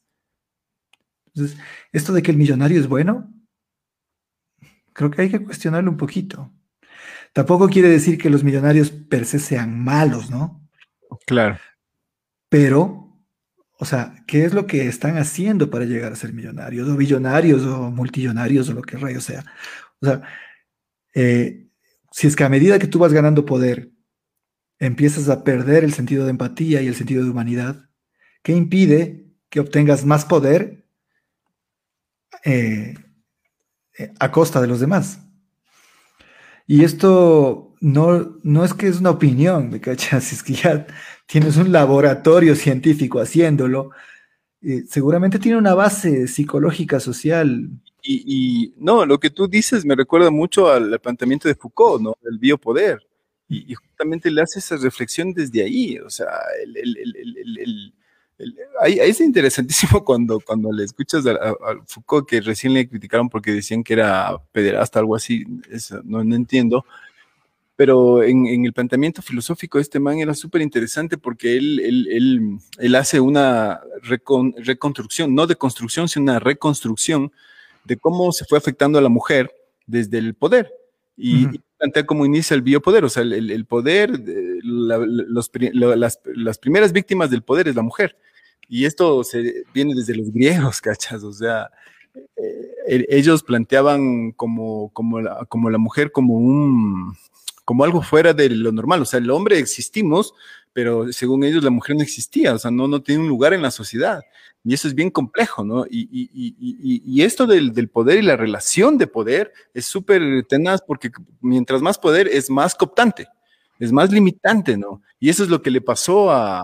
Entonces, 1.27 1.55
esto 1.91 2.13
de 2.13 2.23
que 2.23 2.31
el 2.31 2.37
millonario 2.37 2.79
es 2.79 2.87
bueno, 2.87 3.31
creo 4.91 5.11
que 5.11 5.21
hay 5.21 5.29
que 5.29 5.43
cuestionarlo 5.43 5.91
un 5.91 5.97
poquito. 5.97 6.51
Tampoco 7.31 7.69
quiere 7.69 7.89
decir 7.89 8.17
que 8.17 8.31
los 8.31 8.43
millonarios 8.43 8.89
per 8.89 9.27
se 9.27 9.37
sean 9.37 9.79
malos, 9.79 10.31
¿no? 10.31 10.67
Claro. 11.27 11.59
Pero, 12.49 13.21
o 13.77 13.85
sea, 13.85 14.15
¿qué 14.25 14.43
es 14.43 14.55
lo 14.55 14.65
que 14.65 14.87
están 14.87 15.17
haciendo 15.17 15.69
para 15.69 15.85
llegar 15.85 16.11
a 16.11 16.15
ser 16.15 16.33
millonarios, 16.33 16.89
o 16.89 16.97
billonarios, 16.97 17.63
o 17.65 17.91
multillonarios, 17.91 18.67
o 18.69 18.73
lo 18.73 18.81
que 18.81 18.97
rayo 18.97 19.21
sea? 19.21 19.45
O 20.01 20.07
sea, 20.07 20.23
eh, 21.13 21.67
si 22.11 22.25
es 22.25 22.35
que 22.35 22.45
a 22.45 22.49
medida 22.49 22.79
que 22.79 22.87
tú 22.87 22.97
vas 22.97 23.13
ganando 23.13 23.45
poder, 23.45 23.91
empiezas 24.79 25.29
a 25.29 25.43
perder 25.43 25.83
el 25.83 25.93
sentido 25.93 26.25
de 26.25 26.31
empatía 26.31 26.81
y 26.81 26.87
el 26.87 26.95
sentido 26.95 27.23
de 27.23 27.29
humanidad, 27.29 27.89
¿qué 28.43 28.53
impide 28.53 29.25
que 29.49 29.59
obtengas 29.59 30.05
más 30.05 30.25
poder 30.25 30.85
eh, 32.43 32.95
eh, 33.97 34.13
a 34.19 34.31
costa 34.31 34.61
de 34.61 34.67
los 34.67 34.79
demás? 34.79 35.19
Y 36.67 36.83
esto 36.83 37.75
no, 37.79 38.39
no 38.43 38.65
es 38.65 38.73
que 38.73 38.87
es 38.87 38.99
una 38.99 39.11
opinión, 39.11 39.69
¿me 39.69 39.79
cachas? 39.79 40.33
Es 40.33 40.43
que 40.43 40.53
ya 40.53 40.85
tienes 41.25 41.57
un 41.57 41.71
laboratorio 41.71 42.55
científico 42.55 43.19
haciéndolo, 43.19 43.91
eh, 44.61 44.83
seguramente 44.87 45.39
tiene 45.39 45.57
una 45.57 45.73
base 45.73 46.27
psicológica, 46.27 46.99
social. 46.99 47.69
Y, 48.09 48.73
no, 48.77 49.05
lo 49.05 49.19
que 49.19 49.29
tú 49.29 49.47
dices 49.47 49.83
me 49.85 49.95
recuerda 49.95 50.31
mucho 50.31 50.71
al 50.71 50.97
planteamiento 50.99 51.49
de 51.49 51.55
Foucault, 51.55 52.01
¿no? 52.01 52.17
El 52.23 52.37
biopoder. 52.37 53.05
Y, 53.49 53.73
justamente 53.73 54.29
le 54.29 54.41
hace 54.41 54.59
esa 54.59 54.75
reflexión 54.77 55.33
desde 55.33 55.63
ahí, 55.63 55.97
o 55.99 56.09
sea, 56.09 56.27
el, 56.63 56.77
el, 56.77 57.93
ahí, 58.81 58.99
es 58.99 59.21
interesantísimo 59.21 60.03
cuando, 60.05 60.39
cuando 60.39 60.71
le 60.71 60.83
escuchas 60.83 61.25
a, 61.25 61.55
Foucault 61.85 62.27
que 62.27 62.41
recién 62.41 62.73
le 62.73 62.87
criticaron 62.87 63.29
porque 63.29 63.51
decían 63.51 63.83
que 63.83 63.93
era 63.93 64.37
pederasta, 64.51 64.99
algo 64.99 65.15
así, 65.15 65.45
no, 66.03 66.23
no 66.23 66.35
entiendo, 66.35 66.85
pero 67.77 68.23
en, 68.23 68.65
el 68.65 68.73
planteamiento 68.73 69.21
filosófico 69.21 69.77
de 69.77 69.83
este 69.83 69.99
man 69.99 70.17
era 70.17 70.33
súper 70.33 70.61
interesante 70.61 71.15
porque 71.15 71.57
él, 71.57 71.79
él, 71.79 72.59
él, 72.79 72.95
hace 72.95 73.19
una 73.19 73.79
reconstrucción, 74.01 75.35
no 75.35 75.45
de 75.45 75.55
construcción, 75.55 76.09
sino 76.09 76.23
una 76.23 76.39
reconstrucción 76.39 77.31
de 77.85 77.95
cómo 77.95 78.31
se 78.31 78.45
fue 78.45 78.57
afectando 78.57 78.97
a 78.97 79.01
la 79.01 79.09
mujer 79.09 79.51
desde 79.85 80.17
el 80.17 80.33
poder. 80.33 80.73
Y, 81.15 81.61
plantea 81.77 82.05
cómo 82.05 82.25
inicia 82.25 82.55
el 82.55 82.61
biopoder, 82.61 83.05
o 83.05 83.09
sea, 83.09 83.23
el, 83.23 83.65
poder, 83.65 84.11
los, 84.63 85.51
las, 86.35 86.57
primeras 86.57 86.91
víctimas 86.91 87.29
del 87.29 87.43
poder 87.43 87.67
es 87.67 87.75
la 87.75 87.81
mujer. 87.81 88.17
Y 88.67 88.85
esto 88.85 89.23
se, 89.23 89.63
viene 89.73 89.93
desde 89.95 90.15
los 90.15 90.31
griegos, 90.31 90.81
¿cachas? 90.81 91.23
O 91.23 91.31
sea, 91.31 91.69
eh, 92.35 93.05
ellos 93.09 93.43
planteaban 93.43 94.31
como, 94.31 94.89
como, 94.93 95.21
la, 95.21 95.45
como 95.45 95.69
la 95.69 95.77
mujer 95.77 96.11
como 96.11 96.33
un, 96.33 97.15
como 97.63 97.83
algo 97.83 98.01
fuera 98.01 98.33
de 98.33 98.49
lo 98.49 98.71
normal. 98.71 99.01
O 99.01 99.05
sea, 99.05 99.19
el 99.19 99.29
hombre 99.29 99.59
existimos, 99.59 100.33
pero 100.73 101.11
según 101.11 101.43
ellos 101.43 101.63
la 101.63 101.69
mujer 101.69 101.95
no 101.95 102.01
existía, 102.01 102.53
o 102.53 102.59
sea, 102.59 102.71
no, 102.71 102.87
no 102.87 103.01
tiene 103.01 103.21
un 103.21 103.29
lugar 103.29 103.53
en 103.53 103.61
la 103.61 103.71
sociedad. 103.71 104.23
Y 104.63 104.73
eso 104.73 104.87
es 104.87 104.95
bien 104.95 105.09
complejo, 105.09 105.63
¿no? 105.63 105.85
Y, 105.89 106.09
y, 106.11 107.21
esto 107.21 107.47
del, 107.47 107.71
del, 107.73 107.87
poder 107.89 108.17
y 108.17 108.21
la 108.21 108.35
relación 108.35 108.97
de 108.97 109.07
poder 109.07 109.53
es 109.73 109.85
súper 109.85 110.45
tenaz 110.47 110.81
porque 110.81 111.09
mientras 111.39 111.81
más 111.81 111.97
poder 111.97 112.27
es 112.27 112.49
más 112.49 112.75
cooptante, 112.75 113.27
es 113.79 113.91
más 113.91 114.11
limitante, 114.11 114.75
¿no? 114.75 115.01
Y 115.19 115.29
eso 115.29 115.43
es 115.43 115.49
lo 115.49 115.61
que 115.61 115.71
le 115.71 115.79
pasó 115.79 116.31
a, 116.31 116.63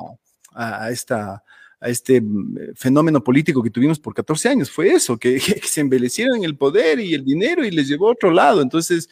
a 0.54 0.90
esta, 0.92 1.44
a 1.84 1.90
este 1.90 2.22
mm, 2.22 2.76
fenómeno 2.76 3.24
político 3.24 3.62
que 3.62 3.70
tuvimos 3.70 4.00
por 4.00 4.14
14 4.14 4.50
años. 4.50 4.72
Fue 4.72 4.90
eso, 4.90 5.18
que, 5.18 5.40
se 5.64 5.82
embelecieron 5.82 6.38
en 6.38 6.46
el 6.46 6.58
poder 6.58 7.00
y 7.00 7.14
el 7.14 7.26
dinero 7.26 7.66
y 7.66 7.72
les 7.72 7.88
llevó 7.88 8.08
a 8.08 8.14
otro 8.14 8.32
lado. 8.32 8.62
Entonces 8.62 9.10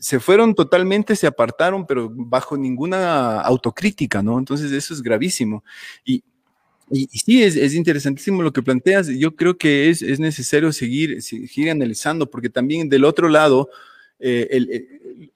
se 0.00 0.18
fueron 0.18 0.54
totalmente, 0.54 1.14
se 1.14 1.26
apartaron, 1.26 1.86
pero 1.86 2.10
bajo 2.10 2.56
ninguna 2.56 3.40
autocrítica, 3.40 4.22
¿no? 4.22 4.38
Entonces 4.38 4.72
eso 4.72 4.94
es 4.94 5.02
gravísimo. 5.02 5.62
Y 6.04 6.24
y, 6.90 7.06
sí, 7.06 7.42
es, 7.42 7.56
es, 7.56 7.74
interesantísimo 7.74 8.42
lo 8.42 8.52
que 8.52 8.62
planteas. 8.62 9.08
Yo 9.08 9.36
creo 9.36 9.56
que 9.58 9.90
es, 9.90 10.02
es 10.02 10.20
necesario 10.20 10.72
seguir, 10.72 11.22
seguir 11.22 11.70
analizando, 11.70 12.30
porque 12.30 12.50
también 12.50 12.88
del 12.88 13.04
otro 13.04 13.28
lado, 13.28 13.68
eh, 14.18 14.48
el, 14.50 14.70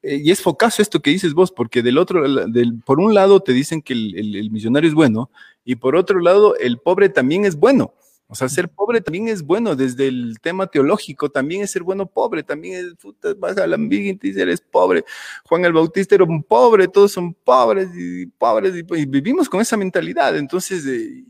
eh, 0.02 0.20
y 0.22 0.30
es 0.30 0.40
focazo 0.40 0.82
esto 0.82 1.00
que 1.00 1.10
dices 1.10 1.34
vos, 1.34 1.52
porque 1.52 1.82
del 1.82 1.98
otro, 1.98 2.46
del, 2.48 2.80
por 2.84 3.00
un 3.00 3.14
lado 3.14 3.40
te 3.40 3.52
dicen 3.52 3.82
que 3.82 3.92
el, 3.92 4.36
el, 4.36 4.50
millonario 4.50 4.88
es 4.88 4.94
bueno, 4.94 5.30
y 5.64 5.76
por 5.76 5.96
otro 5.96 6.20
lado, 6.20 6.56
el 6.56 6.78
pobre 6.78 7.08
también 7.08 7.44
es 7.44 7.56
bueno. 7.56 7.94
O 8.32 8.34
sea, 8.34 8.48
ser 8.48 8.70
pobre 8.70 9.02
también 9.02 9.28
es 9.28 9.42
bueno, 9.42 9.76
desde 9.76 10.08
el 10.08 10.38
tema 10.40 10.66
teológico, 10.66 11.30
también 11.30 11.60
es 11.60 11.70
ser 11.70 11.82
bueno 11.82 12.06
pobre, 12.06 12.42
también 12.42 12.86
es, 12.86 12.94
puta, 12.94 13.34
vas 13.36 13.58
a 13.58 13.66
la 13.66 13.76
y 13.76 14.16
te 14.16 14.28
dice, 14.28 14.40
eres 14.40 14.62
pobre. 14.62 15.04
Juan 15.44 15.66
el 15.66 15.74
Bautista 15.74 16.14
era 16.14 16.24
un 16.24 16.42
pobre, 16.42 16.88
todos 16.88 17.12
son 17.12 17.34
pobres 17.34 17.90
y 17.94 18.24
pobres, 18.24 18.74
y, 18.74 19.04
vivimos 19.04 19.50
con 19.50 19.60
esa 19.60 19.76
mentalidad. 19.76 20.34
Entonces, 20.38 20.86
eh, 20.86 21.22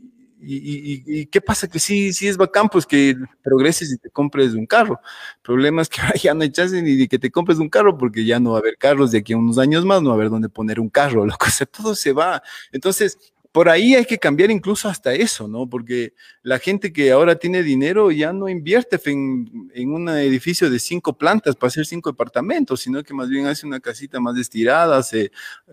y, 0.45 1.25
qué 1.27 1.41
pasa? 1.41 1.67
Que 1.67 1.79
sí, 1.79 2.13
sí 2.13 2.27
es 2.27 2.37
bacán, 2.37 2.69
pues 2.69 2.85
que 2.85 3.15
progreses 3.41 3.93
y 3.93 3.97
te 3.97 4.09
compres 4.09 4.53
un 4.53 4.65
carro. 4.65 4.99
El 5.37 5.41
problema 5.41 5.81
es 5.81 5.89
que 5.89 6.01
ya 6.21 6.33
no 6.33 6.43
hay 6.43 6.51
ni 6.81 6.95
de 6.95 7.07
que 7.07 7.19
te 7.19 7.31
compres 7.31 7.59
un 7.59 7.69
carro 7.69 7.97
porque 7.97 8.25
ya 8.25 8.39
no 8.39 8.51
va 8.51 8.57
a 8.57 8.59
haber 8.59 8.77
carros 8.77 9.11
de 9.11 9.19
aquí 9.19 9.33
a 9.33 9.37
unos 9.37 9.57
años 9.57 9.85
más, 9.85 10.01
no 10.01 10.09
va 10.09 10.15
a 10.15 10.17
haber 10.17 10.29
dónde 10.29 10.49
poner 10.49 10.79
un 10.79 10.89
carro, 10.89 11.25
lo 11.25 11.35
que 11.37 11.49
sea, 11.51 11.67
todo 11.67 11.95
se 11.95 12.13
va. 12.13 12.41
Entonces, 12.71 13.17
por 13.51 13.69
ahí 13.69 13.93
hay 13.93 14.05
que 14.05 14.17
cambiar 14.17 14.49
incluso 14.49 14.89
hasta 14.89 15.13
eso, 15.13 15.47
¿no? 15.47 15.69
Porque 15.69 16.13
la 16.41 16.57
gente 16.57 16.91
que 16.91 17.11
ahora 17.11 17.35
tiene 17.35 17.61
dinero 17.61 18.09
ya 18.11 18.33
no 18.33 18.49
invierte 18.49 18.99
en, 19.05 19.69
en 19.75 19.93
un 19.93 20.09
edificio 20.09 20.71
de 20.71 20.79
cinco 20.79 21.17
plantas 21.17 21.55
para 21.55 21.67
hacer 21.67 21.85
cinco 21.85 22.09
departamentos, 22.11 22.81
sino 22.81 23.03
que 23.03 23.13
más 23.13 23.29
bien 23.29 23.45
hace 23.45 23.67
una 23.67 23.79
casita 23.79 24.19
más 24.19 24.37
estirada, 24.39 25.03
se 25.03 25.31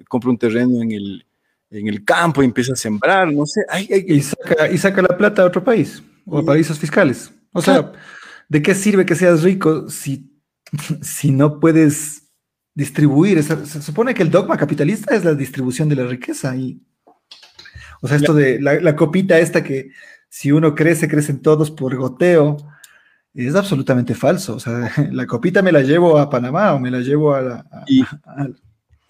compra 0.08 0.30
un 0.30 0.36
terreno 0.36 0.82
en 0.82 0.92
el, 0.92 1.26
en 1.70 1.88
el 1.88 2.04
campo 2.04 2.42
y 2.42 2.46
empieza 2.46 2.72
a 2.72 2.76
sembrar, 2.76 3.32
no 3.32 3.46
sé. 3.46 3.62
y, 3.88 4.20
saca, 4.22 5.02
la 5.02 5.16
plata 5.16 5.42
a 5.42 5.46
otro 5.46 5.62
país 5.62 6.02
o 6.26 6.38
a 6.38 6.44
paraísos 6.44 6.78
fiscales. 6.78 7.32
O 7.52 7.62
sea, 7.62 7.92
¿de 8.48 8.62
qué 8.62 8.74
sirve 8.74 9.06
que 9.06 9.14
seas 9.14 9.42
rico 9.42 9.88
si, 9.88 10.30
si 11.00 11.30
no 11.30 11.60
puedes 11.60 12.28
distribuir? 12.74 13.42
se 13.42 13.82
supone 13.82 14.14
que 14.14 14.22
el 14.22 14.30
dogma 14.30 14.56
capitalista 14.56 15.14
es 15.14 15.24
la 15.24 15.34
distribución 15.34 15.88
de 15.88 15.96
la 15.96 16.06
riqueza. 16.06 16.56
Y, 16.56 16.82
o 18.02 18.08
sea, 18.08 18.16
esto 18.16 18.34
de 18.34 18.60
la, 18.60 18.96
copita 18.96 19.38
esta 19.38 19.62
que 19.62 19.90
si 20.28 20.52
uno 20.52 20.74
crece, 20.74 21.08
crecen 21.08 21.40
todos 21.40 21.70
por 21.70 21.96
goteo, 21.96 22.56
es 23.32 23.54
absolutamente 23.54 24.14
falso. 24.14 24.56
O 24.56 24.60
sea, 24.60 24.90
la 25.12 25.26
copita 25.26 25.62
me 25.62 25.72
la 25.72 25.82
llevo 25.82 26.18
a 26.18 26.28
Panamá 26.28 26.74
o 26.74 26.80
me 26.80 26.90
la 26.90 26.98
llevo 26.98 27.34
a 27.34 27.42
la... 27.42 27.66
Y, 27.86 28.04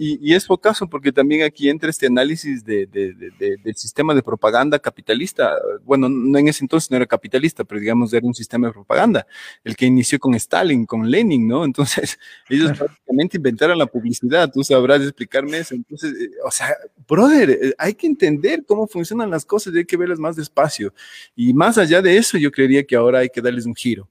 es 0.00 0.46
focazo 0.46 0.88
porque 0.88 1.12
también 1.12 1.42
aquí 1.42 1.68
entra 1.68 1.90
este 1.90 2.06
análisis 2.06 2.64
de, 2.64 2.86
del 2.86 3.76
sistema 3.76 4.14
de 4.14 4.22
propaganda 4.22 4.78
capitalista. 4.78 5.54
Bueno, 5.84 6.08
no 6.08 6.38
en 6.38 6.48
ese 6.48 6.64
entonces 6.64 6.90
no 6.90 6.96
era 6.96 7.06
capitalista, 7.06 7.64
pero 7.64 7.80
digamos 7.80 8.12
era 8.12 8.26
un 8.26 8.34
sistema 8.34 8.68
de 8.68 8.72
propaganda, 8.72 9.26
el 9.62 9.76
que 9.76 9.86
inició 9.86 10.18
con 10.18 10.34
Stalin, 10.34 10.86
con 10.86 11.10
Lenin, 11.10 11.46
¿no? 11.46 11.64
Entonces, 11.64 12.18
ellos 12.48 12.76
prácticamente 12.78 13.36
inventaron 13.36 13.78
la 13.78 13.86
publicidad, 13.86 14.50
tú 14.50 14.64
sabrás 14.64 15.02
explicarme 15.02 15.58
eso. 15.58 15.74
Entonces, 15.74 16.12
eh, 16.18 16.30
o 16.44 16.50
sea, 16.50 16.74
brother, 17.06 17.50
eh, 17.50 17.74
hay 17.76 17.94
que 17.94 18.06
entender 18.06 18.64
cómo 18.66 18.86
funcionan 18.86 19.30
las 19.30 19.44
cosas, 19.44 19.74
hay 19.74 19.84
que 19.84 19.96
verlas 19.96 20.18
más 20.18 20.36
despacio. 20.36 20.94
Y 21.36 21.52
más 21.52 21.76
allá 21.76 22.00
de 22.00 22.16
eso, 22.16 22.38
yo 22.38 22.50
creería 22.50 22.84
que 22.84 22.96
ahora 22.96 23.18
hay 23.18 23.28
que 23.28 23.42
darles 23.42 23.66
un 23.66 23.74
giro 23.74 24.08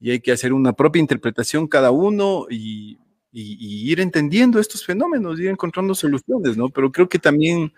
y 0.00 0.10
hay 0.10 0.20
que 0.20 0.32
hacer 0.32 0.52
una 0.52 0.72
propia 0.72 1.00
interpretación 1.00 1.66
cada 1.66 1.90
uno 1.90 2.46
y 2.50 2.98
y, 3.30 3.90
ir 3.90 4.00
entendiendo 4.00 4.58
estos 4.58 4.84
fenómenos, 4.84 5.38
ir 5.38 5.48
encontrando 5.48 5.94
soluciones, 5.94 6.56
¿no? 6.56 6.68
Pero 6.70 6.90
creo 6.90 7.08
que 7.08 7.18
también, 7.18 7.72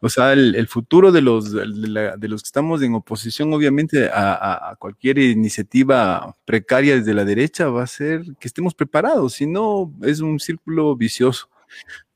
o 0.00 0.08
sea, 0.08 0.32
el, 0.32 0.66
futuro 0.68 1.12
de 1.12 1.22
los, 1.22 1.52
de, 1.52 2.28
los 2.28 2.42
que 2.42 2.46
estamos 2.46 2.82
en 2.82 2.94
oposición, 2.94 3.52
obviamente, 3.52 4.10
a, 4.12 4.74
cualquier 4.78 5.18
iniciativa 5.18 6.34
precaria 6.44 6.96
desde 6.96 7.14
la 7.14 7.24
derecha 7.24 7.68
va 7.68 7.84
a 7.84 7.86
ser 7.86 8.22
que 8.40 8.48
estemos 8.48 8.74
preparados, 8.74 9.34
si 9.34 9.46
no, 9.46 9.92
es 10.02 10.20
un 10.20 10.40
círculo 10.40 10.96
vicioso. 10.96 11.48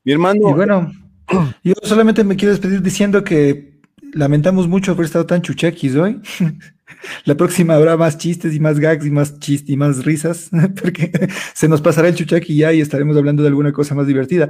Mi 0.03 0.11
hermano. 0.11 0.49
Y 0.49 0.53
bueno, 0.53 0.91
yo 1.63 1.73
solamente 1.83 2.23
me 2.23 2.35
quiero 2.35 2.53
despedir 2.53 2.81
diciendo 2.81 3.23
que 3.23 3.79
lamentamos 4.13 4.67
mucho 4.67 4.91
haber 4.91 5.05
estado 5.05 5.25
tan 5.25 5.41
chuchequis 5.41 5.95
hoy. 5.95 6.21
La 7.25 7.35
próxima 7.35 7.75
habrá 7.75 7.97
más 7.97 8.17
chistes 8.17 8.53
y 8.53 8.59
más 8.59 8.79
gags 8.79 9.05
y 9.05 9.11
más 9.11 9.39
chistes 9.39 9.69
y 9.69 9.77
más 9.77 10.05
risas, 10.05 10.49
porque 10.81 11.11
se 11.53 11.67
nos 11.67 11.81
pasará 11.81 12.07
el 12.07 12.15
chuchaqui 12.15 12.55
ya 12.55 12.73
y 12.73 12.81
estaremos 12.81 13.17
hablando 13.17 13.43
de 13.43 13.49
alguna 13.49 13.71
cosa 13.73 13.95
más 13.95 14.07
divertida. 14.07 14.49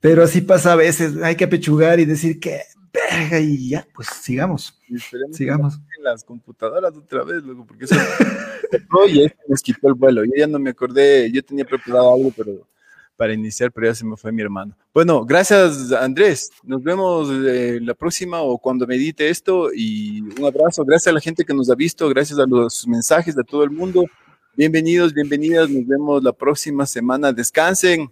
Pero 0.00 0.22
así 0.22 0.40
pasa 0.40 0.72
a 0.72 0.76
veces, 0.76 1.22
hay 1.22 1.36
que 1.36 1.44
apechugar 1.44 2.00
y 2.00 2.04
decir 2.04 2.38
que 2.38 2.60
verga 2.92 3.40
y 3.40 3.70
ya, 3.70 3.86
pues 3.94 4.08
sigamos. 4.08 4.78
sigamos. 5.32 5.80
En 5.96 6.04
las 6.04 6.24
computadoras 6.24 6.94
otra 6.96 7.24
vez, 7.24 7.42
loco, 7.42 7.66
porque 7.66 7.84
eso 7.84 7.96
y 9.08 9.26
nos 9.48 9.62
quitó 9.62 9.88
el 9.88 9.94
vuelo. 9.94 10.24
Yo 10.24 10.32
ya 10.36 10.46
no 10.46 10.58
me 10.58 10.70
acordé, 10.70 11.30
yo 11.30 11.42
tenía 11.42 11.64
preparado 11.64 12.14
algo, 12.14 12.32
pero 12.36 12.66
para 13.16 13.32
iniciar, 13.32 13.72
pero 13.72 13.86
ya 13.86 13.94
se 13.94 14.04
me 14.04 14.16
fue 14.16 14.32
mi 14.32 14.42
hermano. 14.42 14.76
Bueno, 14.92 15.24
gracias 15.24 15.92
Andrés. 15.92 16.50
Nos 16.62 16.82
vemos 16.82 17.28
eh, 17.30 17.78
la 17.82 17.94
próxima 17.94 18.40
o 18.40 18.58
cuando 18.58 18.86
medite 18.86 19.28
esto 19.28 19.70
y 19.74 20.20
un 20.20 20.44
abrazo. 20.44 20.84
Gracias 20.84 21.08
a 21.08 21.14
la 21.14 21.20
gente 21.20 21.44
que 21.44 21.54
nos 21.54 21.70
ha 21.70 21.74
visto, 21.74 22.08
gracias 22.08 22.38
a 22.38 22.46
los 22.46 22.86
mensajes 22.86 23.34
de 23.34 23.44
todo 23.44 23.64
el 23.64 23.70
mundo. 23.70 24.04
Bienvenidos, 24.56 25.12
bienvenidas. 25.12 25.68
Nos 25.68 25.86
vemos 25.86 26.22
la 26.22 26.32
próxima 26.32 26.86
semana. 26.86 27.32
Descansen. 27.32 28.10